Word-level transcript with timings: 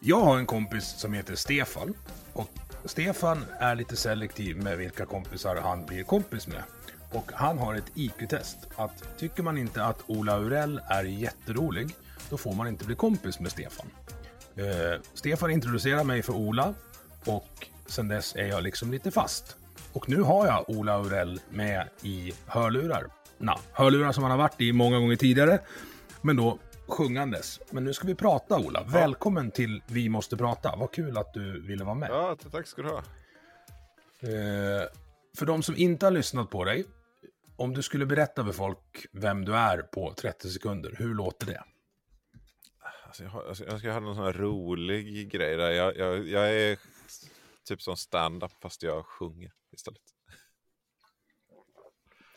Jag 0.00 0.20
har 0.20 0.38
en 0.38 0.46
kompis 0.46 0.84
som 0.84 1.12
heter 1.12 1.34
Stefan. 1.34 1.94
Och 2.32 2.50
Stefan 2.84 3.44
är 3.58 3.74
lite 3.74 3.96
selektiv 3.96 4.56
med 4.56 4.78
vilka 4.78 5.06
kompisar 5.06 5.56
han 5.56 5.86
blir 5.86 6.02
kompis 6.02 6.46
med. 6.46 6.62
Och 7.12 7.30
han 7.34 7.58
har 7.58 7.74
ett 7.74 7.90
IQ-test. 7.94 8.58
Att 8.76 9.18
tycker 9.18 9.42
man 9.42 9.58
inte 9.58 9.84
att 9.84 10.02
Ola 10.06 10.38
Urell 10.38 10.80
är 10.88 11.04
jätterolig, 11.04 11.94
då 12.30 12.36
får 12.36 12.54
man 12.54 12.68
inte 12.68 12.84
bli 12.84 12.94
kompis 12.94 13.40
med 13.40 13.50
Stefan. 13.52 13.86
Eh, 14.56 15.00
Stefan 15.14 15.50
introducerar 15.50 16.04
mig 16.04 16.22
för 16.22 16.32
Ola 16.32 16.74
och 17.24 17.68
sen 17.86 18.08
dess 18.08 18.36
är 18.36 18.46
jag 18.46 18.62
liksom 18.62 18.92
lite 18.92 19.10
fast. 19.10 19.56
Och 19.92 20.08
nu 20.08 20.22
har 20.22 20.46
jag 20.46 20.70
Ola 20.70 20.98
Urell 20.98 21.40
med 21.50 21.88
i 22.02 22.32
hörlurar. 22.46 23.06
Na, 23.38 23.58
hörlurar 23.72 24.12
som 24.12 24.22
han 24.22 24.30
har 24.30 24.38
varit 24.38 24.60
i 24.60 24.72
många 24.72 24.98
gånger 24.98 25.16
tidigare, 25.16 25.58
men 26.22 26.36
då 26.36 26.58
sjungandes. 26.88 27.60
Men 27.70 27.84
nu 27.84 27.92
ska 27.94 28.06
vi 28.06 28.14
prata 28.14 28.58
Ola. 28.58 28.82
Välkommen 28.82 29.50
till 29.50 29.82
Vi 29.86 30.08
måste 30.08 30.36
prata. 30.36 30.76
Vad 30.76 30.92
kul 30.92 31.18
att 31.18 31.34
du 31.34 31.60
ville 31.60 31.84
vara 31.84 31.94
med. 31.94 32.10
Ja, 32.10 32.36
tack 32.52 32.66
ska 32.66 32.82
du 32.82 32.88
ha. 32.88 32.98
Eh, 34.20 34.88
för 35.36 35.46
de 35.46 35.62
som 35.62 35.76
inte 35.76 36.06
har 36.06 36.10
lyssnat 36.10 36.50
på 36.50 36.64
dig, 36.64 36.84
om 37.56 37.74
du 37.74 37.82
skulle 37.82 38.06
berätta 38.06 38.44
för 38.44 38.52
folk 38.52 39.06
vem 39.12 39.44
du 39.44 39.54
är 39.54 39.78
på 39.78 40.14
30 40.14 40.48
sekunder, 40.48 40.94
hur 40.98 41.14
låter 41.14 41.46
det? 41.46 41.62
Alltså 43.06 43.22
jag, 43.22 43.30
har, 43.30 43.44
alltså 43.44 43.64
jag 43.64 43.78
ska 43.78 43.92
ha 43.92 44.00
någon 44.00 44.14
sån 44.14 44.24
här 44.24 44.32
rolig 44.32 45.30
grej 45.30 45.56
där. 45.56 45.70
Jag, 45.70 45.96
jag, 45.96 46.28
jag 46.28 46.54
är 46.54 46.78
typ 47.64 47.82
som 47.82 47.96
stand-up 47.96 48.52
fast 48.62 48.82
jag 48.82 49.06
sjunger 49.06 49.52
istället. 49.72 50.02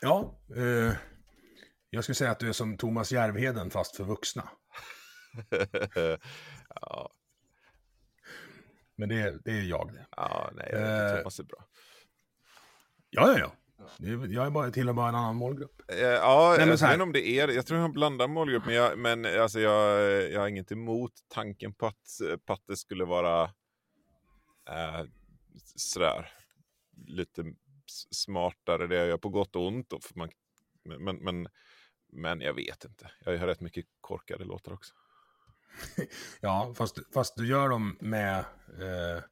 Ja, 0.01 0.35
eh, 0.55 0.93
jag 1.89 2.03
skulle 2.03 2.15
säga 2.15 2.31
att 2.31 2.39
du 2.39 2.49
är 2.49 2.53
som 2.53 2.77
Thomas 2.77 3.11
Järvheden 3.11 3.69
fast 3.71 3.95
för 3.95 4.03
vuxna. 4.03 4.49
ja, 6.81 7.11
Men 8.95 9.09
det, 9.09 9.39
det 9.45 9.51
är 9.51 9.61
jag 9.63 9.93
det. 9.93 10.05
ja, 10.17 10.51
nej, 10.53 10.69
Eh. 10.73 10.81
jag 10.81 11.17
Thomas 11.17 11.39
är 11.39 11.43
bra. 11.43 11.65
Ja, 13.09 13.31
ja, 13.31 13.39
ja. 13.39 13.51
Är- 14.07 14.33
Jag 14.33 14.45
är 14.45 14.49
bara, 14.49 14.71
tillhör 14.71 14.93
bara 14.93 15.09
en 15.09 15.15
annan 15.15 15.35
målgrupp. 15.35 15.81
Eh, 15.91 15.97
Ja, 15.99 16.55
men 16.57 16.69
jag 16.69 16.89
vet 16.89 17.01
om 17.01 17.11
det 17.11 17.27
är. 17.27 17.47
Jag 17.47 17.65
tror 17.65 17.79
jag 17.79 17.93
blandar 17.93 18.27
målgrupp, 18.27 18.65
men, 18.65 18.75
jag, 18.75 18.97
men 18.99 19.25
alltså 19.41 19.59
jag, 19.59 20.01
jag 20.31 20.39
har 20.39 20.47
inget 20.47 20.71
emot 20.71 21.11
tanken 21.27 21.73
på 21.73 21.85
att, 21.87 22.07
på 22.45 22.53
att 22.53 22.63
det 22.67 22.77
skulle 22.77 23.05
vara 23.05 23.43
eh, 24.69 25.03
sådär 25.75 26.31
lite 27.07 27.43
smartare 28.11 28.87
det 28.87 28.95
jag 28.95 29.07
gör 29.07 29.17
på 29.17 29.29
gott 29.29 29.55
och 29.55 29.67
ont. 29.67 29.89
Då, 29.89 29.99
för 30.01 30.15
man, 30.19 30.29
men, 30.83 31.15
men, 31.15 31.47
men 32.11 32.41
jag 32.41 32.53
vet 32.53 32.85
inte. 32.85 33.11
Jag 33.25 33.37
har 33.37 33.47
rätt 33.47 33.61
mycket 33.61 33.85
korkade 34.01 34.43
låtar 34.43 34.73
också. 34.73 34.93
Ja, 36.41 36.73
fast, 36.77 36.97
fast 37.13 37.37
du 37.37 37.47
gör 37.47 37.69
dem 37.69 37.97
med... 38.01 38.37
Eh, 38.79 39.23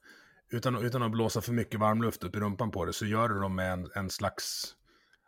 utan, 0.50 0.86
utan 0.86 1.04
att 1.04 1.12
blåsa 1.12 1.42
för 1.42 1.54
mycket 1.54 1.80
varmluft 1.80 2.24
upp 2.24 2.36
i 2.36 2.40
rumpan 2.40 2.72
på 2.72 2.86
det, 2.86 2.94
så 2.94 3.06
gör 3.06 3.30
du 3.30 3.40
dem 3.40 3.56
med 3.56 3.74
en, 3.74 3.92
en 3.96 4.10
slags... 4.10 4.74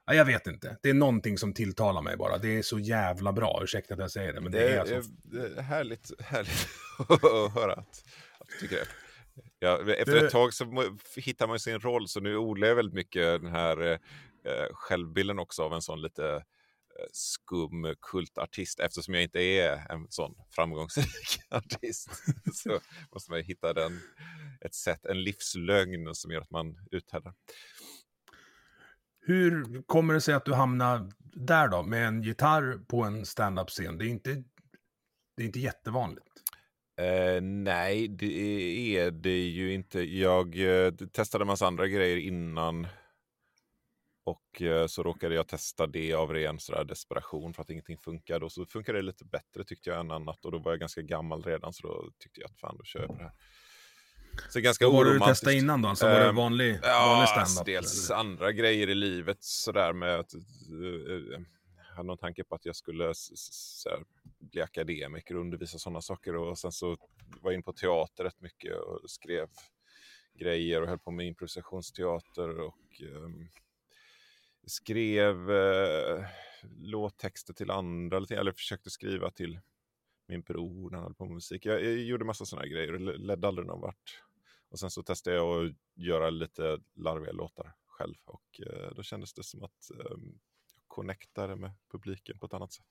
Ja, 0.05 0.13
jag 0.13 0.25
vet 0.25 0.47
inte. 0.47 0.77
Det 0.81 0.89
är 0.89 0.93
någonting 0.93 1.38
som 1.38 1.53
tilltalar 1.53 2.01
mig 2.01 2.17
bara. 2.17 2.38
Det 2.38 2.57
är 2.57 2.61
så 2.61 2.79
jävla 2.79 3.33
bra. 3.33 3.59
Ursäkta 3.63 3.93
att 3.93 3.99
jag 3.99 4.11
säger 4.11 4.33
det, 4.33 4.41
men 4.41 4.51
det, 4.51 4.59
Det 4.59 4.75
är 4.75 4.79
alltså... 4.79 5.11
det 5.23 5.57
är 5.57 5.61
härligt, 5.61 6.21
härligt 6.21 6.67
att 7.09 7.53
höra 7.53 7.73
att, 7.73 8.03
att 8.39 8.47
du 8.47 8.59
tycker 8.59 8.75
det. 8.75 8.88
Ja, 9.59 9.79
efter 9.93 10.13
Det- 10.15 10.25
ett 10.25 10.31
tag 10.31 10.53
så 10.53 10.65
hittar 11.15 11.47
man 11.47 11.59
sin 11.59 11.79
roll, 11.79 12.07
så 12.07 12.19
nu 12.19 12.38
odlar 12.38 12.67
jag 12.67 12.75
väldigt 12.75 12.95
mycket 12.95 13.41
den 13.41 13.51
här 13.51 13.91
eh, 13.91 13.97
självbilden 14.73 15.39
också 15.39 15.63
av 15.63 15.73
en 15.73 15.81
sån 15.81 16.01
lite 16.01 16.43
skum 17.11 17.95
kultartist. 18.01 18.79
Eftersom 18.79 19.13
jag 19.13 19.23
inte 19.23 19.39
är 19.39 19.91
en 19.91 20.07
sån 20.09 20.35
framgångsrik 20.49 21.39
artist 21.49 22.09
så 22.53 22.79
måste 23.13 23.31
man 23.31 23.39
ju 23.39 23.45
hitta 23.45 23.73
den, 23.73 23.99
ett 24.61 24.75
sätt, 24.75 25.05
en 25.05 25.23
livslögn 25.23 26.15
som 26.15 26.31
gör 26.31 26.41
att 26.41 26.51
man 26.51 26.88
uthärdar. 26.91 27.33
Hur 29.21 29.81
kommer 29.85 30.13
det 30.13 30.21
sig 30.21 30.33
att 30.33 30.45
du 30.45 30.53
hamnar 30.53 31.11
där 31.19 31.67
då, 31.67 31.83
med 31.83 32.07
en 32.07 32.23
gitarr 32.23 32.85
på 32.88 33.03
en 33.03 33.25
stand-up-scen? 33.25 33.97
Det 33.97 34.05
är 34.05 34.09
inte, 34.09 34.43
det 35.38 35.43
är 35.43 35.45
inte 35.45 35.59
jättevanligt. 35.59 36.25
Eh, 36.99 37.41
nej, 37.41 38.07
det 38.07 38.97
är 38.97 39.11
det 39.11 39.39
ju 39.39 39.73
inte. 39.73 40.01
Jag 40.01 40.59
eh, 40.85 40.91
testade 40.91 41.43
en 41.43 41.47
massa 41.47 41.67
andra 41.67 41.88
grejer 41.88 42.17
innan. 42.17 42.88
Och 44.59 44.65
eh, 44.65 44.87
så 44.87 45.03
råkade 45.03 45.35
jag 45.35 45.47
testa 45.47 45.87
det 45.87 46.13
av 46.13 46.33
ren 46.33 46.59
sådär 46.59 46.83
desperation 46.83 47.53
för 47.53 47.61
att 47.61 47.69
ingenting 47.69 47.97
funkade. 47.97 48.45
Och 48.45 48.51
så 48.51 48.65
funkade 48.65 48.97
det 48.97 49.01
lite 49.01 49.25
bättre 49.25 49.63
tyckte 49.63 49.89
jag 49.89 49.99
än 49.99 50.11
annat. 50.11 50.45
Och 50.45 50.51
då 50.51 50.57
var 50.59 50.71
jag 50.71 50.79
ganska 50.79 51.01
gammal 51.01 51.43
redan 51.43 51.73
så 51.73 51.87
då 51.87 52.11
tyckte 52.19 52.41
jag 52.41 52.49
att 52.49 52.59
fan 52.59 52.75
då 52.77 52.83
kör 52.83 52.99
jag 52.99 53.07
på 53.09 53.15
det 53.15 53.23
här. 53.23 53.33
Så 54.49 54.59
ganska 54.59 54.85
Vad 54.85 54.93
var 54.95 55.05
det 55.05 55.13
du 55.13 55.19
testade 55.19 55.55
innan 55.55 55.81
då? 55.81 55.95
Så 55.95 56.05
var 56.07 56.19
det 56.19 56.25
Ehm, 56.29 56.35
vanlig, 56.35 56.79
Ja, 56.83 57.05
vanlig 57.07 57.27
alltså, 57.31 57.45
stand-up? 57.53 57.65
dels 57.65 58.09
eller? 58.09 58.19
andra 58.19 58.51
grejer 58.51 58.89
i 58.89 58.95
livet 58.95 59.37
sådär 59.43 59.93
med 59.93 60.19
att 60.19 60.33
uh, 60.71 60.81
uh, 61.11 61.39
hade 61.95 62.07
någon 62.07 62.17
tanke 62.17 62.43
på 62.43 62.55
att 62.55 62.65
jag 62.65 62.75
skulle 62.75 63.09
s- 63.11 63.31
s- 63.33 63.81
så 63.81 63.89
här, 63.89 63.99
bli 64.39 64.61
akademiker 64.61 65.35
och 65.35 65.41
undervisa 65.41 65.77
sådana 65.79 66.01
saker 66.01 66.35
och 66.35 66.57
sen 66.57 66.71
så 66.71 66.87
var 67.41 67.51
jag 67.51 67.53
in 67.53 67.63
på 67.63 67.73
teater 67.73 68.23
rätt 68.23 68.41
mycket 68.41 68.75
och 68.77 69.09
skrev 69.09 69.47
grejer 70.39 70.81
och 70.81 70.87
höll 70.87 70.99
på 70.99 71.11
med 71.11 71.27
improvisationsteater 71.27 72.59
och 72.59 73.01
ehm, 73.01 73.47
skrev 74.67 75.51
eh, 75.51 76.25
låttexter 76.77 77.53
till 77.53 77.71
andra 77.71 78.17
eller 78.29 78.51
försökte 78.51 78.89
skriva 78.89 79.31
till 79.31 79.59
min 80.27 80.41
bror 80.41 80.89
när 80.89 80.97
han 80.97 81.03
höll 81.05 81.15
på 81.15 81.25
med 81.25 81.33
musik. 81.33 81.65
Jag, 81.65 81.85
jag 81.85 81.97
gjorde 81.97 82.25
massa 82.25 82.45
sådana 82.45 82.67
grejer 82.67 82.93
och 82.93 83.19
ledde 83.19 83.47
aldrig 83.47 83.67
någon 83.67 83.81
vart. 83.81 84.23
Och 84.69 84.79
sen 84.79 84.91
så 84.91 85.03
testade 85.03 85.35
jag 85.35 85.65
att 85.65 85.75
göra 85.95 86.29
lite 86.29 86.79
larviga 86.95 87.31
låtar 87.31 87.73
själv 87.87 88.15
och 88.25 88.61
eh, 88.65 88.95
då 88.95 89.03
kändes 89.03 89.33
det 89.33 89.43
som 89.43 89.63
att 89.63 89.91
eh, 89.91 89.97
jag 89.99 90.19
connectade 90.87 91.55
med 91.55 91.71
publiken 91.91 92.39
på 92.39 92.45
ett 92.45 92.53
annat 92.53 92.73
sätt. 92.73 92.85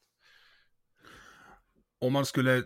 Om 2.01 2.13
man 2.13 2.27
skulle 2.27 2.65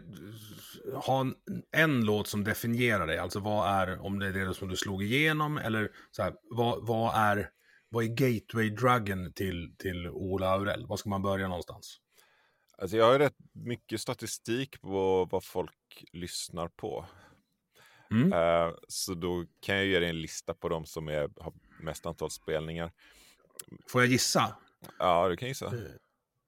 ha 0.95 1.21
en, 1.21 1.35
en 1.71 2.05
låt 2.05 2.29
som 2.29 2.45
definierar 2.45 3.07
dig, 3.07 3.19
alltså 3.19 3.41
vad 3.41 3.69
är, 3.69 3.99
om 3.99 4.19
det 4.19 4.27
är 4.27 4.33
det 4.33 4.55
som 4.55 4.69
du 4.69 4.77
slog 4.77 5.03
igenom, 5.03 5.59
eller 5.59 5.93
så 6.11 6.23
här, 6.23 6.35
vad, 6.43 6.87
vad 6.87 7.15
är, 7.15 7.51
vad 7.93 8.05
är 8.05 8.09
gateway-druggen 8.09 9.33
till, 9.33 9.75
till 9.79 10.09
Ola 10.09 10.49
Aurell? 10.49 10.87
Var 10.87 10.97
ska 10.97 11.09
man 11.11 11.23
börja 11.23 11.49
någonstans? 11.49 12.01
Alltså 12.79 12.97
jag 12.97 13.05
har 13.05 13.19
rätt 13.19 13.37
mycket 13.53 14.01
statistik 14.01 14.81
på 14.81 15.25
vad 15.25 15.45
folk 15.45 16.05
lyssnar 16.13 16.69
på. 16.69 17.07
Mm. 18.11 18.33
Eh, 18.33 18.75
så 18.89 19.15
då 19.15 19.45
kan 19.61 19.77
jag 19.77 20.03
dig 20.03 20.11
en 20.11 20.21
lista 20.21 20.55
på 20.55 20.69
de 20.69 20.87
som 20.87 21.09
är, 21.09 21.31
har 21.41 21.53
mest 21.81 22.07
antal 22.07 22.31
spelningar. 22.31 22.93
Får 23.89 24.01
jag 24.01 24.11
gissa? 24.11 24.57
Ja, 24.99 25.29
du 25.29 25.37
kan 25.37 25.49
gissa. 25.49 25.75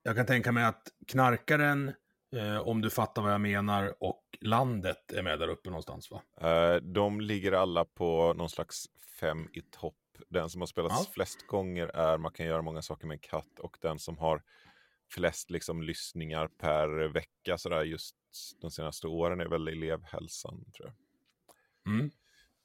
Jag 0.03 0.17
kan 0.17 0.27
tänka 0.27 0.53
mig 0.53 0.65
att 0.65 0.89
Knarkaren, 1.07 1.93
eh, 2.37 2.59
om 2.59 2.81
du 2.81 2.91
fattar 2.91 3.23
vad 3.23 3.33
jag 3.33 3.41
menar, 3.41 3.95
och 4.01 4.23
Landet 4.41 5.13
är 5.13 5.23
med 5.23 5.39
där 5.39 5.49
uppe 5.49 5.71
någonstans 5.71 6.11
va? 6.11 6.23
Eh, 6.41 6.77
de 6.77 7.21
ligger 7.21 7.53
alla 7.53 7.85
på 7.85 8.35
någon 8.37 8.51
slags 8.51 8.87
fem 9.21 9.49
i 9.53 9.61
topp. 9.61 9.95
Den 10.29 10.51
som 10.51 10.61
har 10.61 10.67
spelats 10.67 10.95
Ja. 11.07 11.13
flest 11.15 11.47
gånger 11.47 11.87
är 11.87 12.19
Man 12.19 12.33
kan 12.33 12.47
göra 12.47 12.63
många 12.63 12.83
saker 12.83 13.07
med 13.07 13.15
en 13.15 13.21
katt 13.21 13.59
och 13.59 13.77
den 13.81 13.99
som 13.99 14.19
har 14.19 14.43
flest 15.11 15.51
liksom, 15.51 15.83
lyssningar 15.83 16.49
per 16.49 17.09
vecka 17.09 17.59
sådär 17.59 17.83
just 17.85 18.17
de 18.61 18.71
senaste 18.71 19.07
åren 19.07 19.41
är 19.41 19.49
väl 19.49 19.69
elevhälsan 19.69 20.65
tror 20.77 20.89
jag. 20.89 21.95
Mm. 21.95 22.11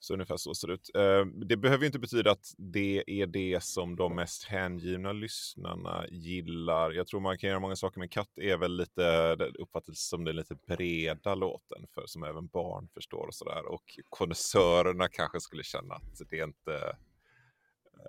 Så 0.01 0.13
ungefär 0.13 0.37
så 0.37 0.53
ser 0.55 0.67
det 0.67 0.73
ut. 0.73 0.89
Eh, 0.95 1.25
det 1.25 1.57
behöver 1.57 1.81
ju 1.81 1.85
inte 1.85 1.99
betyda 1.99 2.31
att 2.31 2.53
det 2.57 3.03
är 3.07 3.27
det 3.27 3.63
som 3.63 3.95
de 3.95 4.15
mest 4.15 4.43
hängivna 4.43 5.11
lyssnarna 5.11 6.05
gillar. 6.09 6.91
Jag 6.91 7.07
tror 7.07 7.19
man 7.19 7.37
kan 7.37 7.49
göra 7.49 7.59
många 7.59 7.75
saker, 7.75 7.99
men 7.99 8.09
Katt 8.09 8.37
är 8.37 8.57
väl 8.57 8.77
lite, 8.77 9.35
det 9.35 9.51
uppfattas 9.59 10.07
som 10.07 10.23
den 10.23 10.35
lite 10.35 10.55
breda 10.67 11.35
låten, 11.35 11.87
för, 11.93 12.03
som 12.05 12.23
även 12.23 12.47
barn 12.47 12.89
förstår 12.93 13.27
och 13.27 13.35
sådär. 13.35 13.65
Och 13.65 13.99
konnässörerna 14.09 15.07
kanske 15.09 15.39
skulle 15.39 15.63
känna 15.63 15.95
att 15.95 16.29
det 16.29 16.39
är 16.39 16.43
inte 16.43 16.97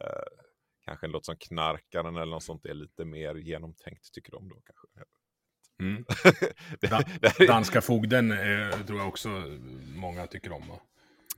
eh, 0.01 0.23
kanske 0.85 1.07
en 1.07 1.13
låt 1.13 1.25
som 1.27 1.37
Knarkaren 1.37 2.17
eller 2.17 2.33
något 2.33 2.43
sånt 2.43 2.65
är 2.65 2.75
lite 2.75 3.05
mer 3.05 3.35
genomtänkt, 3.35 4.13
tycker 4.13 4.33
de 4.33 4.49
då 4.49 4.55
kanske. 4.65 4.87
Mm. 5.81 6.05
Det- 6.81 6.87
Da, 6.91 7.03
det- 7.39 7.47
danska 7.47 7.81
fogden 7.81 8.31
eh, 8.33 8.87
tror 8.87 8.99
jag 8.99 9.09
också 9.09 9.29
många 9.97 10.27
tycker 10.27 10.53
om. 10.53 10.69
Va? 10.69 10.81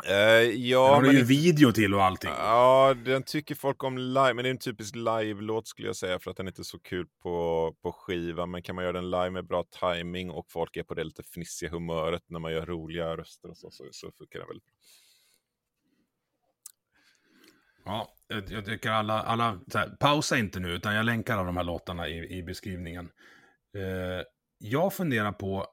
Eh, 0.08 0.14
ja, 0.42 0.84
Den 0.86 0.94
har 0.94 1.02
du 1.02 1.12
ju 1.12 1.18
det- 1.18 1.24
video 1.24 1.72
till 1.72 1.94
och 1.94 2.02
allting. 2.04 2.30
Ja, 2.30 2.94
den 3.04 3.22
tycker 3.22 3.54
folk 3.54 3.84
om 3.84 3.98
live, 3.98 4.34
men 4.34 4.42
det 4.42 4.48
är 4.48 4.50
en 4.50 4.58
typisk 4.58 4.94
live-låt 4.96 5.66
skulle 5.68 5.88
jag 5.88 5.96
säga 5.96 6.18
för 6.18 6.30
att 6.30 6.36
den 6.36 6.46
är 6.46 6.50
inte 6.50 6.64
så 6.64 6.78
kul 6.78 7.06
på, 7.22 7.74
på 7.82 7.92
skiva. 7.92 8.46
Men 8.46 8.62
kan 8.62 8.74
man 8.74 8.84
göra 8.84 8.92
den 8.92 9.10
live 9.10 9.30
med 9.30 9.46
bra 9.46 9.64
timing 9.80 10.30
och 10.30 10.46
folk 10.50 10.76
är 10.76 10.82
på 10.82 10.94
det 10.94 11.04
lite 11.04 11.22
fnissiga 11.22 11.70
humöret 11.70 12.22
när 12.26 12.38
man 12.38 12.52
gör 12.52 12.66
roliga 12.66 13.16
röster 13.16 13.50
och 13.50 13.56
så, 13.56 13.70
så, 13.70 13.88
så 13.90 14.12
funkar 14.18 14.38
den 14.38 14.48
väldigt 14.48 14.64
bra. 14.64 14.74
Ja, 17.84 18.14
jag, 18.28 18.50
jag 18.50 18.64
tycker 18.64 18.90
alla, 18.90 19.22
alla 19.22 19.60
så 19.68 19.78
här, 19.78 19.96
pausa 20.00 20.38
inte 20.38 20.60
nu, 20.60 20.72
utan 20.72 20.94
jag 20.94 21.06
länkar 21.06 21.34
alla 21.34 21.44
de 21.44 21.56
här 21.56 21.64
låtarna 21.64 22.08
i, 22.08 22.38
i 22.38 22.42
beskrivningen. 22.42 23.10
Eh, 23.76 24.24
jag 24.58 24.92
funderar 24.94 25.32
på, 25.32 25.66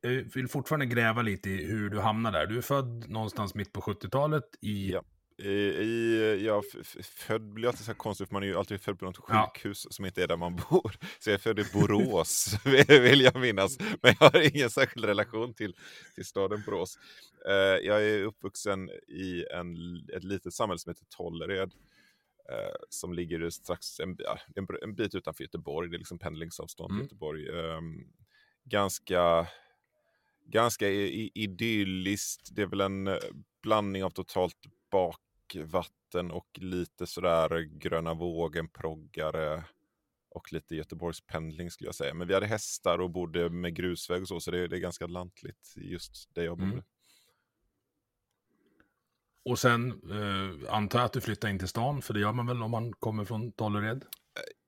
jag 0.00 0.10
vill 0.10 0.48
fortfarande 0.48 0.86
gräva 0.86 1.22
lite 1.22 1.50
i 1.50 1.66
hur 1.66 1.90
du 1.90 2.00
hamnar 2.00 2.32
där. 2.32 2.46
Du 2.46 2.58
är 2.58 2.62
född 2.62 3.08
någonstans 3.08 3.54
mitt 3.54 3.72
på 3.72 3.80
70-talet 3.80 4.44
i... 4.60 4.90
Ja. 4.92 5.02
I, 5.38 6.44
jag 6.44 6.64
född 7.02 7.52
blir 7.52 7.68
alltid 7.68 7.84
så 7.84 7.90
här 7.90 7.96
konstigt, 7.96 8.28
för 8.28 8.32
man 8.34 8.42
är 8.42 8.46
ju 8.46 8.56
alltid 8.56 8.80
född 8.80 8.98
på 8.98 9.04
något 9.04 9.20
Ja. 9.28 9.52
sjukhus 9.54 9.86
som 9.90 10.04
inte 10.04 10.22
är 10.22 10.26
där 10.28 10.36
man 10.36 10.56
bor. 10.56 10.96
Så 11.18 11.30
jag 11.30 11.34
är 11.34 11.38
född 11.38 11.58
i 11.58 11.64
Borås, 11.72 12.56
vill 12.88 13.20
jag 13.20 13.36
minnas. 13.40 13.78
Men 13.80 14.14
jag 14.20 14.30
har 14.30 14.56
ingen 14.56 14.70
särskild 14.70 15.04
relation 15.04 15.54
till, 15.54 15.76
till 16.14 16.24
staden 16.24 16.62
Borås. 16.66 16.98
Eh, 17.48 17.54
jag 17.86 18.04
är 18.08 18.22
uppvuxen 18.22 18.90
i 19.08 19.44
en, 19.54 19.76
ett 20.16 20.24
litet 20.24 20.54
samhälle 20.54 20.78
som 20.78 20.90
heter 20.90 21.06
Tollered. 21.16 21.72
Eh, 22.52 22.74
som 22.88 23.12
ligger 23.14 23.50
strax 23.50 24.00
en, 24.00 24.16
ja, 24.18 24.38
en, 24.56 24.66
en 24.82 24.94
bit 24.94 25.14
utanför 25.14 25.44
Göteborg. 25.44 25.90
Det 25.90 25.96
är 25.96 25.98
liksom 25.98 26.18
pendlingsavstånd 26.18 26.88
till 26.90 26.94
Mm. 26.94 27.04
Göteborg. 27.04 27.48
Ehm, 27.48 28.06
ganska 28.64 29.46
ganska 30.48 30.88
idylliskt. 31.34 32.48
Det 32.56 32.62
är 32.62 32.66
väl 32.66 32.80
en 32.80 33.06
eh, 33.06 33.16
blandning 33.62 34.04
av 34.04 34.10
totalt 34.10 34.56
bakvatten 34.90 35.25
och 36.32 36.58
lite 36.58 37.06
sådär 37.06 37.60
gröna 37.60 38.14
vågen, 38.14 38.68
proggare 38.68 39.64
och 40.30 40.52
lite 40.52 40.76
Göteborgs 40.76 41.20
pendling 41.20 41.70
skulle 41.70 41.88
jag 41.88 41.94
säga. 41.94 42.14
Men 42.14 42.28
vi 42.28 42.34
hade 42.34 42.46
hästar 42.46 42.98
och 42.98 43.10
bodde 43.10 43.50
med 43.50 43.74
grusväg 43.74 44.22
och 44.22 44.28
så, 44.28 44.40
så 44.40 44.50
det, 44.50 44.68
det 44.68 44.76
är 44.76 44.80
ganska 44.80 45.06
lantligt 45.06 45.74
just 45.76 46.34
där 46.34 46.44
jag 46.44 46.58
bodde. 46.58 46.72
Mm. 46.72 46.84
Och 49.44 49.58
sen 49.58 49.90
eh, 50.10 50.74
antar 50.74 50.98
jag 50.98 51.06
att 51.06 51.12
du 51.12 51.20
flyttar 51.20 51.48
in 51.48 51.58
till 51.58 51.68
stan, 51.68 52.02
för 52.02 52.14
det 52.14 52.20
gör 52.20 52.32
man 52.32 52.46
väl 52.46 52.62
om 52.62 52.70
man 52.70 52.92
kommer 52.92 53.24
från 53.24 53.52
Tollered? 53.52 54.04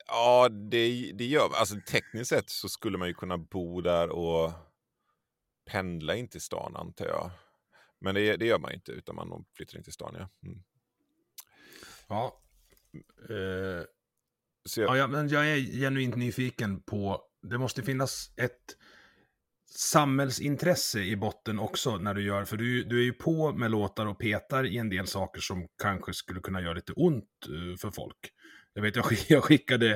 Ja, 0.07 0.49
det, 0.49 1.13
det 1.13 1.25
gör 1.25 1.51
Alltså 1.55 1.77
tekniskt 1.91 2.29
sett 2.29 2.51
så 2.51 2.69
skulle 2.69 2.99
man 2.99 3.09
ju 3.09 3.15
kunna 3.15 3.39
bo 3.39 3.81
där 3.81 4.09
och 4.11 4.53
pendla 5.67 6.17
in 6.17 6.29
till 6.29 6.41
stan 6.41 6.77
antar 6.77 7.07
jag. 7.07 7.31
Men 8.01 8.15
det, 8.15 8.37
det 8.37 8.47
gör 8.47 8.59
man 8.59 8.73
inte, 8.73 8.93
utan 8.93 9.15
man 9.15 9.45
flyttar 9.57 9.79
in 9.79 9.85
till 9.85 9.93
stan, 9.93 10.15
ja. 10.19 10.29
Mm. 10.49 10.63
Ja. 12.09 12.43
Eh, 13.31 13.85
jag, 14.77 14.97
Ja, 14.97 15.07
men 15.07 15.29
jag 15.29 15.49
är 15.51 15.57
genuint 15.57 16.17
nyfiken 16.17 16.83
på, 16.83 17.23
det 17.43 17.59
måste 17.59 17.83
finnas 17.83 18.33
ett 18.37 18.77
samhällsintresse 19.71 21.01
i 21.01 21.17
botten 21.17 21.59
också 21.59 21.99
när 21.99 22.15
du 22.15 22.23
gör, 22.23 22.45
för 22.45 22.57
du, 22.57 22.85
du 22.85 23.01
är 23.01 23.05
ju 23.05 23.13
på 23.13 23.53
med 23.53 23.71
låtar 23.71 24.07
och 24.07 24.19
petar 24.19 24.67
i 24.67 24.79
en 24.79 24.89
del 24.91 25.07
saker 25.07 25.41
som 25.41 25.69
kanske 25.83 26.13
skulle 26.13 26.41
kunna 26.41 26.61
göra 26.61 26.75
lite 26.75 26.93
ont 26.93 27.25
eh, 27.47 27.77
för 27.79 27.91
folk. 27.91 28.33
Jag 28.73 28.83
vet, 28.83 28.97
jag 29.29 29.45
skickade, 29.45 29.91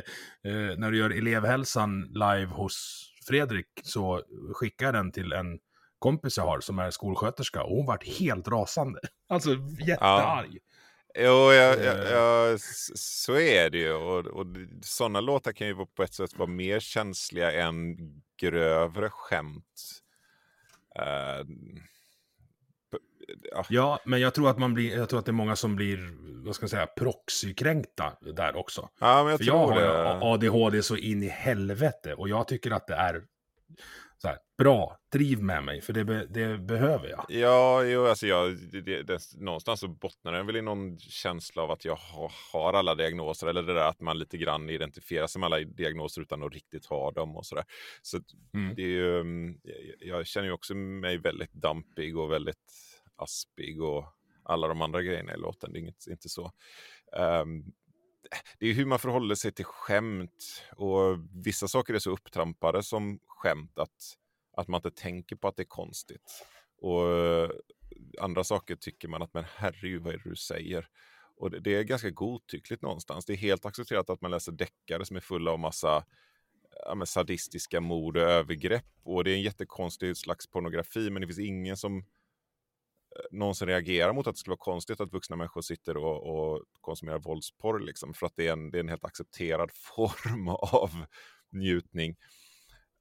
eh, 0.44 0.76
när 0.76 0.90
du 0.90 0.98
gör 0.98 1.10
elevhälsan 1.10 2.00
live 2.02 2.46
hos 2.46 3.08
Fredrik, 3.26 3.66
så 3.82 4.22
skickade 4.54 4.98
jag 4.98 5.04
den 5.04 5.12
till 5.12 5.32
en 5.32 5.58
kompis 6.02 6.36
jag 6.36 6.44
har 6.44 6.60
som 6.60 6.78
är 6.78 6.90
skolsköterska 6.90 7.62
och 7.62 7.76
hon 7.76 7.86
vart 7.86 8.06
helt 8.18 8.48
rasande. 8.48 9.00
Alltså 9.28 9.50
jättearg. 9.86 10.58
Jo, 11.18 11.52
jag, 11.52 11.78
Eh. 11.78 11.84
jag, 11.84 12.10
jag, 12.10 12.54
s- 12.54 12.98
så 13.22 13.38
är 13.38 13.70
det 13.70 13.78
ju. 13.78 13.92
Och, 13.92 14.26
och 14.26 14.46
sådana 14.82 15.20
låtar 15.20 15.52
kan 15.52 15.66
ju 15.66 15.74
på 15.96 16.02
ett 16.02 16.14
sätt 16.14 16.36
vara 16.36 16.48
mer 16.48 16.80
känsliga 16.80 17.52
än 17.52 17.96
grövre 18.40 19.10
skämt. 19.10 19.82
Eh, 20.98 21.46
p- 22.92 22.98
ja. 23.52 23.64
Ja, 23.68 23.98
men 24.04 24.20
jag 24.20 24.34
tror 24.34 24.50
att 24.50 24.58
man 24.58 24.74
blir, 24.74 24.96
jag 24.96 25.08
tror 25.08 25.18
att 25.18 25.24
det 25.26 25.30
är 25.30 25.32
många 25.32 25.56
som 25.56 25.76
blir, 25.76 25.98
vad 26.44 26.54
ska 26.54 26.62
jag 26.62 26.70
säga, 26.70 26.86
proxykränkta 26.86 28.12
där 28.34 28.56
också. 28.56 28.88
ja, 29.00 29.22
men 29.22 29.30
jag 29.30 29.38
För 29.38 29.46
jag 29.46 29.68
tror 29.68 29.72
har 29.72 29.80
ju 29.80 29.86
det. 29.86 30.24
ADHD 30.24 30.82
så 30.82 30.96
in 30.96 31.22
i 31.22 31.28
helvete 31.28 32.14
och 32.14 32.28
jag 32.28 32.48
tycker 32.48 32.70
att 32.70 32.86
det 32.86 32.94
är 32.94 33.22
så 34.22 34.28
här, 34.28 34.38
bra, 34.58 34.98
driv 35.12 35.42
med 35.42 35.64
mig, 35.64 35.80
för 35.80 35.92
det, 35.92 36.04
be, 36.04 36.26
det 36.26 36.58
behöver 36.58 37.08
jag. 37.08 37.24
Ja, 37.28 37.82
jo, 37.84 38.06
alltså 38.06 38.26
jag, 38.26 38.56
det, 38.72 38.80
det, 38.80 39.02
det, 39.02 39.20
någonstans 39.38 39.80
så 39.80 39.88
bottnar 39.88 40.32
den 40.32 40.46
väl 40.46 40.56
i 40.56 40.62
någon 40.62 40.98
känsla 40.98 41.62
av 41.62 41.70
att 41.70 41.84
jag 41.84 41.96
har, 41.96 42.32
har 42.52 42.72
alla 42.72 42.94
diagnoser. 42.94 43.46
Eller 43.46 43.62
det 43.62 43.74
där 43.74 43.88
att 43.88 44.00
man 44.00 44.18
lite 44.18 44.38
grann 44.38 44.70
identifierar 44.70 45.26
sig 45.26 45.40
med 45.40 45.46
alla 45.46 45.58
diagnoser 45.60 46.22
utan 46.22 46.42
att 46.42 46.52
riktigt 46.52 46.86
ha 46.86 47.10
dem 47.10 47.36
och 47.36 47.46
sådär. 47.46 47.64
Så 48.02 48.20
Mm. 48.54 48.74
det 48.74 48.82
är 48.82 48.86
ju, 48.86 49.20
mm, 49.20 49.54
jag- 49.98 50.26
känner 50.26 50.46
ju 50.46 50.52
också 50.52 50.74
mig 50.74 51.18
väldigt 51.18 51.52
dampig 51.52 52.16
och 52.18 52.32
väldigt 52.32 52.72
aspig 53.16 53.82
och 53.82 54.04
alla 54.44 54.68
de 54.68 54.82
andra 54.82 55.02
grejerna 55.02 55.34
i 55.34 55.38
låten. 55.38 55.72
Det 55.72 55.78
är 55.78 55.80
inget, 55.80 56.06
inte 56.06 56.28
så. 56.28 56.52
Ehm, 57.16 57.64
det 58.58 58.66
är 58.66 58.74
hur 58.74 58.86
man 58.86 58.98
förhåller 58.98 59.34
sig 59.34 59.52
till 59.52 59.64
skämt 59.64 60.64
och 60.76 61.18
vissa 61.44 61.68
saker 61.68 61.94
är 61.94 61.98
så 61.98 62.10
upptrampade 62.10 62.82
som 62.82 63.18
skämt 63.42 63.78
att, 63.78 64.16
att 64.56 64.68
man 64.68 64.78
inte 64.78 64.90
tänker 64.90 65.36
på 65.36 65.48
att 65.48 65.56
det 65.56 65.62
är 65.62 65.66
konstigt. 65.66 66.44
Och 66.78 67.08
eh, 67.08 67.50
andra 68.20 68.44
saker 68.44 68.76
tycker 68.76 69.08
man 69.08 69.22
att 69.22 69.34
men 69.34 69.44
herregud 69.56 70.02
vad 70.02 70.14
är 70.14 70.18
det 70.18 70.30
du 70.30 70.36
säger? 70.36 70.88
Och 71.36 71.50
det, 71.50 71.60
det 71.60 71.74
är 71.74 71.82
ganska 71.82 72.10
godtyckligt 72.10 72.82
någonstans. 72.82 73.24
Det 73.26 73.32
är 73.32 73.36
helt 73.36 73.66
accepterat 73.66 74.10
att 74.10 74.20
man 74.20 74.30
läser 74.30 74.52
deckare 74.52 75.04
som 75.04 75.16
är 75.16 75.20
fulla 75.20 75.50
av 75.50 75.58
massa 75.58 76.04
ja, 76.86 76.94
men 76.94 77.06
sadistiska 77.06 77.80
mord 77.80 78.16
och 78.16 78.22
övergrepp. 78.22 78.86
Och 79.02 79.24
det 79.24 79.30
är 79.30 79.34
en 79.34 79.42
jättekonstig 79.42 80.16
slags 80.16 80.46
pornografi 80.46 81.10
men 81.10 81.20
det 81.20 81.26
finns 81.26 81.38
ingen 81.38 81.76
som 81.76 81.98
eh, 81.98 82.04
någonsin 83.30 83.68
reagerar 83.68 84.12
mot 84.12 84.26
att 84.26 84.34
det 84.34 84.38
skulle 84.38 84.52
vara 84.52 84.72
konstigt 84.72 85.00
att 85.00 85.12
vuxna 85.12 85.36
människor 85.36 85.60
sitter 85.60 85.96
och, 85.96 86.26
och 86.26 86.64
konsumerar 86.80 87.18
våldsporr. 87.18 87.80
Liksom, 87.80 88.14
för 88.14 88.26
att 88.26 88.36
det 88.36 88.48
är, 88.48 88.52
en, 88.52 88.70
det 88.70 88.78
är 88.78 88.82
en 88.82 88.88
helt 88.88 89.04
accepterad 89.04 89.70
form 89.96 90.48
av 90.48 90.90
njutning. 91.52 92.16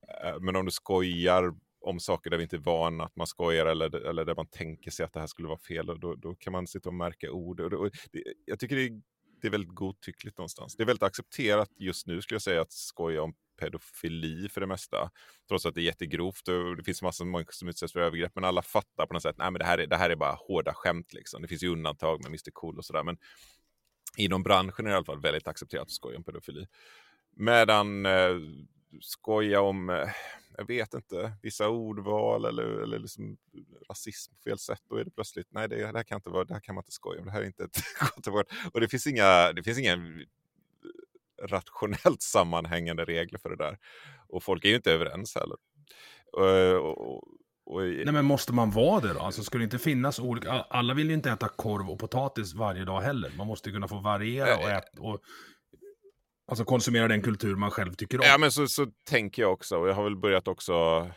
Eh, 0.08 0.40
men 0.40 0.56
om 0.56 0.66
du 0.66 0.72
skojar 0.72 1.54
om 1.82 2.00
saker 2.00 2.30
där 2.30 2.38
vi 2.38 2.44
inte 2.44 2.56
är 2.56 2.60
vana 2.60 3.04
att 3.04 3.16
man 3.16 3.28
skojar 3.28 3.66
eller, 3.66 3.96
eller 3.96 4.26
där 4.26 4.36
man 4.36 4.48
tänker 4.48 4.92
sig 4.92 5.06
att 5.06 5.14
det 5.14 5.20
här 5.20 5.28
skulle 5.28 5.48
vara 5.48 5.58
fel, 5.58 5.86
då, 5.86 6.16
då 6.16 6.36
kan 6.36 6.54
man 6.54 6.68
sitta 6.68 6.90
och 6.90 6.96
märka 6.96 7.32
ord. 7.32 7.60
Och, 7.60 7.74
och 7.74 7.92
det, 8.12 8.24
jag 8.46 8.60
tycker 8.60 8.76
det 8.76 8.84
är, 8.84 9.02
det 9.42 9.48
är 9.48 9.52
väldigt 9.52 9.76
godtyckligt 9.76 10.38
någonstans. 10.38 10.76
Det 10.76 10.84
är 10.84 10.88
väldigt 10.88 11.04
accepterat 11.04 11.70
just 11.78 12.08
nu 12.08 12.22
skulle 12.22 12.36
jag 12.36 12.42
säga 12.42 12.62
att 12.62 12.72
skoja 12.72 13.22
om 13.22 13.34
pedofili 13.60 14.50
för 14.50 14.62
det 14.62 14.68
mesta. 14.68 15.12
Trots 15.48 15.66
att 15.66 15.76
det 15.76 15.82
är 15.82 15.84
jättegrovt 15.84 16.48
och 16.48 16.78
det 16.78 16.84
finns 16.84 17.02
massor 17.02 17.26
av 17.26 17.32
människor 17.32 17.52
som 17.52 17.68
utsätts 17.68 17.94
för 17.94 18.00
övergrepp. 18.00 18.32
Men 18.36 18.44
alla 18.44 18.62
fattar 18.62 19.06
på 19.06 19.14
något 19.14 19.24
sätt, 19.24 19.36
att 19.38 19.54
det 19.54 19.66
här 19.66 19.78
är, 19.78 19.88
det 19.88 19.98
här 19.98 20.10
är 20.10 20.16
bara 20.16 20.38
hårda 20.48 20.74
skämt 20.74 21.14
liksom. 21.14 21.42
Det 21.42 21.48
finns 21.48 21.64
ju 21.64 21.68
undantag 21.68 22.20
med 22.20 22.28
Mr 22.28 22.52
Cool 22.54 22.78
och 22.78 22.86
sådär. 22.86 23.04
Men 23.04 23.18
inom 24.18 24.44
branschen 24.44 24.86
är 24.86 24.90
det 24.90 24.94
i 24.94 24.96
alla 24.96 25.06
fall 25.06 25.22
väldigt 25.22 25.48
accepterat 25.48 25.84
att 25.84 25.92
skoja 25.92 26.18
om 26.18 26.24
pedofili. 26.24 26.68
Medan 27.36 28.06
eh, 28.06 28.36
skoja 29.02 29.62
om, 29.62 29.90
eh, 29.90 30.10
jag 30.58 30.68
vet 30.68 30.94
inte, 30.94 31.34
vissa 31.42 31.70
ordval 31.70 32.46
eller, 32.46 32.64
eller 32.64 33.00
liksom 33.00 33.38
rasism 33.90 34.34
på 34.34 34.42
fel 34.50 34.60
sätt. 34.60 34.82
Då 34.90 34.96
är 34.96 35.04
det 35.04 35.12
plötsligt, 35.12 35.48
nej 35.50 35.70
det, 35.70 35.76
det, 35.76 35.98
här 35.98 36.04
kan 36.04 36.16
inte 36.16 36.30
vara, 36.30 36.44
det 36.44 36.54
här 36.54 36.62
kan 36.62 36.76
man 36.76 36.82
inte 36.82 36.92
skoja 36.92 37.20
om, 37.20 37.26
det 37.26 37.32
här 37.32 37.42
är 37.42 37.46
inte 37.46 37.64
ett 37.64 37.78
gott 38.00 38.28
ord. 38.28 38.46
Och 38.74 38.82
det 38.82 38.88
finns 38.88 39.08
inga, 39.08 39.54
det 39.54 39.64
finns 39.64 39.80
inga 39.80 39.98
rationellt 41.42 42.22
sammanhängande 42.22 43.06
regler 43.06 43.40
för 43.40 43.50
det 43.50 43.56
där. 43.56 43.78
Och 44.28 44.44
folk 44.44 44.66
är 44.66 44.70
ju 44.70 44.76
inte 44.76 44.92
överens 44.92 45.36
heller. 45.36 45.58
Och, 46.34 47.02
och, 47.02 47.24
och, 47.66 47.82
Nej 47.82 48.12
men 48.12 48.26
måste 48.26 48.54
man 48.54 48.72
vara 48.72 49.00
det 49.00 49.14
då? 49.14 49.20
Alltså 49.20 49.44
skulle 49.44 49.62
det 49.62 49.66
inte 49.66 49.80
finnas 49.80 50.20
olika, 50.20 50.52
alla 50.52 50.94
vill 50.94 51.08
ju 51.08 51.14
inte 51.14 51.32
äta 51.32 51.48
korv 51.48 51.90
och 51.90 52.00
potatis 52.00 52.54
varje 52.54 52.86
dag 52.86 53.02
heller. 53.02 53.32
Man 53.38 53.48
måste 53.48 53.70
ju 53.70 53.74
kunna 53.74 53.88
få 53.88 54.00
variera 54.00 54.58
och, 54.58 54.70
äta, 54.70 55.02
och 55.02 55.22
alltså 56.52 56.66
konsumera 56.66 57.08
den 57.08 57.22
kultur 57.22 57.56
man 57.56 57.72
själv 57.72 57.94
tycker 57.94 58.18
om. 58.18 58.24
Ja 58.28 58.38
men 58.38 58.52
så, 58.52 58.68
så 58.68 58.88
tänker 59.06 59.42
jag 59.42 59.54
också 59.54 59.78
och 59.78 59.90
jag 59.90 59.94
har 59.94 60.04
väl 60.04 60.16
börjat 60.16 60.48
också 60.48 61.08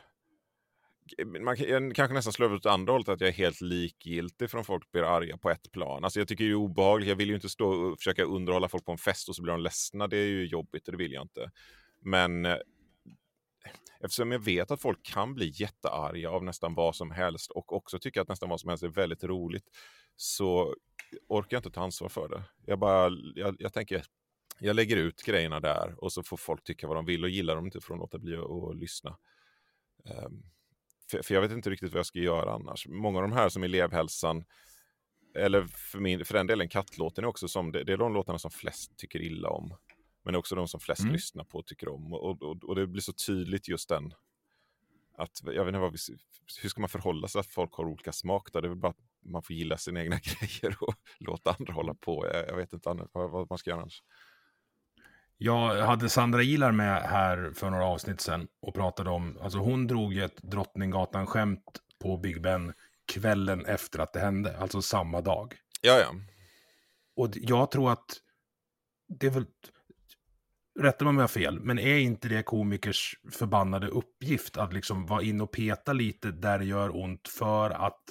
man 1.40 1.56
kan, 1.56 1.94
kanske 1.94 2.14
nästan 2.14 2.32
slår 2.32 2.46
över 2.46 2.56
åt 2.56 2.66
andra 2.66 2.92
hållet, 2.92 3.08
att 3.08 3.20
jag 3.20 3.28
är 3.28 3.32
helt 3.32 3.60
likgiltig 3.60 4.50
från 4.50 4.64
folk 4.64 4.92
blir 4.92 5.02
arga 5.02 5.36
på 5.36 5.50
ett 5.50 5.72
plan. 5.72 6.04
Alltså 6.04 6.18
jag 6.20 6.28
tycker 6.28 6.44
det 6.44 6.50
är 6.50 6.54
obehagligt, 6.54 7.08
jag 7.08 7.16
vill 7.16 7.28
ju 7.28 7.34
inte 7.34 7.48
stå 7.48 7.68
och 7.68 7.98
försöka 7.98 8.24
underhålla 8.24 8.68
folk 8.68 8.84
på 8.84 8.92
en 8.92 8.98
fest 8.98 9.28
och 9.28 9.36
så 9.36 9.42
blir 9.42 9.52
de 9.52 9.60
ledsna, 9.60 10.08
det 10.08 10.16
är 10.16 10.26
ju 10.26 10.46
jobbigt 10.46 10.88
och 10.88 10.92
det 10.92 10.98
vill 10.98 11.12
jag 11.12 11.22
inte. 11.22 11.50
Men 12.00 12.46
eh, 12.46 12.56
eftersom 14.00 14.32
jag 14.32 14.44
vet 14.44 14.70
att 14.70 14.82
folk 14.82 15.02
kan 15.02 15.34
bli 15.34 15.52
jättearga 15.54 16.30
av 16.30 16.44
nästan 16.44 16.74
vad 16.74 16.96
som 16.96 17.10
helst 17.10 17.50
och 17.50 17.72
också 17.72 17.98
tycker 17.98 18.20
att 18.20 18.28
nästan 18.28 18.48
vad 18.48 18.60
som 18.60 18.68
helst 18.68 18.84
är 18.84 18.88
väldigt 18.88 19.24
roligt, 19.24 19.66
så 20.16 20.74
orkar 21.28 21.56
jag 21.56 21.58
inte 21.58 21.70
ta 21.70 21.82
ansvar 21.84 22.08
för 22.08 22.28
det. 22.28 22.42
Jag 22.66 22.78
bara, 22.78 23.10
jag, 23.34 23.56
jag 23.58 23.72
tänker, 23.72 24.04
jag 24.58 24.76
lägger 24.76 24.96
ut 24.96 25.22
grejerna 25.22 25.60
där 25.60 25.94
och 25.98 26.12
så 26.12 26.22
får 26.22 26.36
folk 26.36 26.64
tycka 26.64 26.86
vad 26.86 26.96
de 26.96 27.04
vill 27.04 27.24
och 27.24 27.30
gillar 27.30 27.56
de 27.56 27.64
inte 27.64 27.80
får 27.80 27.94
de 27.94 28.00
låta 28.00 28.18
bli 28.18 28.36
att 28.36 28.76
lyssna. 28.76 29.16
Um, 30.04 30.42
för, 31.10 31.22
för, 31.22 31.34
jag 31.34 31.42
vet 31.42 31.50
inte 31.50 31.70
riktigt 31.70 31.92
vad 31.92 31.98
jag 31.98 32.06
ska 32.06 32.18
göra 32.18 32.54
annars. 32.54 32.86
Många 32.88 33.18
av 33.18 33.22
de 33.22 33.32
här 33.32 33.48
som 33.48 33.62
elevhälsan, 33.62 34.44
eller 35.34 35.66
för, 35.66 35.98
min, 35.98 36.24
för 36.24 36.34
den 36.34 36.46
delen 36.46 36.68
kattlåten 36.68 37.24
är 37.24 37.28
också 37.28 37.48
som, 37.48 37.72
det, 37.72 37.84
det 37.84 37.92
är 37.92 37.96
de 37.96 38.14
låtarna 38.14 38.38
som 38.38 38.50
flest 38.50 38.96
tycker 38.96 39.22
illa 39.22 39.48
om. 39.48 39.76
Men 40.24 40.34
också 40.34 40.54
de 40.54 40.68
som 40.68 40.80
flest 40.80 41.00
mm. 41.00 41.12
lyssnar 41.12 41.44
på 41.44 41.58
och 41.58 41.66
tycker 41.66 41.88
om. 41.88 42.12
Och, 42.12 42.42
och, 42.42 42.64
och, 42.64 42.74
det 42.76 42.86
blir 42.86 43.02
så 43.02 43.12
tydligt 43.12 43.68
just 43.68 43.88
den, 43.88 44.14
att 45.16 45.40
jag 45.44 45.64
vet 45.64 45.68
inte 45.68 45.78
vad 45.78 45.92
vi, 45.92 45.98
hur 46.62 46.68
ska 46.68 46.80
man 46.80 46.88
förhålla 46.88 47.28
sig 47.28 47.40
att 47.40 47.52
folk 47.52 47.72
har 47.72 47.84
olika 47.84 48.12
smak 48.12 48.52
då? 48.52 48.60
Det 48.60 48.66
är 48.66 48.68
väl 48.68 48.78
bara 48.78 48.90
att 48.90 49.04
man 49.24 49.42
får 49.42 49.56
gilla 49.56 49.78
sina 49.78 50.02
egna 50.02 50.18
grejer 50.22 50.76
och 50.80 50.94
låta 51.18 51.56
andra 51.58 51.72
hålla 51.72 51.94
på. 51.94 52.26
Jag, 52.32 52.48
jag 52.48 52.56
vet 52.56 52.72
inte 52.72 53.08
vad, 53.12 53.30
vad 53.30 53.50
man 53.50 53.58
ska 53.58 53.70
göra 53.70 53.80
annars. 53.80 54.02
Jag 55.38 55.86
hade 55.86 56.08
Sandra 56.08 56.42
Ilar 56.42 56.72
med 56.72 57.02
här 57.02 57.52
för 57.54 57.70
några 57.70 57.86
avsnitt 57.86 58.20
sedan 58.20 58.48
och 58.62 58.74
pratade 58.74 59.10
om, 59.10 59.38
alltså 59.40 59.58
hon 59.58 59.86
drog 59.86 60.16
ett 60.16 60.42
Drottninggatan-skämt 60.42 61.80
på 62.02 62.16
Big 62.16 62.42
Ben 62.42 62.72
kvällen 63.12 63.66
efter 63.66 63.98
att 63.98 64.12
det 64.12 64.20
hände, 64.20 64.58
alltså 64.58 64.82
samma 64.82 65.20
dag. 65.20 65.54
Ja, 65.80 65.98
ja. 65.98 66.14
Och 67.16 67.30
jag 67.34 67.70
tror 67.70 67.92
att 67.92 68.20
det 69.08 69.26
är 69.26 69.30
väl, 69.30 69.46
rätta 70.80 71.04
mig 71.04 71.10
om 71.10 71.16
jag 71.16 71.22
har 71.22 71.28
fel, 71.28 71.60
men 71.60 71.78
är 71.78 71.96
inte 71.96 72.28
det 72.28 72.42
komikers 72.42 73.16
förbannade 73.30 73.88
uppgift 73.88 74.56
att 74.56 74.72
liksom 74.72 75.06
vara 75.06 75.22
in 75.22 75.40
och 75.40 75.52
peta 75.52 75.92
lite 75.92 76.30
där 76.30 76.58
det 76.58 76.64
gör 76.64 76.96
ont 76.96 77.28
för 77.28 77.70
att 77.70 78.02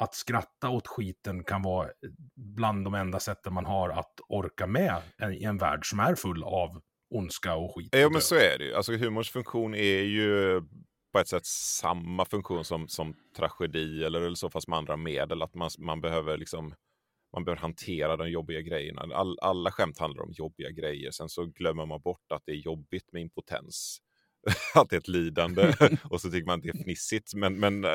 att 0.00 0.14
skratta 0.14 0.68
åt 0.68 0.86
skiten 0.86 1.44
kan 1.44 1.62
vara 1.62 1.88
bland 2.36 2.84
de 2.84 2.94
enda 2.94 3.20
sätten 3.20 3.54
man 3.54 3.66
har 3.66 3.88
att 3.88 4.20
orka 4.28 4.66
med 4.66 5.02
i 5.40 5.44
en 5.44 5.58
värld 5.58 5.90
som 5.90 6.00
är 6.00 6.14
full 6.14 6.44
av 6.44 6.82
ondska 7.14 7.54
och 7.54 7.74
skit. 7.74 7.88
Ja, 7.92 8.08
men 8.10 8.20
så 8.20 8.34
är 8.34 8.58
det 8.58 8.64
ju. 8.64 8.74
Alltså 8.74 8.92
humors 8.92 9.30
funktion 9.30 9.74
är 9.74 10.02
ju 10.02 10.62
på 11.12 11.18
ett 11.18 11.28
sätt 11.28 11.46
samma 11.46 12.24
funktion 12.24 12.64
som, 12.64 12.88
som 12.88 13.14
tragedi 13.36 14.04
eller, 14.04 14.20
eller 14.20 14.34
så 14.34 14.50
fast 14.50 14.68
med 14.68 14.78
andra 14.78 14.96
medel. 14.96 15.42
Att 15.42 15.54
man, 15.54 15.70
man 15.78 16.00
behöver 16.00 16.36
liksom 16.36 16.74
man 17.32 17.44
behöver 17.44 17.60
hantera 17.60 18.16
de 18.16 18.30
jobbiga 18.30 18.60
grejerna. 18.60 19.14
All, 19.14 19.38
alla 19.40 19.70
skämt 19.70 19.98
handlar 19.98 20.22
om 20.22 20.32
jobbiga 20.32 20.70
grejer. 20.70 21.10
Sen 21.10 21.28
så 21.28 21.46
glömmer 21.46 21.86
man 21.86 22.00
bort 22.00 22.32
att 22.32 22.42
det 22.46 22.52
är 22.52 22.56
jobbigt 22.56 23.12
med 23.12 23.22
impotens. 23.22 23.98
att 24.74 24.90
det 24.90 24.96
är 24.96 25.00
ett 25.00 25.08
lidande 25.08 25.74
och 26.10 26.20
så 26.20 26.30
tycker 26.30 26.46
man 26.46 26.58
att 26.58 26.62
det 26.62 26.68
är 26.68 26.82
fnissigt. 26.82 27.34
Men, 27.34 27.60
men, 27.60 27.84
äh, 27.84 27.90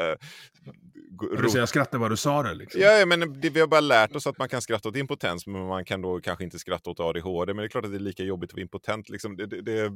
du 1.41 1.49
säger 1.49 1.59
jag 1.59 1.69
skrattar 1.69 1.97
vad 1.97 2.11
du 2.11 2.17
sa 2.17 2.43
det. 2.43 2.53
Liksom. 2.53 2.81
Ja, 2.81 3.05
men 3.05 3.41
det, 3.41 3.49
vi 3.49 3.59
har 3.59 3.67
bara 3.67 3.81
lärt 3.81 4.15
oss 4.15 4.27
att 4.27 4.37
man 4.37 4.49
kan 4.49 4.61
skratta 4.61 4.89
åt 4.89 4.95
impotens, 4.95 5.47
men 5.47 5.67
man 5.67 5.85
kan 5.85 6.01
då 6.01 6.21
kanske 6.21 6.43
inte 6.43 6.59
skratta 6.59 6.89
åt 6.89 6.99
ADHD. 6.99 7.53
Men 7.53 7.61
det 7.61 7.67
är 7.67 7.69
klart 7.69 7.85
att 7.85 7.91
det 7.91 7.97
är 7.97 7.99
lika 7.99 8.23
jobbigt 8.23 8.49
att 8.49 8.53
vara 8.53 8.61
impotent. 8.61 9.09
Liksom. 9.09 9.37
Det, 9.37 9.45
det, 9.45 9.61
det, 9.61 9.91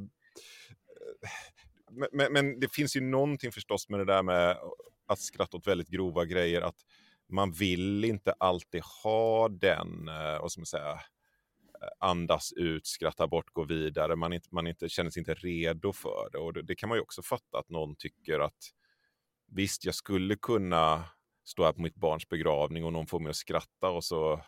men, 2.12 2.32
men, 2.32 2.60
det 2.60 2.72
finns 2.72 2.96
ju 2.96 3.00
någonting 3.00 3.52
förstås 3.52 3.88
med 3.88 4.00
det 4.00 4.04
där 4.04 4.22
med 4.22 4.56
att 5.06 5.20
skratta 5.20 5.56
åt 5.56 5.66
väldigt 5.66 5.88
grova 5.88 6.24
grejer. 6.24 6.62
Att 6.62 6.76
man 7.28 7.52
vill 7.52 8.04
inte 8.04 8.32
alltid 8.32 8.82
ha 9.04 9.48
den, 9.48 10.08
eh, 10.08 10.40
vad 10.40 10.52
ska 10.52 10.60
man 10.60 10.66
säga, 10.66 11.00
andas 11.98 12.52
ut, 12.52 12.86
skratta 12.86 13.26
bort, 13.26 13.52
gå 13.52 13.64
vidare. 13.64 14.16
Man, 14.16 14.32
inte, 14.32 14.48
man 14.52 14.66
inte, 14.66 14.88
känner 14.88 15.10
sig 15.10 15.20
inte 15.20 15.34
redo 15.34 15.92
för 15.92 16.28
det. 16.32 16.38
Och 16.38 16.52
det, 16.52 16.62
det, 16.62 16.74
kan 16.74 16.88
man 16.88 16.98
ju 16.98 17.02
också 17.02 17.22
fatta 17.22 17.58
att 17.58 17.68
någon 17.68 17.96
tycker 17.96 18.40
att 18.40 18.70
visst, 19.50 19.84
jag 19.84 19.94
skulle 19.94 20.36
kunna 20.36 21.04
stå 21.44 21.64
här 21.64 21.72
på 21.72 21.82
mitt 21.82 21.96
barns 21.96 22.28
begravning 22.28 22.84
och 22.84 22.92
någon 22.92 23.06
får 23.06 23.20
mig 23.20 23.30
att 23.30 23.36
skratta 23.36 23.90
och 23.90 24.04
så 24.04 24.42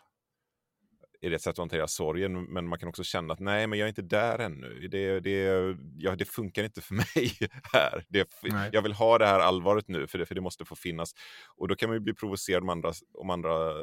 är 1.21 1.29
det 1.29 1.35
ett 1.35 1.41
sätt 1.41 1.51
att 1.51 1.57
hantera 1.57 1.87
sorgen. 1.87 2.43
Men 2.43 2.67
man 2.67 2.79
kan 2.79 2.89
också 2.89 3.03
känna 3.03 3.33
att 3.33 3.39
nej, 3.39 3.67
men 3.67 3.79
jag 3.79 3.85
är 3.85 3.89
inte 3.89 4.01
där 4.01 4.39
ännu. 4.39 4.87
Det, 4.87 5.19
det, 5.19 5.75
ja, 5.97 6.15
det 6.15 6.25
funkar 6.25 6.63
inte 6.63 6.81
för 6.81 6.93
mig 7.15 7.31
här. 7.73 8.05
Det, 8.09 8.29
jag 8.71 8.81
vill 8.81 8.93
ha 8.93 9.17
det 9.17 9.25
här 9.25 9.39
allvaret 9.39 9.87
nu, 9.87 10.07
för 10.07 10.17
det, 10.17 10.25
för 10.25 10.35
det 10.35 10.41
måste 10.41 10.65
få 10.65 10.75
finnas. 10.75 11.13
Och 11.57 11.67
då 11.67 11.75
kan 11.75 11.89
man 11.89 11.95
ju 11.95 11.99
bli 11.99 12.13
provocerad 12.13 12.63
om 12.63 12.69
andra, 12.69 12.93
om 13.13 13.29
andra 13.29 13.73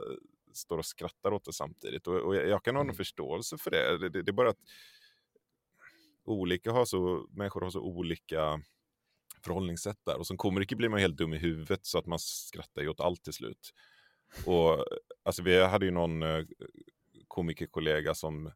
står 0.57 0.79
och 0.79 0.87
skrattar 0.87 1.33
åt 1.33 1.45
det 1.45 1.53
samtidigt. 1.53 2.07
Och, 2.07 2.17
och 2.17 2.37
jag 2.37 2.65
kan 2.65 2.77
ha 2.77 2.83
någon 2.83 2.87
mm. 2.87 2.97
förståelse 2.97 3.59
för 3.59 3.71
det. 3.71 3.99
Det, 3.99 4.09
det. 4.09 4.23
det, 4.23 4.31
är 4.31 4.33
bara 4.33 4.51
att 4.51 4.61
olika 6.25 6.73
har 6.73 6.85
så, 6.85 7.27
människor 7.31 7.61
har 7.61 7.71
så 7.71 7.81
olika 7.81 8.63
förhållningssätt 9.45 9.99
där. 10.05 10.19
Och 10.19 10.27
som 10.27 10.37
komiker 10.37 10.77
blir 10.77 10.89
man 10.89 11.01
helt 11.01 11.17
dum 11.17 11.35
i 11.35 11.39
huvudet 11.39 11.87
så 11.87 11.99
att 11.99 12.07
man 12.07 12.19
skrattar 12.19 12.83
ju 12.83 12.89
åt 12.89 13.01
allt 13.01 13.23
till 13.23 13.33
slut. 13.33 13.75
Och 14.47 14.87
alltså 15.23 15.43
vi 15.43 15.65
hade 15.65 15.85
ju 15.85 15.91
någon 15.91 16.23
eh, 16.23 16.45
komikerkollega 17.29 18.15
som, 18.15 18.53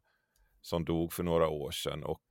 som 0.61 0.85
dog 0.85 1.13
för 1.13 1.23
några 1.23 1.47
år 1.47 1.71
sedan 1.71 2.03
och 2.03 2.21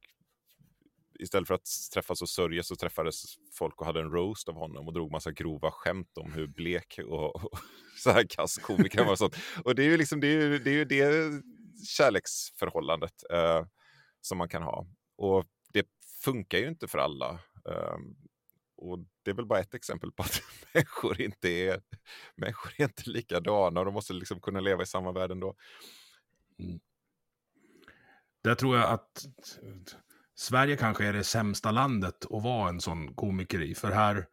istället 1.18 1.48
för 1.48 1.54
att 1.54 1.68
träffas 1.94 2.22
och 2.22 2.28
sörja 2.28 2.62
så 2.62 2.76
träffades 2.76 3.24
folk 3.52 3.80
och 3.80 3.86
hade 3.86 4.00
en 4.00 4.10
roast 4.10 4.48
av 4.48 4.54
honom 4.54 4.86
och 4.86 4.92
drog 4.92 5.12
massa 5.12 5.32
grova 5.32 5.70
skämt 5.70 6.18
om 6.18 6.32
hur 6.32 6.46
blek 6.46 6.98
och, 7.06 7.36
och 7.36 7.58
så 7.98 8.10
här 8.10 8.26
kass 8.28 8.56
komikern 8.58 9.04
var. 9.04 9.12
Och, 9.12 9.18
sånt. 9.18 9.36
och 9.64 9.74
det 9.74 9.82
är 9.82 9.88
ju 9.88 9.96
liksom 9.96 10.20
det, 10.20 10.26
är 10.26 10.40
ju, 10.40 10.58
det, 10.58 10.70
är 10.70 10.74
ju 10.74 10.84
det 10.84 11.42
kärleksförhållandet 11.88 13.22
eh, 13.30 13.66
som 14.20 14.38
man 14.38 14.48
kan 14.48 14.62
ha. 14.62 14.86
Och 15.16 15.44
det 15.72 15.86
funkar 16.24 16.58
ju 16.58 16.68
inte 16.68 16.88
för 16.88 16.98
alla. 16.98 17.40
Eh, 17.68 17.98
och 18.76 18.98
det 19.22 19.30
är 19.30 19.34
väl 19.34 19.46
bara 19.46 19.60
ett 19.60 19.74
exempel 19.74 20.12
på 20.12 20.22
att 20.22 20.42
människor 20.74 21.20
inte 21.20 21.48
är, 21.48 21.82
människor 22.34 22.72
är 22.78 22.84
inte 22.84 23.10
likadana 23.10 23.80
och 23.80 23.86
de 23.86 23.94
måste 23.94 24.12
liksom 24.12 24.40
kunna 24.40 24.60
leva 24.60 24.82
i 24.82 24.86
samma 24.86 25.12
värld 25.12 25.30
ändå. 25.30 25.54
Mm. 26.58 26.80
Där 28.42 28.54
tror 28.54 28.76
jag 28.76 28.90
att 28.90 29.26
Sverige 30.38 30.76
kanske 30.76 31.06
är 31.06 31.12
det 31.12 31.24
sämsta 31.24 31.70
landet 31.70 32.14
att 32.30 32.42
vara 32.42 32.68
en 32.68 32.80
sån 32.80 33.14
komiker 33.14 33.62
i. 33.62 33.74
För 33.74 33.90
här, 33.90 34.26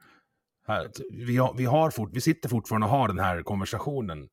här 0.68 0.90
vi, 1.12 1.38
har, 1.38 1.54
vi, 1.58 1.66
har 1.66 1.92
fort, 1.92 2.10
vi 2.14 2.22
sitter 2.22 2.50
fortfarande 2.50 2.88
och 2.88 2.92
har 2.92 3.08
den 3.08 3.20
här 3.20 3.44
konversationen 3.44 4.30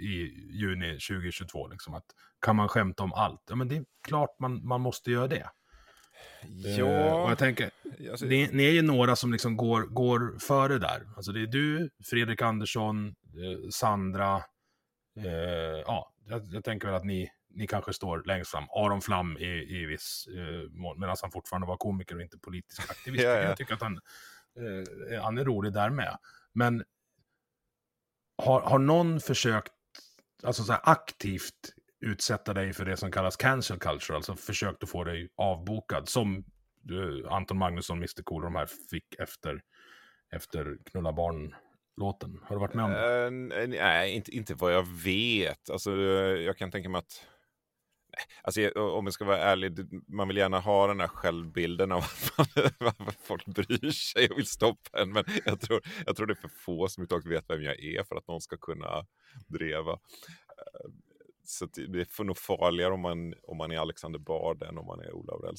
i 0.00 0.46
juni 0.50 0.92
2022. 0.92 1.68
Liksom, 1.68 1.94
att 1.94 2.04
kan 2.40 2.56
man 2.56 2.68
skämta 2.68 3.02
om 3.02 3.12
allt? 3.12 3.42
Ja, 3.48 3.56
men 3.56 3.68
det 3.68 3.76
är 3.76 3.84
klart 4.08 4.36
man, 4.40 4.66
man 4.66 4.80
måste 4.80 5.10
göra 5.10 5.28
det. 5.28 5.50
Ja. 6.48 6.84
Uh, 6.84 7.12
och 7.12 7.30
jag 7.30 7.38
tänker, 7.38 7.70
alltså, 8.10 8.26
ni, 8.26 8.48
ni, 8.52 8.64
är 8.64 8.72
ju 8.72 8.82
några 8.82 9.16
som 9.16 9.32
liksom 9.32 9.56
går, 9.56 9.82
går 9.82 10.38
före 10.38 10.78
där. 10.78 11.08
Alltså 11.16 11.32
det 11.32 11.42
är 11.42 11.46
du, 11.46 11.90
Fredrik 12.04 12.42
Andersson, 12.42 13.08
eh, 13.08 13.68
Sandra. 13.70 14.36
Eh, 15.16 15.82
ja, 15.86 16.12
jag, 16.26 16.42
jag, 16.52 16.64
tänker 16.64 16.88
väl 16.88 16.96
att 16.96 17.04
ni, 17.04 17.30
ni 17.56 17.66
kanske 17.66 17.92
står 17.92 18.22
längst 18.26 18.50
fram. 18.50 18.64
Aron 18.70 19.00
Flam 19.00 19.36
i, 19.36 19.80
i 19.80 19.86
viss 19.86 20.28
eh, 20.36 20.70
mån, 20.70 21.00
medan 21.00 21.16
han 21.22 21.30
fortfarande 21.30 21.66
var 21.66 21.76
komiker 21.76 22.16
och 22.16 22.22
inte 22.22 22.38
politisk 22.38 22.90
aktivist. 22.90 23.24
ja, 23.24 23.30
ja. 23.30 23.42
Jag 23.42 23.56
tycker 23.56 23.74
att 23.74 23.82
han, 23.82 24.00
eh, 24.56 25.22
han 25.22 25.38
är 25.38 25.44
rolig 25.44 25.72
där 25.72 25.90
med. 25.90 26.18
Men 26.52 26.84
har, 28.38 28.60
har 28.60 28.78
någon 28.78 29.20
försökt, 29.20 29.72
alltså 30.42 30.62
så 30.62 30.72
aktivt 30.72 31.74
utsätta 32.00 32.54
dig 32.54 32.72
för 32.72 32.84
det 32.84 32.96
som 32.96 33.10
kallas 33.10 33.36
cancel 33.36 33.78
culture, 33.78 34.16
alltså 34.16 34.36
försökt 34.36 34.82
att 34.82 34.90
få 34.90 35.04
dig 35.04 35.28
avbokad, 35.36 36.08
som 36.08 36.44
uh, 36.90 37.32
Anton 37.32 37.58
Magnusson, 37.58 37.96
Mr 37.96 38.22
Cool 38.22 38.44
och 38.44 38.52
de 38.52 38.56
här 38.56 38.68
fick 38.90 39.14
efter, 39.18 39.62
efter 40.32 40.78
Knulla 40.84 41.12
Barn 41.12 41.54
låten. 41.96 42.40
Har 42.42 42.56
du 42.56 42.60
varit 42.60 42.74
med 42.74 42.84
om 42.84 42.90
det? 42.90 43.62
Uh, 43.62 43.68
nej, 43.68 44.14
inte, 44.14 44.30
inte 44.30 44.54
vad 44.54 44.74
jag 44.74 44.86
vet. 45.04 45.70
Alltså, 45.70 45.90
jag 46.36 46.58
kan 46.58 46.70
tänka 46.70 46.88
mig 46.88 46.98
att 46.98 47.26
Alltså, 48.42 48.70
om 48.70 49.06
jag 49.06 49.12
ska 49.12 49.24
vara 49.24 49.38
ärlig, 49.38 49.72
man 50.08 50.28
vill 50.28 50.36
gärna 50.36 50.58
ha 50.58 50.86
den 50.86 51.00
här 51.00 51.08
självbilden 51.08 51.92
av 51.92 52.04
att 52.78 53.16
folk 53.22 53.46
bryr 53.46 53.90
sig 53.90 54.30
och 54.30 54.38
vill 54.38 54.46
stoppa 54.46 55.00
en. 55.00 55.12
Men 55.12 55.24
jag 55.44 55.60
tror, 55.60 55.80
jag 56.06 56.16
tror 56.16 56.26
det 56.26 56.32
är 56.32 56.48
för 56.48 56.48
få 56.48 56.88
som 56.88 57.02
överhuvudtaget 57.02 57.38
vet 57.38 57.50
vem 57.50 57.62
jag 57.62 57.84
är 57.84 58.04
för 58.04 58.16
att 58.16 58.28
någon 58.28 58.40
ska 58.40 58.56
kunna 58.56 59.06
dreva. 59.46 59.92
Eh, 59.92 60.90
så 61.44 61.66
det 61.66 62.18
är 62.18 62.24
nog 62.24 62.38
farligare 62.38 62.92
om 62.92 63.00
man, 63.00 63.34
om 63.42 63.56
man 63.56 63.72
är 63.72 63.78
Alexander 63.78 64.18
Bard 64.18 64.62
än 64.62 64.78
om 64.78 64.86
man 64.86 65.00
är 65.00 65.12
Ola 65.12 65.32
Aurell. 65.32 65.56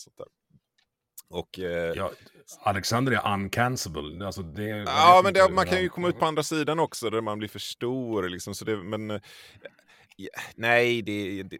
Och, 1.29 1.59
eh, 1.59 1.93
ja, 1.95 2.11
Alexander 2.59 3.11
är 3.11 3.33
uncancelable. 3.33 4.25
Alltså 4.25 4.41
det, 4.41 4.67
ja, 4.67 5.21
men 5.23 5.33
det, 5.33 5.49
man 5.49 5.65
kan 5.65 5.81
ju 5.81 5.89
komma 5.89 6.07
ut 6.07 6.19
på 6.19 6.25
andra 6.25 6.43
sidan 6.43 6.79
också 6.79 7.09
där 7.09 7.21
man 7.21 7.37
blir 7.37 7.49
för 7.49 7.59
stor. 7.59 8.29
Liksom, 8.29 8.55
så 8.55 8.65
det, 8.65 8.77
men, 8.77 9.09
ja, 10.15 10.29
nej, 10.55 11.01
det, 11.01 11.43
det, 11.43 11.57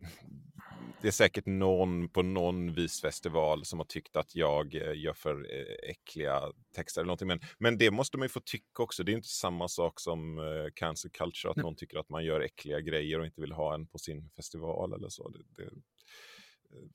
det 1.01 1.08
är 1.08 1.12
säkert 1.12 1.46
någon 1.46 2.10
på 2.10 2.22
någon 2.22 2.74
visfestival 2.74 3.65
som 3.65 3.79
har 3.79 3.86
tyckt 3.86 4.15
att 4.15 4.36
jag 4.36 4.75
eh, 4.75 5.01
gör 5.01 5.13
för 5.13 5.36
eh, 5.36 5.89
äckliga 5.89 6.41
texter 6.75 7.01
eller 7.01 7.08
någonting. 7.08 7.27
Men, 7.27 7.39
men 7.60 7.77
det 7.77 7.91
måste 7.91 8.17
man 8.17 8.25
ju 8.25 8.29
få 8.29 8.39
tycka 8.39 8.84
också. 8.84 9.03
Det 9.03 9.12
är 9.12 9.15
inte 9.15 9.27
samma 9.27 9.67
sak 9.67 10.00
som 10.00 10.38
uh, 10.38 10.67
cancel 10.75 11.12
culture, 11.12 11.51
att 11.51 11.58
någon 11.58 11.75
tycker 11.75 11.98
att 11.98 12.10
man 12.10 12.25
gör 12.25 12.41
äckliga 12.41 12.79
grejer 12.79 13.20
och 13.20 13.25
inte 13.25 13.41
vill 13.41 13.51
ha 13.51 13.74
en 13.74 13.88
på 13.88 13.98
sin 13.98 14.29
festival 14.36 14.94
eller 14.94 15.10
så. 15.10 15.29
Det, 15.29 15.63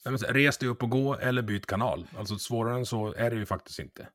det, 0.04 0.32
res 0.32 0.58
dig 0.58 0.68
upp 0.68 0.82
och 0.82 0.90
gå 0.90 1.14
eller 1.14 1.42
byt 1.42 1.66
kanal. 1.66 2.06
Alltså 2.16 2.38
svårare 2.38 2.76
än 2.76 2.86
så 2.86 3.14
är 3.14 3.30
det 3.30 3.36
ju 3.36 3.46
faktiskt 3.46 3.78
inte. 3.78 4.08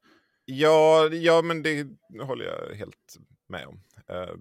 Ja, 0.45 1.09
ja 1.09 1.41
men 1.41 1.63
det 1.63 1.87
håller 2.21 2.45
jag 2.45 2.75
helt 2.75 3.17
med 3.49 3.67
om. 3.67 3.81
Uh, 4.11 4.35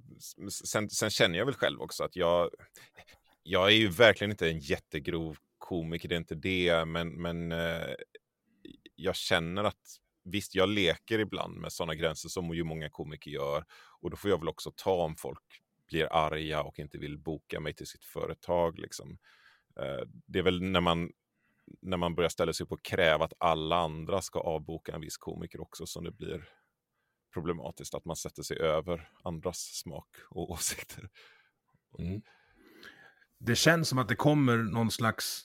sen, 0.49 0.90
sen, 0.90 1.11
känner 1.11 1.38
jag 1.38 1.47
väl 1.47 1.55
själv 1.55 1.81
också 1.81 2.05
att 2.05 2.16
jag, 2.16 2.50
jag 3.47 3.67
är 3.67 3.76
ju 3.76 3.88
verkligen 3.88 4.31
inte 4.31 4.50
en 4.50 4.59
jättegrov 4.59 5.38
komiker, 5.59 6.09
det 6.09 6.15
är 6.15 6.19
inte 6.19 6.35
det, 6.35 6.85
men, 6.85 7.09
men 7.09 7.53
eh, 7.53 7.95
jag 8.95 9.17
känner 9.17 9.65
att 9.65 9.97
visst, 10.25 10.55
jag 10.55 10.69
leker 10.69 11.19
ibland 11.19 11.57
med 11.57 11.73
sådana 11.73 11.95
gränser 11.95 12.29
som 12.29 12.55
ju 12.55 12.65
många 12.65 12.91
komiker 12.91 13.31
gör 13.31 13.65
och 14.00 14.11
då 14.11 14.17
får 14.17 14.31
jag 14.31 14.38
väl 14.38 14.49
också 14.49 14.73
ta 14.76 15.05
om 15.05 15.17
folk 15.17 15.62
blir 15.88 16.12
arga 16.12 16.62
och 16.62 16.79
inte 16.79 16.99
vill 16.99 17.19
boka 17.19 17.61
mig 17.61 17.75
till 17.75 17.87
sitt 17.87 18.05
företag. 18.05 18.79
Liksom. 18.79 19.19
Eh, 19.81 20.09
det 20.26 20.38
är 20.38 20.43
väl 20.43 20.62
när 20.62 20.81
man 20.81 21.11
när 21.83 21.97
man 21.97 22.15
börjar 22.15 22.29
ställa 22.29 22.53
sig 22.53 22.65
upp 22.65 22.73
och 22.73 22.85
kräva 22.85 23.25
att 23.25 23.33
alla 23.38 23.76
andra 23.76 24.23
ska 24.23 24.41
avboka 24.41 24.95
en 24.95 25.00
viss 25.00 25.17
komiker 25.17 25.61
också 25.61 25.87
som 25.87 26.05
det 26.05 26.12
blir 26.12 26.49
problematiskt 27.35 27.95
att 27.95 28.05
man 28.05 28.17
sätter 28.17 28.43
sig 28.43 28.59
över 28.59 29.11
andras 29.25 29.59
smak 29.59 30.09
och 30.31 30.50
åsikter. 30.50 31.09
Mm. 31.99 32.23
Det 33.38 33.57
känns 33.57 33.88
som 33.88 33.99
att 33.99 34.09
det 34.09 34.16
kommer 34.16 34.57
någon 34.57 34.90
slags 34.90 35.45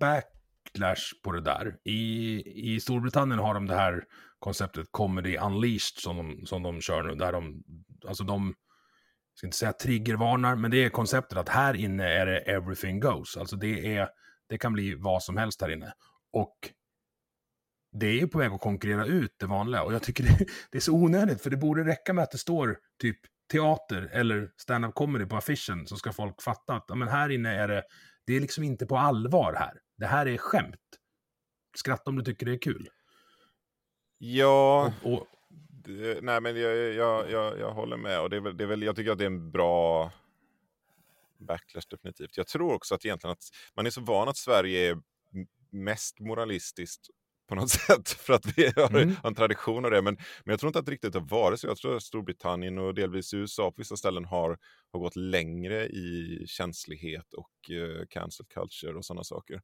backlash 0.00 1.22
på 1.22 1.32
det 1.32 1.40
där. 1.40 1.76
I, 1.84 2.42
i 2.74 2.80
Storbritannien 2.80 3.38
har 3.38 3.54
de 3.54 3.66
det 3.66 3.74
här 3.74 4.04
konceptet 4.38 4.86
Comedy 4.90 5.36
Unleashed 5.36 5.98
som 5.98 6.16
de, 6.16 6.46
som 6.46 6.62
de 6.62 6.80
kör 6.80 7.02
nu. 7.02 7.14
Där 7.14 7.32
de, 7.32 7.62
alltså 8.08 8.24
de, 8.24 8.46
jag 8.46 9.38
ska 9.38 9.46
inte 9.46 9.56
säga 9.56 9.72
triggervarnar, 9.72 10.56
men 10.56 10.70
det 10.70 10.84
är 10.84 10.90
konceptet 10.90 11.38
att 11.38 11.48
här 11.48 11.74
inne 11.74 12.04
är 12.04 12.26
det 12.26 12.38
everything 12.38 13.00
goes. 13.00 13.36
Alltså 13.36 13.56
det 13.56 13.96
är, 13.96 14.08
det 14.48 14.58
kan 14.58 14.72
bli 14.72 14.94
vad 14.94 15.22
som 15.22 15.36
helst 15.36 15.60
här 15.60 15.68
inne. 15.68 15.92
Och 16.32 16.56
det 17.92 18.06
är 18.06 18.20
ju 18.20 18.28
på 18.28 18.38
väg 18.38 18.52
att 18.52 18.60
konkurrera 18.60 19.06
ut 19.06 19.34
det 19.38 19.46
vanliga. 19.46 19.82
Och 19.82 19.94
jag 19.94 20.02
tycker 20.02 20.24
det, 20.24 20.38
det 20.70 20.78
är 20.78 20.80
så 20.80 20.92
onödigt, 20.92 21.42
för 21.42 21.50
det 21.50 21.56
borde 21.56 21.84
räcka 21.84 22.12
med 22.12 22.24
att 22.24 22.30
det 22.30 22.38
står 22.38 22.78
typ 23.00 23.18
teater 23.50 24.10
eller 24.12 24.50
stand-up 24.56 24.94
comedy 24.94 25.26
på 25.26 25.36
affischen 25.36 25.86
så 25.86 25.96
ska 25.96 26.12
folk 26.12 26.42
fatta 26.42 26.74
att 26.74 26.98
men 26.98 27.08
här 27.08 27.28
inne 27.28 27.54
är 27.54 27.68
det, 27.68 27.84
det 28.26 28.36
är 28.36 28.40
liksom 28.40 28.64
inte 28.64 28.86
på 28.86 28.96
allvar 28.96 29.54
här. 29.54 29.80
Det 29.98 30.06
här 30.06 30.26
är 30.26 30.36
skämt. 30.38 30.76
Skratta 31.76 32.10
om 32.10 32.16
du 32.16 32.24
tycker 32.24 32.46
det 32.46 32.52
är 32.52 32.58
kul. 32.58 32.88
Ja, 34.18 34.92
och, 35.02 35.12
och, 35.12 35.26
det, 35.84 36.20
nej 36.22 36.40
men 36.40 36.60
jag, 36.60 36.76
jag, 36.76 37.30
jag, 37.30 37.58
jag, 37.58 37.72
håller 37.72 37.96
med. 37.96 38.20
Och 38.20 38.30
det 38.30 38.36
är, 38.36 38.40
väl, 38.40 38.56
det 38.56 38.64
är 38.64 38.68
väl, 38.68 38.82
jag 38.82 38.96
tycker 38.96 39.12
att 39.12 39.18
det 39.18 39.24
är 39.24 39.26
en 39.26 39.50
bra 39.50 40.12
backlash 41.38 41.86
definitivt. 41.90 42.36
Jag 42.36 42.46
tror 42.46 42.74
också 42.74 42.94
att 42.94 43.04
egentligen 43.04 43.32
att 43.32 43.44
man 43.74 43.86
är 43.86 43.90
så 43.90 44.00
van 44.00 44.28
att 44.28 44.36
Sverige 44.36 44.90
är 44.90 44.98
mest 45.70 46.20
moralistiskt 46.20 47.10
på 47.50 47.56
något 47.56 47.70
sätt 47.86 48.08
för 48.08 48.32
att 48.32 48.58
vi 48.58 48.72
har 48.76 48.96
mm. 48.96 49.16
en 49.24 49.34
tradition 49.34 49.84
av 49.84 49.90
det. 49.90 50.02
Men, 50.02 50.14
men 50.44 50.52
jag 50.52 50.60
tror 50.60 50.68
inte 50.68 50.78
att 50.78 50.86
det 50.86 50.92
riktigt 50.92 51.14
har 51.14 51.20
varit 51.20 51.60
så. 51.60 51.66
Jag 51.66 51.76
tror 51.76 51.96
att 51.96 52.02
Storbritannien 52.02 52.78
och 52.78 52.94
delvis 52.94 53.34
USA 53.34 53.70
på 53.70 53.74
vissa 53.76 53.96
ställen 53.96 54.24
har, 54.24 54.58
har 54.92 55.00
gått 55.00 55.16
längre 55.16 55.86
i 55.86 56.38
känslighet 56.46 57.34
och 57.34 57.50
uh, 57.70 58.02
cancel 58.10 58.46
culture 58.46 58.98
och 58.98 59.04
sådana 59.04 59.24
saker. 59.24 59.60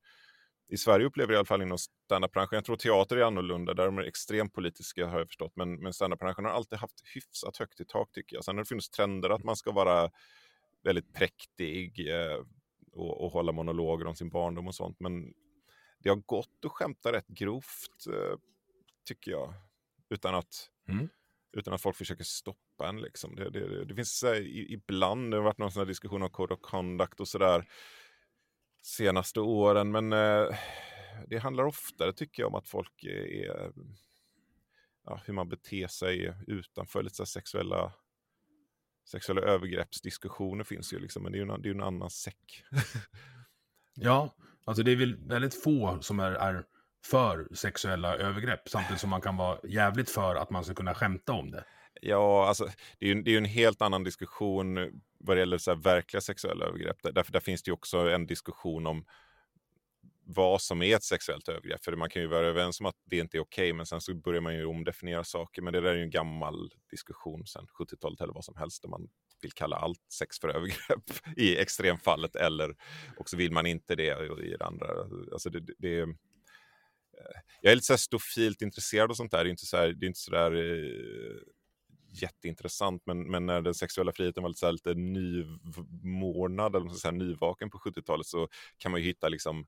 I 0.68 0.76
Sverige 0.76 1.06
upplever 1.06 1.32
jag 1.32 1.36
i 1.36 1.38
alla 1.38 1.46
fall 1.46 1.62
inom 1.62 1.78
standupbranschen, 1.78 2.56
jag 2.56 2.64
tror 2.64 2.76
teater 2.76 3.16
är 3.16 3.22
annorlunda, 3.22 3.74
där 3.74 3.86
de 3.86 3.98
är 3.98 4.02
extremt 4.02 4.54
politiska 4.54 5.06
har 5.06 5.18
jag 5.18 5.28
förstått, 5.28 5.52
men, 5.56 5.74
men 5.74 5.92
standupbranschen 5.92 6.44
har 6.44 6.52
alltid 6.52 6.78
haft 6.78 7.02
hyfsat 7.14 7.56
högt 7.56 7.80
i 7.80 7.84
tak 7.84 8.12
tycker 8.12 8.36
jag. 8.36 8.44
Sen 8.44 8.56
har 8.56 8.64
det 8.64 8.68
funnits 8.68 8.90
trender 8.90 9.30
att 9.30 9.44
man 9.44 9.56
ska 9.56 9.72
vara 9.72 10.10
väldigt 10.84 11.14
präktig 11.14 12.08
eh, 12.08 12.38
och, 12.92 13.24
och 13.24 13.32
hålla 13.32 13.52
monologer 13.52 14.06
om 14.06 14.16
sin 14.16 14.30
barndom 14.30 14.66
och 14.66 14.74
sånt, 14.74 15.00
men 15.00 15.32
det 15.98 16.08
har 16.08 16.16
gått 16.16 16.64
att 16.64 16.72
skämta 16.72 17.12
rätt 17.12 17.28
grovt, 17.28 18.06
eh, 18.06 18.38
tycker 19.04 19.30
jag. 19.30 19.54
Utan 20.08 20.34
att, 20.34 20.70
mm. 20.88 21.08
utan 21.52 21.74
att 21.74 21.82
folk 21.82 21.96
försöker 21.96 22.24
stoppa 22.24 22.88
en. 22.88 23.00
Liksom. 23.00 23.36
Det, 23.36 23.50
det, 23.50 23.84
det 23.84 23.94
finns 23.94 24.22
här, 24.22 24.40
ibland, 24.72 25.30
det 25.30 25.36
har 25.36 25.44
varit 25.44 25.58
någon 25.58 25.72
sån 25.72 25.80
här 25.80 25.86
diskussion 25.86 26.22
om 26.22 26.30
code 26.30 26.54
of 26.54 26.60
conduct 26.60 27.20
och 27.20 27.28
sådär 27.28 27.68
senaste 28.82 29.40
åren. 29.40 29.90
Men 29.90 30.12
eh, 30.12 30.56
det 31.26 31.38
handlar 31.38 31.64
oftare, 31.64 32.12
tycker 32.12 32.42
jag, 32.42 32.48
om 32.48 32.54
att 32.54 32.68
folk 32.68 33.04
är, 33.04 33.72
ja, 35.04 35.20
hur 35.24 35.34
man 35.34 35.48
beter 35.48 35.86
sig 35.86 36.34
utanför 36.46 37.02
lite 37.02 37.16
så 37.16 37.26
sexuella 37.26 37.92
sexuella 39.06 39.40
övergreppsdiskussioner 39.40 40.64
finns 40.64 40.92
ju 40.92 40.98
liksom, 40.98 41.22
men 41.22 41.32
det 41.32 41.38
är 41.38 41.44
ju 41.44 41.52
en, 41.52 41.62
det 41.62 41.68
är 41.68 41.74
en 41.74 41.82
annan 41.82 42.10
säck. 42.10 42.64
ja, 43.94 44.34
Alltså 44.66 44.82
det 44.82 44.92
är 44.92 44.96
väl 44.96 45.16
väldigt 45.16 45.62
få 45.62 45.98
som 46.00 46.20
är, 46.20 46.32
är 46.32 46.64
för 47.04 47.48
sexuella 47.54 48.16
övergrepp, 48.16 48.68
samtidigt 48.68 49.00
som 49.00 49.10
man 49.10 49.20
kan 49.20 49.36
vara 49.36 49.58
jävligt 49.64 50.10
för 50.10 50.34
att 50.34 50.50
man 50.50 50.64
ska 50.64 50.74
kunna 50.74 50.94
skämta 50.94 51.32
om 51.32 51.50
det. 51.50 51.64
Ja, 52.00 52.48
alltså 52.48 52.68
det 52.98 53.06
är 53.06 53.14
ju 53.14 53.22
det 53.22 53.34
är 53.34 53.38
en 53.38 53.44
helt 53.44 53.82
annan 53.82 54.04
diskussion 54.04 55.00
vad 55.18 55.36
det 55.36 55.40
gäller 55.40 55.58
så 55.58 55.74
verkliga 55.74 56.20
sexuella 56.20 56.64
övergrepp. 56.64 56.96
Därför 57.02 57.32
där 57.32 57.40
finns 57.40 57.62
det 57.62 57.68
ju 57.68 57.72
också 57.72 57.98
en 57.98 58.26
diskussion 58.26 58.86
om 58.86 59.04
vad 60.24 60.62
som 60.62 60.82
är 60.82 60.96
ett 60.96 61.02
sexuellt 61.02 61.48
övergrepp. 61.48 61.84
För 61.84 61.96
man 61.96 62.10
kan 62.10 62.22
ju 62.22 62.28
vara 62.28 62.46
överens 62.46 62.80
om 62.80 62.86
att 62.86 62.96
det 63.04 63.18
inte 63.18 63.36
är 63.36 63.40
okej, 63.40 63.64
okay, 63.64 63.72
men 63.72 63.86
sen 63.86 64.00
så 64.00 64.14
börjar 64.14 64.40
man 64.40 64.54
ju 64.54 64.64
omdefiniera 64.64 65.24
saker. 65.24 65.62
Men 65.62 65.72
det 65.72 65.80
där 65.80 65.90
är 65.90 65.94
ju 65.94 66.02
en 66.02 66.10
gammal 66.10 66.70
diskussion 66.90 67.46
sen 67.46 67.66
70-talet 67.66 68.20
eller 68.20 68.32
vad 68.32 68.44
som 68.44 68.56
helst, 68.56 68.82
där 68.82 68.88
man 68.88 69.08
vill 69.46 69.52
kalla 69.52 69.76
allt 69.76 70.12
sex 70.12 70.40
för 70.40 70.48
övergrepp 70.48 71.10
i 71.36 71.56
extremfallet 71.56 72.36
eller 72.36 72.76
också 73.16 73.36
vill 73.36 73.52
man 73.52 73.66
inte 73.66 73.94
det 73.94 74.42
i 74.44 74.56
det 74.58 74.64
andra. 74.64 74.86
Alltså 75.32 75.50
det, 75.50 75.60
det, 75.78 75.98
eh, 75.98 76.08
jag 77.60 77.70
är 77.70 77.76
lite 77.76 77.86
så 77.86 77.92
här 77.92 77.98
stofilt 77.98 78.62
intresserad 78.62 79.10
och 79.10 79.16
sånt 79.16 79.30
där. 79.30 79.44
Det 79.44 79.48
är 79.48 79.50
inte 79.50 79.66
så, 79.66 79.76
här, 79.76 79.88
det 79.88 80.06
är 80.06 80.08
inte 80.08 80.20
så 80.20 80.30
där 80.30 80.52
eh, 80.52 81.40
jätteintressant, 82.22 83.02
men, 83.06 83.30
men 83.30 83.46
när 83.46 83.60
den 83.60 83.74
sexuella 83.74 84.12
friheten 84.12 84.42
var 84.42 84.50
lite, 84.50 84.58
så 84.58 84.66
här, 84.66 84.72
lite 84.72 84.94
nymornad, 84.94 86.76
eller 86.76 86.88
så 86.88 87.08
här, 87.08 87.12
nyvaken 87.12 87.70
på 87.70 87.78
70-talet 87.78 88.26
så 88.26 88.48
kan 88.78 88.92
man 88.92 89.00
ju 89.00 89.06
hitta 89.06 89.28
liksom 89.28 89.66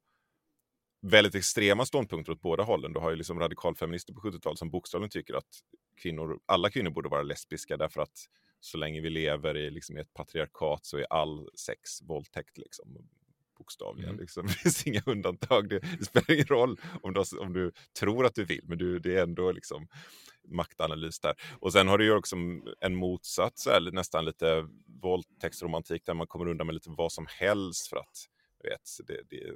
väldigt 1.01 1.35
extrema 1.35 1.87
ståndpunkter 1.87 2.33
åt 2.33 2.41
båda 2.41 2.63
hållen. 2.63 2.93
Du 2.93 3.01
har 3.01 3.11
ju 3.11 3.17
liksom 3.17 3.41
radikalfeminister 3.41 4.13
på 4.13 4.21
70-talet 4.21 4.59
som 4.59 4.71
bokstavligen 4.71 5.11
tycker 5.11 5.35
att 5.35 5.49
kvinnor, 6.03 6.41
alla 6.47 6.71
kvinnor 6.71 6.91
borde 6.91 7.09
vara 7.09 7.23
lesbiska 7.23 7.77
därför 7.77 8.01
att 8.01 8.19
så 8.61 8.79
länge 8.79 9.01
vi 9.01 9.11
lever 9.11 9.57
i, 9.57 9.71
liksom, 9.71 9.99
i 9.99 10.01
ett 10.01 10.15
patriarkat 10.15 10.87
så 10.87 10.99
är 10.99 11.07
all 11.11 11.49
sex 11.55 12.03
våldtäkt. 12.03 12.59
Liksom, 12.59 12.99
bokstavligen. 13.59 14.11
Mm. 14.11 14.21
Liksom. 14.21 14.47
Det 14.47 14.53
finns 14.53 14.87
inga 14.87 15.03
undantag. 15.07 15.69
Det, 15.69 15.79
det, 15.99 16.05
spelar 16.05 16.31
ingen 16.31 16.47
roll 16.47 16.81
om 17.03 17.13
du, 17.13 17.39
om 17.39 17.53
du 17.53 17.73
tror 17.99 18.27
att 18.27 18.35
du 18.35 18.45
vill, 18.45 18.65
men 18.65 18.79
du, 18.79 18.99
det 18.99 19.17
är 19.17 19.23
ändå 19.23 19.53
liksom 19.53 19.89
maktanalys 20.49 21.21
där. 21.21 21.35
Och 21.61 21.73
sen 21.73 21.89
har 21.89 21.99
du 21.99 22.05
ju 22.05 22.15
också 22.15 22.37
en 22.81 22.95
motsats, 22.95 23.67
eller 23.67 23.93
nästan 23.93 24.25
lite 24.25 24.69
våldtäktsromantik 25.03 26.07
där 26.07 26.15
man 26.15 26.27
kommer 26.27 26.49
undan 26.49 26.67
med 26.67 26.75
lite 26.75 26.91
vad 26.91 27.13
som 27.13 27.27
helst 27.29 27.89
för 27.89 27.97
att 27.97 28.29
vet, 28.63 29.07
det, 29.07 29.23
det, 29.31 29.55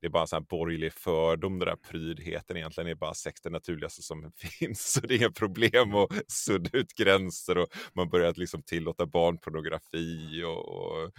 det 0.00 0.06
är 0.06 0.10
bara 0.10 0.22
en 0.22 0.26
sån 0.26 0.36
här 0.36 0.46
borgerlig 0.48 0.92
fördom, 0.92 1.58
den 1.58 1.68
där 1.68 1.76
prydheten 1.76 2.56
egentligen 2.56 2.90
är 2.90 2.94
bara 2.94 3.14
sex 3.14 3.40
det 3.40 3.50
naturligaste 3.50 4.02
som 4.02 4.32
finns. 4.36 4.92
Så 4.92 5.00
det 5.00 5.14
är 5.14 5.18
inga 5.18 5.30
problem 5.30 5.94
att 5.94 6.10
sudda 6.28 6.78
ut 6.78 6.94
gränser 6.94 7.58
och 7.58 7.68
man 7.94 8.08
börjar 8.08 8.34
liksom 8.36 8.62
tillåta 8.62 9.06
barnpornografi 9.06 10.42
och, 10.44 10.68
och 10.68 11.12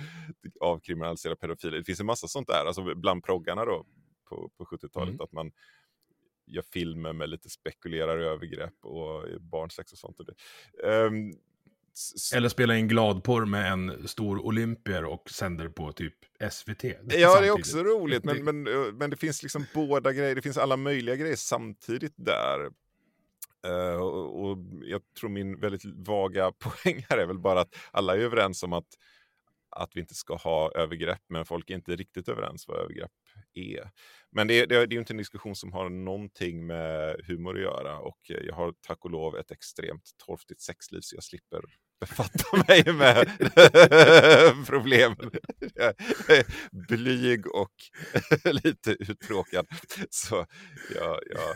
avkriminalisera 0.60 1.36
pedofiler. 1.36 1.78
Det 1.78 1.84
finns 1.84 2.00
en 2.00 2.06
massa 2.06 2.28
sånt 2.28 2.48
där, 2.48 2.66
alltså 2.66 2.96
bland 2.96 3.24
proggarna 3.24 3.66
då 3.66 3.86
på, 4.30 4.50
på 4.58 4.66
70-talet, 4.66 5.10
mm. 5.10 5.22
att 5.22 5.32
man 5.32 5.52
gör 6.48 6.62
filmer 6.62 7.14
med 7.14 7.30
lite 7.30 7.50
spekulerar 7.50 8.18
övergrepp 8.18 8.86
och 8.86 9.42
barnsex 9.42 9.92
och 9.92 9.98
sånt. 9.98 10.20
Och 10.20 10.26
det. 10.26 10.36
Um, 10.88 11.34
eller 12.36 12.50
spela 12.50 12.78
in 12.78 12.88
gladporr 12.88 13.46
med 13.46 13.72
en 13.72 14.08
stor 14.08 14.46
olympier 14.46 15.06
och 15.06 15.30
sänder 15.30 15.70
på 15.70 15.92
typ 15.92 16.14
SVT. 16.52 16.84
Ja, 16.84 16.94
samtidigt. 16.94 17.10
det 17.10 17.48
är 17.48 17.52
också 17.52 17.84
roligt, 17.84 18.24
men, 18.24 18.44
men, 18.44 18.68
eh, 18.68 18.94
men 18.94 19.10
det 19.10 19.18
finns 19.18 19.44
liksom 19.44 19.66
båda 19.74 20.14
grejer, 20.14 20.36
det 20.36 20.42
finns 20.42 20.58
alla 20.58 20.78
möjliga 20.78 21.16
grejer 21.16 21.36
samtidigt 21.36 22.14
där. 22.16 22.72
Uh, 23.68 24.02
och, 24.02 24.50
och, 24.50 24.58
jag 24.82 25.02
tror 25.20 25.30
min 25.30 25.60
väldigt 25.60 25.86
vaga 25.86 26.52
poäng 26.60 27.06
här 27.10 27.18
är 27.18 27.26
väl 27.26 27.40
bara 27.40 27.62
att 27.62 27.76
alla 27.92 28.16
är 28.16 28.20
överens 28.20 28.64
om 28.64 28.74
att, 28.74 28.88
att 29.70 29.92
vi 29.96 30.00
inte 30.02 30.16
ska 30.16 30.36
ha 30.36 30.72
övergrepp, 30.76 31.22
men 31.30 31.46
folk 31.46 31.70
är 31.70 31.76
inte 31.76 31.96
riktigt 31.96 32.30
överens 32.30 32.68
vad 32.68 32.78
övergrepp 32.78 33.12
är. 33.54 33.92
Men 34.32 34.48
det, 34.48 34.66
det, 34.66 34.86
det 34.86 34.96
är 34.96 35.00
inte 35.00 35.14
en 35.14 35.18
diskussion 35.18 35.56
som 35.56 35.74
har 35.74 35.90
någonting 35.90 36.68
med 36.68 37.16
humor 37.28 37.56
att 37.56 37.62
göra 37.62 38.00
och 38.00 38.20
jag 38.28 38.56
har 38.56 38.74
tack 38.82 39.06
och 39.06 39.12
lov 39.12 39.38
ett 39.38 39.52
extremt 39.52 40.12
torftigt 40.26 40.62
sexliv 40.62 41.00
så 41.02 41.16
jag 41.16 41.24
slipper 41.24 41.62
befatta 42.00 42.58
mig 42.68 42.94
med 42.94 43.28
problemen. 44.68 45.32
Jag 45.76 45.94
blyg 46.72 47.48
och 47.48 47.74
lite 48.64 48.92
uttråkad. 48.92 49.68
Så 50.10 50.46
jag, 50.96 51.20
jag, 51.30 51.56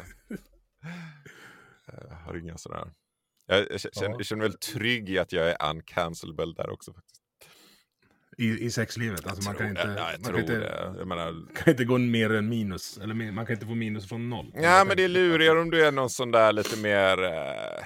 jag 1.88 2.16
har 2.16 2.38
inga 2.38 2.58
sådana 2.58 2.92
jag, 3.46 3.82
känner, 3.82 4.10
jag 4.10 4.26
känner 4.26 4.44
väl 4.44 4.54
trygg 4.54 5.10
i 5.10 5.18
att 5.18 5.32
jag 5.32 5.50
är 5.50 5.70
uncancelable 5.70 6.54
där 6.58 6.70
också. 6.70 6.94
faktiskt. 6.94 7.22
I, 8.38 8.66
i 8.66 8.72
sexlivet? 8.72 9.28
Alltså 9.28 9.50
man 9.50 9.56
kan 9.56 9.70
inte, 9.70 9.88
det, 9.88 10.18
man 10.24 10.32
kan 10.32 10.40
inte, 10.40 10.94
jag 10.98 11.08
menar, 11.08 11.56
kan 11.56 11.72
inte 11.72 11.86
gå 11.86 11.98
mer 11.98 12.34
än 12.34 12.50
minus. 12.50 12.98
Eller 12.98 13.32
man 13.32 13.46
kan 13.46 13.54
inte 13.54 13.66
få 13.66 13.76
minus 13.76 14.10
från 14.10 14.30
noll. 14.30 14.52
Ja, 14.56 14.84
men 14.88 14.98
det 14.98 15.04
är 15.04 15.08
lurigare 15.08 15.60
om 15.60 15.70
du 15.70 15.86
är 15.86 15.92
någon 15.92 16.10
sån 16.10 16.32
där 16.32 16.54
lite 16.54 16.80
mer 16.80 17.24
eh, 17.24 17.84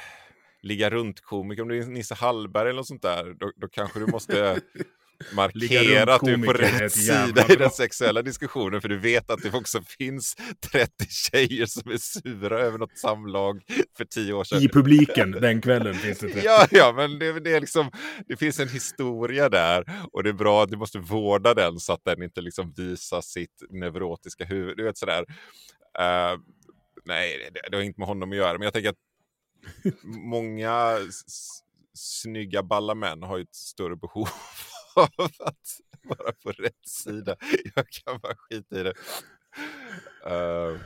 ligga 0.66 0.90
runt-komiker. 0.90 1.62
Om 1.62 1.68
du 1.68 1.80
är 1.80 1.86
Nisse 1.86 2.16
Hallberg 2.16 2.70
eller 2.70 2.78
något 2.78 2.88
sånt 2.88 3.02
där, 3.02 3.36
då, 3.40 3.52
då 3.56 3.68
kanske 3.68 4.00
du 4.00 4.06
måste 4.06 4.62
markera 5.34 6.14
att 6.16 6.22
du 6.22 6.34
är 6.34 6.38
på 6.38 6.54
rätt 6.54 6.92
sida 6.92 7.46
i 7.50 7.56
den 7.56 7.70
sexuella 7.70 8.22
diskussionen 8.22 8.82
för 8.82 8.90
du 8.90 8.98
vet 8.98 9.30
att 9.30 9.42
det 9.42 9.54
också 9.54 9.82
finns 9.82 10.36
30 10.72 10.90
tjejer 11.10 11.66
som 11.66 11.92
är 11.92 11.98
sura 11.98 12.60
över 12.60 12.78
något 12.78 12.98
samlag 12.98 13.62
för 13.98 14.06
tio 14.06 14.34
år 14.34 14.44
sedan. 14.44 14.62
I 14.62 14.70
publiken 14.70 15.32
den 15.32 15.62
kvällen 15.62 15.94
finns 15.94 16.20
det 16.20 16.28
30. 16.28 16.42
ja, 16.46 16.68
ja, 16.72 16.94
men 16.96 17.20
det, 17.20 17.40
det, 17.40 17.52
är 17.52 17.60
liksom, 17.60 17.92
det 18.28 18.38
finns 18.38 18.60
en 18.60 18.70
historia 18.70 19.50
där 19.50 19.86
och 20.12 20.24
det 20.24 20.30
är 20.30 20.34
bra 20.34 20.64
att 20.64 20.70
du 20.70 20.78
måste 20.78 21.00
vårda 21.00 21.54
den 21.54 21.80
så 21.80 21.94
att 21.94 22.04
den 22.06 22.24
inte 22.24 22.42
liksom 22.42 22.74
visar 22.78 23.22
sitt 23.22 23.64
neurotiska 23.70 24.46
huvud. 24.46 24.78
Du 24.78 24.84
vet 24.84 24.98
sådär. 24.98 25.22
Uh, 26.00 26.40
nej, 27.06 27.50
det, 27.54 27.70
det 27.72 27.78
har 27.78 27.84
inte 27.84 28.00
med 28.00 28.08
honom 28.08 28.32
att 28.32 28.38
göra, 28.38 28.54
men 28.54 28.62
jag 28.62 28.74
tänker 28.74 28.90
att 28.90 29.05
många 30.04 30.98
snygga 31.94 32.64
balla 32.64 32.96
män 32.96 33.24
har 33.24 33.38
ju 33.38 33.44
ett 33.44 33.56
större 33.56 33.96
behov 33.96 34.28
av 34.96 35.10
att 35.40 35.80
vara 36.04 36.32
på 36.44 36.52
rätt 36.52 36.88
sida. 36.88 37.36
Jag 37.76 37.88
kan 37.90 38.20
bara 38.20 38.36
skita 38.36 38.80
i 38.80 38.84
det. 38.84 38.94
Uh, 40.28 40.80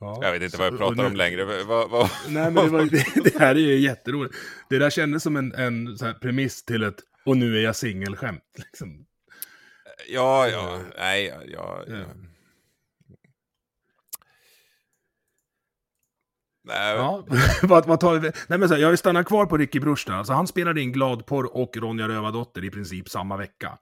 ja, 0.00 0.18
jag 0.22 0.32
vet 0.32 0.42
inte 0.42 0.56
vad 0.56 0.66
jag 0.66 0.78
pratar 0.78 1.02
nu, 1.02 1.06
om 1.06 1.16
längre. 1.16 1.64
Va, 1.64 1.86
va, 1.86 2.10
nej, 2.28 2.50
men 2.50 2.54
det, 2.54 2.70
var, 2.70 2.84
det, 2.90 3.24
det, 3.24 3.38
här 3.38 3.54
är 3.54 3.60
ju 3.60 3.78
jätteroligt. 3.78 4.34
Det 4.68 4.78
där 4.78 4.90
kändes 4.90 5.22
som 5.22 5.36
en, 5.36 5.54
en 5.54 5.98
så 5.98 6.14
premiss 6.14 6.64
till 6.64 6.82
ett 6.82 7.00
och 7.24 7.36
nu 7.36 7.58
är 7.58 7.62
jag 7.62 7.76
singelskämt. 7.76 8.42
Liksom. 8.56 9.06
Ja, 10.08 10.48
ja, 10.48 10.80
nej, 10.98 11.26
ja, 11.26 11.42
ja. 11.46 11.84
ja. 11.88 12.04
Nej. 16.70 16.96
Ja, 16.96 17.24
vad, 17.62 17.86
vad 17.86 18.00
tar? 18.00 18.20
Nej, 18.48 18.58
men 18.58 18.68
så 18.68 18.74
här, 18.74 18.82
jag 18.82 18.98
stannar 18.98 19.22
kvar 19.22 19.46
på 19.46 19.56
Ricky 19.56 19.78
där. 19.78 20.12
Alltså, 20.12 20.32
han 20.32 20.46
spelade 20.46 20.80
in 20.80 20.92
Gladporr 20.92 21.56
och 21.56 21.76
Ronja 21.76 22.08
Rövardotter 22.08 22.64
i 22.64 22.70
princip 22.70 23.08
samma 23.08 23.36
vecka. 23.36 23.78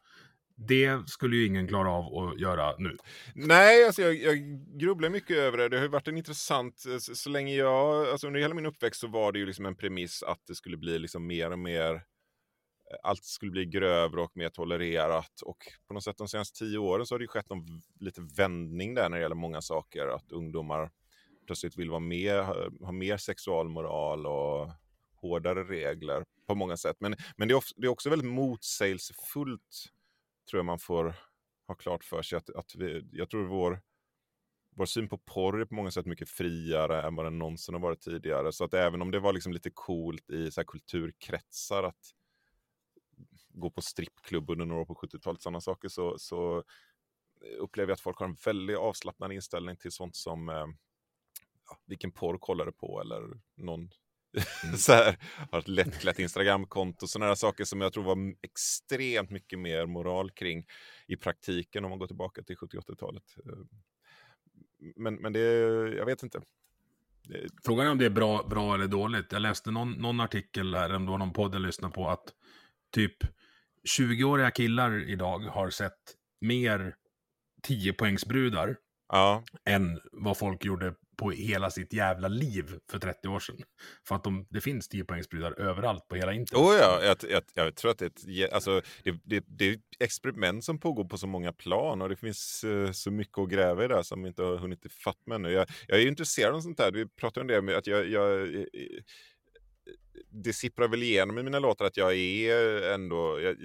Det 0.66 1.08
skulle 1.08 1.36
ju 1.36 1.46
ingen 1.46 1.68
klara 1.68 1.90
av 1.90 2.18
att 2.18 2.40
göra 2.40 2.74
nu. 2.78 2.96
Nej, 3.34 3.86
alltså 3.86 4.02
jag, 4.02 4.14
jag 4.14 4.36
grubblar 4.78 5.08
mycket 5.08 5.36
över 5.36 5.58
det. 5.58 5.68
Det 5.68 5.76
har 5.76 5.82
ju 5.82 5.88
varit 5.88 6.08
en 6.08 6.16
intressant, 6.16 6.78
så, 6.78 7.00
så, 7.00 7.30
länge 7.30 7.54
jag, 7.54 8.08
alltså 8.08 8.26
under 8.26 8.40
hela 8.40 8.54
min 8.54 8.66
uppväxt 8.66 9.00
så 9.00 9.06
var 9.06 9.32
det 9.32 9.38
ju 9.38 9.46
liksom 9.46 9.66
en 9.66 9.76
premiss 9.76 10.22
att 10.22 10.46
det 10.46 10.54
skulle 10.54 10.76
bli 10.76 10.98
liksom 10.98 11.26
mer 11.26 11.50
och 11.50 11.58
mer, 11.58 12.02
allt 13.02 13.24
skulle 13.24 13.50
bli 13.50 13.64
grövre 13.64 14.20
och 14.20 14.36
mer 14.36 14.48
tolererat. 14.48 15.40
Och 15.42 15.58
på 15.88 15.94
något 15.94 16.04
sätt 16.04 16.18
de 16.18 16.28
senaste 16.28 16.58
tio 16.58 16.78
åren 16.78 17.06
så 17.06 17.14
har 17.14 17.18
det 17.18 17.24
ju 17.24 17.28
skett 17.28 17.50
någon 17.50 17.66
lite 18.00 18.20
vändning 18.36 18.94
där 18.94 19.08
när 19.08 19.16
det 19.16 19.22
gäller 19.22 19.36
många 19.36 19.60
saker. 19.60 20.06
Att 20.06 20.32
ungdomar 20.32 20.90
plötsligt 21.48 21.76
vill 21.76 21.90
vara 21.90 22.00
med, 22.00 22.44
ha 22.80 22.92
mer 22.92 23.16
sexualmoral 23.16 24.26
och 24.26 24.70
hårdare 25.14 25.64
regler 25.64 26.24
på 26.46 26.54
många 26.54 26.76
sätt. 26.76 26.96
Men, 27.00 27.16
men 27.36 27.48
det, 27.48 27.54
är, 27.54 27.62
det 27.76 27.86
är 27.86 27.90
också 27.90 28.10
väldigt 28.10 28.30
motsägelsefullt, 28.30 29.86
tror 30.50 30.58
jag 30.58 30.64
man 30.64 30.78
får 30.78 31.14
ha 31.66 31.74
klart 31.74 32.04
för 32.04 32.22
sig. 32.22 32.36
Att, 32.36 32.50
att 32.50 32.74
vi, 32.74 33.08
jag 33.12 33.30
tror 33.30 33.46
vår, 33.46 33.80
vår 34.76 34.86
syn 34.86 35.08
på 35.08 35.18
porr 35.18 35.60
är 35.60 35.64
på 35.64 35.74
många 35.74 35.90
sätt 35.90 36.06
mycket 36.06 36.28
friare 36.28 37.02
än 37.02 37.14
vad 37.14 37.26
den 37.26 37.38
någonsin 37.38 37.74
har 37.74 37.82
varit 37.82 38.00
tidigare. 38.00 38.52
Så 38.52 38.64
att 38.64 38.74
även 38.74 39.02
om 39.02 39.10
det 39.10 39.20
var 39.20 39.32
liksom 39.32 39.52
lite 39.52 39.70
coolt 39.74 40.30
i 40.30 40.50
så 40.50 40.64
kulturkretsar 40.64 41.82
att 41.82 42.14
gå 43.48 43.70
på 43.70 43.82
strippklubb 43.82 44.50
under 44.50 44.66
några 44.66 44.82
år 44.82 44.86
på 44.86 44.94
70-talet, 44.94 45.42
sådana 45.42 45.60
saker, 45.60 45.88
så, 45.88 46.18
så 46.18 46.64
upplever 47.58 47.90
jag 47.90 47.94
att 47.94 48.00
folk 48.00 48.18
har 48.18 48.26
en 48.26 48.36
väldigt 48.44 48.78
avslappnad 48.78 49.32
inställning 49.32 49.76
till 49.76 49.92
sånt 49.92 50.16
som 50.16 50.48
eh, 50.48 50.66
vilken 51.86 52.12
porr 52.12 52.38
kollar 52.38 52.66
du 52.66 52.72
på 52.72 53.00
eller 53.00 53.22
någon 53.56 53.80
mm. 54.64 54.76
så 54.76 54.92
här, 54.92 55.16
har 55.50 55.58
ett 55.58 55.68
lättklätt 55.68 56.18
Instagramkonto, 56.18 57.06
sådana 57.06 57.36
saker 57.36 57.64
som 57.64 57.80
jag 57.80 57.92
tror 57.92 58.04
var 58.04 58.34
extremt 58.42 59.30
mycket 59.30 59.58
mer 59.58 59.86
moral 59.86 60.30
kring 60.30 60.66
i 61.06 61.16
praktiken 61.16 61.84
om 61.84 61.90
man 61.90 61.98
går 61.98 62.06
tillbaka 62.06 62.42
till 62.42 62.56
70-80-talet. 62.56 63.22
Eh, 63.36 63.58
men, 64.96 65.14
men 65.14 65.32
det, 65.32 65.40
jag 65.96 66.06
vet 66.06 66.22
inte. 66.22 66.40
Frågan 67.64 67.86
är 67.86 67.90
om 67.90 67.98
det 67.98 68.06
är 68.06 68.10
bra, 68.10 68.46
bra 68.50 68.74
eller 68.74 68.86
dåligt. 68.86 69.32
Jag 69.32 69.42
läste 69.42 69.70
någon, 69.70 69.92
någon 69.92 70.20
artikel 70.20 70.74
här, 70.74 70.94
om 70.94 71.04
det 71.04 71.10
var 71.10 71.18
någon 71.18 71.32
podd 71.32 71.54
jag 71.54 71.62
lyssnade 71.62 71.94
på, 71.94 72.08
att 72.08 72.34
typ 72.90 73.16
20-åriga 73.98 74.50
killar 74.50 75.10
idag 75.10 75.38
har 75.38 75.70
sett 75.70 76.16
mer 76.40 76.96
10-poängsbrudar 77.68 78.76
ja. 79.08 79.44
än 79.64 80.00
vad 80.12 80.38
folk 80.38 80.64
gjorde 80.64 80.94
på 81.18 81.30
hela 81.30 81.70
sitt 81.70 81.92
jävla 81.92 82.28
liv 82.28 82.74
för 82.90 82.98
30 82.98 83.28
år 83.28 83.38
sedan. 83.38 83.56
För 84.08 84.14
att 84.14 84.24
de, 84.24 84.46
det 84.50 84.60
finns 84.60 84.90
10-poängsbrudar 84.90 85.60
överallt 85.60 86.08
på 86.08 86.16
hela 86.16 86.32
internet. 86.32 86.66
Oh 86.66 86.74
ja, 86.74 87.00
jag, 87.02 87.16
jag, 87.30 87.42
jag 87.54 87.74
tror 87.74 87.90
att 87.90 87.98
det 87.98 88.04
är, 88.04 88.44
ett, 88.44 88.52
alltså, 88.52 88.82
det, 89.04 89.20
det, 89.24 89.44
det 89.46 89.68
är 89.68 89.72
ett 89.72 89.80
experiment 89.98 90.64
som 90.64 90.78
pågår 90.80 91.04
på 91.04 91.18
så 91.18 91.26
många 91.26 91.52
plan 91.52 92.02
och 92.02 92.08
det 92.08 92.16
finns 92.16 92.64
uh, 92.64 92.92
så 92.92 93.10
mycket 93.10 93.38
att 93.38 93.48
gräva 93.48 93.84
i 93.84 93.88
där 93.88 94.02
som 94.02 94.22
vi 94.22 94.28
inte 94.28 94.42
har 94.42 94.56
hunnit 94.56 94.86
ifatt 94.86 95.26
med 95.26 95.34
ännu. 95.34 95.50
Jag, 95.50 95.66
jag 95.88 96.02
är 96.02 96.06
intresserad 96.06 96.54
av 96.54 96.60
sånt 96.60 96.80
här, 96.80 96.92
vi 96.92 97.06
pratade 97.06 97.40
om 97.40 97.46
det 97.46 97.62
med 97.62 97.76
att 97.76 97.86
jag, 97.86 98.08
jag 98.08 98.54
eh, 98.54 98.60
eh, 98.60 99.02
det 100.30 100.52
sipprar 100.52 100.88
väl 100.88 101.02
igenom 101.02 101.38
i 101.38 101.42
mina 101.42 101.58
låtar 101.58 101.84
att 101.84 101.96
jag 101.96 102.14
är 102.16 102.82
ändå, 102.94 103.40
jag, 103.40 103.56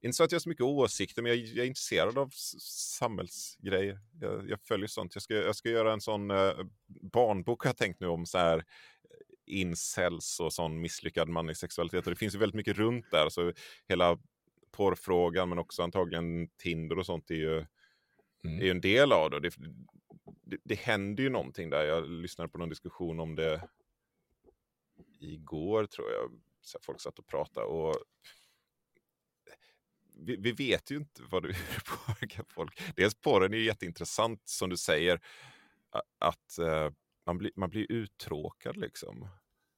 inte 0.00 0.16
så 0.16 0.24
att 0.24 0.32
jag 0.32 0.36
har 0.36 0.40
så 0.40 0.48
mycket 0.48 0.64
åsikter, 0.64 1.22
men 1.22 1.32
jag, 1.32 1.38
jag 1.38 1.58
är 1.58 1.68
intresserad 1.68 2.18
av 2.18 2.30
samhällsgrejer. 2.34 4.00
Jag, 4.20 4.50
jag, 4.50 4.60
följer 4.60 4.86
sånt. 4.86 5.14
Jag 5.14 5.22
ska, 5.22 5.34
jag 5.34 5.56
ska 5.56 5.70
göra 5.70 5.92
en 5.92 6.00
sån 6.00 6.30
eh, 6.30 6.52
barnbok 6.86 7.62
har 7.62 7.68
jag 7.68 7.76
tänkt 7.76 8.00
nu 8.00 8.06
om 8.06 8.26
så 8.26 8.38
här 8.38 8.64
incels 9.46 10.40
och 10.40 10.52
sån 10.52 10.80
misslyckad 10.80 11.28
manlig 11.28 11.56
sexualitet. 11.56 12.06
Och 12.06 12.10
det 12.10 12.16
finns 12.16 12.34
ju 12.34 12.38
väldigt 12.38 12.56
mycket 12.56 12.76
runt 12.76 13.10
där. 13.10 13.28
Så 13.28 13.52
hela 13.88 14.18
porrfrågan, 14.70 15.48
men 15.48 15.58
också 15.58 15.82
antagligen 15.82 16.48
Tinder 16.48 16.98
och 16.98 17.06
sånt 17.06 17.30
är 17.30 17.34
ju, 17.34 17.56
mm. 18.44 18.58
är 18.58 18.64
ju 18.64 18.70
en 18.70 18.80
del 18.80 19.12
av 19.12 19.30
det. 19.30 19.40
Det, 19.40 19.54
det. 20.42 20.58
det 20.64 20.78
händer 20.78 21.22
ju 21.22 21.30
någonting 21.30 21.70
där. 21.70 21.84
Jag 21.84 22.08
lyssnade 22.08 22.48
på 22.48 22.58
någon 22.58 22.68
diskussion 22.68 23.20
om 23.20 23.34
det 23.34 23.68
igår, 25.20 25.86
tror 25.86 26.12
jag. 26.12 26.40
Så 26.62 26.78
folk 26.82 27.00
satt 27.00 27.18
och 27.18 27.26
pratade. 27.26 27.66
Och 27.66 27.96
vi, 30.14 30.36
vi, 30.36 30.52
vet 30.52 30.90
ju 30.90 30.96
inte 30.96 31.22
vad 31.30 31.42
det 31.48 31.56
påverkar 31.86 32.44
folk. 32.48 32.80
Dels 32.96 33.14
porren 33.14 33.54
är 33.54 33.58
ju 33.58 33.64
jätteintressant 33.64 34.42
som 34.44 34.70
du 34.70 34.76
säger, 34.76 35.20
att 36.18 36.58
uh, 36.60 36.90
man, 37.26 37.38
blir, 37.38 37.50
man 37.56 37.70
blir 37.70 37.92
uttråkad 37.92 38.76
liksom. 38.76 39.28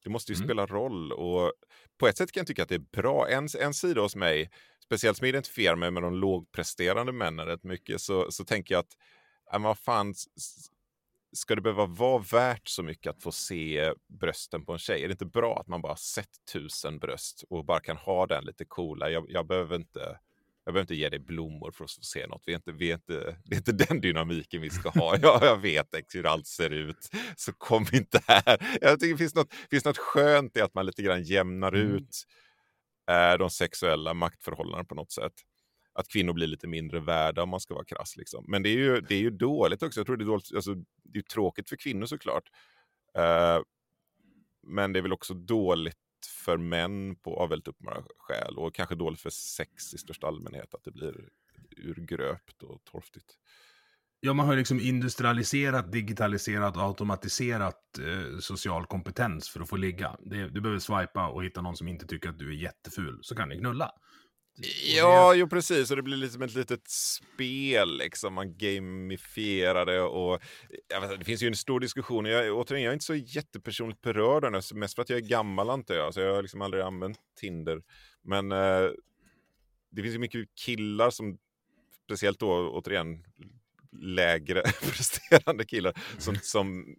Det 0.05 0.11
måste 0.11 0.33
ju 0.33 0.37
mm. 0.37 0.47
spela 0.47 0.67
roll 0.67 1.13
och 1.13 1.53
på 1.99 2.09
ett 2.09 2.17
sätt 2.17 2.33
kan 2.33 2.41
jag 2.41 2.47
tycka 2.47 2.63
att 2.63 2.69
det 2.69 2.75
är 2.75 3.03
bra. 3.03 3.29
En, 3.29 3.49
en 3.61 3.75
sida 3.75 4.01
hos 4.01 4.17
mig, 4.17 4.51
speciellt 4.85 5.17
som 5.17 5.25
jag 5.25 5.29
identifierar 5.29 5.77
mig 5.77 5.91
med 5.91 6.03
de 6.03 6.15
lågpresterande 6.15 7.13
männen 7.13 7.47
rätt 7.47 7.65
mycket, 7.65 8.01
så, 8.01 8.31
så 8.31 8.45
tänker 8.45 8.75
jag 8.75 8.81
att, 8.81 8.97
äh, 9.53 9.63
vad 9.63 9.79
fan, 9.79 10.15
ska 11.33 11.55
det 11.55 11.61
behöva 11.61 11.87
vara 11.87 12.25
värt 12.33 12.69
så 12.69 12.83
mycket 12.83 13.11
att 13.11 13.23
få 13.23 13.33
se 13.33 13.93
brösten 14.09 14.65
på 14.65 14.73
en 14.73 14.79
tjej? 14.79 15.03
Är 15.03 15.09
det 15.09 15.13
inte 15.13 15.27
bra 15.27 15.59
att 15.61 15.67
man 15.67 15.83
bara 15.83 15.97
sett 15.97 16.47
tusen 16.53 16.99
bröst 16.99 17.45
och 17.51 17.65
bara 17.65 17.81
kan 17.81 17.97
ha 17.97 18.27
den 18.27 18.45
lite 18.45 18.65
coola? 18.65 19.11
Jag, 19.11 19.27
jag 19.29 19.47
behöver 19.47 19.77
inte 19.77 20.19
jag 20.67 20.73
behöver 20.73 20.85
inte 20.85 20.95
ge 20.95 21.09
dig 21.09 21.19
blommor 21.19 21.71
för 21.71 21.85
att 21.85 21.91
få 21.91 22.03
se 22.03 22.27
något. 22.27 22.43
Vi 22.47 22.53
är 22.53 22.57
inte, 22.57 22.73
vi 22.73 22.91
är 22.91 22.95
inte, 22.95 23.37
det 23.45 23.55
är 23.55 23.57
inte 23.57 23.73
den 23.73 24.01
dynamiken 24.01 24.63
vi 24.63 24.71
ska 24.71 24.89
ha. 24.89 25.17
Ja, 25.23 25.39
jag 25.43 25.57
vet 25.57 25.95
hur 26.15 26.27
allt 26.27 26.47
ser 26.47 26.71
ut, 26.71 27.11
så 27.37 27.53
kom 27.53 27.87
inte 27.93 28.21
här. 28.27 28.79
Jag 28.81 29.01
tycker 29.01 29.15
det 29.15 29.19
finns 29.19 29.35
något, 29.35 29.55
finns 29.71 29.85
något 29.85 29.99
skönt 29.99 30.57
i 30.57 30.61
att 30.61 30.75
man 30.75 30.87
lite 30.87 31.03
grann 31.03 31.23
jämnar 31.23 31.73
mm. 31.73 31.95
ut 31.95 32.25
äh, 33.11 33.39
de 33.39 33.51
sexuella 33.51 34.15
maktförhållandena 34.15 34.85
på 34.85 34.95
något 34.95 35.13
sätt. 35.13 35.33
Att 35.93 36.09
kvinnor 36.09 36.33
blir 36.33 36.47
lite 36.47 36.67
mindre 36.67 37.01
värda 37.01 37.43
om 37.43 37.49
man 37.49 37.61
ska 37.61 37.75
vara 37.75 37.85
krass. 37.85 38.17
Liksom. 38.17 38.45
Men 38.49 38.63
det 38.63 38.69
är, 38.69 38.79
ju, 38.79 39.01
det 39.01 39.15
är 39.15 39.21
ju 39.21 39.31
dåligt 39.31 39.83
också. 39.83 40.01
Jag 40.01 40.07
tror 40.07 40.17
det 40.17 40.25
är, 40.25 40.27
dåligt, 40.27 40.55
alltså, 40.55 40.75
det 41.05 41.19
är 41.19 41.23
tråkigt 41.23 41.69
för 41.69 41.77
kvinnor 41.77 42.07
såklart. 42.07 42.45
Uh, 43.19 43.63
men 44.67 44.93
det 44.93 44.99
är 44.99 45.03
väl 45.03 45.13
också 45.13 45.35
dåligt 45.35 46.06
för 46.27 46.57
män 46.57 47.17
på, 47.17 47.37
av 47.37 47.49
väldigt 47.49 47.69
uppenbara 47.69 48.03
skäl 48.19 48.59
och 48.59 48.75
kanske 48.75 48.95
dåligt 48.95 49.21
för 49.21 49.31
sex 49.31 49.95
i 49.95 49.99
största 49.99 50.27
allmänhet 50.27 50.75
att 50.75 50.85
det 50.85 50.91
blir 50.91 51.29
urgröpt 51.77 52.63
och 52.63 52.85
torftigt. 52.85 53.35
Ja, 54.21 54.33
man 54.33 54.47
har 54.47 54.57
liksom 54.57 54.81
industrialiserat, 54.81 55.93
digitaliserat 55.93 56.77
och 56.77 56.83
automatiserat 56.83 57.99
eh, 57.99 58.39
social 58.39 58.87
kompetens 58.87 59.49
för 59.49 59.61
att 59.61 59.69
få 59.69 59.77
ligga. 59.77 60.17
Det, 60.21 60.49
du 60.49 60.61
behöver 60.61 60.81
swipa 60.81 61.29
och 61.29 61.45
hitta 61.45 61.63
någon 61.63 61.77
som 61.77 61.89
inte 61.89 62.07
tycker 62.07 62.29
att 62.29 62.39
du 62.39 62.49
är 62.49 62.57
jätteful, 62.57 63.19
så 63.23 63.35
kan 63.35 63.49
ni 63.49 63.59
knulla. 63.59 63.93
Ja, 64.97 65.35
jo 65.35 65.49
precis. 65.49 65.91
Och 65.91 65.97
det 65.97 66.03
blir 66.03 66.17
liksom 66.17 66.43
ett 66.43 66.55
litet 66.55 66.89
spel, 66.89 67.99
liksom. 67.99 68.35
Man 68.35 68.59
gamifierar 68.59 69.87
det 69.87 70.01
och 70.01 70.41
vet, 71.01 71.19
det 71.19 71.25
finns 71.25 71.43
ju 71.43 71.47
en 71.47 71.57
stor 71.57 71.81
diskussion. 71.81 72.25
Jag, 72.25 72.57
återigen, 72.57 72.85
jag 72.85 72.91
är 72.91 72.95
inte 72.95 73.05
så 73.05 73.15
jättepersonligt 73.15 74.01
berörd 74.01 74.45
av 74.45 74.53
det, 74.53 74.75
mest 74.75 74.95
för 74.95 75.03
att 75.03 75.11
jag 75.11 75.19
är 75.19 75.29
gammal 75.29 75.71
antar 75.71 75.95
jag. 75.95 76.15
Så 76.15 76.21
jag 76.21 76.35
har 76.35 76.43
liksom 76.43 76.63
aldrig 76.63 76.83
använt 76.83 77.19
Tinder. 77.41 77.83
Men 78.23 78.53
eh, 78.53 78.91
det 79.91 80.03
finns 80.03 80.15
ju 80.15 80.19
mycket 80.19 80.49
killar 80.65 81.11
som, 81.11 81.39
speciellt 82.05 82.41
då 82.41 82.71
återigen, 82.71 83.25
lägre 83.93 84.63
presterande 84.83 85.65
killar 85.65 85.95
som, 86.19 86.37
som, 86.43 86.97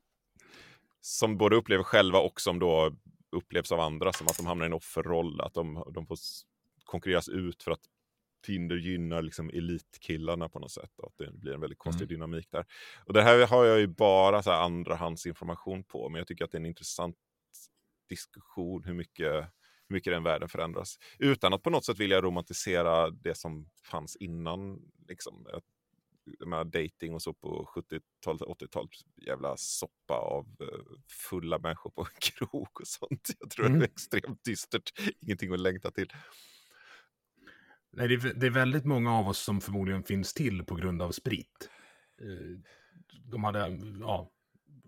som 1.01 1.37
både 1.37 1.55
upplever 1.55 1.83
själva 1.83 2.19
och 2.19 2.41
som 2.41 2.59
då 2.59 2.95
upplevs 3.31 3.71
av 3.71 3.79
andra 3.79 4.13
som 4.13 4.27
att 4.27 4.37
de 4.37 4.45
hamnar 4.45 4.65
i 4.65 4.67
en 4.67 4.73
offerroll, 4.73 5.41
att 5.41 5.53
de, 5.53 5.83
de 5.93 6.07
får 6.07 6.17
konkurreras 6.87 7.29
ut 7.29 7.63
för 7.63 7.71
att 7.71 7.81
Tinder 8.45 8.75
gynnar 8.75 9.21
liksom 9.21 9.49
elitkillarna 9.49 10.49
på 10.49 10.59
något 10.59 10.71
sätt. 10.71 10.99
Och 10.99 11.07
att 11.07 11.17
det 11.17 11.31
blir 11.31 11.53
en 11.53 11.61
väldigt 11.61 11.79
konstig 11.79 12.03
mm. 12.03 12.13
dynamik 12.13 12.51
där. 12.51 12.65
Och 13.05 13.13
det 13.13 13.21
här 13.21 13.47
har 13.47 13.65
jag 13.65 13.79
ju 13.79 13.87
bara 13.87 14.43
så 14.43 14.51
här 14.51 14.61
andrahandsinformation 14.61 15.83
på, 15.83 16.09
men 16.09 16.19
jag 16.19 16.27
tycker 16.27 16.45
att 16.45 16.51
det 16.51 16.55
är 16.55 16.59
en 16.59 16.65
intressant 16.65 17.15
diskussion 18.09 18.83
hur 18.83 18.93
mycket, 18.93 19.33
hur 19.87 19.93
mycket 19.93 20.13
den 20.13 20.23
världen 20.23 20.49
förändras. 20.49 20.99
Utan 21.19 21.53
att 21.53 21.63
på 21.63 21.69
något 21.69 21.85
sätt 21.85 21.99
vilja 21.99 22.21
romantisera 22.21 23.09
det 23.09 23.35
som 23.35 23.69
fanns 23.83 24.15
innan. 24.15 24.81
Liksom 25.07 25.47
jag 26.39 26.47
menar, 26.47 26.63
dating 26.63 27.13
och 27.13 27.21
så 27.21 27.33
på 27.33 27.69
70-talet, 27.75 28.41
80-talet, 28.41 28.91
jävla 29.15 29.57
soppa 29.57 30.13
av 30.13 30.47
eh, 30.61 30.97
fulla 31.29 31.59
människor 31.59 31.89
på 31.89 32.01
en 32.01 32.07
krog 32.19 32.81
och 32.81 32.87
sånt. 32.87 33.29
Jag 33.39 33.49
tror 33.49 33.65
mm. 33.65 33.79
det 33.79 33.85
är 33.85 33.89
extremt 33.89 34.43
dystert, 34.43 34.91
ingenting 35.21 35.53
att 35.53 35.59
längta 35.59 35.91
till. 35.91 36.13
Nej, 37.97 38.07
det 38.07 38.13
är, 38.13 38.33
det 38.33 38.45
är 38.45 38.51
väldigt 38.51 38.85
många 38.85 39.17
av 39.17 39.27
oss 39.27 39.39
som 39.39 39.61
förmodligen 39.61 40.03
finns 40.03 40.33
till 40.33 40.63
på 40.63 40.75
grund 40.75 41.01
av 41.01 41.11
sprit. 41.11 41.69
Eh, 42.21 42.59
de 43.31 43.43
hade, 43.43 43.79
ja, 43.99 44.31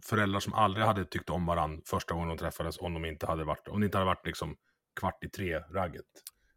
föräldrar 0.06 0.40
som 0.40 0.54
aldrig 0.54 0.86
hade 0.86 1.06
tyckt 1.06 1.30
om 1.30 1.46
varandra 1.46 1.82
första 1.86 2.14
gången 2.14 2.30
de 2.30 2.38
träffades 2.38 2.78
om 2.78 2.94
de 2.94 3.06
inte 3.06 3.26
hade 3.26 3.44
varit, 3.44 3.68
om 3.68 3.80
det 3.80 3.86
inte 3.86 3.98
hade 3.98 4.06
varit 4.06 4.26
liksom 4.26 4.58
kvart 4.96 5.24
i 5.24 5.30
tre-ragget. 5.30 6.06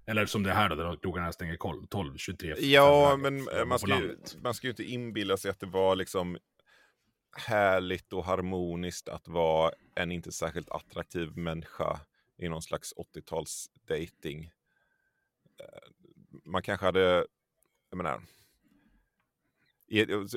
Eller 0.06 0.26
som 0.26 0.42
det 0.42 0.52
här 0.52 0.68
då, 0.68 0.74
där 0.74 0.96
krogarna 0.96 1.32
stänger 1.32 1.56
12, 1.86 2.16
23. 2.16 2.54
Ja, 2.58 3.16
men 3.16 3.44
man 3.66 3.78
ska, 3.78 3.98
ju, 4.00 4.16
man 4.42 4.54
ska 4.54 4.66
ju 4.66 4.70
inte 4.70 4.84
inbilla 4.84 5.36
sig 5.36 5.50
att 5.50 5.60
det 5.60 5.66
var 5.66 5.96
liksom 5.96 6.38
härligt 7.36 8.12
och 8.12 8.24
harmoniskt 8.24 9.08
att 9.08 9.28
vara 9.28 9.72
en 9.94 10.12
inte 10.12 10.32
särskilt 10.32 10.70
attraktiv 10.70 11.36
människa 11.36 12.00
i 12.38 12.48
någon 12.48 12.62
slags 12.62 12.94
80-tals 12.94 13.70
dating. 13.88 14.50
Man 16.52 16.62
kanske 16.62 16.86
hade, 16.86 17.26
jag 17.90 17.96
menar, 17.96 18.22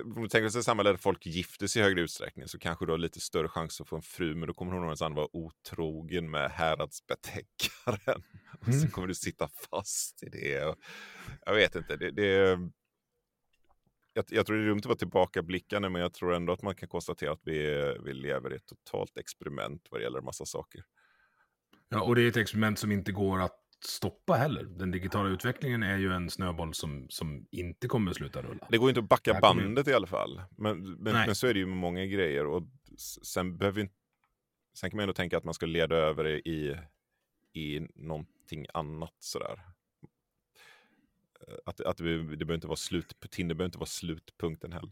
om 0.04 0.22
du 0.22 0.28
tänker 0.28 0.50
sig 0.50 0.60
ett 0.60 0.66
samhälle 0.66 0.90
där 0.90 0.98
folk 0.98 1.26
gifter 1.26 1.68
sig 1.68 1.80
i 1.80 1.84
högre 1.84 2.02
utsträckning 2.02 2.48
så 2.48 2.60
kanske 2.60 2.86
du 2.86 2.92
har 2.92 2.98
lite 2.98 3.20
större 3.20 3.50
chans 3.50 3.82
att 3.82 3.88
få 3.88 3.96
en 3.96 4.02
fru, 4.02 4.36
men 4.36 4.48
då 4.48 4.54
kommer 4.54 4.72
hon 4.72 4.82
någonstans 4.82 5.16
vara 5.16 5.36
otrogen 5.36 6.32
med 6.32 6.52
häradsbetäckaren. 6.52 8.24
Och 8.60 8.66
så 8.66 8.80
mm. 8.80 8.92
kommer 8.92 9.08
du 9.08 9.16
sitta 9.16 9.50
fast 9.72 10.24
i 10.24 10.30
det. 10.30 10.66
Och, 10.66 10.76
jag 11.46 11.56
vet 11.56 11.76
inte, 11.76 11.96
det, 11.96 12.12
det 12.12 12.60
jag, 14.14 14.26
jag, 14.30 14.46
tror 14.46 14.58
det 14.58 14.64
är 14.64 14.68
dumt 14.68 14.80
att 14.80 14.86
vara 14.86 14.98
tillbakablickande, 14.98 15.90
men 15.90 16.02
jag 16.02 16.14
tror 16.14 16.34
ändå 16.34 16.54
att 16.54 16.62
man 16.62 16.76
kan 16.76 16.90
konstatera 16.90 17.32
att 17.32 17.42
vi, 17.44 17.58
vi 18.06 18.14
lever 18.14 18.54
i 18.54 18.56
ett 18.56 18.66
totalt 18.66 19.18
experiment 19.18 19.88
vad 19.90 20.00
det 20.00 20.04
gäller 20.04 20.20
en 20.20 20.26
massa 20.26 20.46
saker. 20.46 20.84
Ja, 21.90 22.02
och 22.02 22.16
det 22.16 22.22
är 22.22 22.28
ett 22.28 22.38
experiment 22.38 22.80
som 22.80 22.92
inte 22.92 23.12
går 23.12 23.42
att 23.42 23.65
stoppa 23.86 24.34
heller. 24.34 24.64
Den 24.64 24.92
digitala 24.92 25.30
utvecklingen 25.30 25.84
är 25.84 25.98
ju 25.98 26.14
en 26.14 26.30
snöboll 26.30 26.74
som, 26.74 27.06
som 27.10 27.48
inte 27.52 27.88
kommer 27.88 28.12
att 28.12 28.18
sluta 28.18 28.42
rulla. 28.42 28.68
Det 28.70 28.78
går 28.78 28.90
inte 28.90 29.00
att 29.00 29.10
backa 29.10 29.40
bandet 29.42 29.88
i 29.88 29.94
alla 29.94 30.08
fall. 30.08 30.42
Men, 30.58 30.92
men, 30.92 31.14
men, 31.14 31.36
så 31.36 31.48
är 31.48 31.54
det 31.54 31.60
ju 31.60 31.66
med 31.66 31.78
många 31.78 32.06
grejer. 32.06 32.46
Och 32.46 32.64
sen, 32.98 33.58
behöver 33.58 33.90
sen 34.74 34.90
kan 34.90 34.98
man 34.98 35.04
ändå 35.04 35.14
tänka 35.14 35.38
att 35.38 35.44
man 35.44 35.54
ska 35.54 35.66
leda 35.66 35.96
över 35.96 36.24
det 36.24 36.50
i, 36.50 36.78
i 37.54 37.88
någonting 37.96 38.66
annat 38.74 39.14
sådär. 39.20 39.62
Att, 41.66 41.82
att 41.82 41.98
det, 41.98 42.18
det 42.18 42.46
behöver 42.46 42.54
inte 42.54 42.68
vara 42.68 42.76
slut, 42.78 43.14
Tinder 43.30 43.56
behöver 43.56 43.68
inte 43.68 43.78
vara 43.78 43.86
slutpunkten 43.88 44.74
heller. 44.74 44.92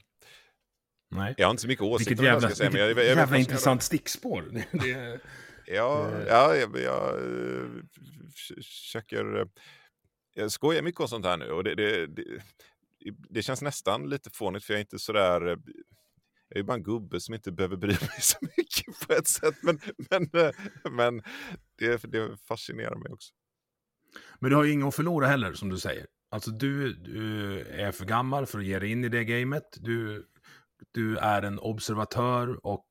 Nej. 1.10 1.34
Jag 1.38 1.48
har 1.48 1.52
inte 1.52 1.62
så 1.62 1.68
mycket 1.68 1.84
åsikter 1.84 2.10
vilket 2.10 2.26
jävla, 2.26 2.48
vilket 2.48 2.74
jag, 2.74 2.90
jag, 2.90 2.98
jag, 2.98 3.06
jävla 3.06 3.38
intressant 3.38 3.84
stickspår. 3.84 4.42
det, 4.72 5.20
Ja, 5.66 6.10
eh. 6.10 6.28
ja 6.28 6.56
jag, 6.56 6.78
jag 6.78 7.16
eh, 7.16 7.70
försöker... 8.36 9.36
Eh, 9.36 9.46
jag 10.36 10.52
skojar 10.52 10.82
mycket 10.82 11.02
om 11.02 11.08
sånt 11.08 11.26
här 11.26 11.38
nu 11.38 11.52
och 11.52 11.64
det, 11.64 11.76
det, 11.76 12.08
det, 12.08 12.24
det 13.30 13.44
känns 13.44 13.62
nästan 13.62 14.10
lite 14.10 14.30
fånigt 14.30 14.66
för 14.66 14.74
jag 14.74 14.78
är 14.78 14.84
inte 14.84 15.00
sådär... 15.00 15.42
Jag 16.50 16.60
är 16.60 16.64
bara 16.64 16.78
en 16.78 16.84
gubbe 16.84 17.20
som 17.20 17.34
inte 17.34 17.52
behöver 17.52 17.78
bry 17.78 17.90
mig 17.90 18.22
så 18.22 18.38
mycket 18.58 19.08
på 19.08 19.14
ett 19.14 19.28
sätt. 19.28 19.56
Men, 19.62 19.80
men, 20.10 20.30
men 20.92 21.24
det, 21.78 22.04
det 22.04 22.38
fascinerar 22.48 22.96
mig 22.96 23.12
också. 23.12 23.34
Men 24.40 24.50
du 24.50 24.56
har 24.56 24.64
ju 24.64 24.72
inget 24.72 24.88
att 24.88 24.96
förlora 24.96 25.28
heller, 25.28 25.54
som 25.54 25.70
du 25.70 25.78
säger. 25.78 26.08
Alltså 26.30 26.52
du, 26.52 26.94
du, 26.94 27.60
är 27.60 27.92
för 27.92 28.06
gammal 28.06 28.46
för 28.46 28.60
att 28.60 28.66
ge 28.66 28.80
dig 28.80 28.92
in 28.92 29.04
i 29.04 29.10
det 29.10 29.24
gamet. 29.24 29.64
Du, 29.76 30.28
du 30.92 31.18
är 31.18 31.42
en 31.42 31.60
observatör 31.60 32.66
och 32.66 32.88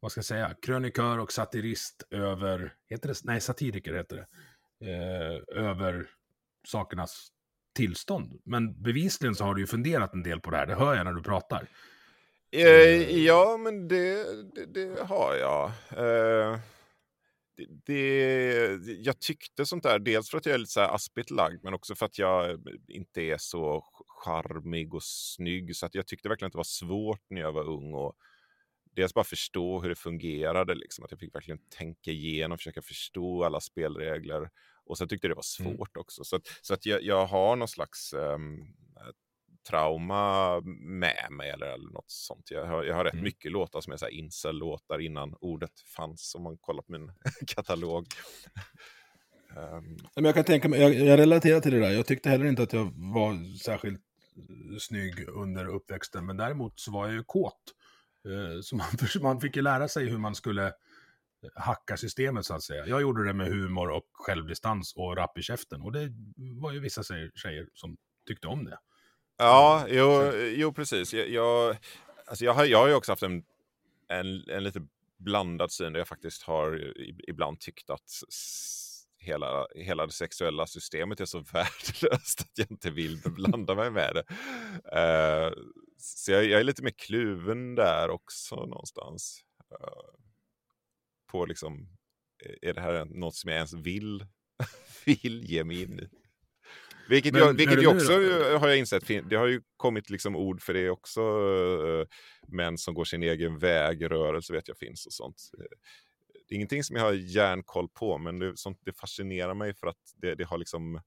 vad 0.00 0.10
ska 0.10 0.18
jag 0.18 0.24
säga, 0.24 0.54
krönikör 0.62 1.18
och 1.18 1.32
satirist 1.32 2.02
över, 2.10 2.74
heter 2.88 3.08
det, 3.08 3.14
nej 3.24 3.40
satiriker 3.40 3.94
heter 3.94 4.16
det, 4.16 4.26
eh, 4.90 5.64
över 5.64 6.06
sakernas 6.66 7.28
tillstånd. 7.76 8.40
Men 8.44 8.82
bevisligen 8.82 9.34
så 9.34 9.44
har 9.44 9.54
du 9.54 9.60
ju 9.60 9.66
funderat 9.66 10.14
en 10.14 10.22
del 10.22 10.40
på 10.40 10.50
det 10.50 10.56
här, 10.56 10.66
det 10.66 10.74
hör 10.74 10.94
jag 10.96 11.04
när 11.04 11.12
du 11.12 11.22
pratar. 11.22 11.68
Eh, 12.52 12.66
eh. 12.66 13.18
ja, 13.18 13.56
men 13.56 13.88
det, 13.88 14.24
det, 14.54 14.66
det 14.66 15.02
har 15.02 15.34
jag. 15.34 15.66
Eh, 15.90 16.58
det, 17.86 18.76
det, 18.76 18.92
jag 18.92 19.20
tyckte 19.20 19.66
sånt 19.66 19.82
där, 19.82 19.98
dels 19.98 20.30
för 20.30 20.38
att 20.38 20.46
jag 20.46 20.54
är 20.54 20.58
lite 20.58 20.72
så 20.72 20.80
här 20.80 20.94
aspigt 20.94 21.30
lagd, 21.30 21.64
men 21.64 21.74
också 21.74 21.94
för 21.94 22.06
att 22.06 22.18
jag 22.18 22.60
inte 22.88 23.22
är 23.22 23.38
så 23.38 23.84
charmig 24.06 24.94
och 24.94 25.02
snygg. 25.02 25.76
Så 25.76 25.86
att 25.86 25.94
jag 25.94 26.06
tyckte 26.06 26.28
verkligen 26.28 26.46
att 26.46 26.52
det 26.52 26.56
var 26.58 26.64
svårt 26.64 27.22
när 27.30 27.40
jag 27.40 27.52
var 27.52 27.68
ung 27.68 27.94
och 27.94 28.16
dels 28.96 29.14
bara 29.14 29.24
förstå 29.24 29.80
hur 29.80 29.88
det 29.88 29.94
fungerade, 29.94 30.74
liksom, 30.74 31.04
att 31.04 31.10
jag 31.10 31.20
fick 31.20 31.34
verkligen 31.34 31.60
tänka 31.78 32.10
igenom, 32.10 32.58
försöka 32.58 32.82
förstå 32.82 33.44
alla 33.44 33.60
spelregler. 33.60 34.50
Och 34.84 34.98
sen 34.98 35.08
tyckte 35.08 35.26
jag 35.26 35.30
det 35.30 35.42
var 35.58 35.66
mm. 35.66 35.76
svårt 35.76 35.96
mm. 35.96 36.00
också. 36.00 36.24
Så, 36.24 36.36
att, 36.36 36.42
så 36.62 36.74
att 36.74 36.86
jag, 36.86 37.02
jag 37.02 37.26
har 37.26 37.56
någon 37.56 37.68
slags 37.68 38.12
um, 38.12 38.74
trauma 39.68 40.60
med 40.80 41.26
mig 41.30 41.50
eller, 41.50 41.66
eller 41.66 41.90
något 41.90 42.10
sånt. 42.10 42.50
Jag 42.50 42.66
har, 42.66 42.84
jag 42.84 42.94
har 42.94 43.04
rätt 43.04 43.12
mm. 43.12 43.24
mycket 43.24 43.52
låtar 43.52 43.80
som 43.80 43.92
är 43.92 43.96
så 43.96 44.08
incel-låtar 44.08 44.98
innan 44.98 45.34
ordet 45.40 45.80
fanns, 45.96 46.34
om 46.34 46.42
man 46.42 46.56
kollar 46.56 46.82
på 46.82 46.92
min 46.92 47.12
katalog. 47.46 48.06
um... 49.56 49.96
Men 50.14 50.24
jag 50.24 50.34
kan 50.34 50.44
tänka 50.44 50.68
mig, 50.68 50.80
jag, 50.80 50.94
jag 50.94 51.18
relaterar 51.18 51.60
till 51.60 51.72
det 51.72 51.80
där. 51.80 51.90
Jag 51.90 52.06
tyckte 52.06 52.28
heller 52.28 52.46
inte 52.46 52.62
att 52.62 52.72
jag 52.72 52.92
var 52.94 53.58
särskilt 53.58 54.02
snygg 54.80 55.28
under 55.28 55.66
uppväxten, 55.66 56.26
men 56.26 56.36
däremot 56.36 56.80
så 56.80 56.92
var 56.92 57.06
jag 57.06 57.14
ju 57.14 57.24
kåt. 57.24 57.74
Eh, 58.26 58.60
så 58.60 58.76
man, 58.76 58.86
man 59.22 59.40
fick 59.40 59.56
ju 59.56 59.62
lära 59.62 59.88
sig 59.88 60.08
hur 60.08 60.18
man 60.18 60.34
skulle 60.34 60.72
hacka 61.54 61.96
systemet 61.96 62.46
så 62.46 62.54
att 62.54 62.62
säga. 62.62 62.86
Jag 62.86 63.02
gjorde 63.02 63.26
det 63.26 63.32
med 63.32 63.48
humor 63.48 63.90
och 63.90 64.06
självdistans 64.12 64.94
och 64.96 65.16
rapp 65.16 65.38
i 65.38 65.42
käften. 65.42 65.82
Och 65.82 65.92
det 65.92 66.12
var 66.36 66.72
ju 66.72 66.80
vissa 66.80 67.02
tjejer 67.34 67.68
som 67.74 67.96
tyckte 68.26 68.48
om 68.48 68.64
det. 68.64 68.78
Ja, 69.38 69.86
jo, 69.88 70.32
jo 70.34 70.72
precis. 70.72 71.14
Jag, 71.14 71.30
jag, 71.30 71.76
alltså 72.26 72.44
jag, 72.44 72.54
har, 72.54 72.64
jag 72.64 72.78
har 72.78 72.88
ju 72.88 72.94
också 72.94 73.12
haft 73.12 73.22
en, 73.22 73.44
en, 74.08 74.44
en 74.48 74.64
lite 74.64 74.86
blandad 75.18 75.72
syn 75.72 75.92
där 75.92 76.00
jag 76.00 76.08
faktiskt 76.08 76.42
har 76.42 76.94
ibland 77.28 77.60
tyckt 77.60 77.90
att 77.90 78.10
hela, 79.18 79.66
hela 79.74 80.06
det 80.06 80.12
sexuella 80.12 80.66
systemet 80.66 81.20
är 81.20 81.24
så 81.24 81.38
värdelöst 81.52 82.40
att 82.40 82.58
jag 82.58 82.70
inte 82.70 82.90
vill 82.90 83.20
blanda 83.24 83.74
mig 83.74 83.90
med 83.90 84.14
det. 84.14 84.24
Uh, 84.98 85.52
så 85.98 86.32
jag, 86.32 86.44
jag, 86.44 86.60
är 86.60 86.64
lite 86.64 86.82
mer 86.82 86.94
kluven 86.98 87.74
där 87.74 88.10
också 88.10 88.56
någonstans. 88.56 89.40
Uh, 89.72 90.20
på 91.26 91.46
liksom, 91.46 91.88
är 92.62 92.74
det 92.74 92.80
här 92.80 93.04
något 93.04 93.34
som 93.34 93.50
jag 93.50 93.56
ens 93.56 93.74
vill, 93.74 94.26
vill 95.04 95.44
ge 95.44 95.64
mig 95.64 95.82
in 95.82 96.00
i? 96.00 96.08
Vilket, 97.08 97.32
Men, 97.32 97.42
jag, 97.42 97.52
vilket 97.52 97.82
jag 97.82 97.96
också 97.96 98.12
har 98.58 98.68
jag 98.68 98.78
insett, 98.78 99.30
det 99.30 99.36
har 99.36 99.46
ju 99.46 99.62
kommit 99.76 100.10
liksom 100.10 100.36
ord 100.36 100.62
för 100.62 100.74
det 100.74 100.90
också. 100.90 101.20
Män 102.48 102.78
som 102.78 102.94
går 102.94 103.04
sin 103.04 103.22
egen 103.22 103.58
väg, 103.58 104.10
rörelse 104.10 104.52
vet 104.52 104.68
jag 104.68 104.78
finns 104.78 105.06
och 105.06 105.12
sånt 105.12 105.50
det 106.48 106.54
är 106.54 106.56
ingenting 106.56 106.84
som 106.84 106.96
jag 106.96 107.02
har 107.02 107.12
järnkoll 107.12 107.88
på, 107.88 108.18
men 108.18 108.38
det, 108.38 108.56
sånt, 108.56 108.78
det 108.84 108.92
fascinerar 108.92 109.54
mig 109.54 109.74
för 109.74 109.86
att 109.86 110.14
det, 110.16 110.34
det 110.34 110.44
har 110.44 110.58
liksom 110.58 111.00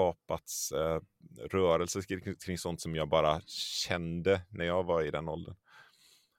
skapats 0.00 0.72
eh, 0.72 1.00
rörelser 1.50 2.02
kring, 2.02 2.36
kring 2.36 2.58
sånt 2.58 2.80
som 2.80 2.94
jag 2.94 3.08
bara 3.08 3.40
kände 3.86 4.40
när 4.50 4.64
jag 4.64 4.84
var 4.84 5.02
i 5.02 5.10
den 5.10 5.28
åldern. 5.28 5.54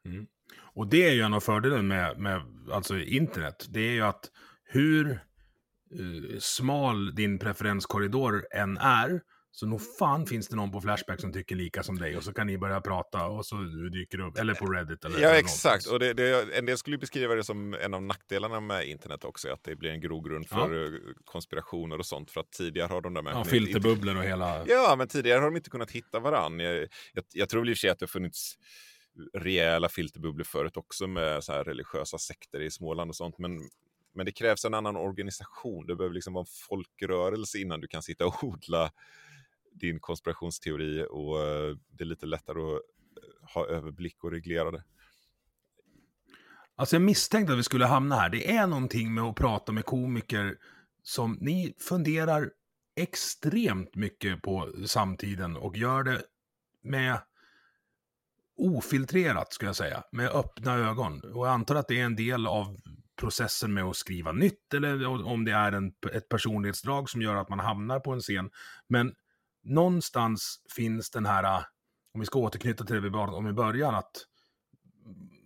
Mm. 0.05 0.27
Och 0.59 0.87
det 0.87 1.09
är 1.09 1.13
ju 1.13 1.21
en 1.21 1.33
av 1.33 1.39
fördelen 1.39 1.87
med, 1.87 2.17
med 2.17 2.41
alltså 2.71 2.99
internet. 2.99 3.65
Det 3.69 3.79
är 3.79 3.91
ju 3.91 4.01
att 4.01 4.31
hur 4.63 5.25
uh, 5.99 6.39
smal 6.39 7.15
din 7.15 7.39
preferenskorridor 7.39 8.47
än 8.51 8.77
är, 8.77 9.21
så 9.53 9.65
nog 9.67 9.81
fan 9.97 10.25
finns 10.25 10.47
det 10.47 10.55
någon 10.55 10.71
på 10.71 10.81
Flashback 10.81 11.21
som 11.21 11.33
tycker 11.33 11.55
lika 11.55 11.83
som 11.83 11.97
dig 11.99 12.17
och 12.17 12.23
så 12.23 12.33
kan 12.33 12.47
ni 12.47 12.57
börja 12.57 12.81
prata 12.81 13.25
och 13.25 13.45
så 13.45 13.55
dyker 13.91 14.17
det 14.17 14.23
upp, 14.23 14.37
eller 14.37 14.53
på 14.53 14.65
Reddit 14.65 15.05
eller 15.05 15.19
Ja, 15.19 15.29
eller 15.29 15.39
exakt. 15.39 15.87
Och 15.87 15.99
det, 15.99 16.13
det, 16.13 16.57
en 16.57 16.65
del 16.65 16.77
skulle 16.77 16.97
beskriva 16.97 17.35
det 17.35 17.43
som 17.43 17.73
en 17.73 17.93
av 17.93 18.03
nackdelarna 18.03 18.59
med 18.59 18.87
internet 18.87 19.23
också, 19.23 19.49
att 19.53 19.63
det 19.63 19.75
blir 19.75 19.89
en 19.89 20.01
grogrund 20.01 20.47
för 20.47 20.83
Ja. 20.93 21.13
konspirationer 21.25 21.97
och 21.97 22.05
sånt. 22.05 22.31
För 22.31 22.41
att 22.41 22.51
tidigare 22.51 22.87
har 22.87 23.01
de 23.01 23.13
där 23.13 23.19
Ja, 23.19 23.23
människorna 23.23 23.39
inte- 23.39 23.49
filterbubblor 23.71 24.15
och 24.17 24.23
hela... 24.23 24.65
Ja, 24.67 24.95
men 24.97 25.07
tidigare 25.07 25.39
har 25.39 25.45
de 25.45 25.55
inte 25.55 25.69
kunnat 25.69 25.91
hitta 25.91 26.19
varann. 26.19 26.59
Jag, 26.59 26.75
jag, 27.13 27.23
jag 27.33 27.49
tror 27.49 27.61
väl 27.61 27.69
i 27.69 27.73
och 27.73 27.77
för 27.77 27.79
sig 27.79 27.89
att 27.89 27.99
det 27.99 28.03
har 28.03 28.07
funnits 28.07 28.57
rejäla 29.33 29.89
filterbubblor 29.89 30.43
förut 30.43 30.77
också 30.77 31.07
med 31.07 31.43
så 31.43 31.53
här 31.53 31.63
religiösa 31.63 32.17
sekter 32.17 32.61
i 32.61 32.71
Småland 32.71 33.09
och 33.11 33.15
sånt. 33.15 33.37
Men, 33.37 33.51
men 34.15 34.25
det 34.25 34.31
krävs 34.31 34.65
en 34.65 34.73
annan 34.73 34.95
organisation. 34.95 35.85
Det 35.87 35.95
behöver 35.95 36.13
liksom 36.13 36.33
vara 36.33 36.41
en 36.41 36.51
folkrörelse 36.69 37.57
innan 37.57 37.81
du 37.81 37.87
kan 37.87 38.01
sitta 38.01 38.25
och 38.25 38.43
odla 38.43 38.91
din 39.71 39.99
konspirationsteori 39.99 41.05
och 41.09 41.41
eh, 41.41 41.77
det 41.89 42.03
är 42.03 42.05
lite 42.05 42.25
lättare 42.25 42.59
att 42.59 42.73
eh, 42.73 43.53
ha 43.53 43.67
överblick 43.67 44.23
och 44.23 44.31
reglera 44.31 44.71
det. 44.71 44.83
Alltså 46.75 46.95
jag 46.95 47.01
misstänkte 47.01 47.53
att 47.53 47.59
vi 47.59 47.63
skulle 47.63 47.85
hamna 47.85 48.15
här. 48.15 48.29
Det 48.29 48.51
är 48.51 48.67
någonting 48.67 49.13
med 49.13 49.23
att 49.23 49.35
prata 49.35 49.71
med 49.71 49.85
komiker 49.85 50.57
som 51.03 51.37
ni 51.41 51.73
funderar 51.79 52.51
extremt 52.95 53.95
mycket 53.95 54.41
på 54.41 54.73
samtiden 54.85 55.57
och 55.57 55.77
gör 55.77 56.03
det 56.03 56.21
med 56.81 57.19
ofiltrerat, 58.57 59.53
skulle 59.53 59.69
jag 59.69 59.75
säga. 59.75 60.03
Med 60.11 60.29
öppna 60.29 60.75
ögon. 60.75 61.21
Och 61.33 61.47
jag 61.47 61.53
antar 61.53 61.75
att 61.75 61.87
det 61.87 61.99
är 61.99 62.05
en 62.05 62.15
del 62.15 62.47
av 62.47 62.77
processen 63.15 63.73
med 63.73 63.83
att 63.83 63.95
skriva 63.95 64.31
nytt 64.31 64.73
eller 64.73 65.05
om 65.07 65.45
det 65.45 65.51
är 65.51 65.71
en, 65.71 65.93
ett 66.13 66.29
personlighetsdrag 66.29 67.09
som 67.09 67.21
gör 67.21 67.35
att 67.35 67.49
man 67.49 67.59
hamnar 67.59 67.99
på 67.99 68.11
en 68.11 68.19
scen. 68.19 68.49
Men 68.87 69.13
någonstans 69.63 70.63
finns 70.75 71.09
den 71.09 71.25
här, 71.25 71.43
äh, 71.43 71.63
om 72.13 72.19
vi 72.19 72.25
ska 72.25 72.39
återknyta 72.39 72.83
till 72.83 72.95
det 72.95 73.01
vi 73.01 73.11
pratade 73.11 73.37
om 73.37 73.47
i 73.47 73.53
början, 73.53 73.95
att 73.95 74.25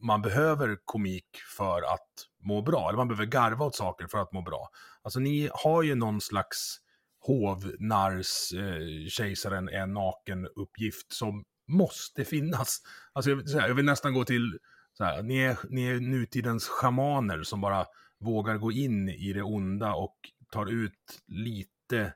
man 0.01 0.21
behöver 0.21 0.77
komik 0.85 1.37
för 1.57 1.81
att 1.93 2.09
må 2.43 2.61
bra, 2.61 2.89
eller 2.89 2.97
man 2.97 3.07
behöver 3.07 3.25
garva 3.25 3.65
åt 3.65 3.75
saker 3.75 4.07
för 4.07 4.17
att 4.17 4.31
må 4.31 4.41
bra. 4.41 4.69
Alltså 5.01 5.19
ni 5.19 5.49
har 5.53 5.83
ju 5.83 5.95
någon 5.95 6.21
slags 6.21 6.79
hovnars, 7.19 8.53
eh, 8.53 9.07
kejsaren 9.09 9.69
är 9.69 9.85
naken-uppgift 9.85 11.13
som 11.13 11.43
måste 11.67 12.25
finnas. 12.25 12.81
Alltså 13.13 13.31
jag, 13.31 13.37
vill 13.37 13.47
säga, 13.47 13.67
jag 13.67 13.75
vill 13.75 13.85
nästan 13.85 14.13
gå 14.13 14.23
till, 14.23 14.59
så 14.93 15.03
här, 15.03 15.23
ni, 15.23 15.37
är, 15.37 15.57
ni 15.69 15.87
är 15.87 15.99
nutidens 15.99 16.67
schamaner 16.67 17.43
som 17.43 17.61
bara 17.61 17.85
vågar 18.19 18.57
gå 18.57 18.71
in 18.71 19.09
i 19.09 19.33
det 19.33 19.43
onda 19.43 19.93
och 19.93 20.15
tar 20.51 20.65
ut 20.65 21.21
lite 21.27 22.13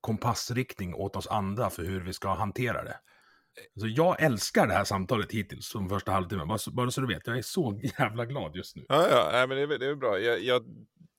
kompassriktning 0.00 0.94
åt 0.94 1.16
oss 1.16 1.26
andra 1.26 1.70
för 1.70 1.84
hur 1.84 2.00
vi 2.00 2.12
ska 2.12 2.34
hantera 2.34 2.84
det. 2.84 2.96
Alltså 3.74 3.86
jag 3.86 4.22
älskar 4.22 4.66
det 4.66 4.74
här 4.74 4.84
samtalet 4.84 5.32
hittills, 5.32 5.66
som 5.66 5.88
första 5.88 6.12
halvtimmen. 6.12 6.48
Bara 6.48 6.58
så, 6.58 6.70
bara 6.70 6.90
så 6.90 7.00
du 7.00 7.06
vet, 7.06 7.26
jag 7.26 7.38
är 7.38 7.42
så 7.42 7.80
jävla 7.98 8.24
glad 8.24 8.56
just 8.56 8.76
nu. 8.76 8.86
Ja, 8.88 9.08
ja 9.08 9.28
nej, 9.32 9.46
men 9.46 9.56
det, 9.56 9.62
är, 9.74 9.78
det 9.78 9.86
är 9.86 9.94
bra. 9.94 10.18
Jag, 10.18 10.40
jag 10.40 10.64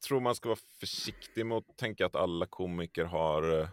tror 0.08 0.20
man 0.20 0.36
ska 0.36 0.50
vara 0.50 0.60
försiktig 0.80 1.46
med 1.46 1.58
att 1.58 1.78
tänka 1.78 2.06
att 2.06 2.16
alla 2.16 2.46
komiker 2.46 3.06
har 3.06 3.60
eh, 3.60 3.70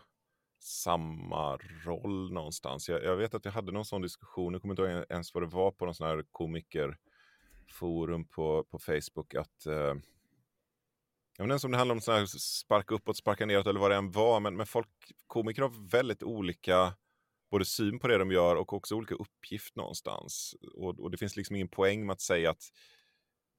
samma 0.61 1.59
roll 1.85 2.33
någonstans. 2.33 2.88
Jag, 2.88 3.05
jag 3.05 3.16
vet 3.16 3.35
att 3.35 3.44
jag 3.44 3.52
hade 3.52 3.72
någon 3.72 3.85
sån 3.85 4.02
diskussion, 4.02 4.52
jag 4.52 4.62
kommer 4.62 4.72
inte 4.72 4.83
ihåg 4.83 5.05
ens 5.09 5.35
vad 5.35 5.42
det 5.42 5.46
var 5.46 5.70
på 5.70 5.85
någon 5.85 5.94
sån 5.94 6.07
här 6.07 6.24
komikerforum 6.31 8.24
på, 8.24 8.64
på 8.64 8.78
Facebook, 8.78 9.35
att 9.35 9.66
eh, 9.66 9.94
jag 11.37 11.45
vet 11.45 11.47
inte 11.47 11.53
ens 11.53 11.64
om 11.64 11.71
det 11.71 11.79
handlar 11.79 11.95
om 11.95 12.01
sån 12.01 12.29
sparka 12.29 12.95
uppåt, 12.95 13.16
sparka 13.16 13.47
neråt 13.47 13.66
eller 13.66 13.81
vad 13.81 13.90
det 13.90 13.97
än 13.97 14.11
var, 14.11 14.40
men, 14.40 14.57
men 14.57 14.66
folk, 14.66 14.88
komiker 15.27 15.62
har 15.62 15.90
väldigt 15.90 16.23
olika 16.23 16.95
både 17.51 17.64
syn 17.64 17.99
på 17.99 18.09
det 18.09 18.18
de 18.18 18.33
gör 18.33 18.57
och 18.57 18.73
också 18.73 18.95
olika 18.95 19.14
uppgift 19.14 19.77
någonstans. 19.77 20.55
Och, 20.75 21.01
och 21.01 21.11
det 21.11 21.16
finns 21.16 21.37
liksom 21.37 21.57
ingen 21.57 21.68
poäng 21.68 22.07
med 22.07 22.12
att 22.12 22.21
säga 22.21 22.51
att 22.51 22.62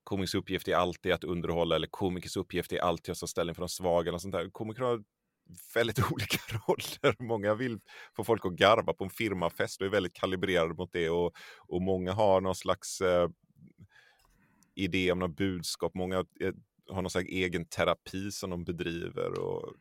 komikers 0.04 0.36
uppgift 0.36 0.68
är 0.68 0.76
alltid 0.76 1.12
att 1.12 1.24
underhålla 1.24 1.76
eller 1.76 1.88
komikers 1.88 2.38
uppgift 2.38 2.72
är 2.72 2.80
alltid 2.80 3.12
att 3.12 3.20
ta 3.20 3.28
ställning 3.28 3.56
för 3.56 3.62
de 3.62 3.70
svaga. 3.70 4.10
Eller 4.10 4.20
sånt 4.20 4.34
där. 4.34 4.50
Komiker 4.50 4.84
har 4.84 5.04
väldigt 5.76 6.00
olika 6.12 6.38
roller. 6.68 7.24
Många 7.24 7.54
vill 7.54 7.80
få 8.16 8.24
folk 8.24 8.46
att 8.46 8.54
garva 8.54 8.94
på 8.94 9.04
en 9.04 9.10
firmafest 9.10 9.82
och 9.82 9.88
är 9.88 9.92
väldigt 9.92 10.14
kalibrerade 10.14 10.74
mot 10.74 10.94
det. 10.94 11.10
Och, 11.10 11.34
och 11.58 11.82
många 11.82 12.14
har 12.14 12.42
någon 12.42 12.56
slags 12.56 13.02
eh, 13.02 13.30
idé 14.76 15.12
om 15.12 15.20
något 15.20 15.38
budskap. 15.38 15.94
Många 15.94 16.18
eh, 16.18 16.54
har 16.90 17.02
någon 17.02 17.10
slags 17.10 17.30
egen 17.30 17.66
terapi 17.66 18.32
som 18.32 18.50
de 18.50 18.64
bedriver. 18.64 19.40
Och 19.40 19.74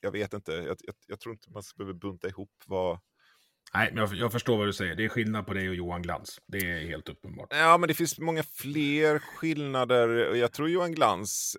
jag 0.00 0.10
vet 0.10 0.32
inte, 0.32 0.52
jag, 0.52 0.76
jag, 0.80 0.94
jag 1.06 1.20
tror 1.20 1.32
inte 1.32 1.50
man 1.50 1.62
behöver 1.76 1.94
bunta 1.94 2.28
ihop 2.28 2.52
vad, 2.66 2.98
Nej, 3.74 3.90
men 3.92 3.96
jag, 3.96 4.14
jag 4.14 4.32
förstår 4.32 4.58
vad 4.58 4.66
du 4.66 4.72
säger. 4.72 4.94
Det 4.94 5.04
är 5.04 5.08
skillnad 5.08 5.46
på 5.46 5.54
dig 5.54 5.68
och 5.68 5.74
Johan 5.74 6.02
Glans. 6.02 6.40
Det 6.46 6.58
är 6.58 6.86
helt 6.88 7.08
uppenbart. 7.08 7.48
Ja, 7.50 7.78
men 7.78 7.88
det 7.88 7.94
finns 7.94 8.18
många 8.18 8.42
fler 8.42 9.18
skillnader. 9.18 10.34
Jag 10.34 10.52
tror 10.52 10.68
Johan 10.68 10.92
Glans, 10.92 11.56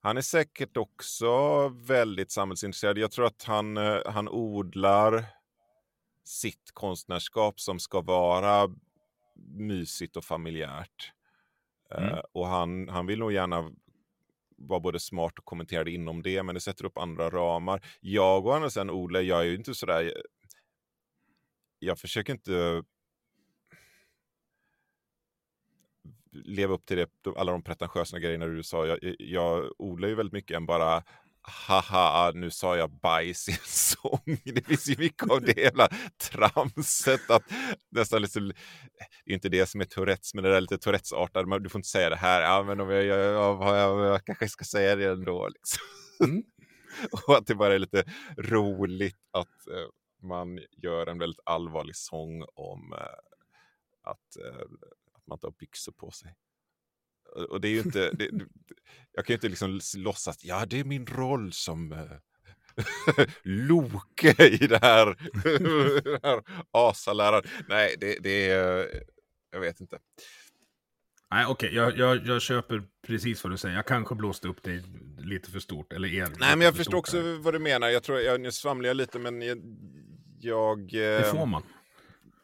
han 0.00 0.16
är 0.16 0.22
säkert 0.22 0.76
också 0.76 1.68
väldigt 1.68 2.30
samhällsintresserad. 2.30 2.98
Jag 2.98 3.10
tror 3.10 3.26
att 3.26 3.42
han, 3.42 3.76
eh, 3.76 3.98
han 4.06 4.28
odlar 4.28 5.24
sitt 6.24 6.70
konstnärskap 6.72 7.60
som 7.60 7.78
ska 7.80 8.00
vara 8.00 8.68
mysigt 9.46 10.16
och 10.16 10.24
familjärt. 10.24 11.12
Mm. 11.90 12.08
Eh, 12.08 12.18
och 12.32 12.46
han, 12.46 12.88
han 12.88 13.06
vill 13.06 13.18
nog 13.18 13.32
gärna 13.32 13.72
vara 14.56 14.80
både 14.80 15.00
smart 15.00 15.38
och 15.38 15.44
kommenterad 15.44 15.88
inom 15.88 16.22
det, 16.22 16.42
men 16.42 16.54
det 16.54 16.60
sätter 16.60 16.84
upp 16.84 16.98
andra 16.98 17.30
ramar. 17.30 17.84
Jag 18.00 18.46
och 18.46 18.56
andra 18.56 18.70
sen 18.70 18.90
Ole, 18.90 19.20
jag 19.20 19.40
är 19.40 19.44
ju 19.44 19.54
inte 19.54 19.74
sådär... 19.74 20.04
Eh, 20.04 20.10
jag 21.78 21.98
försöker 21.98 22.32
inte 22.32 22.82
leva 26.44 26.74
upp 26.74 26.86
till 26.86 26.96
det, 26.96 27.10
alla 27.36 27.52
de 27.52 27.62
pretentiösa 27.62 28.18
grejerna 28.18 28.46
du 28.46 28.62
sa. 28.62 28.86
Jag, 28.86 28.98
jag 29.18 29.70
odlar 29.78 30.08
ju 30.08 30.14
väldigt 30.14 30.32
mycket 30.32 30.56
än 30.56 30.66
bara 30.66 31.02
haha, 31.46 32.32
nu 32.34 32.50
sa 32.50 32.76
jag 32.76 32.90
bajs 32.90 33.48
i 33.48 33.52
en 33.52 33.58
sång. 33.64 34.38
Det 34.44 34.66
finns 34.66 34.88
ju 34.88 34.96
mycket 34.98 35.30
av 35.30 35.42
det 35.42 35.60
jävla 35.60 35.88
tramset. 36.30 37.30
Att 37.30 37.42
nästan 37.90 38.22
liksom, 38.22 38.52
det 39.24 39.32
är 39.32 39.34
inte 39.34 39.48
det 39.48 39.66
som 39.66 39.80
är 39.80 39.84
Tourettes, 39.84 40.34
men 40.34 40.44
det 40.44 40.50
där 40.50 40.56
är 40.56 40.60
lite 40.60 40.78
Tourettes-artade. 40.78 41.46
men 41.46 41.62
Du 41.62 41.68
får 41.68 41.78
inte 41.78 41.88
säga 41.88 42.10
det 42.10 42.16
här. 42.16 42.42
Ja, 42.42 42.62
men 42.62 42.80
om 42.80 42.90
jag, 42.90 43.04
jag, 43.04 43.18
jag, 43.18 43.78
jag, 43.78 44.06
jag 44.06 44.24
kanske 44.24 44.48
ska 44.48 44.64
säga 44.64 44.96
det 44.96 45.10
ändå. 45.10 45.48
Liksom. 45.48 45.80
Mm. 46.24 46.42
Och 47.26 47.36
att 47.36 47.46
det 47.46 47.54
bara 47.54 47.74
är 47.74 47.78
lite 47.78 48.04
roligt 48.38 49.28
att 49.30 49.66
eh, 49.66 49.88
man 50.22 50.60
gör 50.72 51.06
en 51.06 51.18
väldigt 51.18 51.40
allvarlig 51.44 51.96
sång 51.96 52.44
om 52.54 52.92
eh, 52.92 53.18
att, 54.02 54.36
eh, 54.44 54.60
att 55.12 55.26
man 55.26 55.36
inte 55.36 55.46
har 55.46 55.54
byxor 55.58 55.92
på 55.92 56.10
sig. 56.10 56.34
Och- 57.50 57.60
det 57.60 57.68
är 57.68 57.72
ju 57.72 57.78
inte, 57.80 58.10
det, 58.12 58.30
jag 59.12 59.26
kan 59.26 59.32
ju 59.32 59.34
inte 59.34 59.48
liksom 59.48 59.80
låtsas, 59.96 60.44
ja 60.44 60.66
det 60.66 60.80
är 60.80 60.84
min 60.84 61.06
roll 61.06 61.52
som 61.52 61.92
eh, 61.92 61.98
Loke 63.42 64.46
i 64.48 64.66
det 64.66 64.78
här, 64.82 65.06
den 66.02 66.20
här 66.22 66.42
asaläraren. 66.70 67.42
Nej, 67.68 67.94
det, 68.00 68.18
det 68.22 68.50
är, 68.50 68.88
jag 69.52 69.60
vet 69.60 69.80
inte. 69.80 69.98
Nej, 71.30 71.46
okej. 71.46 71.74
Jag, 71.74 71.98
jag, 71.98 72.26
jag 72.26 72.42
köper 72.42 72.82
precis 73.06 73.44
vad 73.44 73.52
du 73.52 73.56
säger. 73.56 73.76
Jag 73.76 73.86
kanske 73.86 74.14
blåste 74.14 74.48
upp 74.48 74.62
dig 74.62 74.82
lite 75.18 75.50
för 75.50 75.58
stort. 75.58 75.92
Eller 75.92 76.14
er. 76.14 76.28
Nej, 76.38 76.56
men 76.56 76.60
jag 76.60 76.74
för 76.74 76.78
förstår 76.78 76.98
också 76.98 77.22
där. 77.22 77.38
vad 77.38 77.54
du 77.54 77.58
menar. 77.58 77.88
Jag 77.88 78.02
tror, 78.02 78.20
jag, 78.20 78.40
nu 78.40 78.52
svamlar 78.52 78.88
jag 78.88 78.96
lite, 78.96 79.18
men 79.18 79.42
jag, 79.42 79.58
jag, 80.40 80.88
Det 80.92 81.30
får 81.30 81.46
man. 81.46 81.62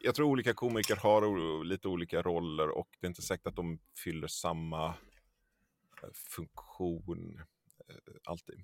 Jag 0.03 0.15
tror 0.15 0.27
olika 0.27 0.53
komiker 0.53 0.95
har 0.95 1.63
lite 1.63 1.87
olika 1.87 2.21
roller 2.21 2.69
och 2.69 2.87
det 2.99 3.05
är 3.05 3.09
inte 3.09 3.21
säkert 3.21 3.47
att 3.47 3.55
de 3.55 3.79
fyller 4.03 4.27
samma 4.27 4.87
eh, 6.03 6.09
funktion 6.13 7.41
eh, 7.89 7.95
alltid. 8.23 8.63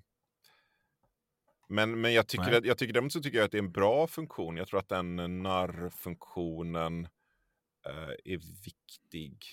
Men, 1.68 2.00
men 2.00 2.12
jag, 2.12 2.26
tycker 2.28 2.52
att, 2.52 2.64
jag 2.64 2.78
tycker 2.78 2.92
däremot 2.92 3.12
så 3.12 3.22
tycker 3.22 3.38
jag 3.38 3.44
att 3.44 3.50
det 3.50 3.58
är 3.58 3.62
en 3.62 3.72
bra 3.72 4.06
funktion. 4.06 4.56
Jag 4.56 4.68
tror 4.68 4.80
att 4.80 4.88
den 4.88 5.42
narrfunktionen 5.42 7.04
eh, 7.86 8.32
är 8.32 8.64
viktig. 8.64 9.44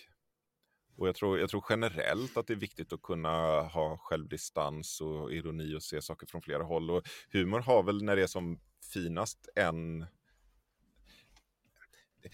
Och 0.98 1.08
jag 1.08 1.16
tror, 1.16 1.40
jag 1.40 1.50
tror 1.50 1.66
generellt 1.70 2.38
att 2.38 2.48
det 2.48 2.54
är 2.54 2.58
viktigt 2.58 2.94
att 2.94 3.02
kunna 3.02 3.62
ha 3.62 3.98
självdistans 3.98 5.02
och 5.02 5.34
ironi 5.34 5.76
och 5.76 5.84
se 5.84 6.02
saker 6.02 6.28
från 6.28 6.42
flera 6.42 6.64
håll. 6.64 6.92
Och 6.92 7.08
humor 7.32 7.60
har 7.60 7.84
väl 7.84 8.04
när 8.04 8.16
det 8.16 8.24
är 8.24 8.28
som 8.28 8.60
finast 8.94 9.50
en 9.56 10.06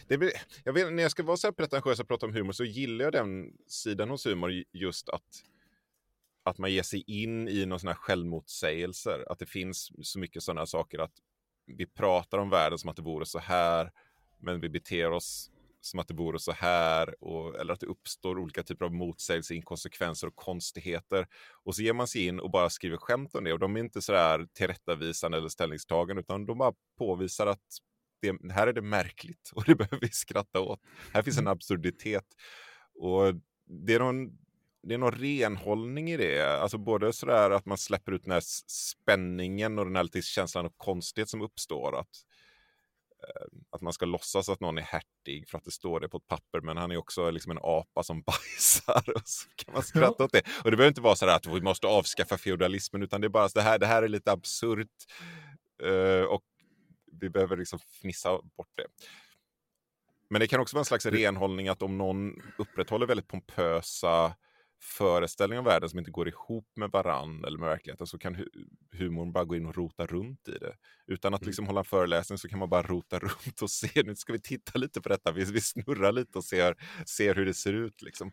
det 0.07 0.17
blir, 0.17 0.31
jag 0.63 0.73
vet, 0.73 0.93
när 0.93 1.03
jag 1.03 1.11
ska 1.11 1.23
vara 1.23 1.37
så 1.37 1.47
här 1.47 1.51
pretentiös 1.51 1.99
och 1.99 2.07
prata 2.07 2.25
om 2.25 2.33
humor 2.33 2.51
så 2.51 2.63
gillar 2.63 3.05
jag 3.05 3.13
den 3.13 3.53
sidan 3.67 4.09
hos 4.09 4.25
humor 4.25 4.63
just 4.73 5.09
att 5.09 5.43
att 6.45 6.57
man 6.57 6.71
ger 6.71 6.83
sig 6.83 7.03
in 7.07 7.47
i 7.47 7.65
någon 7.65 7.79
sån 7.79 7.87
här 7.87 7.95
självmotsägelser. 7.95 9.25
Att 9.31 9.39
det 9.39 9.45
finns 9.45 9.91
så 10.01 10.19
mycket 10.19 10.43
sådana 10.43 10.65
saker 10.65 10.99
att 10.99 11.13
vi 11.65 11.85
pratar 11.85 12.37
om 12.37 12.49
världen 12.49 12.77
som 12.77 12.89
att 12.89 12.95
det 12.95 13.01
vore 13.01 13.25
så 13.25 13.39
här, 13.39 13.91
men 14.39 14.59
vi 14.59 14.69
beter 14.69 15.11
oss 15.11 15.51
som 15.81 15.99
att 15.99 16.07
det 16.07 16.13
vore 16.13 16.39
så 16.39 16.51
här, 16.51 17.23
och, 17.23 17.59
eller 17.59 17.73
att 17.73 17.79
det 17.79 17.85
uppstår 17.85 18.39
olika 18.39 18.63
typer 18.63 18.85
av 18.85 18.93
motsägelser, 18.93 19.55
inkonsekvenser 19.55 20.27
och 20.27 20.35
konstigheter. 20.35 21.27
Och 21.63 21.75
så 21.75 21.81
ger 21.81 21.93
man 21.93 22.07
sig 22.07 22.25
in 22.25 22.39
och 22.39 22.51
bara 22.51 22.69
skriver 22.69 22.97
skämt 22.97 23.35
om 23.35 23.43
det. 23.43 23.53
Och 23.53 23.59
de 23.59 23.75
är 23.75 23.79
inte 23.79 24.01
så 24.01 24.11
där 24.11 24.47
tillrättavisande 24.53 25.37
eller 25.37 25.49
ställningstagande, 25.49 26.19
utan 26.19 26.45
de 26.45 26.57
bara 26.57 26.73
påvisar 26.97 27.47
att 27.47 27.77
det, 28.23 28.53
här 28.53 28.67
är 28.67 28.73
det 28.73 28.81
märkligt 28.81 29.51
och 29.53 29.63
det 29.63 29.75
behöver 29.75 29.99
vi 30.01 30.09
skratta 30.09 30.59
åt. 30.59 30.81
Här 31.13 31.21
finns 31.21 31.37
en 31.37 31.47
absurditet. 31.47 32.25
Och 32.95 33.35
det 33.65 33.93
är 33.93 33.99
någon, 33.99 34.37
det 34.83 34.93
är 34.93 34.97
någon 34.97 35.11
renhållning 35.11 36.11
i 36.11 36.17
det. 36.17 36.59
Alltså 36.61 36.77
både 36.77 37.13
sådär 37.13 37.51
att 37.51 37.65
man 37.65 37.77
släpper 37.77 38.11
ut 38.11 38.23
den 38.23 38.31
här 38.31 38.43
spänningen 38.67 39.79
och 39.79 39.85
den 39.85 39.95
här 39.95 40.03
lite 40.03 40.21
känslan 40.21 40.65
av 40.65 40.73
konstighet 40.77 41.29
som 41.29 41.41
uppstår. 41.41 41.99
Att, 41.99 42.07
eh, 43.23 43.59
att 43.69 43.81
man 43.81 43.93
ska 43.93 44.05
låtsas 44.05 44.49
att 44.49 44.59
någon 44.59 44.77
är 44.77 44.81
hertig 44.81 45.49
för 45.49 45.57
att 45.57 45.63
det 45.63 45.71
står 45.71 45.99
det 45.99 46.09
på 46.09 46.17
ett 46.17 46.27
papper, 46.27 46.61
men 46.61 46.77
han 46.77 46.91
är 46.91 46.97
också 46.97 47.31
liksom 47.31 47.51
en 47.51 47.59
apa 47.61 48.03
som 48.03 48.21
bajsar. 48.25 49.13
Och 49.15 49.27
så 49.27 49.49
kan 49.55 49.73
man 49.73 49.83
skratta 49.83 50.15
ja. 50.19 50.25
åt 50.25 50.31
det. 50.31 50.43
Och 50.63 50.71
det 50.71 50.77
behöver 50.77 50.87
inte 50.91 51.01
vara 51.01 51.15
så 51.15 51.29
att 51.29 51.47
vi 51.47 51.61
måste 51.61 51.87
avskaffa 51.87 52.37
feudalismen, 52.37 53.03
utan 53.03 53.21
det 53.21 53.27
är 53.27 53.29
bara 53.29 53.49
så 53.49 53.59
det 53.59 53.65
här, 53.65 53.79
det 53.79 53.87
här 53.87 54.03
är 54.03 54.07
lite 54.07 54.31
absurt. 54.31 54.87
Uh, 55.83 56.23
och 56.23 56.43
vi 57.19 57.29
behöver 57.29 57.57
liksom 57.57 57.79
fnissa 57.79 58.29
bort 58.29 58.71
det. 58.75 58.85
Men 60.29 60.39
det 60.39 60.47
kan 60.47 60.59
också 60.59 60.75
vara 60.75 60.81
en 60.81 60.85
slags 60.85 61.05
renhållning 61.05 61.67
att 61.67 61.81
om 61.81 61.97
någon 61.97 62.33
upprätthåller 62.57 63.07
väldigt 63.07 63.27
pompösa 63.27 64.35
föreställningar 64.83 65.59
om 65.59 65.65
världen 65.65 65.89
som 65.89 65.99
inte 65.99 66.11
går 66.11 66.27
ihop 66.27 66.67
med 66.75 66.89
varann 66.91 67.45
eller 67.45 67.57
med 67.57 67.69
verkligheten 67.69 68.07
så 68.07 68.17
kan 68.17 68.35
hu 68.35 68.45
humorn 68.91 69.31
bara 69.31 69.45
gå 69.45 69.55
in 69.55 69.65
och 69.65 69.75
rota 69.75 70.05
runt 70.05 70.47
i 70.47 70.51
det. 70.51 70.75
Utan 71.07 71.33
att 71.33 71.41
mm. 71.41 71.47
liksom 71.47 71.67
hålla 71.67 71.79
en 71.79 71.85
föreläsning 71.85 72.37
så 72.37 72.47
kan 72.47 72.59
man 72.59 72.69
bara 72.69 72.81
rota 72.81 73.19
runt 73.19 73.61
och 73.61 73.69
se, 73.69 74.03
nu 74.03 74.15
ska 74.15 74.33
vi 74.33 74.41
titta 74.41 74.79
lite 74.79 75.01
på 75.01 75.09
detta, 75.09 75.31
vi, 75.31 75.43
vi 75.43 75.61
snurrar 75.61 76.11
lite 76.11 76.37
och 76.37 76.43
ser, 76.43 76.75
ser 77.05 77.35
hur 77.35 77.45
det 77.45 77.53
ser 77.53 77.73
ut. 77.73 78.01
Liksom. 78.01 78.31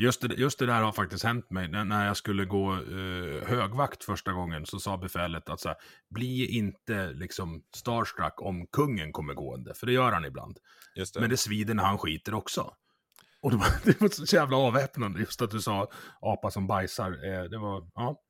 Just 0.00 0.20
det, 0.20 0.34
just 0.34 0.58
det 0.58 0.66
där 0.66 0.82
har 0.82 0.92
faktiskt 0.92 1.24
hänt 1.24 1.50
mig. 1.50 1.68
När, 1.68 1.84
när 1.84 2.06
jag 2.06 2.16
skulle 2.16 2.44
gå 2.44 2.72
eh, 2.72 3.48
högvakt 3.48 4.04
första 4.04 4.32
gången 4.32 4.66
så 4.66 4.78
sa 4.78 4.96
befälet 4.96 5.48
att 5.48 5.60
så 5.60 5.68
här, 5.68 5.78
bli 6.10 6.46
inte 6.46 7.12
liksom 7.12 7.62
starstruck 7.76 8.42
om 8.42 8.66
kungen 8.66 9.12
kommer 9.12 9.34
gående, 9.34 9.74
för 9.74 9.86
det 9.86 9.92
gör 9.92 10.12
han 10.12 10.24
ibland. 10.24 10.58
Det. 10.94 11.20
Men 11.20 11.30
det 11.30 11.36
svider 11.36 11.74
när 11.74 11.82
han 11.82 11.98
skiter 11.98 12.34
också. 12.34 12.74
Och 13.42 13.50
det 13.50 13.56
var, 13.56 13.66
det 13.84 14.00
var 14.00 14.08
så 14.08 14.36
jävla 14.36 14.56
avväpnande 14.56 15.20
just 15.20 15.42
att 15.42 15.50
du 15.50 15.60
sa 15.60 15.90
apa 16.20 16.50
som 16.50 16.66
bajsar. 16.66 17.10
Eh, 17.10 17.44
det 17.44 17.58
var, 17.58 17.90
ja. 17.94 18.20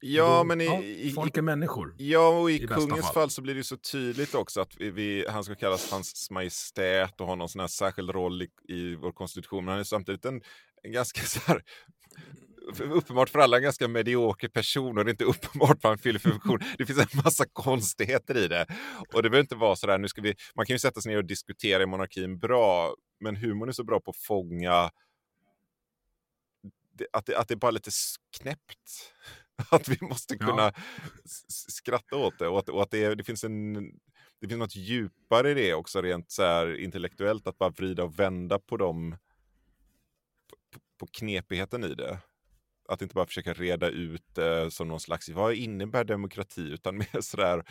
Ja, 0.00 0.38
då, 0.38 0.44
men 0.44 0.60
i, 0.60 0.64
ja, 1.08 1.14
folk 1.14 1.36
är 1.36 1.42
människor. 1.42 1.94
Ja, 1.98 2.28
och 2.28 2.50
i, 2.50 2.54
i 2.54 2.66
kungens 2.66 3.00
fall. 3.00 3.14
fall. 3.14 3.30
så 3.30 3.42
blir 3.42 3.54
det 3.54 3.64
så 3.64 3.76
tydligt 3.76 4.34
också 4.34 4.60
att 4.60 4.76
vi, 4.76 4.90
vi, 4.90 5.26
han 5.28 5.44
ska 5.44 5.54
kallas 5.54 5.90
hans 5.90 6.30
majestät 6.30 7.20
och 7.20 7.26
ha 7.26 7.34
någon 7.34 7.48
sån 7.48 7.60
här 7.60 7.68
särskild 7.68 8.10
roll 8.10 8.42
i, 8.42 8.48
i 8.68 8.94
vår 8.94 9.12
konstitution. 9.12 9.64
Men 9.64 9.72
han 9.72 9.80
är 9.80 9.84
samtidigt 9.84 10.24
en, 10.24 10.42
en 10.82 10.92
ganska 10.92 11.20
så 11.24 11.40
här, 11.40 11.62
uppenbart 12.82 13.28
för 13.28 13.38
alla 13.38 13.56
en 13.56 13.62
ganska 13.62 13.88
medioker 13.88 14.48
person 14.48 14.98
och 14.98 15.04
det 15.04 15.08
är 15.08 15.12
inte 15.12 15.24
uppenbart 15.34 15.82
vad 15.82 15.90
han 15.90 15.98
fyller 15.98 16.18
för 16.18 16.30
funktion. 16.30 16.60
Det 16.78 16.86
finns 16.86 16.98
en 16.98 17.22
massa 17.24 17.44
konstigheter 17.52 18.36
i 18.36 18.48
det. 18.48 18.66
Och 19.14 19.22
det 19.22 19.30
behöver 19.30 19.44
inte 19.44 19.56
vara 19.56 19.76
så 19.76 19.86
där, 19.86 19.98
nu 19.98 20.08
ska 20.08 20.20
vi, 20.20 20.34
man 20.54 20.66
kan 20.66 20.74
ju 20.74 20.78
sätta 20.78 21.00
sig 21.00 21.12
ner 21.12 21.18
och 21.18 21.26
diskutera 21.26 21.82
i 21.82 21.86
monarkin 21.86 22.38
bra, 22.38 22.94
men 23.20 23.36
humorn 23.36 23.68
är 23.68 23.72
så 23.72 23.84
bra 23.84 24.00
på 24.00 24.10
att 24.10 24.16
fånga 24.16 24.90
att 27.12 27.26
det, 27.26 27.36
att 27.36 27.48
det 27.48 27.54
är 27.54 27.56
bara 27.56 27.70
lite 27.70 27.90
knäppt. 28.40 29.12
Att 29.70 29.88
vi 29.88 29.98
måste 30.00 30.38
kunna 30.38 30.62
ja. 30.62 30.72
skratta 31.48 32.16
åt 32.16 32.38
det 32.38 32.48
och 32.48 32.58
att, 32.58 32.68
och 32.68 32.82
att 32.82 32.90
det, 32.90 33.14
det, 33.14 33.24
finns 33.24 33.44
en, 33.44 33.74
det 34.40 34.48
finns 34.48 34.58
något 34.58 34.76
djupare 34.76 35.50
i 35.50 35.54
det 35.54 35.74
också 35.74 36.02
rent 36.02 36.30
så 36.30 36.42
här 36.42 36.80
intellektuellt, 36.80 37.46
att 37.46 37.58
bara 37.58 37.70
vrida 37.70 38.04
och 38.04 38.18
vända 38.18 38.58
på 38.58 38.76
dem 38.76 39.16
på 40.98 41.06
knepigheten 41.06 41.84
i 41.84 41.94
det. 41.94 42.18
Att 42.88 43.02
inte 43.02 43.14
bara 43.14 43.26
försöka 43.26 43.52
reda 43.52 43.88
ut 43.88 44.34
det 44.34 44.70
som 44.70 44.88
någon 44.88 45.00
slags, 45.00 45.28
vad 45.28 45.54
innebär 45.54 46.04
demokrati? 46.04 46.60
Utan 46.60 46.96
mer 47.12 47.20
sådär, 47.20 47.64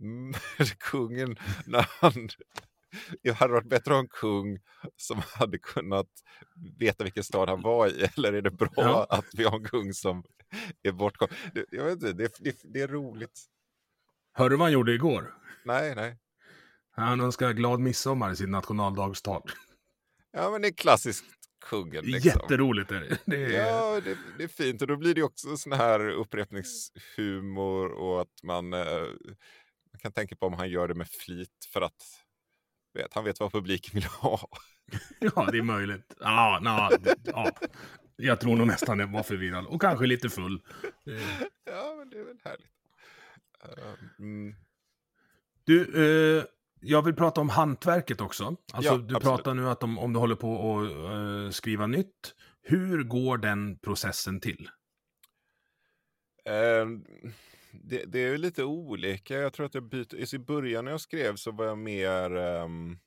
mm, 0.00 0.34
kungen 0.78 1.36
när 1.66 1.86
han 2.00 2.28
det 3.22 3.30
hade 3.30 3.52
varit 3.52 3.68
bättre 3.68 3.90
att 3.90 3.96
ha 3.96 4.00
en 4.00 4.08
kung 4.08 4.58
som 4.96 5.22
hade 5.34 5.58
kunnat 5.58 6.08
veta 6.78 7.04
vilken 7.04 7.24
stad 7.24 7.48
han 7.48 7.62
var 7.62 7.88
i, 7.88 8.08
eller 8.16 8.32
är 8.32 8.42
det 8.42 8.50
bra 8.50 8.70
ja. 8.76 9.06
att 9.10 9.26
vi 9.32 9.44
har 9.44 9.56
en 9.58 9.64
kung 9.64 9.94
som 9.94 10.24
är 10.82 10.92
bortkommen? 10.92 11.34
Jag 11.70 11.84
vet 11.84 11.92
inte, 11.92 12.12
det, 12.12 12.32
det, 12.38 12.56
det 12.64 12.80
är 12.80 12.88
roligt. 12.88 13.40
Hörde 14.32 14.54
du 14.54 14.58
vad 14.58 14.64
han 14.64 14.72
gjorde 14.72 14.92
igår? 14.92 15.34
Nej, 15.64 15.94
nej. 15.94 16.18
Han 16.90 17.20
önskar 17.20 17.52
glad 17.52 17.80
midsommar 17.80 18.32
i 18.32 18.36
sin 18.36 18.50
nationaldagstal. 18.50 19.42
Ja, 20.32 20.50
men 20.50 20.62
det 20.62 20.68
är 20.68 20.72
klassiskt 20.72 21.24
kungen. 21.60 22.04
Liksom. 22.04 22.28
Jätteroligt 22.28 22.90
är 22.90 23.00
det. 23.00 23.18
det 23.24 23.56
är... 23.56 23.66
Ja, 23.66 24.00
det, 24.00 24.18
det, 24.38 24.44
är 24.44 24.48
fint. 24.48 24.82
Och 24.82 24.88
då 24.88 24.96
blir 24.96 25.14
det 25.14 25.22
också 25.22 25.56
sån 25.56 25.72
här 25.72 26.08
upprepningshumor 26.08 27.88
och 27.88 28.20
att 28.20 28.42
man, 28.42 28.72
eh, 28.72 29.02
man 29.92 29.98
kan 29.98 30.12
tänka 30.12 30.36
på 30.36 30.46
om 30.46 30.54
han 30.54 30.70
gör 30.70 30.88
det 30.88 30.94
med 30.94 31.08
flit 31.08 31.68
för 31.72 31.80
att 31.80 32.02
vet, 33.02 33.14
han 33.14 33.24
vet 33.24 33.40
vad 33.40 33.52
publiken 33.52 33.90
vill 33.94 34.04
ha. 34.04 34.48
ja, 35.18 35.48
det 35.52 35.58
är 35.58 35.62
möjligt. 35.62 36.14
Ja, 36.20 36.58
na, 36.62 36.90
ja. 37.24 37.50
Jag 38.16 38.40
tror 38.40 38.56
nog 38.56 38.66
nästan 38.66 38.98
det 38.98 39.06
var 39.06 39.22
förvirrad 39.22 39.66
och 39.66 39.80
kanske 39.80 40.06
lite 40.06 40.28
full. 40.28 40.62
ja, 41.64 41.94
men 41.98 42.10
det 42.10 42.18
är 42.18 42.24
väl 42.24 42.38
härligt. 42.44 42.66
Um, 44.18 44.54
du, 45.64 45.80
eh, 46.38 46.44
jag 46.80 47.02
vill 47.02 47.14
prata 47.14 47.40
om 47.40 47.48
hantverket 47.48 48.20
också. 48.20 48.56
Alltså, 48.72 48.92
ja, 48.92 48.98
du 48.98 49.16
absolut. 49.16 49.22
pratar 49.22 49.54
nu 49.54 49.68
att 49.68 49.82
om, 49.82 49.98
om 49.98 50.12
du 50.12 50.18
håller 50.18 50.34
på 50.34 50.78
att 50.78 50.90
uh, 50.90 51.50
skriva 51.50 51.86
nytt. 51.86 52.34
Hur 52.62 53.04
går 53.04 53.38
den 53.38 53.78
processen 53.78 54.40
till? 54.40 54.68
Um, 56.82 57.04
det, 57.84 58.04
det, 58.04 58.18
är 58.18 58.38
lite 58.38 58.64
olika. 58.64 59.34
Jag 59.34 59.52
tror 59.52 59.66
att 59.66 59.74
jag 59.74 59.88
byter. 59.88 60.34
I 60.34 60.38
början 60.38 60.84
när 60.84 60.92
jag 60.92 61.00
skrev 61.00 61.36
så 61.36 61.50
var 61.50 61.64
jag 61.64 61.78
mer... 61.78 62.36
Um, 62.36 62.98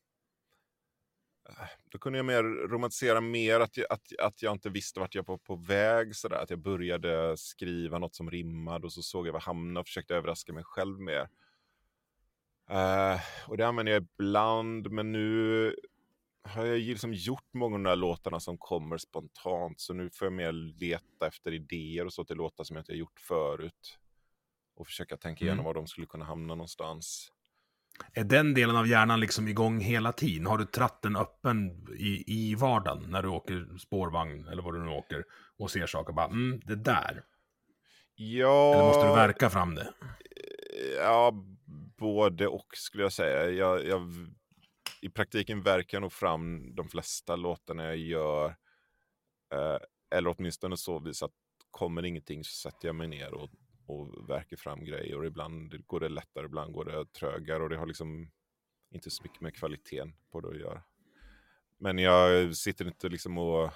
då 1.83 1.97
kunde 1.97 2.19
jag 2.19 2.25
mer 2.25 2.43
romantisera 2.43 3.21
mer 3.21 3.59
att 3.59 3.77
jag, 3.77 3.85
att, 3.89 4.19
att 4.19 4.41
jag 4.41 4.51
inte 4.51 4.69
visste 4.69 4.99
vart 4.99 5.15
jag 5.15 5.27
var 5.27 5.37
på 5.37 5.55
väg. 5.55 6.15
Så 6.15 6.27
där. 6.27 6.37
Att 6.37 6.49
jag 6.49 6.59
började 6.59 7.37
skriva 7.37 7.99
något 7.99 8.15
som 8.15 8.31
rimmade 8.31 8.85
och 8.85 8.93
så 8.93 9.01
såg 9.01 9.27
jag 9.27 9.33
var 9.33 9.39
jag 9.39 9.45
hamnade 9.45 9.79
och 9.79 9.87
försökte 9.87 10.15
överraska 10.15 10.53
mig 10.53 10.63
själv 10.63 10.99
mer. 10.99 11.29
Uh, 12.71 13.21
och 13.47 13.57
det 13.57 13.67
använder 13.67 13.93
jag 13.93 14.03
ibland, 14.03 14.91
men 14.91 15.11
nu 15.11 15.75
har 16.43 16.65
jag 16.65 16.79
liksom 16.79 17.13
gjort 17.13 17.53
många 17.53 17.75
av 17.75 17.83
de 17.83 17.89
där 17.89 17.95
låtarna 17.95 18.39
som 18.39 18.57
kommer 18.57 18.97
spontant. 18.97 19.79
Så 19.79 19.93
nu 19.93 20.09
får 20.09 20.25
jag 20.25 20.33
mer 20.33 20.51
leta 20.51 21.27
efter 21.27 21.51
idéer 21.51 22.05
och 22.05 22.13
så 22.13 22.25
till 22.25 22.37
låtar 22.37 22.63
som 22.63 22.75
jag 22.75 22.81
inte 22.81 22.91
har 22.91 22.97
gjort 22.97 23.19
förut. 23.19 23.99
Och 24.81 24.87
försöka 24.87 25.17
tänka 25.17 25.45
igenom 25.45 25.59
mm. 25.59 25.65
var 25.65 25.73
de 25.73 25.87
skulle 25.87 26.07
kunna 26.07 26.25
hamna 26.25 26.55
någonstans. 26.55 27.31
Är 28.13 28.23
den 28.23 28.53
delen 28.53 28.75
av 28.75 28.87
hjärnan 28.87 29.19
liksom 29.19 29.47
igång 29.47 29.79
hela 29.79 30.11
tiden? 30.11 30.47
Har 30.47 30.57
du 30.57 30.65
tratten 30.65 31.15
öppen 31.15 31.87
i, 31.97 32.23
i 32.27 32.55
vardagen 32.55 33.05
när 33.11 33.23
du 33.23 33.29
åker 33.29 33.77
spårvagn 33.77 34.47
eller 34.47 34.61
vad 34.61 34.73
du 34.73 34.79
nu 34.79 34.91
åker 34.91 35.23
och 35.57 35.71
ser 35.71 35.87
saker 35.87 36.13
bara, 36.13 36.25
mm, 36.25 36.59
det 36.65 36.75
där. 36.75 37.23
Ja. 38.15 38.73
Eller 38.73 38.83
måste 38.83 39.07
du 39.07 39.13
verka 39.13 39.49
fram 39.49 39.75
det? 39.75 39.93
Ja, 40.97 41.33
både 41.97 42.47
och 42.47 42.67
skulle 42.73 43.03
jag 43.03 43.13
säga. 43.13 43.49
Jag, 43.49 43.85
jag, 43.85 44.01
I 45.01 45.09
praktiken 45.09 45.61
verkar 45.61 45.95
jag 45.95 46.01
nog 46.01 46.13
fram 46.13 46.75
de 46.75 46.87
flesta 46.89 47.35
låtarna 47.35 47.83
jag 47.83 47.97
gör. 47.97 48.45
Eh, 49.53 49.77
eller 50.15 50.35
åtminstone 50.37 50.77
så 50.77 50.99
vis 50.99 51.23
att 51.23 51.31
kommer 51.71 52.05
ingenting 52.05 52.43
så 52.43 52.69
sätter 52.69 52.87
jag 52.87 52.95
mig 52.95 53.07
ner 53.07 53.33
och, 53.33 53.49
och 53.91 54.29
verkar 54.29 54.57
fram 54.57 54.85
grejer. 54.85 55.17
Och 55.17 55.25
ibland 55.25 55.85
går 55.87 55.99
det 55.99 56.09
lättare, 56.09 56.45
ibland 56.45 56.73
går 56.73 56.85
det 56.85 57.13
trögare. 57.13 57.63
Och 57.63 57.69
det 57.69 57.77
har 57.77 57.85
liksom 57.85 58.31
inte 58.89 59.09
så 59.09 59.23
mycket 59.23 59.41
med 59.41 59.55
kvaliteten 59.55 60.13
på 60.31 60.41
det 60.41 60.49
att 60.49 60.59
göra. 60.59 60.83
Men 61.77 61.97
jag 61.97 62.55
sitter 62.55 62.85
inte 62.85 63.09
liksom 63.09 63.37
och 63.37 63.71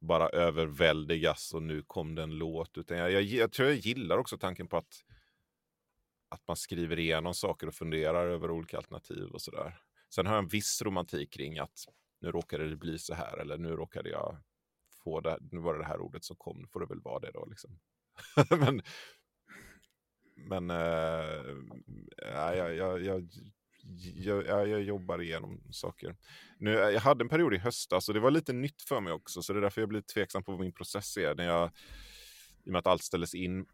bara 0.00 0.28
överväldigas 0.28 1.54
och 1.54 1.62
nu 1.62 1.82
kom 1.82 2.14
det 2.14 2.22
en 2.22 2.38
låt. 2.38 2.78
Utan 2.78 2.98
jag, 2.98 3.12
jag, 3.12 3.22
jag 3.22 3.52
tror 3.52 3.68
jag 3.68 3.78
gillar 3.78 4.18
också 4.18 4.38
tanken 4.38 4.68
på 4.68 4.76
att 4.76 5.04
att 6.28 6.48
man 6.48 6.56
skriver 6.56 6.98
igenom 6.98 7.34
saker 7.34 7.66
och 7.66 7.74
funderar 7.74 8.26
över 8.26 8.50
olika 8.50 8.76
alternativ 8.76 9.28
och 9.32 9.42
sådär. 9.42 9.80
Sen 10.08 10.26
har 10.26 10.34
jag 10.34 10.42
en 10.42 10.48
viss 10.48 10.82
romantik 10.82 11.32
kring 11.32 11.58
att 11.58 11.84
nu 12.20 12.30
råkade 12.30 12.68
det 12.68 12.76
bli 12.76 12.98
så 12.98 13.14
här 13.14 13.38
eller 13.38 13.58
nu 13.58 13.68
råkade 13.68 14.10
jag 14.10 14.36
få 15.04 15.20
det, 15.20 15.38
nu 15.52 15.60
var 15.60 15.74
det 15.74 15.80
det 15.80 15.86
här 15.86 16.00
ordet 16.00 16.24
som 16.24 16.36
kom, 16.36 16.58
nu 16.58 16.66
får 16.66 16.80
det 16.80 16.86
väl 16.86 17.00
vara 17.00 17.18
det 17.18 17.30
då 17.30 17.46
liksom. 17.46 17.78
men 18.50 18.82
men 20.48 20.70
äh, 20.70 20.76
jag, 22.32 22.76
jag, 22.76 23.02
jag 23.02 23.28
jag, 24.24 24.68
jag 24.68 24.82
jobbar 24.82 25.22
igenom 25.22 25.60
saker. 25.70 26.16
Nu, 26.58 26.78
eh, 26.78 26.88
jag 26.88 27.00
hade 27.00 27.24
en 27.24 27.28
period 27.28 27.54
i 27.54 27.58
höstas 27.58 28.08
och 28.08 28.14
det 28.14 28.20
var 28.20 28.30
lite 28.30 28.52
nytt 28.52 28.82
för 28.82 29.00
mig 29.00 29.12
också, 29.12 29.42
så 29.42 29.52
det 29.52 29.58
är 29.58 29.62
därför 29.62 29.80
jag 29.80 29.88
blir 29.88 30.00
tveksam 30.00 30.44
på 30.44 30.52
vad 30.52 30.60
min 30.60 30.72
process 30.72 31.16
är. 31.16 31.34
När 31.34 31.44
jag, 31.44 31.70
I 32.64 32.68
och 32.68 32.72
med 32.72 32.78
att 32.78 32.86
allt 32.86 33.02
ställdes 33.02 33.34
in 33.34 33.66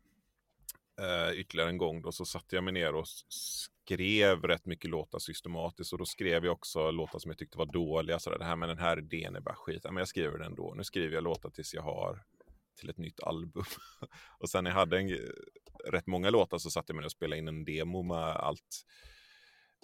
äh, 1.00 1.38
ytterligare 1.38 1.68
en 1.68 1.78
gång 1.78 2.02
då, 2.02 2.12
så 2.12 2.24
satte 2.24 2.54
jag 2.54 2.64
mig 2.64 2.72
ner 2.72 2.94
och 2.94 3.06
skrev 3.28 4.42
rätt 4.42 4.66
mycket 4.66 4.90
låtar 4.90 5.18
systematiskt 5.18 5.92
och 5.92 5.98
då 5.98 6.04
skrev 6.04 6.44
jag 6.44 6.52
också 6.52 6.90
låtar 6.90 7.18
som 7.18 7.30
jag 7.30 7.38
tyckte 7.38 7.58
var 7.58 7.66
dåliga. 7.66 8.18
Så 8.18 8.38
det 8.38 8.44
här 8.44 8.56
med 8.56 8.68
den 8.68 8.78
här 8.78 8.98
idén 8.98 9.36
är 9.36 9.40
bara 9.40 9.54
skit, 9.54 9.80
ja, 9.84 9.90
men 9.90 10.00
jag 10.00 10.08
skriver 10.08 10.38
den 10.38 10.54
då. 10.54 10.74
Nu 10.76 10.84
skriver 10.84 11.14
jag 11.14 11.24
låtar 11.24 11.50
tills 11.50 11.74
jag 11.74 11.82
har 11.82 12.24
till 12.74 12.90
ett 12.90 12.98
nytt 12.98 13.20
album. 13.20 13.64
och 14.38 14.50
sen 14.50 14.64
när 14.64 14.70
jag 14.70 14.78
hade 14.78 14.98
en, 14.98 15.18
rätt 15.84 16.06
många 16.06 16.30
låtar 16.30 16.58
så 16.58 16.70
satte 16.70 16.90
jag 16.90 16.96
mig 16.96 17.04
och 17.04 17.12
spelade 17.12 17.38
in 17.38 17.48
en 17.48 17.64
demo 17.64 18.02
med 18.02 18.18
allt. 18.18 18.84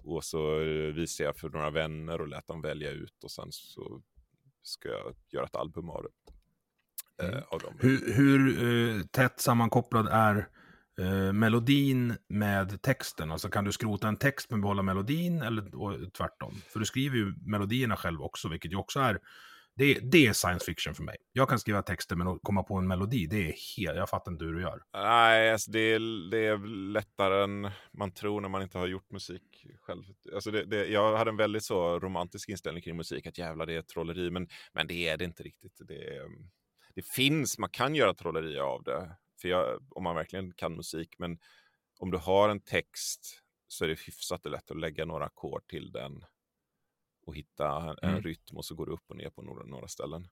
Och 0.02 0.24
så 0.24 0.58
visade 0.94 1.28
jag 1.28 1.36
för 1.36 1.50
några 1.50 1.70
vänner 1.70 2.20
och 2.20 2.28
lät 2.28 2.46
dem 2.46 2.62
välja 2.62 2.90
ut 2.90 3.24
och 3.24 3.30
sen 3.30 3.48
så 3.52 4.02
ska 4.62 4.88
jag 4.88 5.14
göra 5.32 5.44
ett 5.44 5.56
album 5.56 5.90
av 5.90 6.02
det. 6.02 6.28
Mm. 7.24 7.36
Eh, 7.36 7.42
av 7.42 7.60
dem. 7.60 7.74
Hur, 7.80 8.14
hur 8.14 8.62
uh, 8.62 9.02
tätt 9.02 9.40
sammankopplad 9.40 10.08
är 10.10 10.48
uh, 11.00 11.32
melodin 11.32 12.14
med 12.28 12.82
texten? 12.82 13.32
Alltså 13.32 13.48
kan 13.48 13.64
du 13.64 13.72
skrota 13.72 14.08
en 14.08 14.16
text 14.16 14.50
men 14.50 14.60
behålla 14.60 14.82
melodin 14.82 15.42
eller 15.42 15.74
och, 15.74 16.12
tvärtom? 16.12 16.54
För 16.72 16.78
du 16.78 16.86
skriver 16.86 17.16
ju 17.16 17.34
melodierna 17.46 17.96
själv 17.96 18.22
också, 18.22 18.48
vilket 18.48 18.72
ju 18.72 18.76
också 18.76 19.00
är 19.00 19.20
det, 19.78 19.98
det 20.02 20.26
är 20.26 20.32
science 20.32 20.64
fiction 20.64 20.94
för 20.94 21.02
mig. 21.02 21.16
Jag 21.32 21.48
kan 21.48 21.58
skriva 21.58 21.82
texter 21.82 22.16
men 22.16 22.28
att 22.28 22.38
komma 22.42 22.62
på 22.62 22.74
en 22.74 22.86
melodi, 22.86 23.26
det 23.26 23.48
är 23.48 23.54
helt, 23.76 23.96
jag 23.96 24.08
fattar 24.08 24.32
inte 24.32 24.44
hur 24.44 24.54
du 24.54 24.62
gör. 24.62 24.82
Nej, 24.92 25.52
alltså 25.52 25.70
det, 25.70 25.80
är, 25.80 26.30
det 26.30 26.38
är 26.38 26.58
lättare 26.92 27.44
än 27.44 27.70
man 27.92 28.12
tror 28.12 28.40
när 28.40 28.48
man 28.48 28.62
inte 28.62 28.78
har 28.78 28.86
gjort 28.86 29.10
musik 29.10 29.66
själv. 29.80 30.02
Alltså 30.34 30.50
det, 30.50 30.64
det, 30.64 30.86
jag 30.86 31.16
hade 31.16 31.30
en 31.30 31.36
väldigt 31.36 31.64
så 31.64 31.98
romantisk 31.98 32.48
inställning 32.48 32.82
kring 32.82 32.96
musik, 32.96 33.26
att 33.26 33.38
jävla 33.38 33.66
det 33.66 33.74
är 33.74 33.82
trolleri, 33.82 34.30
men, 34.30 34.48
men 34.72 34.86
det 34.86 35.08
är 35.08 35.16
det 35.16 35.24
inte 35.24 35.42
riktigt. 35.42 35.80
Det, 35.88 36.20
det 36.94 37.06
finns, 37.06 37.58
man 37.58 37.70
kan 37.70 37.94
göra 37.94 38.14
trolleri 38.14 38.58
av 38.58 38.82
det, 38.82 39.16
för 39.40 39.48
jag, 39.48 39.86
om 39.90 40.02
man 40.02 40.16
verkligen 40.16 40.52
kan 40.52 40.76
musik, 40.76 41.14
men 41.18 41.38
om 41.98 42.10
du 42.10 42.18
har 42.18 42.48
en 42.48 42.60
text 42.60 43.42
så 43.68 43.84
är 43.84 43.88
det 43.88 44.00
hyfsat 44.06 44.44
lätt 44.44 44.70
att 44.70 44.80
lägga 44.80 45.04
några 45.04 45.24
ackord 45.24 45.68
till 45.68 45.92
den 45.92 46.24
och 47.28 47.36
hitta 47.36 47.96
en 48.02 48.10
mm. 48.10 48.22
rytm 48.22 48.56
och 48.56 48.64
så 48.64 48.74
går 48.74 48.86
det 48.86 48.92
upp 48.92 49.04
och 49.08 49.16
ner 49.16 49.30
på 49.30 49.42
några, 49.42 49.66
några 49.66 49.88
ställen. 49.88 50.28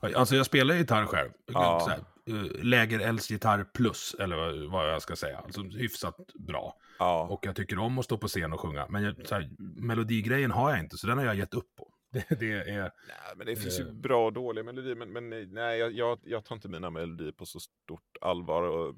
Alltså 0.00 0.36
jag 0.36 0.46
spelar 0.46 0.74
gitarr 0.74 1.06
själv. 1.06 1.30
Ja. 1.46 1.96
Eh, 2.26 2.64
läger 2.64 3.00
eldsgitarr 3.00 3.64
plus, 3.64 4.16
eller 4.18 4.66
vad 4.68 4.92
jag 4.92 5.02
ska 5.02 5.16
säga. 5.16 5.38
Alltså 5.38 5.62
hyfsat 5.62 6.16
bra. 6.34 6.76
Ja. 6.98 7.28
Och 7.30 7.46
jag 7.46 7.56
tycker 7.56 7.78
om 7.78 7.98
att 7.98 8.04
stå 8.04 8.18
på 8.18 8.28
scen 8.28 8.52
och 8.52 8.60
sjunga. 8.60 8.86
Men 8.88 9.02
jag, 9.02 9.26
så 9.26 9.34
här, 9.34 9.50
melodigrejen 9.58 10.50
har 10.50 10.70
jag 10.70 10.80
inte, 10.80 10.96
så 10.96 11.06
den 11.06 11.18
har 11.18 11.24
jag 11.24 11.36
gett 11.36 11.54
upp 11.54 11.74
på. 11.76 11.94
Det, 12.12 12.40
det 12.40 12.52
är... 12.52 12.80
Nej, 12.80 13.36
men 13.36 13.46
det 13.46 13.56
finns 13.56 13.80
ju 13.80 13.88
eh. 13.88 13.92
bra 13.92 14.26
och 14.26 14.32
dåliga 14.32 14.64
melodier, 14.64 14.94
men, 14.94 15.12
men 15.12 15.54
nej, 15.54 15.78
jag, 15.78 15.92
jag, 15.92 16.18
jag 16.22 16.44
tar 16.44 16.54
inte 16.54 16.68
mina 16.68 16.90
melodier 16.90 17.32
på 17.32 17.46
så 17.46 17.60
stort 17.60 18.16
allvar. 18.20 18.62
Och, 18.62 18.94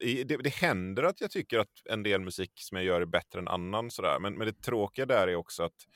det, 0.00 0.24
det, 0.24 0.54
händer 0.54 1.02
att 1.02 1.20
jag 1.20 1.30
tycker 1.30 1.58
att 1.58 1.82
en 1.84 2.02
del 2.02 2.20
musik 2.20 2.52
som 2.54 2.76
jag 2.76 2.84
gör 2.84 3.00
är 3.00 3.06
bättre 3.06 3.38
än 3.38 3.48
annan, 3.48 3.90
sådär. 3.90 4.18
Men, 4.20 4.34
men 4.34 4.46
det 4.46 4.62
tråkiga 4.62 5.06
där 5.06 5.28
är 5.28 5.34
också 5.36 5.62
att 5.62 5.86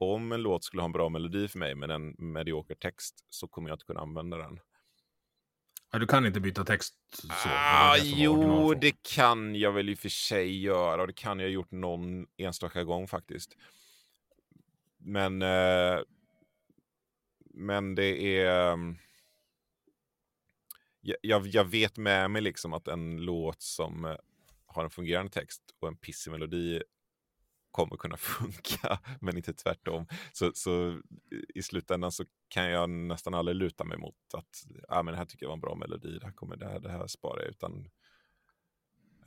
om 0.00 0.32
en 0.32 0.42
låt 0.42 0.64
skulle 0.64 0.82
ha 0.82 0.84
en 0.86 0.92
bra 0.92 1.08
melodi 1.08 1.48
för 1.48 1.58
mig 1.58 1.74
men 1.74 1.90
en 1.90 2.14
medioker 2.18 2.74
text 2.74 3.26
så 3.28 3.48
kommer 3.48 3.68
jag 3.68 3.74
inte 3.74 3.84
kunna 3.84 4.00
använda 4.00 4.36
den. 4.36 4.60
Ja, 5.92 5.98
du 5.98 6.06
kan 6.06 6.26
inte 6.26 6.40
byta 6.40 6.64
text 6.64 6.94
så? 7.12 7.48
Ah, 7.48 7.96
det 7.96 8.04
jo, 8.04 8.74
det 8.74 9.02
kan 9.02 9.54
jag 9.54 9.72
väl 9.72 9.88
i 9.88 9.94
och 9.94 9.98
för 9.98 10.08
sig 10.08 10.62
göra 10.62 11.00
och 11.00 11.06
det 11.06 11.12
kan 11.12 11.38
jag 11.38 11.46
ha 11.46 11.52
gjort 11.52 11.70
någon 11.70 12.26
enstaka 12.36 12.84
gång 12.84 13.08
faktiskt. 13.08 13.56
Men, 14.98 15.42
eh, 15.42 16.00
men 17.54 17.94
det 17.94 18.38
är... 18.38 18.72
Mm, 18.72 18.96
jag, 21.00 21.46
jag 21.46 21.64
vet 21.64 21.96
med 21.96 22.30
mig 22.30 22.42
liksom 22.42 22.72
att 22.72 22.88
en 22.88 23.16
låt 23.16 23.62
som 23.62 24.04
eh, 24.04 24.16
har 24.66 24.84
en 24.84 24.90
fungerande 24.90 25.32
text 25.32 25.62
och 25.80 25.88
en 25.88 25.96
pissig 25.96 26.30
melodi 26.30 26.82
kommer 27.70 27.96
kunna 27.96 28.16
funka, 28.16 28.98
men 29.20 29.36
inte 29.36 29.52
tvärtom. 29.52 30.06
Så, 30.32 30.52
så 30.54 31.00
i 31.54 31.62
slutändan 31.62 32.12
så 32.12 32.24
kan 32.48 32.70
jag 32.70 32.90
nästan 32.90 33.34
aldrig 33.34 33.56
luta 33.56 33.84
mig 33.84 33.98
mot 33.98 34.34
att 34.34 34.66
ah, 34.88 35.02
men 35.02 35.12
det 35.12 35.18
här 35.18 35.24
tycker 35.24 35.44
jag 35.44 35.48
var 35.48 35.56
en 35.56 35.60
bra 35.60 35.74
melodi, 35.74 36.18
det 36.18 36.26
här, 36.26 36.32
kommer, 36.32 36.56
det 36.56 36.66
här, 36.66 36.80
det 36.80 36.90
här 36.90 37.06
sparar 37.06 37.40
jag. 37.42 37.50
Utan, 37.50 37.88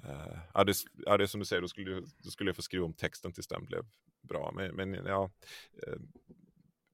uh, 0.06 0.38
ja, 0.54 0.64
det, 0.64 0.76
ja, 0.94 1.18
det 1.18 1.24
är 1.24 1.28
som 1.28 1.39
du 1.39 1.46
säger, 1.46 1.62
då 1.62 1.68
skulle, 1.68 2.02
då 2.18 2.30
skulle 2.30 2.50
jag 2.50 2.56
få 2.56 2.62
skriva 2.62 2.86
om 2.86 2.94
texten 2.94 3.34
tills 3.34 3.48
den 3.48 3.66
blev 3.66 3.86
bra. 4.22 4.52
Men, 4.56 4.76
men 4.76 4.94
ja, 4.94 5.32
uh, 5.88 6.00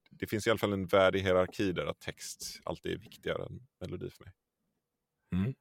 det 0.10 0.28
finns 0.28 0.48
i 0.48 0.50
alla 0.50 0.60
fall 0.60 0.74
en 0.74 0.88
värdig 0.88 1.22
hierarki 1.22 1.72
där 1.72 1.86
att 1.86 2.00
text 2.00 2.60
alltid 2.64 2.92
är 2.92 2.98
viktigare 2.98 3.46
än 3.46 3.68
melodi 3.80 4.10
för 4.10 4.24
mig. 4.24 4.34
Mm. 5.32 5.54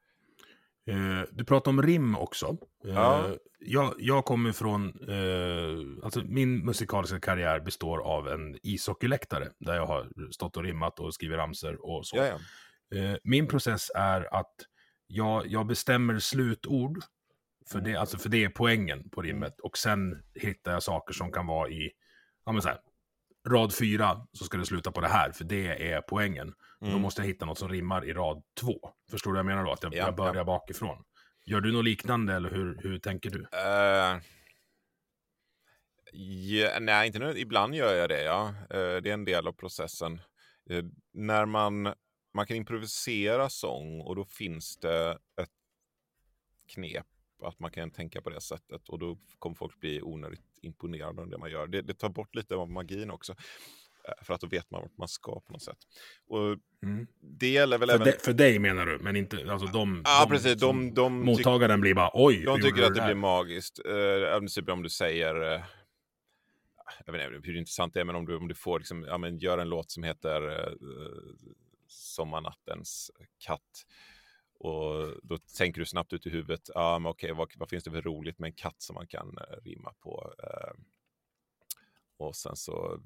Eh, 0.89 1.23
du 1.31 1.45
pratar 1.45 1.71
om 1.71 1.83
rim 1.83 2.17
också. 2.17 2.47
Eh, 2.85 2.91
ja. 2.91 3.37
jag, 3.59 3.95
jag 3.99 4.25
kommer 4.25 4.53
från, 4.53 4.87
eh, 5.09 6.05
alltså 6.05 6.23
min 6.25 6.65
musikaliska 6.65 7.21
karriär 7.21 7.61
består 7.61 7.99
av 7.99 8.29
en 8.29 8.59
ishockeyläktare 8.63 9.49
där 9.59 9.75
jag 9.75 9.87
har 9.87 10.33
stått 10.33 10.57
och 10.57 10.63
rimmat 10.63 11.01
och 11.01 11.15
skrivit 11.15 11.37
ramser 11.37 11.87
och 11.87 12.07
så. 12.07 12.17
Ja, 12.17 12.25
eh, 12.99 13.17
min 13.25 13.47
process 13.49 13.91
är 13.95 14.35
att 14.35 14.55
jag, 15.07 15.47
jag 15.47 15.67
bestämmer 15.67 16.19
slutord, 16.19 16.99
för 17.71 17.81
det, 17.81 17.97
alltså 17.97 18.19
för 18.19 18.29
det 18.29 18.45
är 18.45 18.49
poängen 18.49 19.11
på 19.11 19.23
rimmet, 19.23 19.61
och 19.61 19.79
sen 19.79 20.23
hittar 20.35 20.73
jag 20.73 20.83
saker 20.83 21.15
som 21.15 21.33
kan 21.33 21.47
vara 21.47 21.69
i, 21.69 21.91
ja 22.45 22.53
men 22.53 22.63
så 22.63 22.69
här, 22.69 22.79
rad 23.49 23.75
fyra 23.75 24.27
så 24.33 24.45
ska 24.45 24.59
det 24.59 24.67
sluta 24.67 24.93
på 24.93 25.01
det 25.01 25.09
här, 25.09 25.33
för 25.33 25.45
det 25.45 25.93
är 25.93 26.01
poängen. 26.01 26.53
Mm. 26.81 26.93
Då 26.93 26.99
måste 26.99 27.21
jag 27.23 27.27
hitta 27.27 27.47
något 27.47 27.59
som 27.59 27.69
rimmar 27.69 28.05
i 28.05 28.13
rad 28.13 28.43
två. 28.61 28.81
Förstår 29.11 29.31
du 29.31 29.35
vad 29.35 29.39
jag 29.39 29.47
menar 29.47 29.65
då? 29.65 29.73
Att 29.73 29.83
jag, 29.83 29.95
ja, 29.95 29.99
jag 29.99 30.17
börjar 30.17 30.35
ja. 30.35 30.45
bakifrån. 30.45 31.05
Gör 31.47 31.61
du 31.61 31.73
något 31.73 31.85
liknande 31.85 32.35
eller 32.35 32.51
hur, 32.51 32.81
hur 32.83 32.99
tänker 32.99 33.31
du? 33.31 33.39
Uh, 33.39 34.23
ja, 36.13 36.79
nej, 36.81 37.07
inte 37.07 37.19
nu. 37.19 37.39
Ibland 37.39 37.75
gör 37.75 37.95
jag 37.95 38.09
det, 38.09 38.23
ja. 38.23 38.55
Uh, 38.75 39.03
det 39.03 39.11
är 39.11 39.15
en 39.15 39.25
del 39.25 39.47
av 39.47 39.53
processen. 39.53 40.21
Uh, 40.71 40.85
när 41.13 41.47
man, 41.47 41.95
man 42.35 42.47
kan 42.47 42.57
improvisera 42.57 43.49
sång 43.49 44.01
och 44.01 44.17
då 44.17 44.25
finns 44.25 44.77
det 44.77 45.19
ett 45.41 45.51
knep 46.75 47.07
att 47.43 47.59
man 47.59 47.71
kan 47.71 47.91
tänka 47.91 48.23
på 48.23 48.31
det 48.31 48.41
sättet 48.41 48.89
och 48.89 48.99
då 48.99 49.19
kommer 49.39 49.57
folk 49.57 49.81
bli 49.81 50.03
onödigt 50.03 50.59
imponerade 50.63 51.23
av 51.23 51.29
det 51.29 51.39
man 51.39 51.51
gör. 51.51 51.67
Det, 51.67 51.83
det 51.83 51.95
tar 51.95 52.09
bort 52.09 52.35
lite 52.35 52.55
av 52.55 52.71
magin 52.71 53.11
också. 53.11 53.35
Eh, 54.09 54.25
för 54.25 54.35
att 54.35 54.41
då 54.41 54.47
vet 54.47 54.71
man 54.71 54.83
vart 54.83 54.97
man 54.97 55.09
ska 55.09 55.41
på 55.41 55.53
något 55.53 55.63
sätt. 55.63 55.79
Och 56.29 56.57
mm. 56.83 57.07
det 57.21 57.49
gäller 57.49 57.79
väl 57.79 57.89
för 57.89 57.95
även... 57.95 58.07
De, 58.07 58.13
för 58.13 58.33
dig 58.33 58.59
menar 58.59 58.87
du, 58.87 58.99
men 58.99 59.17
inte, 59.17 59.53
alltså 59.53 59.67
de... 59.67 60.03
Ja, 60.05 60.25
de, 60.25 60.31
precis. 60.31 60.61
De, 60.61 60.95
de, 60.95 61.25
mottagaren 61.25 61.81
blir 61.81 61.95
bara, 61.95 62.11
oj, 62.15 62.43
De 62.45 62.61
tycker 62.61 62.83
att 62.83 62.95
det, 62.95 63.01
det 63.01 63.07
blir 63.07 63.15
magiskt. 63.15 63.81
Uh, 63.87 64.73
om 64.75 64.83
du 64.83 64.89
säger... 64.89 65.43
Uh, 65.43 65.65
jag 67.07 67.13
vet 67.13 67.35
inte 67.35 67.49
hur 67.49 67.57
intressant 67.57 67.95
det 67.95 68.01
är, 68.01 68.05
men 68.05 68.17
om 68.17 68.27
du, 68.27 68.37
om 68.37 68.49
du 68.49 68.55
får 68.55 68.79
liksom, 68.79 69.05
ja, 69.05 69.19
men 69.19 69.39
gör 69.39 69.59
en 69.59 69.69
låt 69.69 69.91
som 69.91 70.03
heter 70.03 70.49
uh, 70.49 71.35
Sommarnattens 71.87 73.11
katt. 73.39 73.87
Och 74.61 75.15
då 75.23 75.39
tänker 75.39 75.81
du 75.81 75.87
snabbt 75.87 76.13
ut 76.13 76.27
i 76.27 76.31
huvudet, 76.31 76.71
ja 76.75 76.99
men 76.99 77.11
okej, 77.11 77.33
vad, 77.33 77.53
vad 77.57 77.69
finns 77.69 77.85
det 77.85 77.91
för 77.91 78.03
roligt 78.03 78.39
med 78.39 78.49
en 78.49 78.55
katt 78.55 78.83
som 78.83 78.95
man 78.95 79.07
kan 79.07 79.29
uh, 79.29 79.65
rimma 79.65 79.93
på? 79.93 80.33
Och 82.19 82.37
sen 82.37 82.57
så 82.57 83.01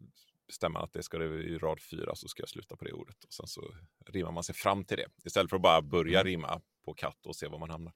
bestämmer 0.52 0.72
man 0.72 0.84
att 0.84 0.92
det 0.92 1.02
ska 1.02 1.18
det 1.18 1.24
i 1.24 1.58
rad 1.58 1.80
fyra 1.80 2.14
så 2.14 2.28
ska 2.28 2.42
jag 2.42 2.48
sluta 2.48 2.76
på 2.76 2.84
det 2.84 2.92
ordet. 2.92 3.24
Och 3.24 3.32
sen 3.32 3.46
så 3.46 3.74
rimmar 4.06 4.32
man 4.32 4.44
sig 4.44 4.54
fram 4.54 4.84
till 4.84 4.96
det 4.96 5.06
istället 5.24 5.50
för 5.50 5.56
att 5.56 5.62
bara 5.62 5.82
börja 5.82 6.20
mm. 6.20 6.30
rimma 6.30 6.60
på 6.84 6.94
katt 6.94 7.26
och 7.26 7.36
se 7.36 7.48
var 7.48 7.58
man 7.58 7.70
hamnar. 7.70 7.92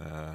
Uh. 0.00 0.34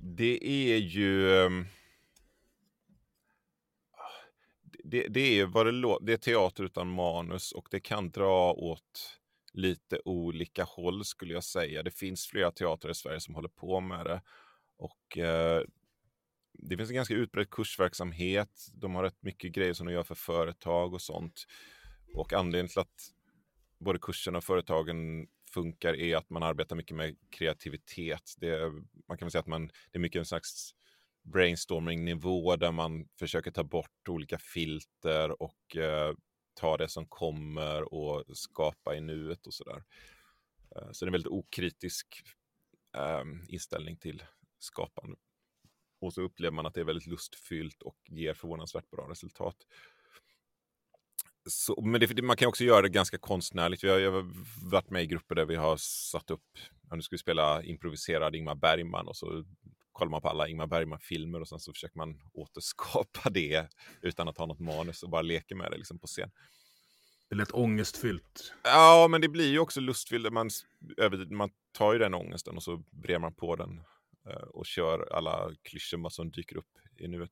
Det 0.01 0.47
är 0.47 0.77
ju... 0.77 1.37
Ehm, 1.37 1.65
det, 4.83 5.07
det 5.07 5.39
är 5.39 5.45
vad 5.45 5.65
det 5.65 5.71
låter, 5.71 6.05
det 6.05 6.13
är 6.13 6.17
teater 6.17 6.63
utan 6.63 6.87
manus 6.87 7.51
och 7.51 7.67
det 7.71 7.79
kan 7.79 8.11
dra 8.11 8.53
åt 8.53 9.19
lite 9.53 10.01
olika 10.05 10.63
håll 10.63 11.05
skulle 11.05 11.33
jag 11.33 11.43
säga. 11.43 11.83
Det 11.83 11.91
finns 11.91 12.27
flera 12.27 12.51
teatrar 12.51 12.91
i 12.91 12.95
Sverige 12.95 13.19
som 13.19 13.35
håller 13.35 13.49
på 13.49 13.79
med 13.79 14.05
det. 14.05 14.21
Och 14.77 15.17
eh, 15.17 15.63
det 16.53 16.77
finns 16.77 16.89
en 16.89 16.95
ganska 16.95 17.13
utbredd 17.13 17.49
kursverksamhet. 17.49 18.67
De 18.73 18.95
har 18.95 19.03
rätt 19.03 19.23
mycket 19.23 19.51
grejer 19.51 19.73
som 19.73 19.87
de 19.87 19.93
gör 19.93 20.03
för 20.03 20.15
företag 20.15 20.93
och 20.93 21.01
sånt. 21.01 21.45
Och 22.15 22.33
anledningen 22.33 22.67
till 22.67 22.79
att 22.79 23.13
både 23.79 23.99
kurserna 23.99 24.37
och 24.37 24.43
företagen 24.43 25.27
funkar 25.53 25.93
är 25.93 26.15
att 26.15 26.29
man 26.29 26.43
arbetar 26.43 26.75
mycket 26.75 26.97
med 26.97 27.15
kreativitet. 27.29 28.33
Det, 28.37 28.71
man 29.07 29.17
kan 29.17 29.25
väl 29.25 29.31
säga 29.31 29.39
att 29.39 29.47
man, 29.47 29.67
det 29.67 29.97
är 29.97 29.99
mycket 29.99 30.19
en 30.19 30.25
slags 30.25 30.75
brainstorming-nivå 31.23 32.55
där 32.55 32.71
man 32.71 33.07
försöker 33.19 33.51
ta 33.51 33.63
bort 33.63 34.09
olika 34.09 34.37
filter 34.37 35.41
och 35.41 35.75
eh, 35.75 36.13
ta 36.53 36.77
det 36.77 36.89
som 36.89 37.05
kommer 37.05 37.93
och 37.93 38.37
skapa 38.37 38.95
i 38.95 39.01
nuet 39.01 39.47
och 39.47 39.53
sådär. 39.53 39.83
Eh, 40.75 40.91
så 40.91 41.05
det 41.05 41.07
är 41.07 41.09
en 41.09 41.11
väldigt 41.11 41.31
okritisk 41.31 42.23
eh, 42.95 43.23
inställning 43.47 43.97
till 43.97 44.23
skapande. 44.59 45.17
Och 46.01 46.13
så 46.13 46.21
upplever 46.21 46.55
man 46.55 46.65
att 46.65 46.73
det 46.73 46.79
är 46.79 46.85
väldigt 46.85 47.07
lustfyllt 47.07 47.81
och 47.81 47.97
ger 48.07 48.33
förvånansvärt 48.33 48.89
bra 48.89 49.09
resultat. 49.09 49.55
Så, 51.45 51.81
men 51.81 52.01
det, 52.01 52.21
man 52.21 52.37
kan 52.37 52.47
också 52.47 52.63
göra 52.63 52.81
det 52.81 52.89
ganska 52.89 53.17
konstnärligt. 53.17 53.83
Vi 53.83 53.89
har, 53.89 53.99
jag 53.99 54.11
har 54.11 54.25
varit 54.71 54.89
med 54.89 55.03
i 55.03 55.07
grupper 55.07 55.35
där 55.35 55.45
vi 55.45 55.55
har 55.55 55.77
satt 56.11 56.31
upp, 56.31 56.57
nu 56.95 57.01
ska 57.01 57.13
vi 57.13 57.17
spela 57.17 57.63
improviserad 57.63 58.35
Ingmar 58.35 58.55
Bergman 58.55 59.07
och 59.07 59.15
så 59.15 59.45
kollar 59.91 60.11
man 60.11 60.21
på 60.21 60.29
alla 60.29 60.47
Ingmar 60.47 60.67
Bergman-filmer 60.67 61.41
och 61.41 61.47
sen 61.47 61.59
så 61.59 61.73
försöker 61.73 61.97
man 61.97 62.21
återskapa 62.33 63.29
det 63.29 63.67
utan 64.01 64.27
att 64.27 64.37
ha 64.37 64.45
något 64.45 64.59
manus 64.59 65.03
och 65.03 65.09
bara 65.09 65.21
leker 65.21 65.55
med 65.55 65.71
det 65.71 65.77
liksom 65.77 65.99
på 65.99 66.07
scen. 66.07 66.31
Det 67.29 67.35
lät 67.35 67.51
ångestfyllt. 67.51 68.53
Ja, 68.63 69.07
men 69.09 69.21
det 69.21 69.29
blir 69.29 69.51
ju 69.51 69.59
också 69.59 69.79
lustfyllt. 69.79 70.33
Man, 70.33 70.49
man 71.29 71.49
tar 71.71 71.93
ju 71.93 71.99
den 71.99 72.13
ångesten 72.13 72.55
och 72.55 72.63
så 72.63 72.83
brer 72.91 73.19
man 73.19 73.33
på 73.33 73.55
den 73.55 73.81
eh, 74.29 74.47
och 74.53 74.65
kör 74.65 75.13
alla 75.13 75.51
klyschor 75.61 76.09
som 76.09 76.31
dyker 76.31 76.57
upp 76.57 76.77
i 76.99 77.07
nuet. 77.07 77.31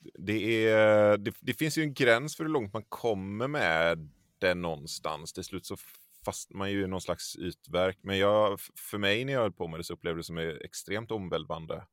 Det, 0.00 0.66
är, 0.66 1.16
det, 1.18 1.34
det, 1.40 1.54
finns 1.54 1.78
ju 1.78 1.82
en 1.82 1.94
gräns 1.94 2.36
för 2.36 2.44
hur 2.44 2.50
långt 2.50 2.72
man 2.72 2.84
kommer 2.84 3.48
med 3.48 4.10
det 4.38 4.54
någonstans. 4.54 5.32
Till 5.32 5.44
slut 5.44 5.66
så 5.66 5.76
fastnar 6.24 6.58
man 6.58 6.70
ju 6.70 6.84
i 6.84 6.86
någon 6.86 7.00
slags 7.00 7.36
ytverk. 7.36 7.98
Men 8.02 8.18
jag, 8.18 8.60
för 8.60 8.98
mig 8.98 9.24
när 9.24 9.32
jag 9.32 9.40
höll 9.40 9.52
på 9.52 9.68
med 9.68 9.80
det 9.80 9.84
så 9.84 9.92
upplevde 9.92 10.18
jag 10.18 10.18
det 10.18 10.24
som 10.24 10.38
extremt 10.64 11.10
omvälvande 11.10 11.86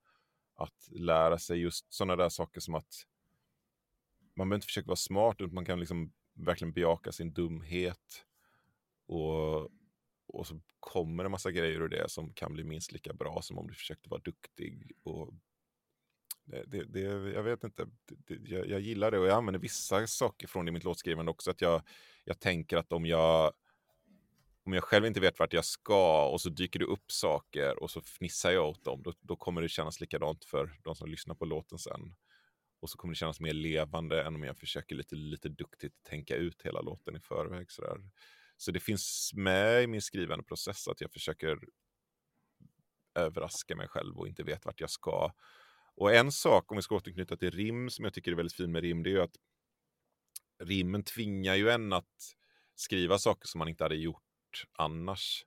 att 0.56 0.90
lära 0.92 1.38
sig 1.38 1.60
just 1.60 1.94
sådana 1.94 2.16
där 2.16 2.30
saker 2.30 2.62
som 2.62 2.76
att 2.76 3.06
man 4.36 4.50
behöver 4.50 4.56
inte 4.56 4.68
försöka 4.68 4.88
vara 4.88 4.96
smart, 4.96 5.36
utan 5.40 5.54
man 5.54 5.66
kan 5.66 5.80
liksom 5.80 6.14
verkligen 6.34 6.74
bejaka 6.74 7.12
sin 7.12 7.34
dumhet. 7.34 8.26
Och, 9.08 9.70
och 10.28 10.48
så 10.48 10.60
kommer 10.80 11.24
det 11.24 11.30
massa 11.30 11.52
grejer 11.52 11.82
ur 11.82 11.88
det 11.88 12.10
som 12.10 12.34
kan 12.34 12.54
bli 12.54 12.64
minst 12.64 12.92
lika 12.92 13.14
bra 13.14 13.42
som 13.42 13.58
om 13.58 13.68
du 13.68 13.74
försökte 13.74 14.10
vara 14.10 14.22
duktig. 14.22 14.92
Och 15.04 15.34
det, 16.46 16.64
det, 16.68 16.84
det 16.84 17.00
jag 17.32 17.44
vet 17.44 17.64
inte, 17.64 17.88
det, 18.08 18.36
jag, 18.44 18.68
jag, 18.68 18.82
gillar 18.82 19.12
det 19.12 19.20
och 19.20 19.28
jag 19.28 19.38
använder 19.38 19.60
vissa 19.60 20.08
saker 20.08 20.48
från 20.48 20.66
det 20.66 20.70
i 20.70 20.74
mitt 20.74 20.84
låtskrivande 20.84 21.32
också. 21.32 21.52
Att 21.52 21.62
jag, 21.62 21.82
jag 22.24 22.40
tänker 22.40 22.78
att 22.78 22.94
om 22.94 23.06
jag 23.06 23.54
om 24.66 24.74
jag 24.74 24.84
själv 24.84 25.06
inte 25.06 25.20
vet 25.20 25.40
vart 25.40 25.54
jag 25.54 25.66
ska 25.66 26.28
och 26.28 26.42
så 26.42 26.50
dyker 26.50 26.80
det 26.80 26.86
upp 26.86 27.12
saker 27.12 27.84
och 27.84 27.92
så 27.92 28.02
fnissar 28.02 28.52
jag 28.52 28.70
åt 28.70 28.84
dem, 28.84 29.04
då, 29.04 29.14
då 29.22 29.36
kommer 29.36 29.62
det 29.62 29.70
kännas 29.70 30.00
likadant 30.00 30.46
för 30.46 30.80
de 30.84 30.96
som 30.96 31.10
lyssnar 31.10 31.36
på 31.36 31.46
låten 31.46 31.78
sen. 31.80 32.16
Och 32.80 32.90
så 32.90 32.98
kommer 32.98 33.12
det 33.12 33.18
kännas 33.18 33.40
mer 33.40 33.54
levande 33.54 34.24
än 34.24 34.36
om 34.36 34.44
jag 34.44 34.58
försöker 34.58 34.96
lite, 34.96 35.16
lite 35.16 35.50
duktigt 35.50 36.04
tänka 36.04 36.36
ut 36.36 36.62
hela 36.62 36.82
låten 36.82 37.16
i 37.16 37.20
förväg. 37.20 37.72
Sådär. 37.72 37.98
Så 38.58 38.72
det 38.72 38.80
finns 38.80 39.32
med 39.36 39.84
i 39.84 39.88
min 39.88 40.02
skrivande 40.02 40.46
process 40.46 40.88
att 40.88 41.02
jag 41.02 41.12
försöker 41.12 41.60
överraska 43.16 43.76
mig 43.76 43.88
själv 43.88 44.18
och 44.18 44.28
inte 44.28 44.44
vet 44.44 44.66
vart 44.66 44.82
jag 44.82 44.90
ska. 44.90 45.32
Och 45.96 46.16
en 46.16 46.32
sak, 46.32 46.72
om 46.72 46.78
vi 46.78 46.82
ska 46.82 46.96
återknyta 46.96 47.38
till 47.38 47.52
rim, 47.52 47.90
som 47.90 48.06
jag 48.06 48.14
tycker 48.14 48.32
är 48.32 48.36
väldigt 48.36 48.56
fin 48.56 48.72
med 48.72 48.82
rim, 48.82 49.04
det 49.04 49.10
är 49.10 49.12
ju 49.12 49.22
att 49.22 49.36
rimmen 50.64 51.04
tvingar 51.04 51.56
ju 51.56 51.70
en 51.70 51.94
att 51.94 52.36
skriva 52.76 53.18
saker 53.18 53.48
som 53.48 53.60
man 53.60 53.68
inte 53.68 53.84
hade 53.84 53.96
gjort 53.96 54.22
annars. 54.72 55.46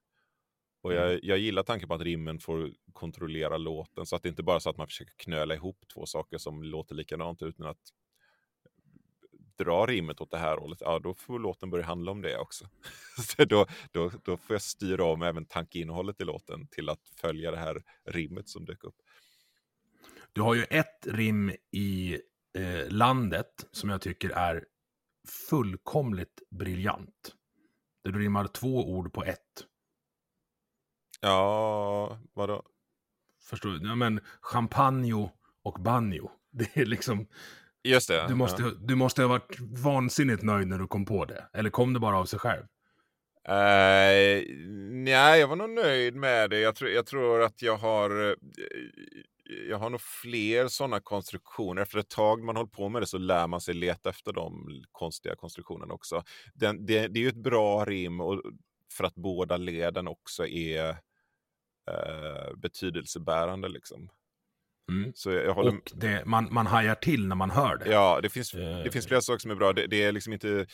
Och 0.81 0.93
jag, 0.93 1.11
mm. 1.11 1.21
jag 1.23 1.39
gillar 1.39 1.63
tanken 1.63 1.89
på 1.89 1.95
att 1.95 2.01
rimmen 2.01 2.39
får 2.39 2.73
kontrollera 2.93 3.57
låten 3.57 4.07
så 4.07 4.17
att 4.17 4.23
det 4.23 4.29
inte 4.29 4.43
bara 4.43 4.57
är 4.57 4.61
så 4.61 4.71
att 4.71 4.77
man 4.77 4.87
försöker 4.87 5.15
knöla 5.17 5.55
ihop 5.55 5.85
två 5.95 6.07
saker 6.07 6.39
som 6.39 6.63
låter 6.63 6.95
likadant 6.95 7.43
utan 7.43 7.67
att 7.67 7.93
dra 9.59 9.87
rimmet 9.87 10.21
åt 10.21 10.31
det 10.31 10.39
här 10.39 10.57
hållet, 10.57 10.79
ja 10.81 10.99
då 10.99 11.15
får 11.15 11.39
låten 11.39 11.71
börja 11.71 11.85
handla 11.85 12.13
om 12.13 12.23
det 12.23 12.39
också. 12.39 12.69
så 13.37 13.45
då, 13.45 13.67
då, 13.93 14.11
då 14.25 14.37
får 14.37 14.55
jag 14.55 14.63
styra 14.63 15.05
om 15.05 15.23
även 15.23 15.45
tankeinnehållet 15.45 16.21
i 16.21 16.25
låten 16.25 16.67
till 16.67 16.89
att 16.89 17.09
följa 17.21 17.51
det 17.51 17.57
här 17.57 17.83
rimmet 18.05 18.49
som 18.49 18.65
dök 18.65 18.85
upp. 18.85 18.97
Du 20.33 20.41
har 20.41 20.55
ju 20.55 20.65
ett 20.65 21.07
rim 21.07 21.53
i 21.71 22.19
eh, 22.59 22.89
landet 22.89 23.67
som 23.73 23.91
jag 23.91 24.01
tycker 24.01 24.31
är 24.31 24.65
fullkomligt 25.51 26.43
briljant. 26.51 27.35
Där 28.05 28.13
du 28.13 28.19
rimmar 28.19 28.47
två 28.47 28.91
ord 28.91 29.13
på 29.13 29.25
ett. 29.25 29.67
Ja, 31.21 32.19
vadå? 32.35 32.63
Förstår 33.43 33.71
du? 33.71 33.89
Ja, 33.89 33.95
men 33.95 34.21
champagne 34.41 35.31
och 35.63 35.81
banjo. 35.81 36.31
Det 36.51 36.77
är 36.77 36.87
liksom... 36.87 37.27
Just 37.83 38.09
det. 38.09 38.29
Du 38.29 38.35
måste, 38.35 38.63
ja. 38.63 38.71
du 38.81 38.95
måste 38.95 39.23
ha 39.23 39.29
varit 39.29 39.61
vansinnigt 39.61 40.43
nöjd 40.43 40.69
när 40.69 40.79
du 40.79 40.87
kom 40.87 41.05
på 41.05 41.25
det. 41.25 41.45
Eller 41.53 41.71
kom 41.71 41.93
det 41.93 42.01
bara 42.01 42.19
av 42.19 42.25
sig 42.25 42.39
själv? 42.39 42.63
Uh, 43.49 44.45
nej, 44.91 45.41
jag 45.41 45.49
var 45.49 45.57
nog 45.57 45.71
nöjd 45.71 46.15
med 46.15 46.51
det. 46.51 46.61
Jag 46.61 46.75
tror, 46.75 46.91
jag 46.91 47.07
tror 47.07 47.43
att 47.43 47.63
jag 47.63 47.77
har... 47.77 48.37
Jag 49.69 49.79
har 49.79 49.91
nog 49.91 50.01
fler 50.01 50.69
sådana 50.69 51.01
konstruktioner. 51.01 51.83
Efter 51.83 51.99
ett 51.99 52.09
tag 52.09 52.45
man 52.45 52.57
håller 52.57 52.71
på 52.71 52.89
med 52.89 53.03
det 53.03 53.07
så 53.07 53.19
lär 53.19 53.47
man 53.47 53.61
sig 53.61 53.75
leta 53.75 54.11
efter 54.11 54.33
de 54.33 54.83
konstiga 54.93 55.37
konstruktionerna 55.37 55.95
också. 55.95 56.23
Den, 56.55 56.87
det, 56.87 57.09
det 57.09 57.21
är 57.21 57.23
ju 57.23 57.29
ett 57.29 57.43
bra 57.43 57.85
rim 57.85 58.21
och 58.21 58.43
för 58.93 59.05
att 59.05 59.15
båda 59.15 59.57
leden 59.57 60.09
också 60.09 60.47
är 60.47 60.89
eh, 61.91 62.57
betydelsebärande. 62.57 63.69
Liksom. 63.69 64.11
Mm. 64.91 65.13
Så 65.15 65.31
jag, 65.31 65.45
jag 65.45 65.55
håller... 65.55 65.73
Och 65.73 65.93
det, 65.95 66.25
man, 66.25 66.49
man 66.51 66.67
hajar 66.67 66.95
till 66.95 67.27
när 67.27 67.37
man 67.37 67.51
hör 67.51 67.77
det. 67.77 67.91
Ja, 67.91 68.21
det 68.23 68.29
finns, 68.29 68.53
det 68.53 68.91
finns 68.93 69.07
flera 69.07 69.21
saker 69.21 69.39
som 69.39 69.51
är 69.51 69.55
bra. 69.55 69.73
Det, 69.73 69.87
det 69.87 70.03
är 70.03 70.13
liksom 70.13 70.33
inte, 70.33 70.67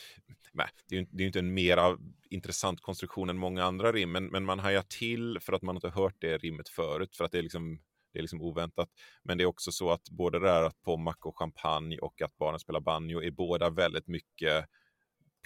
nej, 0.51 0.67
det 0.89 0.97
är, 0.97 1.07
det 1.09 1.23
är 1.23 1.27
inte 1.27 1.39
en 1.39 1.53
mer 1.53 1.97
intressant 2.29 2.81
konstruktion 2.81 3.29
än 3.29 3.37
många 3.37 3.63
andra 3.63 3.91
rim, 3.91 4.11
men, 4.11 4.25
men 4.25 4.45
man 4.45 4.59
hajar 4.59 4.81
till 4.81 5.39
för 5.41 5.53
att 5.53 5.61
man 5.61 5.75
inte 5.75 5.89
hört 5.89 6.15
det 6.19 6.37
rimmet 6.37 6.69
förut, 6.69 7.15
för 7.15 7.25
att 7.25 7.31
det 7.31 7.37
är 7.37 7.43
liksom 7.43 7.79
det 8.15 8.19
är 8.19 8.23
liksom 8.23 8.41
oväntat. 8.41 8.89
Men 9.23 9.37
det 9.37 9.43
är 9.43 9.45
också 9.45 9.71
så 9.71 9.91
att 9.91 10.09
både 10.09 10.39
det 10.39 10.49
här 10.49 10.63
att 10.63 10.81
Pommac 10.81 11.15
och 11.21 11.37
champagne 11.37 11.97
och 11.97 12.21
att 12.21 12.37
barnen 12.37 12.59
spelar 12.59 12.79
banjo 12.79 13.21
är 13.21 13.31
båda 13.31 13.69
väldigt 13.69 14.07
mycket 14.07 14.65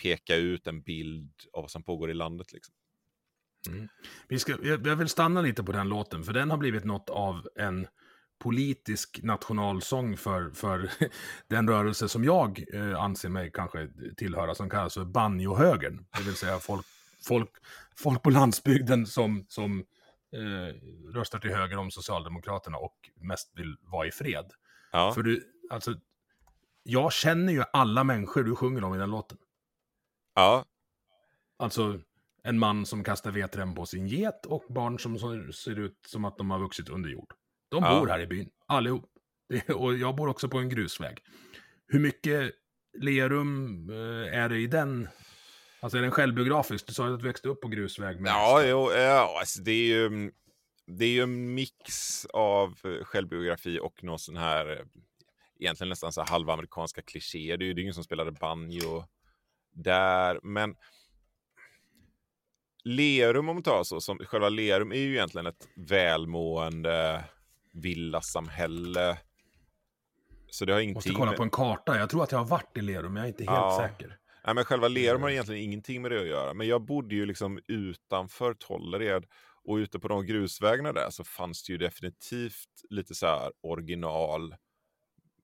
peka 0.01 0.35
ut 0.35 0.67
en 0.67 0.81
bild 0.81 1.31
av 1.53 1.61
vad 1.63 1.71
som 1.71 1.83
pågår 1.83 2.11
i 2.11 2.13
landet. 2.13 2.53
Liksom. 2.53 2.75
Mm. 3.67 3.87
Vi 4.27 4.39
ska, 4.39 4.55
jag 4.63 4.95
vill 4.95 5.09
stanna 5.09 5.41
lite 5.41 5.63
på 5.63 5.71
den 5.71 5.89
låten, 5.89 6.23
för 6.23 6.33
den 6.33 6.51
har 6.51 6.57
blivit 6.57 6.83
något 6.83 7.09
av 7.09 7.47
en 7.55 7.87
politisk 8.39 9.19
nationalsång 9.23 10.17
för, 10.17 10.51
för 10.51 10.91
den 11.47 11.69
rörelse 11.69 12.09
som 12.09 12.23
jag 12.23 12.63
eh, 12.73 13.01
anser 13.01 13.29
mig 13.29 13.51
kanske 13.53 13.89
tillhöra, 14.17 14.55
som 14.55 14.69
kallas 14.69 14.93
för 14.93 15.05
banjohögern. 15.05 16.05
Det 16.17 16.23
vill 16.23 16.35
säga 16.35 16.59
folk, 16.59 16.85
folk, 17.27 17.49
folk 17.95 18.23
på 18.23 18.29
landsbygden 18.29 19.05
som, 19.05 19.45
som 19.47 19.85
eh, 20.33 20.75
röstar 21.13 21.39
till 21.39 21.51
höger 21.51 21.77
om 21.77 21.91
Socialdemokraterna 21.91 22.77
och 22.77 23.09
mest 23.15 23.51
vill 23.55 23.77
vara 23.81 24.07
i 24.07 24.11
fred. 24.11 24.51
Ja. 24.91 25.11
För 25.11 25.23
du, 25.23 25.43
alltså, 25.69 25.95
jag 26.83 27.13
känner 27.13 27.53
ju 27.53 27.63
alla 27.73 28.03
människor 28.03 28.43
du 28.43 28.55
sjunger 28.55 28.83
om 28.83 28.95
i 28.95 28.97
den 28.97 29.11
låten. 29.11 29.37
Ja. 30.35 30.65
Alltså, 31.57 31.99
en 32.43 32.59
man 32.59 32.85
som 32.85 33.03
kastar 33.03 33.31
vedträn 33.31 33.75
på 33.75 33.85
sin 33.85 34.07
get 34.07 34.45
och 34.45 34.65
barn 34.69 34.99
som 34.99 35.19
ser 35.53 35.79
ut 35.79 36.05
som 36.07 36.25
att 36.25 36.37
de 36.37 36.51
har 36.51 36.59
vuxit 36.59 36.89
under 36.89 37.09
jord. 37.09 37.33
De 37.69 37.83
ja. 37.83 37.99
bor 37.99 38.07
här 38.07 38.19
i 38.19 38.27
byn, 38.27 38.49
allihop. 38.65 39.05
Och 39.75 39.97
jag 39.97 40.15
bor 40.15 40.27
också 40.27 40.49
på 40.49 40.57
en 40.57 40.69
grusväg. 40.69 41.17
Hur 41.87 41.99
mycket 41.99 42.51
Lerum 42.97 43.89
eh, 43.89 44.39
är 44.39 44.49
det 44.49 44.57
i 44.57 44.67
den? 44.67 45.07
Alltså 45.79 45.97
är 45.97 46.01
den 46.01 46.11
självbiografisk? 46.11 46.87
Du 46.87 46.93
sa 46.93 47.07
ju 47.07 47.13
att 47.13 47.19
du 47.19 47.27
växte 47.27 47.47
upp 47.47 47.61
på 47.61 47.67
grusväg. 47.67 48.19
Med 48.19 48.29
ja, 48.29 48.63
jo, 48.65 48.91
ja 48.91 49.39
alltså 49.39 49.61
det 49.61 49.71
är 49.71 49.85
ju 49.85 50.31
det 50.85 51.05
är 51.05 51.09
ju 51.09 51.21
en 51.21 51.53
mix 51.53 52.25
av 52.25 52.79
självbiografi 53.03 53.79
och 53.79 54.03
någon 54.03 54.19
sån 54.19 54.37
här 54.37 54.85
egentligen 55.59 55.89
nästan 55.89 56.11
så 56.11 56.23
halvamerikanska 56.23 57.01
klichéer. 57.01 57.57
Det 57.57 57.65
är 57.65 57.73
ju 57.73 57.81
ingen 57.81 57.93
som 57.93 58.03
spelade 58.03 58.31
banjo 58.31 59.03
där, 59.73 60.39
men 60.43 60.75
Lerum 62.83 63.49
om 63.49 63.55
man 63.55 63.63
tar 63.63 63.83
så, 63.83 64.01
som, 64.01 64.17
själva 64.17 64.49
Lerum 64.49 64.91
är 64.91 64.95
ju 64.95 65.13
egentligen 65.13 65.47
ett 65.47 65.67
välmående 65.75 67.23
villasamhälle. 67.73 69.17
Så 70.49 70.65
det 70.65 70.73
har 70.73 70.79
ingenting 70.79 70.95
Måste 70.95 71.11
kolla 71.11 71.33
på 71.33 71.43
en 71.43 71.49
karta. 71.49 71.97
Jag 71.97 72.09
tror 72.09 72.23
att 72.23 72.31
jag 72.31 72.39
har 72.39 72.45
varit 72.45 72.77
i 72.77 72.81
Lerum, 72.81 73.13
men 73.13 73.23
jag 73.23 73.23
är 73.23 73.27
inte 73.27 73.43
helt 73.43 73.55
ja. 73.55 73.77
säker. 73.89 74.17
Nej, 74.49 74.55
men 74.55 74.65
själva 74.65 74.87
Lerum 74.87 75.21
har 75.21 75.29
egentligen 75.29 75.63
ingenting 75.63 76.01
med 76.01 76.11
det 76.11 76.21
att 76.21 76.27
göra. 76.27 76.53
Men 76.53 76.67
jag 76.67 76.81
bodde 76.85 77.15
ju 77.15 77.25
liksom 77.25 77.59
utanför 77.67 78.53
Tollered 78.53 79.25
och 79.63 79.75
ute 79.75 79.99
på 79.99 80.07
de 80.07 80.25
grusvägarna 80.25 80.93
där 80.93 81.09
så 81.09 81.23
fanns 81.23 81.63
det 81.63 81.71
ju 81.73 81.77
definitivt 81.77 82.85
lite 82.89 83.15
så 83.15 83.25
här 83.25 83.51
original 83.61 84.55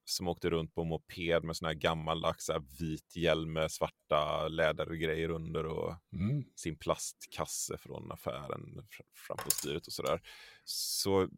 som 0.06 0.28
åkte 0.28 0.50
runt 0.50 0.74
på 0.76 0.84
moped 0.84 1.44
med 1.44 1.56
sån 1.56 1.66
här 1.66 1.74
gammaldags 1.74 2.50
vit 2.80 3.16
hjälm 3.16 3.54
med 3.54 3.72
svarta 3.72 4.48
lädergrejer 4.48 5.30
under 5.30 5.66
och 5.66 5.96
Mm. 6.14 6.44
sin 6.56 6.76
plastkasse 6.78 7.78
från 7.78 8.12
affären 8.12 8.88
fram 9.28 9.38
på 9.38 9.52
styret 9.52 9.88
och 9.88 9.94
sådär. 9.94 10.22
Så 10.64 11.30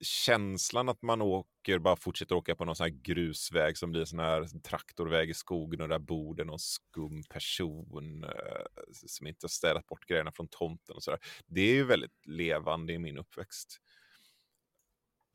känslan 0.00 0.88
att 0.88 1.02
man 1.02 1.22
åker, 1.22 1.78
bara 1.78 1.96
fortsätter 1.96 2.34
åka 2.34 2.56
på 2.56 2.64
någon 2.64 2.76
sån 2.76 2.84
här 2.84 2.90
grusväg 3.02 3.78
som 3.78 3.90
blir 3.90 4.04
sån 4.04 4.18
här 4.18 4.60
traktorväg 4.60 5.30
i 5.30 5.34
skogen 5.34 5.80
och 5.80 5.88
där 5.88 5.98
bor 5.98 6.34
det 6.34 6.44
någon 6.44 6.58
skum 6.58 7.22
person 7.22 8.24
eh, 8.24 8.84
som 8.92 9.26
inte 9.26 9.44
har 9.44 9.48
städat 9.48 9.86
bort 9.86 10.06
grejerna 10.06 10.32
från 10.32 10.48
tomten 10.48 10.96
och 10.96 11.02
sådär. 11.02 11.20
Det 11.46 11.60
är 11.60 11.74
ju 11.74 11.84
väldigt 11.84 12.26
levande 12.26 12.92
i 12.92 12.98
min 12.98 13.18
uppväxt. 13.18 13.80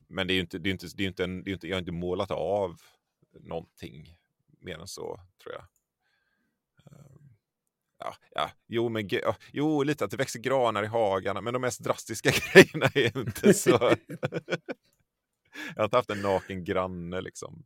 Men 0.07 0.28
det 0.28 0.34
är 0.34 0.36
ju 0.36 0.41
inte, 0.41 0.59
det 0.59 0.70
är 0.70 0.72
inte, 0.72 0.88
det 0.95 1.03
är 1.03 1.07
inte, 1.07 1.24
en, 1.24 1.43
det 1.43 1.51
är 1.51 1.53
inte 1.53 1.68
jag 1.68 1.76
har 1.76 1.80
inte 1.80 1.91
målat 1.91 2.32
av 2.32 2.82
någonting 3.39 4.18
mer 4.59 4.78
än 4.78 4.88
så 4.88 5.20
tror 5.43 5.53
jag. 5.53 5.66
Ja, 8.06 8.16
ja, 8.36 8.49
jo, 8.68 8.89
men, 8.89 9.08
ja, 9.10 9.36
jo, 9.53 9.84
lite 9.84 10.06
att 10.06 10.12
det 10.12 10.18
växer 10.18 10.39
granar 10.39 10.84
i 10.84 10.88
hagarna, 10.88 11.41
men 11.41 11.53
de 11.53 11.62
mest 11.62 11.84
drastiska 11.84 12.32
grejerna 12.53 12.86
är 12.93 13.18
inte 13.18 13.53
så. 13.53 13.70
jag 13.70 13.97
har 15.78 15.84
inte 15.84 15.97
haft 15.97 16.10
en 16.10 16.22
naken 16.22 16.64
granne 16.64 17.22
liksom. 17.22 17.64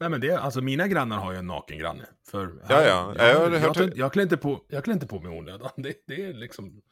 Nej 0.00 0.08
men 0.08 0.20
det, 0.20 0.38
alltså 0.38 0.60
mina 0.60 0.88
grannar 0.88 1.18
har 1.18 1.32
ju 1.32 1.38
en 1.38 1.46
naken 1.46 1.78
granne. 1.78 2.06
För 2.30 2.64
Ja, 2.68 2.82
ja. 2.82 3.14
Jag, 3.16 3.28
Jag 3.28 3.54
jag, 3.54 3.60
hört- 3.60 3.76
jag, 3.76 3.96
jag, 3.96 4.12
klär 4.12 4.22
inte 4.22 4.36
på, 4.36 4.60
jag 4.68 4.84
klär 4.84 4.94
inte 4.94 5.06
på 5.06 5.20
mig 5.20 5.38
onödan. 5.38 5.70
Det, 5.76 5.94
det 6.06 6.24
är 6.24 6.32
liksom... 6.34 6.82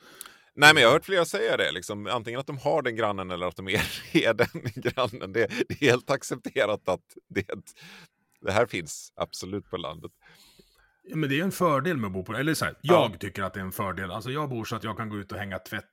Nej, 0.56 0.74
men 0.74 0.82
jag 0.82 0.88
har 0.88 0.92
hört 0.92 1.04
flera 1.04 1.24
säga 1.24 1.56
det, 1.56 1.72
liksom. 1.72 2.06
antingen 2.06 2.40
att 2.40 2.46
de 2.46 2.58
har 2.58 2.82
den 2.82 2.96
grannen 2.96 3.30
eller 3.30 3.46
att 3.46 3.56
de 3.56 3.68
är, 3.68 3.82
är 4.16 4.34
den 4.34 4.48
grannen. 4.74 5.32
Det, 5.32 5.46
det 5.68 5.82
är 5.82 5.90
helt 5.90 6.10
accepterat 6.10 6.88
att 6.88 7.16
det, 7.28 7.46
det 8.40 8.52
här 8.52 8.66
finns 8.66 9.12
absolut 9.16 9.70
på 9.70 9.76
landet. 9.76 10.12
Ja, 11.06 11.16
Men 11.16 11.28
det 11.30 11.40
är 11.40 11.44
en 11.44 11.52
fördel 11.52 11.96
med 11.96 12.06
att 12.08 12.12
bo 12.12 12.24
på 12.24 12.34
Eller 12.36 12.54
så 12.54 12.64
här, 12.64 12.74
Ja. 12.80 13.08
jag 13.10 13.20
tycker 13.20 13.42
att 13.42 13.54
det 13.54 13.60
är 13.60 13.64
en 13.64 13.72
fördel. 13.72 14.10
Alltså 14.10 14.30
jag 14.30 14.48
bor 14.48 14.64
så 14.64 14.76
att 14.76 14.84
jag 14.84 14.96
kan 14.96 15.08
gå 15.08 15.16
ut 15.18 15.32
och 15.32 15.38
hänga 15.38 15.58
tvätt 15.58 15.90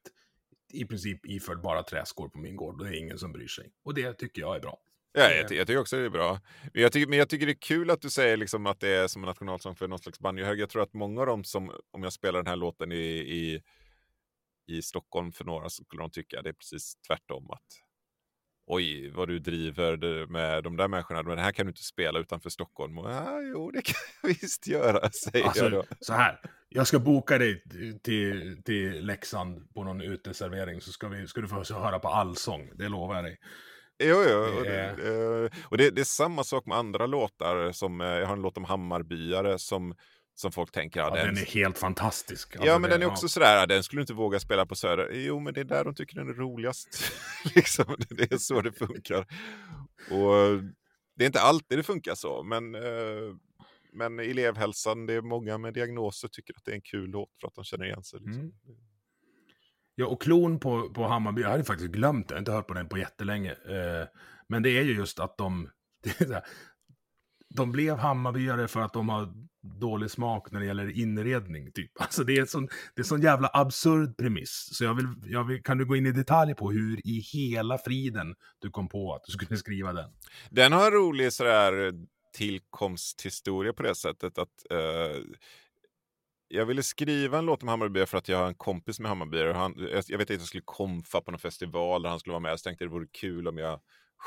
i 0.73 0.85
princip 0.85 1.25
iförd 1.25 1.61
bara 1.61 1.83
träskor 1.83 2.29
på 2.29 2.39
min 2.39 2.55
gård. 2.55 2.79
Och 2.81 2.85
det 2.87 2.95
är 2.97 2.99
ingen 2.99 3.17
som 3.17 3.31
bryr 3.31 3.47
sig. 3.47 3.71
Och 3.85 3.93
det 3.93 4.13
tycker 4.13 4.41
jag 4.41 4.55
är 4.55 4.59
bra. 4.59 4.77
Ja, 5.13 5.29
jag, 5.31 5.47
ty- 5.49 5.55
jag 5.55 5.67
tycker 5.67 5.79
också 5.79 5.97
det 5.97 6.05
är 6.05 6.09
bra. 6.09 6.39
Men 6.73 6.81
jag 6.83 6.91
tycker, 6.91 7.07
men 7.09 7.19
jag 7.19 7.29
tycker 7.29 7.45
det 7.45 7.51
är 7.51 7.61
kul 7.61 7.89
att 7.89 8.01
du 8.01 8.09
säger 8.09 8.37
liksom 8.37 8.65
att 8.65 8.79
det 8.79 8.89
är 8.89 9.07
som 9.07 9.23
en 9.23 9.27
nationalsång 9.27 9.75
för 9.75 9.87
någon 9.87 9.99
slags 9.99 10.19
banjohög. 10.19 10.59
Jag 10.59 10.69
tror 10.69 10.83
att 10.83 10.93
många 10.93 11.21
av 11.21 11.27
dem 11.27 11.43
som, 11.43 11.71
om 11.91 12.03
jag 12.03 12.13
spelar 12.13 12.39
den 12.39 12.47
här 12.47 12.55
låten 12.55 12.91
i, 12.91 12.95
i, 13.17 13.61
i 14.67 14.81
Stockholm 14.81 15.31
för 15.31 15.45
några, 15.45 15.69
så 15.69 15.83
skulle 15.83 16.01
de 16.01 16.11
tycka 16.11 16.41
det 16.41 16.49
är 16.49 16.53
precis 16.53 16.95
tvärtom. 17.07 17.51
att 17.51 17.61
Oj, 18.67 19.11
vad 19.11 19.27
du 19.27 19.39
driver 19.39 20.27
med 20.27 20.63
de 20.63 20.77
där 20.77 20.87
människorna. 20.87 21.23
Men 21.23 21.37
det 21.37 21.43
här 21.43 21.51
kan 21.51 21.65
du 21.65 21.69
inte 21.69 21.83
spela 21.83 22.19
utanför 22.19 22.49
Stockholm. 22.49 22.97
Och, 22.97 23.11
ja, 23.11 23.41
jo, 23.41 23.71
det 23.71 23.81
kan 23.81 23.95
jag 24.21 24.29
visst 24.41 24.67
göra, 24.67 25.09
säger 25.11 25.51
jag 25.55 25.71
då. 25.71 25.77
Alltså, 25.79 25.95
så 25.99 26.13
här. 26.13 26.39
Jag 26.69 26.87
ska 26.87 26.99
boka 26.99 27.37
dig 27.37 27.63
till, 28.03 28.61
till 28.63 29.05
Leksand 29.05 29.73
på 29.73 29.83
någon 29.83 30.01
uteservering 30.01 30.81
så 30.81 30.91
ska, 30.91 31.07
vi, 31.07 31.27
ska 31.27 31.41
du 31.41 31.47
få 31.47 31.63
höra 31.73 31.99
på 31.99 32.07
allsång. 32.07 32.69
Det 32.75 32.89
lovar 32.89 33.15
jag 33.15 33.23
dig. 33.23 33.39
Jo, 34.03 34.23
jo. 34.29 34.37
Och, 34.37 34.63
Det 34.63 34.95
det, 34.97 35.45
eh, 35.45 35.51
och 35.63 35.77
det, 35.77 35.89
det 35.89 36.01
är 36.01 36.05
samma 36.05 36.43
sak 36.43 36.65
med 36.65 36.77
andra 36.77 37.05
låtar. 37.05 37.71
Som, 37.71 38.01
eh, 38.01 38.07
jag 38.07 38.27
har 38.27 38.33
en 38.33 38.41
låt 38.41 38.57
om 38.57 38.63
Hammarbyare 38.63 39.59
som, 39.59 39.95
som 40.35 40.51
folk 40.51 40.71
tänker, 40.71 40.99
ja, 40.99 41.17
Ja, 41.17 41.25
den 41.25 41.37
är 41.37 41.45
helt 41.45 41.77
fantastisk. 41.77 42.55
Ja, 42.55 42.59
Alltså, 42.61 42.79
men 42.79 42.89
det- 42.89 42.95
den 42.95 43.01
är 43.01 43.05
också 43.11 43.27
sådär, 43.27 43.67
den 43.67 43.83
skulle 43.83 43.99
du 43.99 44.03
inte 44.03 44.13
våga 44.13 44.39
spela 44.39 44.65
på 44.65 44.75
Söder. 44.75 45.09
Jo, 45.13 45.39
men 45.39 45.53
det 45.53 45.59
är 45.59 45.65
där 45.65 45.83
de 45.85 45.95
tycker 45.95 46.15
den 46.15 46.29
är 46.29 46.33
roligast. 46.33 47.11
liksom, 47.55 47.95
det 48.09 48.31
är 48.31 48.37
så 48.37 48.61
det 48.61 48.71
funkar. 48.71 49.19
Och 50.11 50.63
det 51.15 51.23
är 51.23 51.27
inte 51.27 51.41
alltid 51.41 51.77
det 51.79 51.83
funkar 51.83 52.15
så, 52.15 52.43
men, 52.43 52.75
eh, 52.75 53.35
men 53.93 54.19
elevhälsan, 54.19 55.05
det 55.05 55.13
är 55.13 55.21
många 55.21 55.57
med 55.57 55.73
diagnoser 55.73 56.27
tycker 56.27 56.53
att 56.57 56.65
det 56.65 56.71
är 56.71 56.75
en 56.75 56.81
kul 56.81 57.09
låt 57.09 57.29
för 57.41 57.47
att 57.47 57.55
de 57.55 57.63
känner 57.63 57.85
igen 57.85 58.03
sig. 58.03 58.19
Liksom. 58.19 58.41
Mm. 58.41 58.51
Ja, 59.95 60.05
och 60.07 60.21
klon 60.21 60.59
på, 60.59 60.89
på 60.89 61.07
Hammarby, 61.07 61.41
jag 61.41 61.49
hade 61.49 61.63
faktiskt 61.63 61.91
glömt 61.91 62.27
det, 62.27 62.33
jag 62.33 62.35
har 62.37 62.39
inte 62.39 62.51
hört 62.51 62.67
på 62.67 62.73
den 62.73 62.89
på 62.89 62.97
jättelänge. 62.97 63.51
Eh, 63.51 64.07
men 64.47 64.63
det 64.63 64.69
är 64.69 64.81
ju 64.83 64.93
just 64.93 65.19
att 65.19 65.37
de, 65.37 65.69
de 67.55 67.71
blev 67.71 67.97
Hammarbyare 67.97 68.67
för 68.67 68.81
att 68.81 68.93
de 68.93 69.09
har 69.09 69.33
dålig 69.61 70.11
smak 70.11 70.51
när 70.51 70.59
det 70.59 70.65
gäller 70.65 70.97
inredning, 70.97 71.71
typ. 71.71 71.91
Alltså 71.99 72.23
det 72.23 72.37
är 72.37 72.41
en 72.41 72.47
sån, 72.47 72.67
det 72.95 73.01
är 73.01 73.03
sån 73.03 73.21
jävla 73.21 73.49
absurd 73.53 74.17
premiss. 74.17 74.69
Så 74.71 74.83
jag 74.83 74.93
vill, 74.93 75.07
jag 75.23 75.43
vill, 75.43 75.63
kan 75.63 75.77
du 75.77 75.85
gå 75.85 75.95
in 75.95 76.05
i 76.05 76.11
detalj 76.11 76.55
på 76.55 76.71
hur 76.71 77.07
i 77.07 77.19
hela 77.19 77.77
friden 77.77 78.35
du 78.59 78.69
kom 78.69 78.89
på 78.89 79.13
att 79.15 79.23
du 79.23 79.31
skulle 79.31 79.57
skriva 79.57 79.93
den? 79.93 80.11
Den 80.49 80.71
har 80.71 80.85
en 80.85 80.91
rolig 80.91 81.33
sådär 81.33 81.87
eh, 81.87 81.93
tillkomsthistoria 82.33 83.73
på 83.73 83.83
det 83.83 83.95
sättet 83.95 84.37
att 84.37 84.71
eh, 84.71 85.21
jag 86.47 86.65
ville 86.65 86.83
skriva 86.83 87.37
en 87.37 87.45
låt 87.45 87.63
om 87.63 87.69
Hammarby 87.69 88.05
för 88.05 88.17
att 88.17 88.29
jag 88.29 88.37
har 88.37 88.47
en 88.47 88.55
kompis 88.55 88.99
med 88.99 89.09
Hammarby. 89.09 89.43
Och 89.43 89.55
han, 89.55 89.75
jag 89.77 90.03
jag 90.07 90.17
vet 90.17 90.31
att 90.31 90.37
jag 90.37 90.41
skulle 90.41 90.63
komfa 90.65 91.21
på 91.21 91.31
någon 91.31 91.39
festival 91.39 92.01
där 92.01 92.09
han 92.09 92.19
skulle 92.19 92.31
vara 92.31 92.39
med. 92.39 92.59
Så 92.59 92.63
tänkte 92.63 92.85
det 92.85 92.89
vore 92.89 93.07
kul 93.11 93.47
om 93.47 93.57
jag 93.57 93.79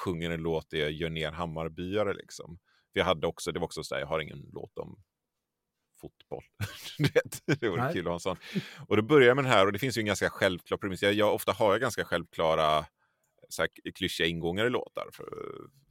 sjunger 0.04 0.30
en 0.30 0.42
låt 0.42 0.70
där 0.70 0.78
jag 0.78 0.92
gör 0.92 1.10
ner 1.10 1.32
Hammarbyare. 1.32 2.14
Liksom. 2.14 2.58
För 2.92 3.00
jag 3.00 3.04
hade 3.04 3.26
också, 3.26 3.52
det 3.52 3.58
var 3.58 3.66
också 3.66 3.84
så 3.84 3.94
här, 3.94 4.02
jag 4.02 4.08
har 4.08 4.20
ingen 4.20 4.50
låt 4.52 4.78
om 4.78 4.96
fotboll. 6.04 6.44
Det 7.60 7.68
vore 7.68 7.92
kul 7.92 8.00
att 8.00 8.06
ha 8.06 8.14
en 8.14 8.20
sån. 8.20 8.36
Och 8.88 8.96
då 8.96 9.02
börjar 9.02 9.28
jag 9.28 9.36
med 9.36 9.44
den 9.44 9.52
här 9.52 9.66
och 9.66 9.72
det 9.72 9.78
finns 9.78 9.98
ju 9.98 10.00
en 10.00 10.06
ganska 10.06 10.30
självklar 10.30 10.78
premiss. 10.78 11.02
Jag, 11.02 11.14
jag, 11.14 11.34
ofta 11.34 11.52
har 11.52 11.72
jag 11.72 11.80
ganska 11.80 12.04
självklara 12.04 12.86
så 13.48 13.62
här, 13.62 13.92
klyschiga 13.94 14.26
ingångar 14.26 14.66
i 14.66 14.70
låtar 14.70 15.08
för, 15.12 15.28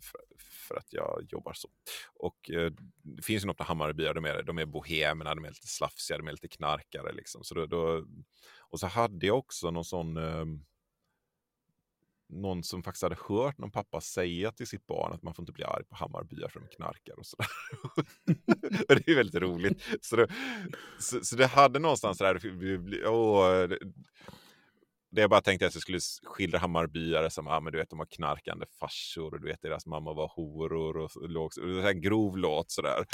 för, 0.01 0.22
för 0.68 0.76
att 0.76 0.93
jag 0.93 1.26
jobbar 1.30 1.53
så. 1.53 1.70
Och 2.14 2.51
eh, 2.51 2.72
det 3.03 3.22
finns 3.24 3.43
ju 3.43 3.47
något 3.47 3.59
med 3.59 3.68
Hammarbyar, 3.68 4.14
de 4.14 4.26
är, 4.26 4.43
de 4.43 4.57
är 4.57 4.66
bohemerna, 4.66 5.36
de 5.36 5.45
är 5.45 5.49
lite 5.49 5.68
slafsiga, 5.68 6.18
de 6.18 6.28
är 6.28 6.32
lite 6.32 6.47
knarkare. 6.47 7.14
Liksom. 7.14 7.43
Så 7.43 7.55
då, 7.55 7.66
då, 7.66 8.05
och 8.59 8.80
så 8.80 8.88
hade 8.88 9.26
jag 9.26 9.38
också 9.38 9.72
någon 9.72 9.86
sån... 9.86 10.18
Eh, 10.18 10.45
någon 12.30 12.64
som 12.64 12.84
faktiskt 12.84 13.04
hade 13.04 13.18
hört 13.28 13.58
någon 13.58 13.72
pappa 13.72 14.02
säga 14.02 14.52
till 14.52 14.68
sitt 14.68 14.88
barn 14.88 15.14
att 15.14 15.24
man 15.24 15.34
får 15.34 15.44
inte 15.44 15.52
bli 15.52 15.64
arg 15.64 15.84
på 15.90 15.96
Hammarbyar 15.96 16.50
för 16.50 16.60
de 16.60 16.68
knarkar 16.68 17.20
och 17.20 17.26
sådär. 17.26 17.48
och 17.84 18.96
det 19.06 19.12
är 19.12 19.16
väldigt 19.16 19.42
roligt. 19.42 19.84
Så 20.02 20.16
det, 20.16 20.28
så, 21.00 21.20
så 21.24 21.36
det 21.36 21.48
hade 21.48 21.80
någonstans 21.80 22.18
sådär, 22.18 22.40
åh, 23.08 23.68
det, 23.68 23.80
det 25.12 25.22
jag 25.22 25.30
bara 25.30 25.42
tänkte 25.42 25.68
att 25.68 25.76
jag 25.76 25.82
skulle 25.82 26.00
skildra 26.24 26.60
Hammarbyare 26.60 27.30
som, 27.30 27.48
ah, 27.48 27.60
men 27.60 27.74
du 27.74 27.80
vet, 27.80 27.90
de 27.90 28.00
har 28.00 28.06
knarkande 28.06 28.66
farsor 28.80 29.34
och 29.34 29.42
du 29.42 29.48
vet, 29.48 29.62
deras 29.62 29.86
mamma 29.86 30.14
var 30.14 30.32
horor 30.36 30.98
och, 30.98 31.18
och 31.18 31.30
låg, 31.30 31.52
och 31.62 31.68
det 31.68 31.82
är 31.82 31.90
en 31.90 32.02
grov 32.02 32.38
låt 32.38 32.72
sådär. 32.72 33.06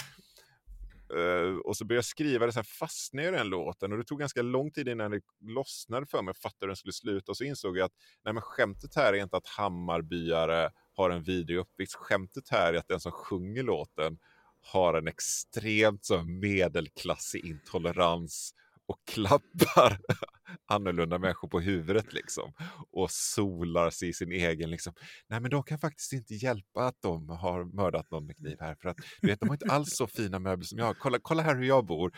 Uh, 1.14 1.58
och 1.58 1.78
så 1.78 1.86
började 1.86 1.98
jag 1.98 2.06
skriva 2.06 2.46
det, 2.46 2.52
sen 2.52 2.64
fastnade 2.64 3.28
jag 3.28 3.34
i 3.34 3.38
den 3.38 3.50
låten 3.50 3.92
och 3.92 3.98
det 3.98 4.04
tog 4.04 4.20
ganska 4.20 4.42
lång 4.42 4.72
tid 4.72 4.88
innan 4.88 5.12
det 5.12 5.22
lossnade 5.42 6.06
för 6.06 6.22
mig 6.22 6.32
och 6.32 6.38
fattade 6.38 6.66
hur 6.66 6.68
den 6.68 6.76
skulle 6.76 6.94
sluta. 6.94 7.32
Och 7.32 7.38
så 7.38 7.44
insåg 7.44 7.78
jag 7.78 7.86
att 7.86 7.94
nej, 8.26 8.34
men 8.34 8.42
skämtet 8.42 8.96
här 8.96 9.14
är 9.14 9.18
inte 9.18 9.38
att 9.38 9.48
Hammarbyare 9.48 10.72
har 10.96 11.10
en 11.10 11.24
vidrig 11.24 11.58
uppväxt. 11.58 11.96
Skämtet 11.96 12.50
här 12.50 12.74
är 12.74 12.78
att 12.78 12.88
den 12.88 13.00
som 13.00 13.12
sjunger 13.12 13.64
låten 13.64 14.18
har 14.62 14.94
en 14.94 15.08
extremt 15.08 16.06
så, 16.06 16.24
medelklassig 16.24 17.46
intolerans 17.46 18.54
och 18.90 19.00
klappar 19.06 20.00
annorlunda 20.66 21.20
människor 21.20 21.48
på 21.48 21.60
huvudet 21.60 22.14
liksom. 22.14 22.54
Och 22.92 23.12
solar 23.12 23.90
sig 23.90 24.10
i 24.10 24.14
sin 24.14 24.32
egen 24.32 24.70
liksom. 24.70 24.94
Nej 25.28 25.40
men 25.40 25.52
de 25.52 25.64
kan 25.64 25.80
faktiskt 25.80 26.14
inte 26.14 26.34
hjälpa 26.34 26.86
att 26.86 27.02
de 27.02 27.30
har 27.30 27.64
mördat 27.64 28.12
någon 28.12 28.26
med 28.26 28.38
kniv 28.38 28.58
här. 28.60 28.76
För 28.76 28.90
att 28.90 28.98
du 29.22 29.28
vet, 29.28 29.40
de 29.40 29.50
har 29.50 29.56
inte 29.56 29.74
alls 29.74 29.98
så 29.98 30.08
fina 30.08 30.40
möbler 30.40 30.66
som 30.66 30.78
jag. 30.78 31.00
Kolla, 31.00 31.20
kolla 31.22 31.44
här 31.44 31.56
hur 31.56 31.64
jag 31.64 31.86
bor. 31.86 32.12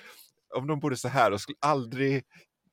Om 0.56 0.68
de 0.68 0.80
bodde 0.80 0.98
så 0.98 1.08
här, 1.08 1.32
de 1.32 1.40
skulle 1.40 1.58
aldrig 1.62 2.24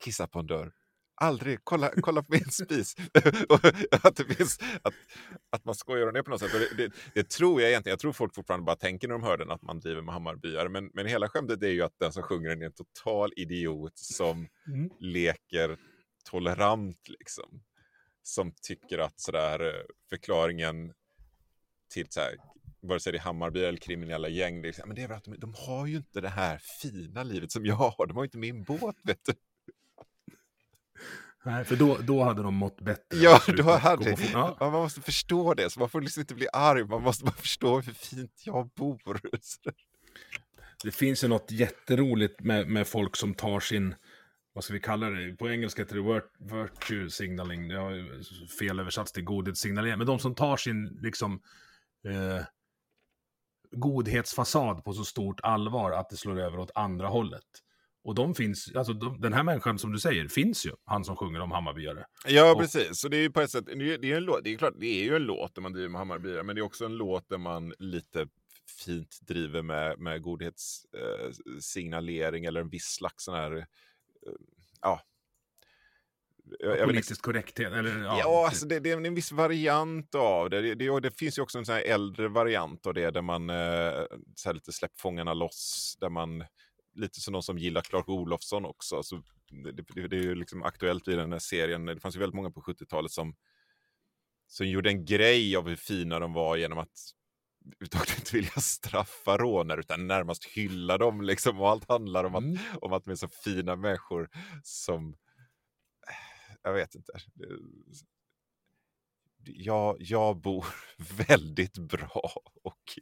kissa 0.04 0.26
på 0.26 0.38
en 0.38 0.46
dörr. 0.46 0.72
Aldrig. 1.20 1.58
Kolla, 1.64 1.90
kolla 2.00 2.22
på 2.22 2.32
min 2.32 2.50
spis. 2.50 2.96
Och 3.48 3.64
att, 4.04 4.16
det 4.16 4.34
finns, 4.34 4.58
att, 4.82 4.94
att 5.50 5.64
man 5.64 5.74
skojar 5.74 6.06
om 6.06 6.14
det 6.14 6.22
på 6.22 6.30
något 6.30 6.40
sätt. 6.40 6.54
Och 6.54 6.60
det, 6.60 6.76
det, 6.76 6.92
det 7.14 7.30
tror 7.30 7.60
jag 7.60 7.70
egentligen. 7.70 7.92
Jag 7.92 7.98
tror 8.00 8.12
folk 8.12 8.34
fortfarande 8.34 8.64
bara 8.64 8.76
tänker 8.76 9.08
när 9.08 9.12
de 9.12 9.22
hör 9.22 9.36
den 9.38 9.50
att 9.50 9.62
man 9.62 9.80
driver 9.80 10.02
med 10.02 10.14
Hammarbyare. 10.14 10.68
Men, 10.68 10.90
men 10.94 11.06
hela 11.06 11.28
skämtet 11.28 11.62
är 11.62 11.68
ju 11.68 11.82
att 11.82 11.98
den 11.98 12.12
som 12.12 12.22
sjunger 12.22 12.48
den 12.48 12.62
är 12.62 12.66
en 12.66 12.72
total 12.72 13.32
idiot 13.36 13.98
som 13.98 14.48
Mm. 14.66 14.90
leker 15.00 15.78
tolerant 16.30 17.08
liksom. 17.08 17.62
Som 18.22 18.52
tycker 18.62 18.98
att 18.98 19.20
sådär 19.20 19.60
eh, 19.66 19.82
förklaringen 20.10 20.92
till 21.94 22.06
så 22.10 22.20
här, 22.20 22.36
vare 22.80 23.00
sig 23.00 23.12
det 23.12 23.18
är 23.18 23.22
Hammarby 23.22 23.60
eller 23.64 23.78
kriminella 23.78 24.28
gäng, 24.28 24.62
det 24.62 24.68
är, 24.68 24.72
här, 24.72 24.86
men 24.86 24.96
det 24.96 25.02
är 25.02 25.08
väl 25.08 25.16
att 25.16 25.24
de, 25.24 25.36
de 25.38 25.54
har 25.56 25.86
ju 25.86 25.96
inte 25.96 26.20
det 26.20 26.28
här 26.28 26.58
fina 26.82 27.22
livet 27.22 27.52
som 27.52 27.66
jag 27.66 27.74
har. 27.74 28.06
De 28.06 28.16
har 28.16 28.24
ju 28.24 28.26
inte 28.26 28.38
min 28.38 28.64
båt, 28.64 28.96
vet 29.04 29.24
du. 29.26 29.32
Nej, 31.44 31.64
för 31.64 31.76
då, 31.76 31.98
då 31.98 32.24
hade 32.24 32.42
de 32.42 32.54
mått 32.54 32.80
bättre. 32.80 33.18
Ja, 33.18 33.40
då 33.56 33.62
hade... 33.62 34.16
Ja. 34.32 34.56
Man 34.60 34.72
måste 34.72 35.00
förstå 35.00 35.54
det, 35.54 35.70
så 35.70 35.80
man 35.80 35.88
får 35.88 36.00
liksom 36.00 36.20
inte 36.20 36.34
bli 36.34 36.46
arg. 36.52 36.84
Man 36.84 37.02
måste 37.02 37.24
bara 37.24 37.34
förstå 37.34 37.80
hur 37.80 37.92
fint 37.92 38.42
jag 38.44 38.68
bor. 38.68 39.20
Det 40.84 40.90
finns 40.90 41.24
ju 41.24 41.28
något 41.28 41.50
jätteroligt 41.50 42.40
med, 42.40 42.68
med 42.68 42.86
folk 42.86 43.16
som 43.16 43.34
tar 43.34 43.60
sin, 43.60 43.94
vad 44.52 44.64
ska 44.64 44.72
vi 44.72 44.80
kalla 44.80 45.10
det, 45.10 45.36
på 45.36 45.50
engelska 45.50 45.82
heter 45.82 45.96
det 45.96 46.02
vir- 46.02 46.62
virtue 46.62 47.10
signaling, 47.10 47.68
det 47.68 47.78
har 47.78 47.90
ju 47.90 48.22
fel 48.58 48.80
översatts 48.80 49.12
till 49.12 49.24
godhetssignalering, 49.24 49.98
men 49.98 50.06
de 50.06 50.18
som 50.18 50.34
tar 50.34 50.56
sin 50.56 50.98
liksom 51.02 51.40
eh, 52.08 52.44
godhetsfasad 53.70 54.84
på 54.84 54.92
så 54.92 55.04
stort 55.04 55.40
allvar 55.42 55.92
att 55.92 56.10
det 56.10 56.16
slår 56.16 56.40
över 56.40 56.58
åt 56.58 56.70
andra 56.74 57.08
hållet. 57.08 57.44
Och 58.04 58.14
de 58.14 58.34
finns, 58.34 58.72
alltså 58.74 58.92
de, 58.92 59.20
den 59.20 59.32
här 59.32 59.42
människan 59.42 59.78
som 59.78 59.92
du 59.92 59.98
säger 59.98 60.28
finns 60.28 60.66
ju, 60.66 60.72
han 60.84 61.04
som 61.04 61.16
sjunger 61.16 61.40
om 61.40 61.50
Hammarbyare. 61.50 62.04
Ja, 62.26 62.52
Och- 62.52 62.60
precis. 62.60 63.00
Så 63.00 63.08
det 63.08 63.16
är 63.16 63.20
ju 63.20 63.30
på 63.30 63.40
ett 63.40 63.50
sätt, 63.50 63.66
det 63.66 63.72
är, 63.72 63.98
det 63.98 64.12
är 64.12 64.16
en 64.16 64.24
låt, 64.24 64.44
det 64.44 64.54
är 64.54 64.58
klart, 64.58 64.74
det 64.76 64.86
är 64.86 65.04
ju 65.04 65.16
en 65.16 65.22
låt 65.22 65.54
där 65.54 65.62
man 65.62 65.72
driver 65.72 65.88
med 65.88 65.98
Hammarbyare, 65.98 66.42
men 66.42 66.56
det 66.56 66.60
är 66.60 66.64
också 66.64 66.84
en 66.84 66.96
låt 66.96 67.28
där 67.28 67.38
man 67.38 67.74
lite 67.78 68.26
fint 68.84 69.18
driver 69.20 69.62
med, 69.62 69.98
med 69.98 70.22
godhetssignalering 70.22 72.44
eh, 72.44 72.48
eller 72.48 72.60
en 72.60 72.68
viss 72.68 72.86
slags 72.86 73.24
sån 73.24 73.34
här, 73.34 73.56
eh, 73.56 73.64
ja. 74.80 75.02
Jag, 76.58 76.78
jag 76.78 76.86
Politiskt 76.86 77.22
korrekthet, 77.22 77.72
eller 77.72 78.02
ja. 78.02 78.18
Ja, 78.20 78.46
alltså 78.46 78.66
det, 78.66 78.80
det 78.80 78.90
är 78.90 79.06
en 79.06 79.14
viss 79.14 79.32
variant 79.32 80.14
av 80.14 80.50
det. 80.50 80.60
Det, 80.60 80.74
det, 80.74 81.00
det 81.00 81.18
finns 81.18 81.38
ju 81.38 81.42
också 81.42 81.58
en 81.58 81.66
sån 81.66 81.76
äldre 81.76 82.28
variant 82.28 82.86
av 82.86 82.94
det 82.94 83.10
där 83.10 83.22
man 83.22 83.50
eh, 83.50 84.04
så 84.34 84.52
lite 84.52 84.72
släpp 84.72 85.00
fångarna 85.00 85.34
loss, 85.34 85.96
där 86.00 86.08
man 86.08 86.44
lite 86.98 87.20
som 87.20 87.32
någon 87.32 87.42
som 87.42 87.58
gillar 87.58 87.80
Clark 87.80 88.08
Olofsson 88.08 88.64
också. 88.64 89.02
Så 89.02 89.22
det, 89.64 90.08
det, 90.08 90.16
är 90.16 90.22
ju 90.22 90.34
liksom 90.34 90.62
aktuellt 90.62 91.08
i 91.08 91.14
den 91.14 91.32
här 91.32 91.38
serien. 91.38 91.86
Det 91.86 92.00
fanns 92.00 92.16
ju 92.16 92.20
väldigt 92.20 92.36
många 92.36 92.50
på 92.50 92.60
70-talet 92.60 93.12
som, 93.12 93.36
som 94.46 94.66
gjorde 94.68 94.90
en 94.90 95.04
grej 95.04 95.56
av 95.56 95.68
hur 95.68 95.76
fina 95.76 96.18
de 96.18 96.32
var 96.32 96.56
genom 96.56 96.78
att 96.78 97.14
överhuvudtaget 97.64 98.18
inte 98.18 98.36
vilja 98.36 98.50
straffa 98.50 99.38
rånare 99.38 99.80
utan 99.80 100.06
närmast 100.06 100.44
hylla 100.44 100.98
dem 100.98 101.22
liksom. 101.22 101.60
Och 101.60 101.68
allt 101.68 101.88
handlar 101.88 102.24
om 102.24 102.34
att, 102.34 102.42
Mm. 102.42 102.58
om 102.80 102.92
att 102.92 103.04
de 103.04 103.10
är 103.10 103.14
så 103.14 103.28
fina 103.28 103.76
människor 103.76 104.30
som 104.62 105.16
jag 106.62 106.72
vet 106.72 106.94
inte. 106.94 107.12
Jag, 109.44 109.96
jag 109.98 110.40
bor 110.40 110.66
väldigt 111.28 111.78
bra 111.78 112.32
och 112.62 112.98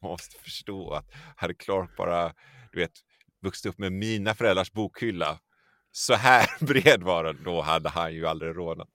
man 0.00 0.10
måste 0.10 0.38
förstå 0.38 0.90
att 0.90 1.06
hade 1.36 1.54
Clark 1.54 1.96
bara, 1.96 2.34
du 2.72 2.80
vet, 2.80 2.92
vuxit 3.42 3.66
upp 3.66 3.78
med 3.78 3.92
mina 3.92 4.34
föräldrars 4.34 4.72
bokhylla 4.72 5.38
så 5.92 6.14
här 6.14 6.46
bred 6.64 7.02
var 7.02 7.24
den, 7.24 7.38
då 7.44 7.60
hade 7.60 7.88
han 7.88 8.14
ju 8.14 8.26
aldrig 8.26 8.56
rånat. 8.56 8.90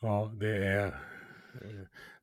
Ja, 0.00 0.32
det 0.40 0.66
är, 0.66 1.00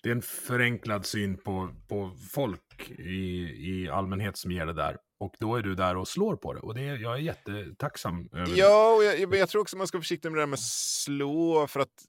det 0.03 0.09
är 0.09 0.15
en 0.15 0.21
förenklad 0.21 1.05
syn 1.05 1.37
på, 1.37 1.69
på 1.87 2.11
folk 2.31 2.89
i, 2.89 3.41
i 3.69 3.89
allmänhet 3.89 4.37
som 4.37 4.51
ger 4.51 4.65
det 4.65 4.73
där. 4.73 4.97
Och 5.19 5.35
då 5.39 5.55
är 5.55 5.61
du 5.61 5.75
där 5.75 5.97
och 5.97 6.07
slår 6.07 6.35
på 6.35 6.53
det. 6.53 6.59
Och 6.59 6.75
det 6.75 6.81
är, 6.81 6.97
jag 6.97 7.13
är 7.13 7.17
jättetacksam 7.17 8.29
över 8.33 8.45
det. 8.45 8.51
Ja, 8.51 8.95
och 8.95 9.03
jag, 9.03 9.19
jag, 9.19 9.35
jag 9.35 9.49
tror 9.49 9.61
också 9.61 9.77
man 9.77 9.87
ska 9.87 9.97
vara 9.97 10.03
försiktig 10.03 10.31
med 10.31 10.37
det 10.37 10.41
där 10.41 10.47
med 10.47 10.59
slå 10.59 11.67
för 11.67 11.79
att 11.79 12.05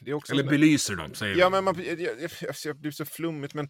det 0.00 0.10
är 0.10 0.14
också... 0.14 0.32
Eller 0.32 0.44
belyser 0.44 0.96
dem, 0.96 1.14
säger 1.14 1.36
Ja, 1.36 1.50
men 1.50 1.64
man, 1.64 1.82
jag, 1.86 2.00
jag, 2.00 2.30
jag, 2.40 2.54
jag 2.64 2.76
blir 2.76 2.90
så 2.90 3.04
flummigt, 3.04 3.54
men 3.54 3.68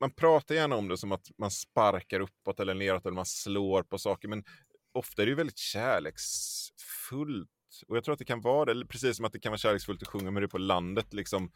man 0.00 0.10
pratar 0.10 0.54
gärna 0.54 0.76
om 0.76 0.88
det 0.88 0.98
som 0.98 1.12
att 1.12 1.30
man 1.38 1.50
sparkar 1.50 2.20
uppåt 2.20 2.60
eller 2.60 2.74
neråt 2.74 3.06
eller 3.06 3.14
man 3.14 3.26
slår 3.26 3.82
på 3.82 3.98
saker, 3.98 4.28
men 4.28 4.44
ofta 4.92 5.22
är 5.22 5.26
det 5.26 5.30
ju 5.30 5.36
väldigt 5.36 5.58
kärleksfullt. 5.58 7.50
Och 7.88 7.96
jag 7.96 8.04
tror 8.04 8.12
att 8.12 8.18
det 8.18 8.24
kan 8.24 8.40
vara 8.40 8.64
det, 8.64 8.70
eller 8.70 8.86
precis 8.86 9.16
som 9.16 9.24
att 9.24 9.32
det 9.32 9.40
kan 9.40 9.50
vara 9.50 9.58
kärleksfullt 9.58 10.02
att 10.02 10.08
sjunga 10.08 10.30
med 10.30 10.42
det 10.42 10.48
på 10.48 10.58
landet. 10.58 11.12
Liksom. 11.12 11.52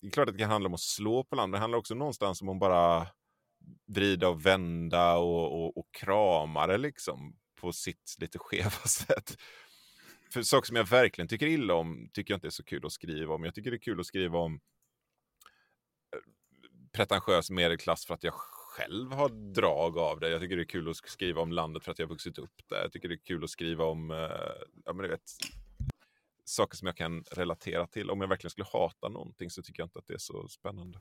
Det 0.00 0.06
är 0.06 0.10
klart 0.10 0.28
att 0.28 0.34
det 0.34 0.40
kan 0.40 0.50
handla 0.50 0.66
om 0.66 0.74
att 0.74 0.80
slå 0.80 1.24
på 1.24 1.36
landet, 1.36 1.56
det 1.58 1.60
handlar 1.60 1.78
också 1.78 1.94
någonstans 1.94 2.42
om 2.42 2.48
att 2.48 2.58
bara 2.58 3.06
vrida 3.86 4.28
och 4.28 4.46
vända 4.46 5.16
och, 5.16 5.64
och, 5.64 5.78
och 5.78 5.88
krama 5.90 6.66
det 6.66 6.78
liksom 6.78 7.36
på 7.60 7.72
sitt 7.72 8.16
lite 8.18 8.38
skeva 8.38 8.70
sätt. 8.86 9.36
För 10.32 10.42
saker 10.42 10.66
som 10.66 10.76
jag 10.76 10.84
verkligen 10.84 11.28
tycker 11.28 11.46
illa 11.46 11.74
om 11.74 12.08
tycker 12.12 12.34
jag 12.34 12.36
inte 12.36 12.48
är 12.48 12.50
så 12.50 12.64
kul 12.64 12.86
att 12.86 12.92
skriva 12.92 13.34
om. 13.34 13.44
Jag 13.44 13.54
tycker 13.54 13.70
det 13.70 13.76
är 13.76 13.78
kul 13.78 14.00
att 14.00 14.06
skriva 14.06 14.38
om 14.38 14.60
pretentiös 16.92 17.50
medelklass 17.50 18.06
för 18.06 18.14
att 18.14 18.24
jag 18.24 18.34
själv 18.34 19.12
har 19.12 19.28
drag 19.28 19.98
av 19.98 20.20
det. 20.20 20.30
Jag 20.30 20.40
tycker 20.40 20.56
det 20.56 20.62
är 20.62 20.64
kul 20.64 20.90
att 20.90 20.96
skriva 20.96 21.40
om 21.40 21.52
landet 21.52 21.84
för 21.84 21.92
att 21.92 21.98
jag 21.98 22.06
har 22.06 22.10
vuxit 22.10 22.38
upp 22.38 22.68
där. 22.68 22.82
Jag 22.82 22.92
tycker 22.92 23.08
det 23.08 23.14
är 23.14 23.24
kul 23.24 23.44
att 23.44 23.50
skriva 23.50 23.84
om 23.84 24.10
eh, 24.10 24.16
ja, 24.84 24.92
men 24.92 24.96
du 24.96 25.08
vet, 25.08 25.30
saker 26.44 26.76
som 26.76 26.86
jag 26.86 26.96
kan 26.96 27.24
relatera 27.30 27.86
till. 27.86 28.10
Om 28.10 28.20
jag 28.20 28.28
verkligen 28.28 28.50
skulle 28.50 28.66
hata 28.72 29.08
någonting 29.08 29.50
så 29.50 29.62
tycker 29.62 29.80
jag 29.80 29.86
inte 29.86 29.98
att 29.98 30.06
det 30.06 30.14
är 30.14 30.18
så 30.18 30.48
spännande. 30.48 31.00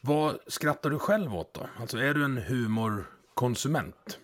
Vad 0.00 0.38
skrattar 0.46 0.90
du 0.90 0.98
själv 0.98 1.34
åt 1.34 1.54
då? 1.54 1.68
Alltså 1.76 1.98
är 1.98 2.14
du 2.14 2.24
en 2.24 2.36
humorkonsument? 2.36 4.20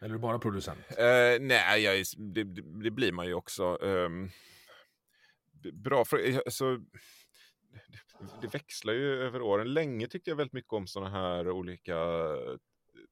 Eller 0.00 0.08
är 0.08 0.12
du 0.12 0.18
bara 0.18 0.38
producent? 0.38 0.78
Eh, 0.90 1.40
nej, 1.40 1.82
jag 1.82 2.04
det, 2.16 2.44
det, 2.82 2.90
blir 2.90 3.12
man 3.12 3.26
ju 3.26 3.34
också. 3.34 3.78
B- 5.62 5.72
bra, 5.72 6.04
för, 6.04 6.42
alltså, 6.46 6.80
det, 8.40 8.54
växlar 8.54 8.92
ju 8.92 9.22
över 9.22 9.42
åren. 9.42 9.72
Länge 9.72 10.06
tyckte 10.08 10.30
jag 10.30 10.36
väldigt 10.36 10.52
mycket 10.52 10.72
om 10.72 10.86
sådana 10.86 11.10
här 11.10 11.50
olika 11.50 11.96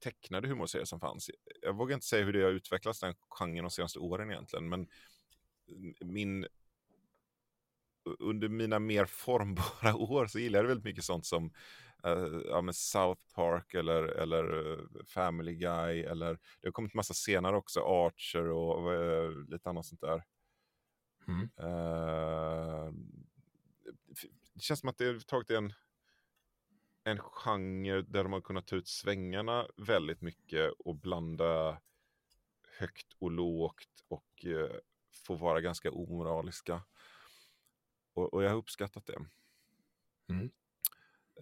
tecknade 0.01 0.49
humorserier 0.49 0.85
som 0.85 1.01
fanns. 1.01 1.31
Jag 1.63 1.77
vågar 1.77 1.95
inte 1.95 2.07
säga 2.07 2.25
hur 2.25 2.33
det 2.33 2.43
har 2.43 2.51
utvecklats 2.51 3.01
den 3.01 3.15
genren 3.29 3.65
de 3.65 3.71
senaste 3.71 3.99
åren 3.99 4.31
egentligen, 4.31 4.69
men 4.69 4.89
min 6.01 6.47
under 8.19 8.49
mina 8.49 8.79
mer 8.79 9.05
formbara 9.07 9.95
år 9.97 10.27
så 10.27 10.39
gillade 10.39 10.65
jag 10.65 10.69
väldigt 10.69 10.85
mycket 10.85 11.05
sånt 11.05 11.27
som 11.27 11.51
eh, 12.05 12.41
ja, 12.45 12.73
South 12.73 13.23
Park 13.35 13.75
eller, 13.75 14.03
eller 14.03 14.73
eh, 14.73 15.05
Family 15.07 15.55
Guy. 15.55 16.03
Eller, 16.03 16.33
det 16.61 16.69
har 16.69 16.73
kommit 16.73 16.95
massa 16.95 17.15
senare 17.15 17.57
också, 17.57 17.81
Archer 17.81 18.49
och 18.49 18.95
eh, 18.95 19.31
lite 19.49 19.71
annat 19.71 19.87
sånt 19.87 20.01
där. 20.01 20.25
Mm. 21.29 21.49
Det 24.57 24.63
känns 24.63 24.81
som 24.81 24.89
att 24.89 24.99
det 24.99 25.07
är 25.07 25.53
en, 25.53 25.73
en 27.05 27.19
genre 27.19 28.03
där 28.03 28.23
de 28.23 28.33
har 28.33 28.41
kunnat 28.41 28.67
ta 28.67 28.77
ut 28.77 28.89
svängarna 28.89 29.69
väldigt 29.77 30.21
mycket 30.21 30.73
och 30.79 30.97
blanda 30.97 31.81
högt 32.79 33.13
och 33.19 33.31
lågt 33.31 34.05
och 34.09 34.47
eh, 34.47 34.77
få 35.27 35.35
vara 35.35 35.61
ganska 35.61 35.91
omoraliska. 35.91 36.83
Och, 38.15 38.35
och 38.35 38.45
jag 38.45 38.51
har 38.51 38.57
uppskattat 38.57 39.07
det. 39.07 39.19
Mm. 40.29 40.51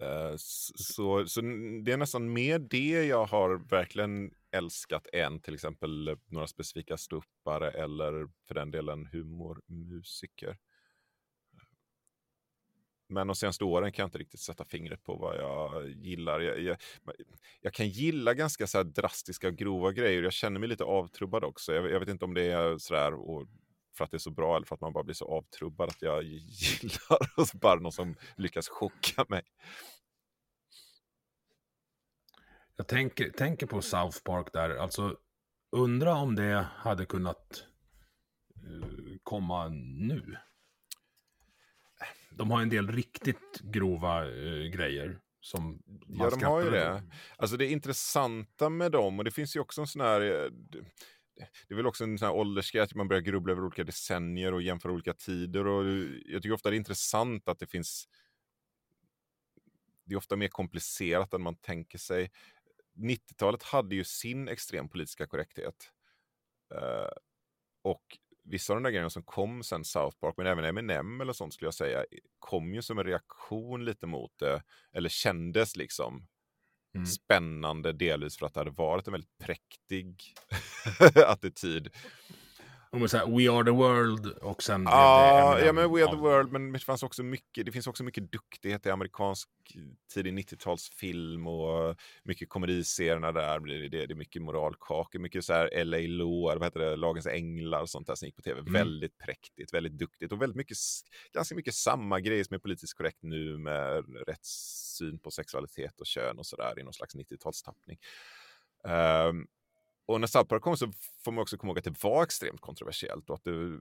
Eh, 0.01 0.33
Så, 0.37 1.27
så 1.27 1.41
det 1.85 1.91
är 1.91 1.97
nästan 1.97 2.33
mer 2.33 2.59
det 2.59 3.05
jag 3.05 3.25
har 3.25 3.69
verkligen 3.69 4.33
älskat 4.51 5.07
än 5.13 5.41
till 5.41 5.53
exempel 5.53 6.17
några 6.25 6.47
specifika 6.47 6.97
ståuppare 6.97 7.71
eller 7.71 8.29
för 8.47 8.55
den 8.55 8.71
delen 8.71 9.05
humormusiker. 9.05 10.57
Men 13.07 13.27
de 13.27 13.35
senaste 13.35 13.63
åren 13.63 13.91
kan 13.91 14.03
jag 14.03 14.07
inte 14.07 14.17
riktigt 14.17 14.39
sätta 14.39 14.65
fingret 14.65 15.03
på 15.03 15.15
vad 15.15 15.35
jag 15.37 15.89
gillar. 15.89 16.39
Jag, 16.39 16.59
jag, 16.61 16.77
jag 17.61 17.73
kan 17.73 17.89
gilla 17.89 18.33
ganska 18.33 18.67
så 18.67 18.77
här 18.77 18.85
drastiska 18.85 19.47
och 19.47 19.55
grova 19.55 19.91
grejer. 19.91 20.23
Jag 20.23 20.33
känner 20.33 20.59
mig 20.59 20.69
lite 20.69 20.83
avtrubbad 20.83 21.43
också. 21.43 21.73
Jag, 21.73 21.91
jag 21.91 21.99
vet 21.99 22.09
inte 22.09 22.25
om 22.25 22.33
det 22.33 22.43
är 22.43 22.77
sådär 22.77 23.13
och 23.13 23.47
för 23.97 24.03
att 24.03 24.11
det 24.11 24.17
är 24.17 24.19
så 24.19 24.31
bra 24.31 24.55
eller 24.55 24.65
för 24.65 24.75
att 24.75 24.81
man 24.81 24.93
bara 24.93 25.03
blir 25.03 25.15
så 25.15 25.25
avtrubbad 25.25 25.89
att 25.89 26.01
jag 26.01 26.23
gillar 26.23 27.59
bara 27.59 27.79
någon 27.79 27.91
som 27.91 28.15
lyckas 28.37 28.69
chocka 28.69 29.25
mig. 29.29 29.43
Jag 32.75 32.87
tänker, 32.87 33.29
tänker 33.29 33.67
på 33.67 33.81
South 33.81 34.23
Park 34.23 34.53
där. 34.53 34.69
Alltså, 34.69 35.17
undra 35.71 36.15
om 36.15 36.35
det 36.35 36.67
hade 36.75 37.05
kunnat 37.05 37.65
eh, 38.55 39.17
komma 39.23 39.67
nu. 39.67 40.37
De 42.37 42.51
har 42.51 42.61
en 42.61 42.69
del 42.69 42.87
riktigt 42.87 43.59
grova 43.63 44.25
eh, 44.25 44.71
grejer. 44.71 45.19
Som 45.39 45.83
man 46.07 46.17
Ja, 46.17 46.29
de 46.29 46.43
har 46.45 46.63
ju 46.63 46.69
det. 46.69 47.03
Alltså 47.37 47.57
det 47.57 47.65
intressanta 47.67 48.69
med 48.69 48.91
dem, 48.91 49.19
och 49.19 49.25
det 49.25 49.31
finns 49.31 49.55
ju 49.55 49.59
också 49.59 49.81
en 49.81 49.87
sån 49.87 50.01
här... 50.01 50.21
eh, 50.21 50.51
det- 50.51 50.85
är 51.69 51.75
väl 51.75 51.87
också 51.87 52.03
en 52.03 52.17
sån 52.17 52.25
här 52.25 52.35
åldersgrej, 52.35 52.81
att 52.83 52.95
man 52.95 53.07
börjar 53.07 53.21
grubbla 53.21 53.51
över 53.51 53.63
olika 53.65 53.83
decennier 53.83 54.53
och 54.53 54.61
jämföra 54.61 54.91
olika 54.91 55.13
tider. 55.13 55.67
Och 55.67 55.85
jag 56.25 56.41
tycker 56.41 56.53
ofta 56.53 56.69
det 56.69 56.75
är 56.75 56.77
intressant 56.77 57.49
att 57.49 57.59
det 57.59 57.67
finns... 57.67 58.07
Det 60.05 60.13
är 60.13 60.17
ofta 60.17 60.35
mer 60.35 60.47
komplicerat 60.47 61.33
än 61.33 61.41
man 61.41 61.55
tänker 61.55 61.97
sig. 61.97 62.31
90-talet 62.97 63.63
hade 63.63 63.95
ju 63.95 64.03
sin 64.03 64.47
extrem 64.47 64.89
politiska 64.89 65.27
korrekthet. 65.27 65.91
Eh, 66.75 67.09
och 67.81 68.17
vissa 68.45 68.73
av 68.73 68.77
de 68.77 68.83
där 68.83 68.91
grejerna 68.91 69.09
som 69.09 69.23
kom 69.23 69.63
sen 69.63 69.83
South 69.85 70.17
Park, 70.17 70.33
men 70.37 70.47
även 70.47 70.65
Eminem 70.65 71.21
eller 71.21 71.33
sånt 71.33 71.53
skulle 71.53 71.67
jag 71.67 71.73
säga, 71.73 72.05
kom 72.39 72.73
ju 72.73 72.81
som 72.81 72.99
en 72.99 73.05
reaktion 73.05 73.85
lite 73.85 74.07
mot 74.07 74.31
det. 74.39 74.63
Eller 74.93 75.09
kändes 75.09 75.75
liksom 75.75 76.27
Mm. 76.95 77.05
spännande, 77.05 77.93
delvis 77.93 78.37
för 78.37 78.45
att 78.45 78.53
det 78.53 78.59
hade 78.59 78.71
varit 78.71 79.07
en 79.07 79.11
väldigt 79.11 79.37
präktig 79.37 80.23
attityd. 81.27 81.89
Om 82.95 83.09
säga 83.09 83.25
We 83.25 83.51
Are 83.51 83.63
The 83.63 83.71
World 83.71 84.27
och 84.27 84.63
sen... 84.63 84.83
Ja, 84.83 85.59
ja 85.59 85.73
men 85.73 85.93
We 85.93 86.03
Are 86.03 86.11
The 86.11 86.17
World, 86.17 86.51
men 86.51 86.71
det 86.71 86.79
fanns 86.79 87.03
också 87.03 87.23
mycket, 87.23 87.65
det 87.65 87.71
finns 87.71 87.87
också 87.87 88.03
mycket 88.03 88.31
duktighet 88.31 88.85
i 88.85 88.89
amerikansk 88.89 89.49
tidig 90.13 90.33
90-talsfilm 90.33 91.47
och 91.47 91.97
mycket 92.23 92.49
komediserier 92.49 93.31
där 93.31 93.89
det 93.89 94.03
är 94.03 94.15
mycket 94.15 94.41
moralkakor, 94.41 95.19
mycket 95.19 95.45
så 95.45 95.53
här 95.53 95.85
LA 95.85 95.97
Law, 95.97 96.59
vad 96.59 96.63
heter 96.63 96.79
det, 96.79 96.95
Lagens 96.95 97.27
Änglar 97.27 97.81
och 97.81 97.89
sånt 97.89 98.07
där 98.07 98.15
som 98.15 98.25
gick 98.25 98.35
på 98.35 98.41
tv. 98.41 98.59
Mm. 98.59 98.73
Väldigt 98.73 99.17
präktigt, 99.17 99.73
väldigt 99.73 99.97
duktigt 99.97 100.31
och 100.31 100.41
väldigt 100.41 100.57
mycket, 100.57 100.77
ganska 101.33 101.55
mycket 101.55 101.73
samma 101.73 102.19
grejer 102.19 102.43
som 102.43 102.53
är 102.53 102.59
politiskt 102.59 102.97
korrekt 102.97 103.19
nu 103.21 103.57
med 103.57 104.05
rättssyn 104.27 105.19
på 105.19 105.31
sexualitet 105.31 105.99
och 105.99 106.05
kön 106.05 106.39
och 106.39 106.45
sådär 106.45 106.79
i 106.79 106.83
någon 106.83 106.93
slags 106.93 107.15
90-talstappning. 107.15 107.97
Um, 108.83 108.91
ehm, 108.91 109.47
och 110.05 110.19
när 110.19 110.27
South 110.27 110.47
Park 110.47 110.61
kom 110.61 110.77
så 110.77 110.91
får 111.23 111.31
man 111.31 111.41
också 111.41 111.57
komma 111.57 111.69
ihåg 111.69 111.77
att 111.77 111.83
det 111.83 112.03
var 112.03 112.23
extremt 112.23 112.61
kontroversiellt 112.61 113.29
och 113.29 113.35
att 113.35 113.43
det, 113.43 113.79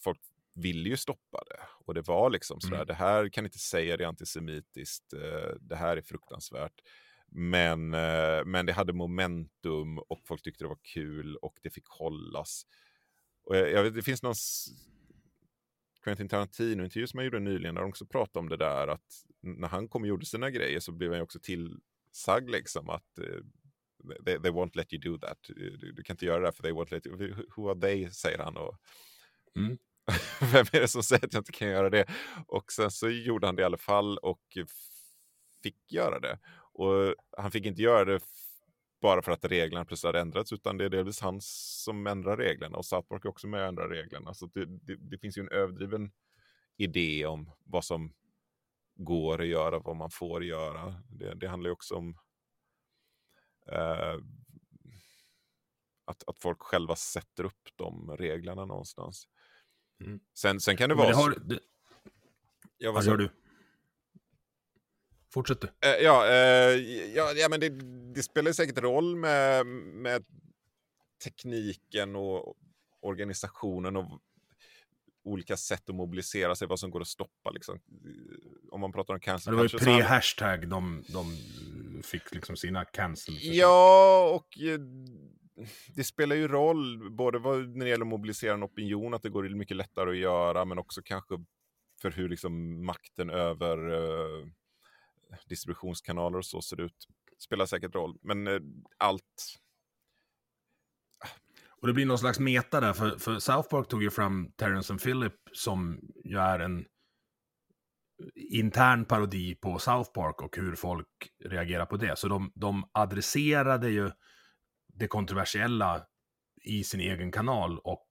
folk 0.00 0.20
ville 0.54 0.88
ju 0.88 0.96
stoppa 0.96 1.42
det. 1.46 1.60
Och 1.84 1.94
det 1.94 2.02
var 2.02 2.30
liksom 2.30 2.60
sådär, 2.60 2.76
mm. 2.76 2.86
det 2.86 2.94
här 2.94 3.28
kan 3.28 3.44
inte 3.44 3.58
säga 3.58 3.96
det 3.96 4.04
är 4.04 4.08
antisemitiskt, 4.08 5.12
eh, 5.12 5.54
det 5.60 5.76
här 5.76 5.96
är 5.96 6.02
fruktansvärt. 6.02 6.80
Men, 7.30 7.94
eh, 7.94 8.44
men 8.44 8.66
det 8.66 8.72
hade 8.72 8.92
momentum 8.92 9.98
och 9.98 10.20
folk 10.26 10.42
tyckte 10.42 10.64
det 10.64 10.68
var 10.68 10.78
kul 10.82 11.36
och 11.36 11.58
det 11.62 11.70
fick 11.70 11.86
hållas. 11.86 12.62
Och 13.44 13.56
jag, 13.56 13.70
jag 13.70 13.82
vet, 13.82 13.94
det 13.94 14.02
finns 14.02 14.22
någon 14.22 14.34
Quentin 16.04 16.28
Tarantino-intervju 16.28 17.06
som 17.06 17.18
jag 17.18 17.24
gjorde 17.24 17.40
nyligen 17.40 17.74
där 17.74 17.82
de 17.82 17.88
också 17.88 18.06
pratade 18.06 18.38
om 18.38 18.48
det 18.48 18.56
där 18.56 18.88
att 18.88 19.24
när 19.40 19.68
han 19.68 19.88
kom 19.88 20.02
och 20.02 20.08
gjorde 20.08 20.26
sina 20.26 20.50
grejer 20.50 20.80
så 20.80 20.92
blev 20.92 21.12
han 21.12 21.22
också 21.22 21.40
tillsagd 21.40 22.50
liksom 22.50 22.90
att 22.90 23.18
eh, 23.18 23.44
they, 24.24 24.38
they 24.38 24.50
won't 24.50 24.76
let 24.76 24.92
you 24.92 25.00
do 25.00 25.18
that. 25.18 25.38
Du, 25.42 25.76
du, 25.76 26.02
kan 26.02 26.14
inte 26.14 26.26
göra 26.26 26.46
det 26.46 26.52
för 26.52 26.62
they 26.62 26.72
won't 26.72 26.90
let 26.90 27.06
you. 27.06 27.34
Who 27.56 27.70
are 27.70 27.80
they, 27.80 28.10
säger 28.10 28.38
han. 28.38 28.56
Och, 28.56 28.78
mm. 29.56 29.78
Vem 30.52 30.66
är 30.72 30.80
det 30.80 30.88
som 30.88 31.02
säger 31.02 31.24
att 31.24 31.32
jag 31.32 31.40
inte 31.40 31.52
kan 31.52 31.68
göra 31.68 31.90
det? 31.90 32.06
Och 32.46 32.72
sen 32.72 32.90
så 32.90 33.08
gjorde 33.08 33.46
han 33.46 33.56
det 33.56 33.62
i 33.62 33.64
alla 33.64 33.76
fall 33.76 34.18
och 34.18 34.58
fick 35.62 35.92
göra 35.92 36.20
det. 36.20 36.38
Och 36.72 37.14
han 37.36 37.50
fick 37.50 37.66
inte 37.66 37.82
göra 37.82 38.04
det 38.04 38.20
bara 39.00 39.22
för 39.22 39.32
att 39.32 39.44
reglerna 39.44 39.84
plötsligt 39.84 40.08
hade 40.08 40.20
ändrats, 40.20 40.52
utan 40.52 40.78
det 40.78 40.84
är 40.84 40.88
delvis 40.88 41.20
han 41.20 41.38
som 41.40 42.06
ändrar 42.06 42.36
reglerna 42.36 42.76
och 42.76 42.86
South 42.86 43.08
Park 43.08 43.24
är 43.24 43.28
också 43.28 43.46
med 43.46 43.60
och 43.60 43.68
ändrar 43.68 43.88
reglerna. 43.88 44.34
Så 44.34 44.46
det, 44.46 44.66
det, 44.66 44.96
det, 44.96 45.18
finns 45.18 45.38
ju 45.38 45.42
en 45.42 45.48
överdriven 45.48 46.10
idé 46.76 47.26
om 47.26 47.50
vad 47.64 47.84
som 47.84 48.14
går 48.94 49.40
att 49.40 49.46
göra, 49.46 49.78
vad 49.78 49.96
man 49.96 50.10
får 50.10 50.44
göra. 50.44 50.94
Det, 51.10 51.34
det 51.34 51.48
handlar 51.48 51.68
ju 51.68 51.72
också 51.72 51.94
om 51.94 52.18
eh, 53.72 54.18
att, 56.04 56.28
att 56.28 56.38
folk 56.38 56.62
själva 56.62 56.96
sätter 56.96 57.44
upp 57.44 57.68
de 57.76 58.16
reglerna 58.16 58.64
någonstans. 58.64 59.28
Mm. 60.00 60.20
Sen, 60.34 60.60
sen 60.60 60.76
kan 60.76 60.88
det 60.88 60.94
vara... 60.94 61.08
Det 61.08 61.14
har, 61.14 61.30
det... 61.30 61.58
Ja, 62.78 62.92
vad 62.92 63.04
gör 63.04 63.16
du? 63.16 63.30
Fortsätt 65.32 65.60
du. 65.60 65.68
Eh, 65.88 65.96
ja, 66.04 66.26
eh, 66.26 66.76
ja, 67.14 67.32
ja, 67.32 67.48
men 67.48 67.60
det, 67.60 67.68
det 68.14 68.22
spelar 68.22 68.52
säkert 68.52 68.78
roll 68.78 69.16
med, 69.16 69.66
med 69.66 70.24
tekniken 71.24 72.16
och 72.16 72.56
organisationen 73.00 73.96
och 73.96 74.20
olika 75.28 75.56
sätt 75.56 75.88
att 75.88 75.94
mobilisera 75.94 76.54
sig, 76.54 76.68
vad 76.68 76.80
som 76.80 76.90
går 76.90 77.00
att 77.00 77.08
stoppa. 77.08 77.50
Liksom. 77.50 77.80
Om 78.70 78.80
man 78.80 78.92
pratar 78.92 79.14
om 79.14 79.20
cancel 79.20 79.52
Det 79.52 79.56
var 79.56 79.64
ju 79.64 79.78
pre-hashtag 79.78 80.66
de, 80.66 81.04
de 81.08 81.36
fick 82.02 82.34
liksom 82.34 82.56
sina 82.56 82.84
cancel. 82.84 83.34
Ja, 83.40 84.30
och 84.34 84.62
eh, 84.62 84.80
det 85.94 86.04
spelar 86.04 86.36
ju 86.36 86.48
roll, 86.48 87.10
både 87.10 87.38
när 87.38 87.84
det 87.84 87.90
gäller 87.90 88.04
att 88.04 88.10
mobilisera 88.10 88.54
en 88.54 88.64
opinion, 88.64 89.14
att 89.14 89.22
det 89.22 89.28
går 89.28 89.48
mycket 89.48 89.76
lättare 89.76 90.10
att 90.10 90.16
göra, 90.16 90.64
men 90.64 90.78
också 90.78 91.02
kanske 91.04 91.34
för 92.02 92.10
hur 92.10 92.28
liksom 92.28 92.84
makten 92.86 93.30
över 93.30 93.90
uh, 93.90 94.46
distributionskanaler 95.48 96.38
och 96.38 96.46
så 96.46 96.62
ser 96.62 96.80
ut. 96.80 97.08
Spelar 97.38 97.66
säkert 97.66 97.94
roll, 97.94 98.18
men 98.22 98.46
uh, 98.46 98.60
allt 98.98 99.58
och 101.80 101.86
det 101.86 101.92
blir 101.92 102.06
någon 102.06 102.18
slags 102.18 102.38
meta 102.38 102.80
där, 102.80 102.92
för, 102.92 103.18
för 103.18 103.38
South 103.38 103.68
Park 103.68 103.88
tog 103.88 104.02
ju 104.02 104.10
fram 104.10 104.52
Terrence 104.56 104.92
and 104.92 105.02
Philip 105.02 105.34
som 105.52 106.00
ju 106.24 106.38
är 106.38 106.58
en 106.58 106.84
intern 108.50 109.04
parodi 109.04 109.54
på 109.54 109.78
South 109.78 110.12
Park 110.12 110.42
och 110.42 110.56
hur 110.56 110.74
folk 110.74 111.08
reagerar 111.44 111.86
på 111.86 111.96
det. 111.96 112.18
Så 112.18 112.28
de, 112.28 112.52
de 112.54 112.90
adresserade 112.92 113.90
ju 113.90 114.10
det 114.94 115.08
kontroversiella 115.08 116.04
i 116.64 116.84
sin 116.84 117.00
egen 117.00 117.32
kanal 117.32 117.78
och 117.78 118.06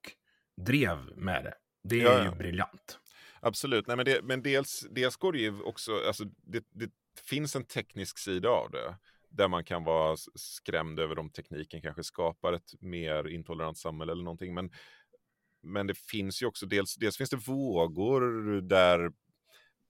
drev 0.65 0.97
med 1.17 1.43
det. 1.43 1.53
Det 1.83 2.01
är 2.01 2.03
ja, 2.03 2.17
ja. 2.17 2.23
ju 2.23 2.31
briljant. 2.31 2.99
Absolut, 3.41 3.87
Nej, 3.87 3.95
men, 3.97 4.05
det, 4.05 4.21
men 4.23 4.43
dels, 4.43 4.87
dels 4.91 5.15
går 5.15 5.33
det 5.33 5.39
ju 5.39 5.61
också, 5.61 5.91
alltså 6.07 6.23
det, 6.23 6.63
det 6.71 6.89
finns 7.29 7.55
en 7.55 7.65
teknisk 7.65 8.17
sida 8.17 8.49
av 8.49 8.71
det 8.71 8.95
där 9.37 9.47
man 9.47 9.63
kan 9.63 9.83
vara 9.83 10.17
skrämd 10.35 10.99
över 10.99 11.19
om 11.19 11.29
tekniken 11.29 11.81
kanske 11.81 12.03
skapar 12.03 12.53
ett 12.53 12.81
mer 12.81 13.27
intolerant 13.27 13.77
samhälle 13.77 14.11
eller 14.11 14.23
någonting. 14.23 14.53
Men, 14.53 14.71
men 15.63 15.87
det 15.87 15.97
finns 15.97 16.41
ju 16.41 16.45
också, 16.45 16.65
dels, 16.65 16.95
dels 16.95 17.17
finns 17.17 17.29
det 17.29 17.47
vågor 17.47 18.21
där 18.61 19.11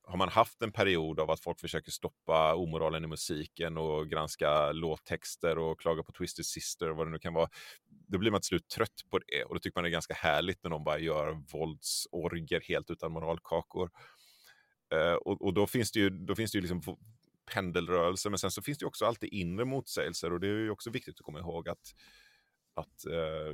har 0.08 0.18
man 0.18 0.30
haft 0.30 0.62
en 0.62 0.72
period 0.72 1.20
av 1.20 1.32
att 1.32 1.40
folk 1.40 1.60
försöker 1.60 1.92
stoppa 1.92 2.56
omoralen 2.56 3.04
i 3.04 3.08
musiken 3.08 3.78
och 3.78 4.10
granska 4.10 4.72
låttexter 4.72 5.58
och 5.58 5.80
klaga 5.80 6.04
på 6.04 6.12
Twisted 6.12 6.46
Sister 6.46 6.90
och 6.90 6.98
vad 6.98 7.08
det 7.08 7.12
nu 7.12 7.20
kan 7.20 7.34
vara. 7.34 7.50
Då 8.08 8.18
blir 8.18 8.32
man 8.32 8.42
till 8.42 8.48
slut 8.48 8.68
trött 8.68 9.02
på 9.10 9.20
det 9.20 9.44
och 9.44 9.56
då 9.56 9.60
tycker 9.60 9.78
man 9.78 9.84
det 9.84 9.90
är 9.90 9.92
ganska 9.92 10.14
härligt 10.14 10.64
när 10.64 10.70
de 10.70 10.84
bara 10.84 11.00
gör 11.00 11.44
våldsorger 11.52 12.62
helt 12.68 12.90
utan 12.90 13.12
moralkakor. 13.12 13.90
Uh, 14.94 15.14
och, 15.14 15.42
och, 15.42 15.54
då 15.54 15.68
finns 15.68 15.92
det 15.92 16.00
ju, 16.00 16.10
då 16.10 16.36
finns 16.36 16.52
det 16.52 16.58
ju 16.58 16.62
liksom 16.62 16.98
pendelrörelse. 17.54 18.30
Men 18.30 18.40
sen 18.40 18.52
så 18.52 18.62
finns 18.62 18.78
det 18.78 18.86
också 18.86 19.06
alltid 19.06 19.30
inre 19.34 19.66
motsägelser 19.66 20.34
och 20.34 20.40
det 20.40 20.48
är 20.48 20.52
ju 20.52 20.70
också 20.70 20.90
viktigt 20.90 21.20
att 21.20 21.26
komma 21.26 21.40
ihåg 21.40 21.70
att, 21.70 21.96
att 22.74 23.06
eh, 23.06 23.54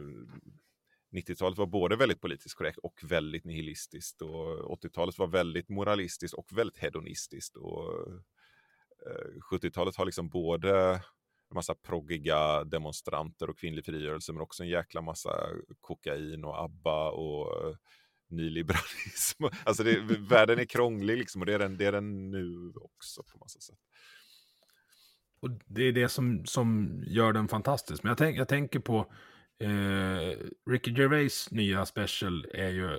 90-talet 1.13 1.57
var 1.57 1.65
både 1.65 1.95
väldigt 1.95 2.21
politiskt 2.21 2.55
korrekt 2.55 2.77
och 2.77 2.99
väldigt 3.03 3.45
nihilistiskt 3.45 4.21
och 4.21 4.83
80-talet 4.83 5.17
var 5.17 5.27
väldigt 5.27 5.69
moralistiskt 5.69 6.33
och 6.33 6.47
väldigt 6.57 6.77
hedonistiskt 6.77 7.55
och 7.55 8.09
eh, 9.05 9.31
70-talet 9.51 9.95
har 9.95 10.05
liksom 10.05 10.29
både 10.29 10.91
en 11.49 11.55
massa 11.55 11.75
proggiga 11.75 12.63
demonstranter 12.63 13.49
och 13.49 13.59
kvinnlig 13.59 13.85
frigörelse 13.85 14.33
men 14.33 14.41
också 14.41 14.63
en 14.63 14.69
jäkla 14.69 15.01
massa 15.01 15.49
kokain 15.81 16.43
och 16.43 16.63
ABBA 16.63 17.11
och 17.11 17.75
nyliberalism. 18.35 19.43
Alltså 19.63 19.83
det, 19.83 19.99
världen 20.19 20.59
är 20.59 20.65
krånglig 20.65 21.17
liksom 21.17 21.41
och 21.41 21.45
det 21.45 21.53
är, 21.53 21.59
den, 21.59 21.77
det 21.77 21.85
är 21.85 21.91
den 21.91 22.31
nu 22.31 22.73
också 22.75 23.23
på 23.23 23.37
massa 23.37 23.59
sätt. 23.59 23.79
Och 25.41 25.49
det 25.65 25.83
är 25.83 25.91
det 25.91 26.09
som, 26.09 26.45
som 26.45 26.99
gör 27.07 27.33
den 27.33 27.47
fantastisk. 27.47 28.03
Men 28.03 28.09
jag, 28.09 28.17
tänk, 28.17 28.37
jag 28.37 28.47
tänker 28.47 28.79
på 28.79 29.11
eh, 29.59 30.37
Ricky 30.69 30.91
Gervais 30.91 31.51
nya 31.51 31.85
special 31.85 32.45
är 32.53 32.69
ju, 32.69 32.93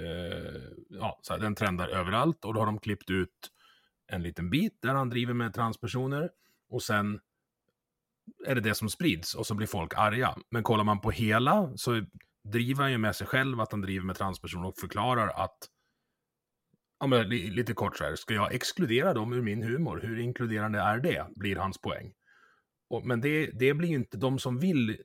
eh, 0.00 0.62
ja, 0.88 1.18
så 1.22 1.32
här, 1.32 1.40
den 1.40 1.54
trendar 1.54 1.88
överallt 1.88 2.44
och 2.44 2.54
då 2.54 2.60
har 2.60 2.66
de 2.66 2.78
klippt 2.78 3.10
ut 3.10 3.50
en 4.06 4.22
liten 4.22 4.50
bit 4.50 4.78
där 4.82 4.94
han 4.94 5.10
driver 5.10 5.34
med 5.34 5.54
transpersoner 5.54 6.30
och 6.68 6.82
sen 6.82 7.20
är 8.46 8.54
det 8.54 8.60
det 8.60 8.74
som 8.74 8.88
sprids 8.88 9.34
och 9.34 9.46
så 9.46 9.54
blir 9.54 9.66
folk 9.66 9.94
arga. 9.96 10.36
Men 10.50 10.62
kollar 10.62 10.84
man 10.84 11.00
på 11.00 11.10
hela 11.10 11.72
så 11.76 12.04
driver 12.50 12.82
han 12.82 12.92
ju 12.92 12.98
med 12.98 13.16
sig 13.16 13.26
själv 13.26 13.60
att 13.60 13.72
han 13.72 13.80
driver 13.80 14.06
med 14.06 14.16
transpersoner 14.16 14.68
och 14.68 14.78
förklarar 14.78 15.28
att 15.28 15.58
Ja, 16.98 17.06
men 17.06 17.28
lite 17.28 17.74
kort 17.74 17.96
så 17.96 18.04
här, 18.04 18.16
ska 18.16 18.34
jag 18.34 18.54
exkludera 18.54 19.14
dem 19.14 19.32
ur 19.32 19.42
min 19.42 19.62
humor? 19.62 20.00
Hur 20.02 20.18
inkluderande 20.18 20.78
är 20.78 20.98
det? 20.98 21.26
Blir 21.36 21.56
hans 21.56 21.78
poäng. 21.78 22.12
Och, 22.90 23.06
men 23.06 23.20
det, 23.20 23.46
det 23.46 23.74
blir 23.74 23.88
ju 23.88 23.94
inte 23.94 24.16
de 24.16 24.38
som 24.38 24.58
vill 24.58 24.96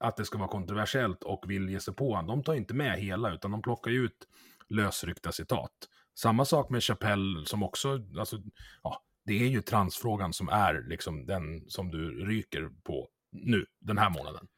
att 0.00 0.16
det 0.16 0.24
ska 0.24 0.38
vara 0.38 0.48
kontroversiellt 0.48 1.22
och 1.22 1.44
vill 1.48 1.68
ge 1.68 1.80
sig 1.80 1.94
på 1.94 2.14
honom. 2.14 2.26
De 2.26 2.42
tar 2.44 2.54
inte 2.54 2.74
med 2.74 2.98
hela, 2.98 3.34
utan 3.34 3.50
de 3.50 3.62
plockar 3.62 3.90
ut 3.90 4.28
lösryckta 4.68 5.32
citat. 5.32 5.72
Samma 6.14 6.44
sak 6.44 6.70
med 6.70 6.82
Chappelle 6.82 7.46
som 7.46 7.62
också, 7.62 8.00
alltså, 8.18 8.42
ja, 8.82 9.02
det 9.24 9.32
är 9.32 9.48
ju 9.48 9.62
transfrågan 9.62 10.32
som 10.32 10.48
är 10.48 10.84
liksom 10.88 11.26
den 11.26 11.70
som 11.70 11.90
du 11.90 12.26
ryker 12.26 12.70
på 12.84 13.08
nu, 13.32 13.66
den 13.80 13.98
här 13.98 14.10
månaden. 14.10 14.48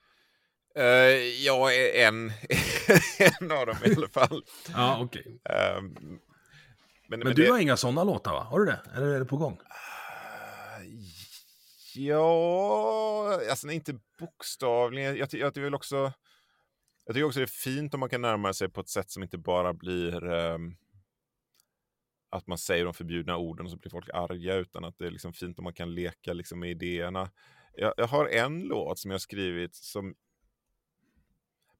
Uh, 0.78 0.84
ja, 1.44 1.72
en, 1.72 2.32
en 3.40 3.50
av 3.52 3.66
dem 3.66 3.76
i 3.84 3.94
alla 3.96 4.08
fall. 4.08 4.44
ja, 4.72 4.98
okej. 5.00 5.20
Okay. 5.20 5.76
Um, 5.78 5.86
ehm, 5.86 5.94
men, 5.94 6.20
men, 7.08 7.18
men, 7.18 7.34
du 7.34 7.42
det... 7.42 7.50
har 7.50 7.58
inga 7.58 7.76
sådana 7.76 8.04
låtar, 8.04 8.32
va? 8.32 8.42
Har 8.42 8.58
du 8.60 8.66
det? 8.66 8.80
Eller 8.96 9.06
är 9.06 9.18
det 9.18 9.24
på 9.24 9.36
gång? 9.36 9.52
Uh, 9.52 10.94
ja, 11.94 13.40
alltså 13.50 13.70
inte 13.70 13.98
bokstavligen. 14.18 15.16
Jag, 15.16 15.34
jag, 15.34 15.56
jag, 15.56 15.62
vill 15.62 15.74
också... 15.74 16.12
Jag 17.04 17.14
tycker 17.14 17.24
också 17.24 17.38
det 17.38 17.44
är 17.44 17.46
fint 17.46 17.94
om 17.94 18.00
man 18.00 18.08
kan 18.08 18.22
närma 18.22 18.52
sig 18.52 18.68
på 18.68 18.80
ett 18.80 18.88
sätt 18.88 19.10
som 19.10 19.22
inte 19.22 19.38
bara 19.38 19.72
blir 19.72 20.24
um, 20.24 20.76
att 22.30 22.46
man 22.46 22.58
säger 22.58 22.84
de 22.84 22.94
förbjudna 22.94 23.36
orden 23.36 23.66
och 23.66 23.72
så 23.72 23.78
blir 23.78 23.90
folk 23.90 24.08
arga, 24.14 24.54
utan 24.54 24.84
att 24.84 24.98
det 24.98 25.06
är 25.06 25.10
liksom 25.10 25.32
fint 25.32 25.58
om 25.58 25.64
man 25.64 25.72
kan 25.72 25.94
leka 25.94 26.32
liksom 26.32 26.60
med 26.60 26.70
idéerna. 26.70 27.30
Jag, 27.74 27.94
jag 27.96 28.06
har 28.06 28.26
en 28.26 28.60
låt 28.60 28.98
som 28.98 29.10
jag 29.10 29.20
skrivit 29.20 29.74
som 29.74 30.14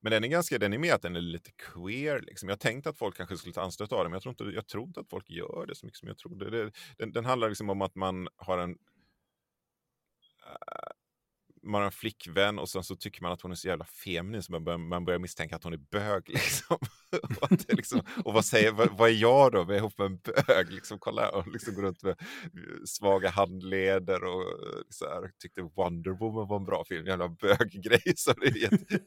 men 0.03 0.11
den 0.13 0.25
är 0.25 0.29
ganska, 0.29 0.59
den 0.59 0.73
är 0.73 0.79
med 0.79 0.95
att 0.95 1.03
den 1.03 1.17
är 1.17 1.21
lite 1.21 1.51
queer. 1.51 2.21
Liksom. 2.21 2.49
Jag 2.49 2.61
tänkte 2.61 2.91
att 2.91 2.99
folk 2.99 3.17
kanske 3.17 3.37
skulle 3.37 3.55
ta 3.55 3.63
anstöt 3.63 3.93
av 3.93 3.99
den, 3.99 4.11
men 4.11 4.13
jag 4.13 4.23
tror, 4.23 4.33
inte, 4.33 4.45
jag 4.45 4.67
tror 4.67 4.85
inte 4.85 5.01
att 5.01 5.11
folk 5.11 5.31
gör 5.31 5.67
det 5.69 5.75
så 5.75 5.87
mycket 5.87 5.99
som 5.99 6.09
jag 6.09 6.19
trodde. 6.19 6.51
Det, 6.51 6.73
den, 6.99 7.13
den 7.13 7.25
handlar 7.25 7.49
liksom 7.49 7.71
om 7.71 7.83
att 7.83 7.95
man 7.95 8.29
har 8.37 8.59
en 8.59 8.79
man 11.63 11.81
har 11.81 11.87
en 11.87 11.93
flickvän 11.93 12.59
och 12.59 12.69
sen 12.69 12.85
så 12.85 12.97
tycker 12.97 13.23
man 13.23 13.33
att 13.33 13.43
hon 13.43 13.51
är 13.51 13.57
så 13.57 13.69
jävla 13.69 13.85
feminin 13.85 14.43
så 14.43 14.53
man 14.53 14.65
börjar, 14.65 14.79
man 14.79 15.05
börjar 15.05 15.19
misstänka 15.19 15.57
att 15.57 15.65
hon 15.65 15.73
är 15.73 15.81
bög. 15.91 16.29
Liksom. 16.29 16.79
och, 17.41 17.51
liksom, 17.69 18.03
och 18.25 18.35
vad, 18.35 18.45
säger, 18.45 18.73
vad, 18.73 18.99
vad, 18.99 19.11
är 19.11 19.15
jag 19.15 19.53
då? 19.53 19.59
Jag 19.59 19.71
är 19.71 19.75
ihop 19.75 19.99
med 19.99 20.07
en 20.07 20.19
bög. 20.47 20.73
Liksom, 20.73 20.99
kolla, 20.99 21.31
och 21.31 21.49
liksom 21.49 21.75
går 21.75 21.83
runt 21.83 22.03
med 22.03 22.11
eh, 22.11 22.85
svaga 22.87 23.31
handleder 23.31 24.25
och 24.25 24.43
eh, 24.43 24.83
så 24.89 25.05
här, 25.05 25.31
tyckte 25.43 25.63
Wonder 25.63 26.11
Woman 26.11 26.49
var 26.49 26.57
en 26.57 26.65
bra 26.65 26.85
film. 26.85 27.07
Jävla 27.07 27.29
böggrej. 27.29 28.03
Så 28.17 28.33
det, 28.33 28.47
är 28.47 28.57
jätte... 28.57 28.99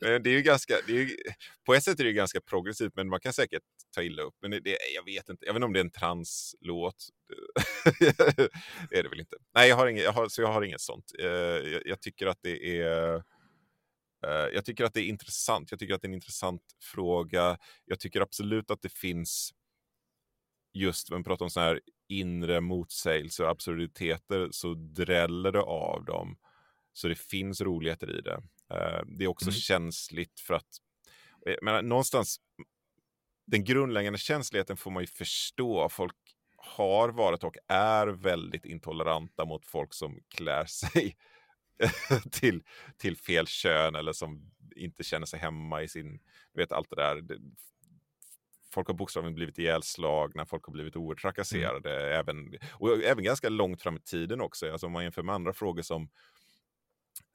det 0.00 0.30
är 0.30 0.34
ju 0.34 0.42
ganska, 0.42 0.74
det 0.86 0.92
är 0.92 0.98
ju, 0.98 1.16
på 1.66 1.74
ett 1.74 1.84
sätt 1.84 2.00
är 2.00 2.04
det 2.04 2.12
ganska 2.12 2.40
progressivt 2.40 2.92
men 2.96 3.08
man 3.08 3.20
kan 3.20 3.32
säkert 3.32 3.62
ta 3.94 4.02
illa 4.02 4.22
upp. 4.22 4.34
Men 4.42 4.50
det, 4.50 4.76
jag 4.94 5.04
vet 5.04 5.28
inte, 5.28 5.46
jag 5.46 5.52
vet 5.52 5.56
inte 5.56 5.66
om 5.66 5.72
det 5.72 5.80
är 5.80 5.84
en 5.84 5.90
translåt 5.90 7.08
det 8.90 8.98
är 8.98 9.02
det 9.02 9.08
väl 9.08 9.20
inte. 9.20 9.36
Nej, 9.54 9.68
jag 9.68 9.76
har 9.76 9.86
inget, 9.86 10.04
jag 10.04 10.12
har, 10.12 10.28
så 10.28 10.42
jag 10.42 10.52
har 10.52 10.62
inget 10.62 10.80
sånt. 10.80 11.12
Eh, 11.18 11.26
jag, 11.26 11.82
jag 11.84 12.00
tycker 12.00 12.26
att 12.26 12.38
det 12.42 12.80
är 12.80 13.14
eh, 14.26 14.48
jag 14.54 14.64
tycker 14.64 14.84
att 14.84 14.94
det 14.94 15.00
är 15.00 15.08
intressant. 15.08 15.70
Jag 15.70 15.80
tycker 15.80 15.94
att 15.94 16.02
det 16.02 16.06
är 16.06 16.10
en 16.10 16.14
intressant 16.14 16.62
fråga. 16.80 17.58
Jag 17.84 18.00
tycker 18.00 18.20
absolut 18.20 18.70
att 18.70 18.82
det 18.82 18.92
finns 18.92 19.54
just 20.74 21.10
när 21.10 21.16
man 21.16 21.24
pratar 21.24 21.44
om 21.44 21.50
sådana 21.50 21.68
här 21.68 21.80
inre 22.08 22.60
motsägelser 22.60 23.44
och 23.44 23.50
absurditeter 23.50 24.48
så 24.50 24.74
dräller 24.74 25.52
det 25.52 25.62
av 25.62 26.04
dem. 26.04 26.36
Så 26.92 27.08
det 27.08 27.18
finns 27.18 27.60
roligheter 27.60 28.18
i 28.18 28.20
det. 28.20 28.42
Eh, 28.74 29.02
det 29.18 29.24
är 29.24 29.28
också 29.28 29.46
mm. 29.46 29.54
känsligt 29.54 30.40
för 30.40 30.54
att 30.54 30.68
men 31.62 31.88
någonstans 31.88 32.40
den 33.46 33.64
grundläggande 33.64 34.18
känsligheten 34.18 34.76
får 34.76 34.90
man 34.90 35.02
ju 35.02 35.06
förstå. 35.06 35.88
Folk 35.88 36.16
har 36.64 37.08
varit 37.08 37.44
och 37.44 37.56
är 37.68 38.06
väldigt 38.06 38.64
intoleranta 38.64 39.44
mot 39.44 39.66
folk 39.66 39.94
som 39.94 40.20
klär 40.28 40.64
sig 40.64 41.16
till, 42.30 42.62
till 42.96 43.16
fel 43.16 43.46
kön 43.46 43.94
eller 43.94 44.12
som 44.12 44.50
inte 44.76 45.04
känner 45.04 45.26
sig 45.26 45.40
hemma 45.40 45.82
i 45.82 45.88
sin, 45.88 46.20
du 46.52 46.60
vet 46.60 46.72
allt 46.72 46.90
det 46.90 46.96
där. 46.96 47.38
Folk 48.74 48.86
har 48.86 48.94
bokstavligen 48.94 49.34
blivit 49.34 49.58
ihjälslagna, 49.58 50.46
folk 50.46 50.66
har 50.66 50.72
blivit 50.72 50.96
oerhört 50.96 51.22
trakasserade, 51.22 52.00
mm. 52.00 52.18
även, 52.20 52.58
och 52.72 53.02
även 53.02 53.24
ganska 53.24 53.48
långt 53.48 53.82
fram 53.82 53.96
i 53.96 54.00
tiden 54.00 54.40
också. 54.40 54.72
Alltså 54.72 54.86
om 54.86 54.92
man 54.92 55.02
jämför 55.02 55.22
med 55.22 55.34
andra 55.34 55.52
frågor 55.52 55.82
som 55.82 56.02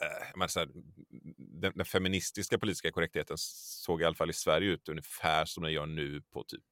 eh, 0.01 0.47
här, 0.57 0.69
den, 1.37 1.71
den, 1.75 1.85
feministiska 1.85 2.59
politiska 2.59 2.91
korrektheten 2.91 3.37
såg 3.37 4.01
i 4.01 4.05
alla 4.05 4.15
fall 4.15 4.29
i 4.29 4.33
Sverige 4.33 4.69
ut 4.69 4.89
ungefär 4.89 5.45
som 5.45 5.63
den 5.63 5.73
gör 5.73 5.85
nu 5.85 6.21
på 6.21 6.43
typ 6.43 6.63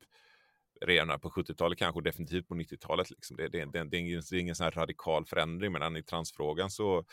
redan 0.81 1.19
på 1.19 1.29
70-talet 1.29 1.79
kanske 1.79 1.97
och 1.97 2.03
definitivt 2.03 2.47
på 2.47 2.55
90-talet. 2.55 3.09
Liksom. 3.09 3.37
Det, 3.37 3.47
det, 3.47 3.65
det, 3.65 3.83
det, 3.83 3.97
är 3.97 4.01
ingen, 4.01 4.21
det 4.29 4.37
är 4.37 4.39
ingen 4.39 4.55
sån 4.55 4.71
radikal 4.71 5.25
förändring, 5.25 5.71
men 5.71 5.95
i 5.97 6.03
transfrågan 6.03 6.69
så, 6.69 7.05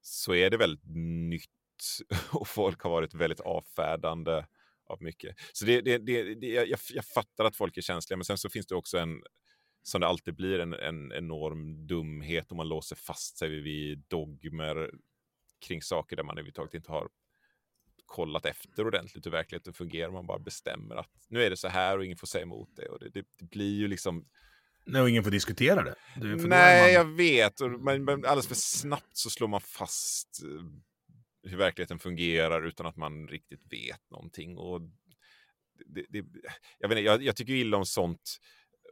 så 0.00 0.34
är 0.34 0.50
det 0.50 0.56
väldigt 0.56 0.84
nytt 1.30 1.50
och 2.32 2.48
folk 2.48 2.80
har 2.80 2.90
varit 2.90 3.14
väldigt 3.14 3.40
avfärdande 3.40 4.46
av 4.86 5.02
mycket. 5.02 5.36
Så 5.52 5.64
det, 5.64 5.80
det, 5.80 5.98
det, 5.98 6.34
det 6.34 6.46
jag, 6.46 6.78
jag, 6.90 7.04
fattar 7.04 7.44
att 7.44 7.56
folk 7.56 7.76
är 7.76 7.82
känsliga, 7.82 8.16
men 8.16 8.24
sen 8.24 8.38
så 8.38 8.50
finns 8.50 8.66
det 8.66 8.74
också 8.74 8.98
en, 8.98 9.22
som 9.82 10.00
det 10.00 10.06
alltid 10.06 10.34
blir, 10.36 10.58
en, 10.58 10.72
en 10.72 11.12
enorm 11.12 11.86
dumhet 11.86 12.50
om 12.50 12.56
man 12.56 12.68
låser 12.68 12.96
fast 12.96 13.38
sig 13.38 13.48
vid 13.48 14.04
dogmer 14.08 14.90
kring 15.66 15.82
saker 15.82 16.16
där 16.16 16.22
man 16.22 16.34
överhuvudtaget 16.34 16.74
inte 16.74 16.90
har 16.90 17.08
kollat 18.10 18.46
efter 18.46 18.86
ordentligt 18.86 19.26
hur 19.26 19.30
verkligheten 19.30 19.72
fungerar. 19.72 20.10
Man 20.10 20.26
bara 20.26 20.38
bestämmer 20.38 20.96
att 20.96 21.10
nu 21.28 21.42
är 21.42 21.50
det 21.50 21.56
så 21.56 21.68
här 21.68 21.98
och 21.98 22.04
ingen 22.04 22.16
får 22.16 22.26
säga 22.26 22.42
emot 22.42 22.68
det. 22.76 22.88
Och 22.88 22.98
det, 22.98 23.08
det, 23.08 23.24
det 23.38 23.44
blir 23.44 23.74
ju 23.74 23.88
liksom... 23.88 24.28
Nej, 24.84 25.02
och 25.02 25.10
ingen 25.10 25.24
får 25.24 25.30
diskutera 25.30 25.82
det. 25.82 25.94
det 26.16 26.36
Nej, 26.36 26.82
man... 26.82 26.92
jag 26.92 27.16
vet. 27.16 27.60
Och 27.60 27.70
man, 27.70 28.08
alldeles 28.08 28.46
för 28.46 28.54
snabbt 28.54 29.16
så 29.16 29.30
slår 29.30 29.48
man 29.48 29.60
fast 29.60 30.42
eh, 30.42 31.50
hur 31.50 31.56
verkligheten 31.56 31.98
fungerar 31.98 32.66
utan 32.66 32.86
att 32.86 32.96
man 32.96 33.28
riktigt 33.28 33.72
vet 33.72 34.10
någonting. 34.10 34.58
Och 34.58 34.80
det, 35.86 36.06
det, 36.08 36.24
jag, 36.78 36.88
vet 36.88 36.98
inte, 36.98 37.06
jag, 37.06 37.22
jag 37.22 37.36
tycker 37.36 37.52
illa 37.52 37.76
om 37.76 37.86
sånt 37.86 38.38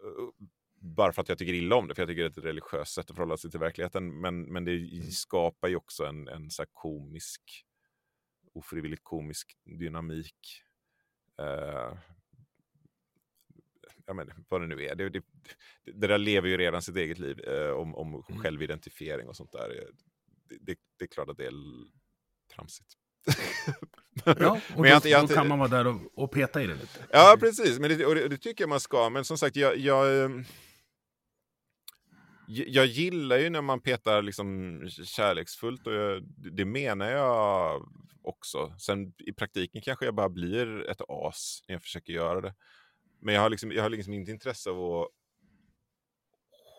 eh, 0.05 0.47
bara 0.81 1.13
för 1.13 1.23
att 1.23 1.29
jag 1.29 1.39
tycker 1.39 1.55
illa 1.55 1.77
om 1.77 1.89
det, 1.89 1.95
för 1.95 2.03
jag 2.03 2.09
tycker 2.09 2.23
det 2.23 2.27
är 2.27 2.41
ett 2.41 2.45
religiöst 2.45 2.95
sätt 2.95 3.11
att 3.11 3.17
förhålla 3.17 3.37
sig 3.37 3.51
till 3.51 3.61
verkligheten. 3.61 4.21
Men, 4.21 4.53
men 4.53 4.65
det 4.65 4.89
skapar 5.13 5.69
ju 5.69 5.77
också 5.77 6.05
en, 6.05 6.29
en 6.29 6.51
så 6.51 6.65
komisk 6.73 7.65
ofrivilligt 8.59 9.05
komisk 9.05 9.57
dynamik. 9.65 10.63
Uh, 11.41 11.99
ja, 14.07 14.15
men, 14.15 14.31
vad 14.49 14.61
det 14.61 14.67
nu 14.67 14.85
är. 14.85 14.95
Det, 14.95 15.09
det, 15.09 15.23
det 15.85 16.07
där 16.07 16.19
lever 16.19 16.49
ju 16.49 16.57
redan 16.57 16.83
sitt 16.83 16.97
eget 16.97 17.19
liv 17.19 17.41
uh, 17.49 17.71
om, 17.71 17.95
om 17.95 18.25
mm. 18.29 18.43
självidentifiering 18.43 19.29
och 19.29 19.37
sånt 19.37 19.53
där. 19.53 19.85
Det, 20.49 20.79
det, 20.99 21.05
är 21.05 21.09
klart 21.09 21.29
att 21.29 21.37
det 21.37 21.47
är 21.47 21.53
tramsigt. 22.55 22.95
ja, 24.25 24.61
och 24.75 24.81
men 24.81 25.01
då, 25.01 25.09
jag, 25.09 25.29
då 25.29 25.35
kan 25.35 25.49
man 25.49 25.59
vara 25.59 25.69
där 25.69 25.87
och, 25.87 26.23
och, 26.23 26.33
peta 26.33 26.63
i 26.63 26.67
det 26.67 26.75
lite. 26.75 27.07
Ja, 27.11 27.37
precis. 27.41 27.79
Men 27.79 27.99
det, 27.99 28.07
och 28.07 28.15
det, 28.15 28.39
tycker 28.39 28.63
jag 28.63 28.69
man 28.69 28.81
ska. 28.81 29.11
Men 29.11 29.25
som 29.25 29.39
sagt, 29.39 29.57
jag, 29.57 29.77
jag, 29.77 30.25
ehm, 30.25 30.45
jag 32.49 32.87
gillar 32.87 33.39
ju 33.39 33.51
när 33.51 33.63
man 33.63 33.81
petar 33.81 34.23
liksom 34.23 34.81
kärleksfullt 35.05 35.87
och 35.87 35.93
jag, 35.93 36.23
det 36.53 36.65
menar 36.65 37.11
jag 37.11 37.89
också. 38.23 38.75
Sen 38.79 39.13
i 39.19 39.33
praktiken 39.33 39.83
kanske 39.83 40.05
jag 40.05 40.15
bara 40.15 40.29
blir 40.29 40.91
ett 40.91 41.01
as 41.09 41.63
när 41.69 41.75
jag 41.75 41.83
försöker 41.83 42.13
göra 42.13 42.41
det. 42.41 42.55
Men 43.21 43.35
jag 43.35 43.43
har 43.43 43.51
liksom, 43.51 43.73
jag 43.73 43.83
har 43.83 43.91
liksom 43.91 44.15
inte 44.15 44.31
intresse 44.31 44.71
av 44.71 45.03
att 45.03 45.09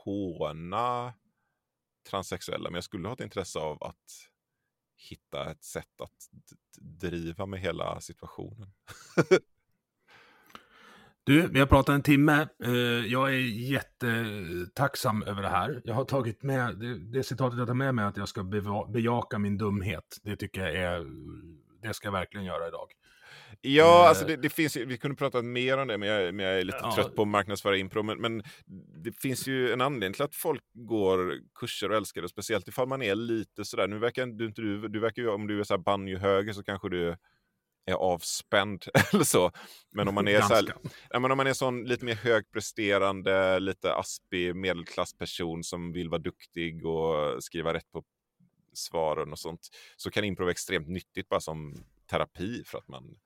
håna 0.03 1.13
transsexuella, 2.09 2.69
men 2.69 2.75
jag 2.75 2.83
skulle 2.83 3.07
ha 3.07 3.13
ett 3.13 3.21
intresse 3.21 3.59
av 3.59 3.83
att 3.83 4.29
hitta 5.09 5.51
ett 5.51 5.63
sätt 5.63 6.01
att 6.01 6.29
driva 6.81 7.45
med 7.45 7.59
hela 7.59 8.01
situationen. 8.01 8.73
Du, 11.23 11.47
vi 11.47 11.59
har 11.59 11.67
pratat 11.67 11.95
en 11.95 12.03
timme. 12.03 12.47
Eh, 12.63 12.71
jag 13.07 13.29
är 13.29 13.69
jättetacksam 13.71 15.23
över 15.23 15.41
det 15.41 15.49
här. 15.49 15.81
Jag 15.83 15.93
har 15.93 16.05
tagit 16.05 16.43
med, 16.43 16.77
det, 16.77 16.99
det 16.99 17.23
citatet 17.23 17.59
jag 17.59 17.67
tar 17.67 17.73
med 17.73 17.95
mig 17.95 18.05
att 18.05 18.17
jag 18.17 18.29
ska 18.29 18.43
bejaka 18.93 19.39
min 19.39 19.57
dumhet. 19.57 20.17
Det 20.23 20.35
tycker 20.35 20.61
jag 20.61 20.75
är, 20.75 21.05
det 21.81 21.93
ska 21.93 22.07
jag 22.07 22.13
verkligen 22.13 22.45
göra 22.45 22.67
idag. 22.67 22.87
Ja, 23.61 24.07
alltså 24.07 24.25
det, 24.25 24.35
det, 24.35 24.49
finns 24.49 24.75
vi 24.75 24.97
kunde 24.97 25.17
prata 25.17 25.41
mer 25.41 25.77
om 25.77 25.87
det, 25.87 25.97
men 25.97 26.09
jag, 26.09 26.35
men 26.35 26.45
jag 26.45 26.59
är 26.59 26.63
lite 26.63 26.79
ja. 26.81 26.95
trött 26.95 27.15
på 27.15 27.21
att 27.21 27.27
marknadsföra 27.27 27.77
impro. 27.77 28.03
Men, 28.03 28.21
men, 28.21 28.43
det 29.03 29.11
finns 29.11 29.47
ju 29.47 29.73
en 29.73 29.81
anledning 29.81 30.13
till 30.13 30.23
att 30.23 30.35
folk 30.35 30.63
går 30.73 31.33
kurser 31.59 31.91
och 31.91 31.97
älskar 31.97 32.21
det, 32.21 32.29
speciellt 32.29 32.67
ifall 32.67 32.87
man 32.87 33.01
är 33.01 33.15
lite 33.15 33.65
sådär, 33.65 33.87
nu 33.87 33.99
verkar 33.99 34.25
du 34.25 34.45
inte 34.45 34.61
du, 34.61 34.87
du 34.87 34.99
verkar 34.99 35.21
ju, 35.21 35.29
om 35.29 35.47
du 35.47 35.59
är 35.59 35.63
såhär 35.63 35.79
banjo-höger 35.79 36.53
så 36.53 36.63
kanske 36.63 36.89
du 36.89 37.15
är 37.89 37.93
avspänd 37.93 38.85
eller 39.13 39.23
så. 39.23 39.51
Men 39.91 40.07
om 40.07 40.15
man 40.15 40.27
är, 40.27 40.41
så 40.41 40.53
här, 40.53 40.73
ja, 41.09 41.19
men 41.19 41.31
om 41.31 41.37
man 41.37 41.47
är 41.47 41.53
sån 41.53 41.83
lite 41.83 42.05
mer 42.05 42.15
högpresterande, 42.15 43.59
lite 43.59 43.93
aspig 43.93 44.55
medelklassperson 44.55 45.63
som 45.63 45.91
vill 45.93 46.09
vara 46.09 46.21
duktig 46.21 46.85
och 46.85 47.43
skriva 47.43 47.73
rätt 47.73 47.91
på 47.91 48.03
svaren 48.73 49.31
och 49.31 49.39
sånt, 49.39 49.69
så 49.97 50.11
kan 50.11 50.23
improv 50.23 50.45
vara 50.45 50.51
extremt 50.51 50.87
nyttigt 50.87 51.29
bara 51.29 51.39
som 51.39 51.75
terapi 52.09 52.63
för 52.65 52.77
att 52.77 52.87
man 52.87 53.17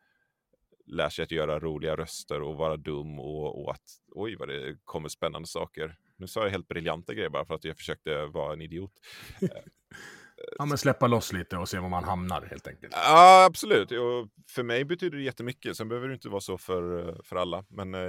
lär 0.85 1.09
sig 1.09 1.23
att 1.23 1.31
göra 1.31 1.59
roliga 1.59 1.95
röster 1.95 2.41
och 2.41 2.55
vara 2.55 2.77
dum 2.77 3.19
och, 3.19 3.63
och 3.63 3.71
att 3.71 3.99
oj 4.11 4.35
vad 4.35 4.47
det 4.47 4.77
kommer 4.83 5.09
spännande 5.09 5.47
saker. 5.47 5.97
Nu 6.17 6.27
sa 6.27 6.43
jag 6.43 6.49
helt 6.49 6.67
briljanta 6.67 7.13
grejer 7.13 7.29
bara 7.29 7.45
för 7.45 7.53
att 7.53 7.63
jag 7.63 7.77
försökte 7.77 8.25
vara 8.25 8.53
en 8.53 8.61
idiot. 8.61 8.91
Ja, 10.57 10.65
men 10.65 10.77
släppa 10.77 11.07
loss 11.07 11.33
lite 11.33 11.57
och 11.57 11.69
se 11.69 11.79
var 11.79 11.89
man 11.89 12.03
hamnar 12.03 12.41
helt 12.41 12.67
enkelt. 12.67 12.93
Ja, 12.95 13.45
absolut. 13.45 13.91
Och 13.91 14.29
för 14.49 14.63
mig 14.63 14.85
betyder 14.85 15.17
det 15.17 15.23
jättemycket. 15.23 15.77
Sen 15.77 15.89
behöver 15.89 16.07
det 16.07 16.13
inte 16.13 16.29
vara 16.29 16.41
så 16.41 16.57
för, 16.57 17.15
för 17.23 17.35
alla. 17.35 17.65
Men 17.69 17.93
eh, 17.93 18.01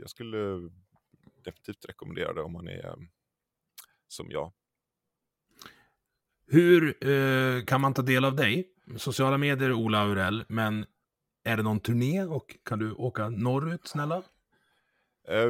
jag 0.00 0.10
skulle 0.10 0.36
definitivt 1.44 1.84
rekommendera 1.88 2.32
det 2.32 2.42
om 2.42 2.52
man 2.52 2.68
är 2.68 2.94
som 4.08 4.30
jag. 4.30 4.52
Hur 6.46 7.08
eh, 7.08 7.64
kan 7.64 7.80
man 7.80 7.94
ta 7.94 8.02
del 8.02 8.24
av 8.24 8.36
dig? 8.36 8.68
Sociala 8.96 9.38
medier, 9.38 9.72
Ola 9.72 9.98
Aurell, 9.98 10.44
men 10.48 10.86
är 11.44 11.56
det 11.56 11.62
någon 11.62 11.80
turné 11.80 12.22
och 12.24 12.56
kan 12.64 12.78
du 12.78 12.92
åka 12.92 13.28
norrut 13.28 13.88
snälla? 13.88 14.22
Eh, 15.28 15.46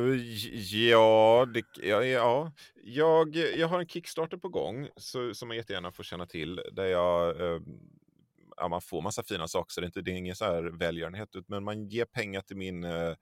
ja, 0.90 1.47
det, 1.55 1.64
ja, 1.82 2.05
ja. 2.05 2.52
Jag, 2.84 3.36
jag 3.36 3.68
har 3.68 3.80
en 3.80 3.88
Kickstarter 3.88 4.36
på 4.36 4.48
gång 4.48 4.88
så, 4.97 5.34
som 5.34 5.48
man 5.48 5.56
jättegärna 5.56 5.92
får 5.92 6.05
känna 6.05 6.26
till. 6.26 6.62
Där 6.72 6.84
jag, 6.84 7.40
ehm, 7.40 7.80
ja, 8.56 8.68
man 8.68 8.80
får 8.80 9.02
massa 9.02 9.22
fina 9.22 9.48
saker, 9.48 9.72
så 9.72 9.80
det 9.80 9.84
är, 9.84 9.86
inte, 9.86 10.02
det 10.02 10.10
är 10.10 10.16
ingen 10.16 10.36
så 10.36 10.44
här 10.44 10.62
välgörenhet. 10.62 11.28
Men 11.47 11.64
man 11.64 11.88
ger 11.88 12.05
pengar 12.05 12.40
till 12.40 12.56
min 12.56 12.84
eh, 12.84 13.14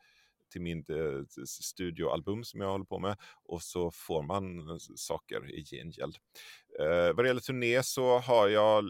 till 0.53 0.61
min 0.63 0.85
eh, 0.89 1.45
studioalbum 1.47 2.45
som 2.45 2.61
jag 2.61 2.71
håller 2.71 2.85
på 2.85 2.99
med 2.99 3.17
och 3.45 3.63
så 3.63 3.91
får 3.91 4.23
man 4.23 4.79
saker 4.81 5.51
i 5.51 5.65
gengäld. 5.65 6.17
Eh, 6.81 7.15
vad 7.15 7.25
det 7.25 7.27
gäller 7.27 7.41
turné 7.41 7.83
så 7.83 8.19
har 8.19 8.49
jag 8.49 8.85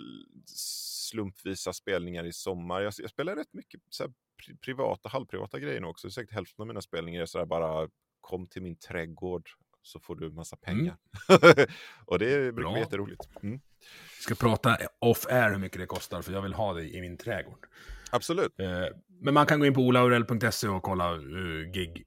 slumpvisa 0.55 1.73
spelningar 1.73 2.25
i 2.25 2.33
sommar. 2.33 2.81
Jag, 2.81 2.93
jag 2.99 3.11
spelar 3.11 3.37
rätt 3.37 3.53
mycket 3.53 3.81
så 3.91 4.03
här, 4.03 4.13
pri 4.47 4.57
privata, 4.57 5.09
halvprivata 5.09 5.59
grejer 5.59 5.81
nu 5.81 5.87
också. 5.87 6.11
Säkert 6.11 6.35
hälften 6.35 6.63
av 6.63 6.67
mina 6.67 6.81
spelningar 6.81 7.23
är 7.23 7.27
sådär 7.27 7.47
bara 7.47 7.89
kom 8.21 8.47
till 8.47 8.63
min 8.63 8.77
trädgård 8.77 9.49
så 9.83 10.01
får 10.01 10.17
du 10.17 10.31
massa 10.31 10.57
mm. 10.63 10.79
pengar. 10.79 10.97
Mm. 11.29 11.67
och 12.07 12.19
det 12.19 12.55
brukar 12.55 12.73
bli 12.73 12.81
jätteroligt. 12.81 13.29
Mm. 13.43 13.61
Vi 14.19 14.23
ska 14.23 14.35
prata 14.35 14.79
off-air 14.99 15.51
hur 15.51 15.59
mycket 15.59 15.81
det 15.81 15.87
kostar, 15.87 16.23
för 16.23 16.33
jag 16.33 16.43
vill 16.43 16.55
ha 16.55 16.75
det 16.75 16.89
i 16.89 17.01
min 17.01 17.17
trädgård. 17.17 17.67
Absolut. 18.11 18.61
Eh, 18.61 18.87
men 19.09 19.35
man 19.35 19.47
kan 19.47 19.61
gå 19.61 19.67
in 19.67 19.75
på 19.75 19.81
olaurell.se 19.81 20.69
och 20.69 20.83
kolla 20.83 21.15
uh, 21.15 21.71
gig, 21.73 22.05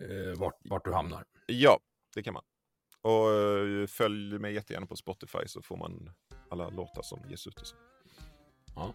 uh, 0.00 0.34
vart, 0.38 0.58
vart 0.64 0.84
du 0.84 0.92
hamnar. 0.92 1.24
Ja, 1.46 1.80
det 2.14 2.22
kan 2.22 2.34
man. 2.34 2.42
Och 3.02 3.28
uh, 3.28 3.86
följ 3.86 4.38
mig 4.38 4.54
jättegärna 4.54 4.86
på 4.86 4.96
Spotify 4.96 5.38
så 5.46 5.62
får 5.62 5.76
man 5.76 6.10
alla 6.50 6.68
låtar 6.68 7.02
som 7.02 7.30
ges 7.30 7.46
ut. 7.46 7.60
Och 7.60 7.66
så. 7.66 7.76
Ja. 8.74 8.94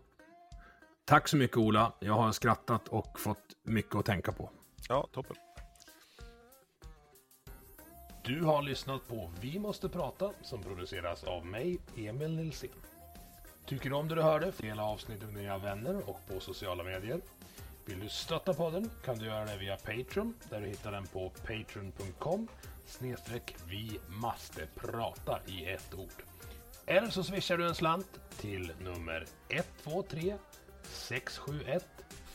Tack 1.07 1.27
så 1.27 1.37
mycket 1.37 1.57
Ola. 1.57 1.93
Jag 1.99 2.13
har 2.13 2.31
skrattat 2.31 2.87
och 2.87 3.19
fått 3.19 3.55
mycket 3.63 3.95
att 3.95 4.05
tänka 4.05 4.31
på. 4.31 4.49
Ja, 4.89 5.07
toppen. 5.13 5.35
Du 8.23 8.41
har 8.41 8.61
lyssnat 8.61 9.07
på 9.07 9.31
Vi 9.41 9.59
måste 9.59 9.89
prata 9.89 10.31
som 10.41 10.63
produceras 10.63 11.23
av 11.23 11.45
mig, 11.45 11.77
Emil 11.95 12.35
Nilsson. 12.35 12.69
Tycker 13.65 13.89
du 13.89 13.95
om 13.95 14.07
det 14.07 14.15
du 14.15 14.21
hörde? 14.21 14.51
Dela 14.57 14.83
avsnittet 14.83 15.29
med 15.29 15.43
dina 15.43 15.57
vänner 15.57 16.09
och 16.09 16.19
på 16.27 16.39
sociala 16.39 16.83
medier. 16.83 17.21
Vill 17.85 17.99
du 17.99 18.09
stötta 18.09 18.53
podden 18.53 18.89
kan 19.03 19.17
du 19.17 19.25
göra 19.25 19.45
det 19.45 19.57
via 19.57 19.77
Patreon 19.77 20.33
där 20.49 20.61
du 20.61 20.67
hittar 20.67 20.91
den 20.91 21.07
på 21.07 21.29
patreon.com 21.29 22.47
snedstreck 22.85 23.55
vi 23.67 23.99
måste 24.07 24.67
prata 24.75 25.39
i 25.45 25.65
ett 25.65 25.93
ord. 25.93 26.23
Eller 26.85 27.09
så 27.09 27.23
swishar 27.23 27.57
du 27.57 27.67
en 27.67 27.75
slant 27.75 28.19
till 28.37 28.71
nummer 28.79 29.25
123 29.49 30.35
671 30.93 31.81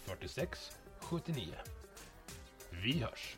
46 0.06 0.70
79. 1.10 1.54
Vi 2.82 2.98
hörs! 3.00 3.36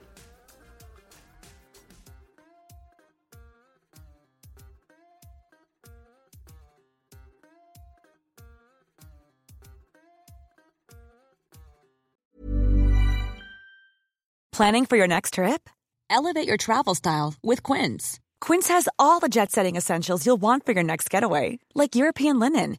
Planning 14.53 14.85
for 14.85 14.97
your 14.99 15.09
next 15.09 15.35
trip? 15.35 15.71
Elevate 16.11 16.47
your 16.47 16.59
travel 16.59 16.95
style 16.95 17.35
with 17.43 17.63
Quince. 17.63 18.21
Quince 18.41 18.69
has 18.69 18.87
all 18.99 19.19
the 19.19 19.31
jet 19.31 19.51
setting 19.51 19.77
essentials 19.77 20.27
you'll 20.27 20.41
want 20.41 20.67
for 20.67 20.73
your 20.73 20.85
next 20.85 21.09
getaway, 21.09 21.59
like 21.75 21.97
European 21.97 22.39
linen, 22.39 22.79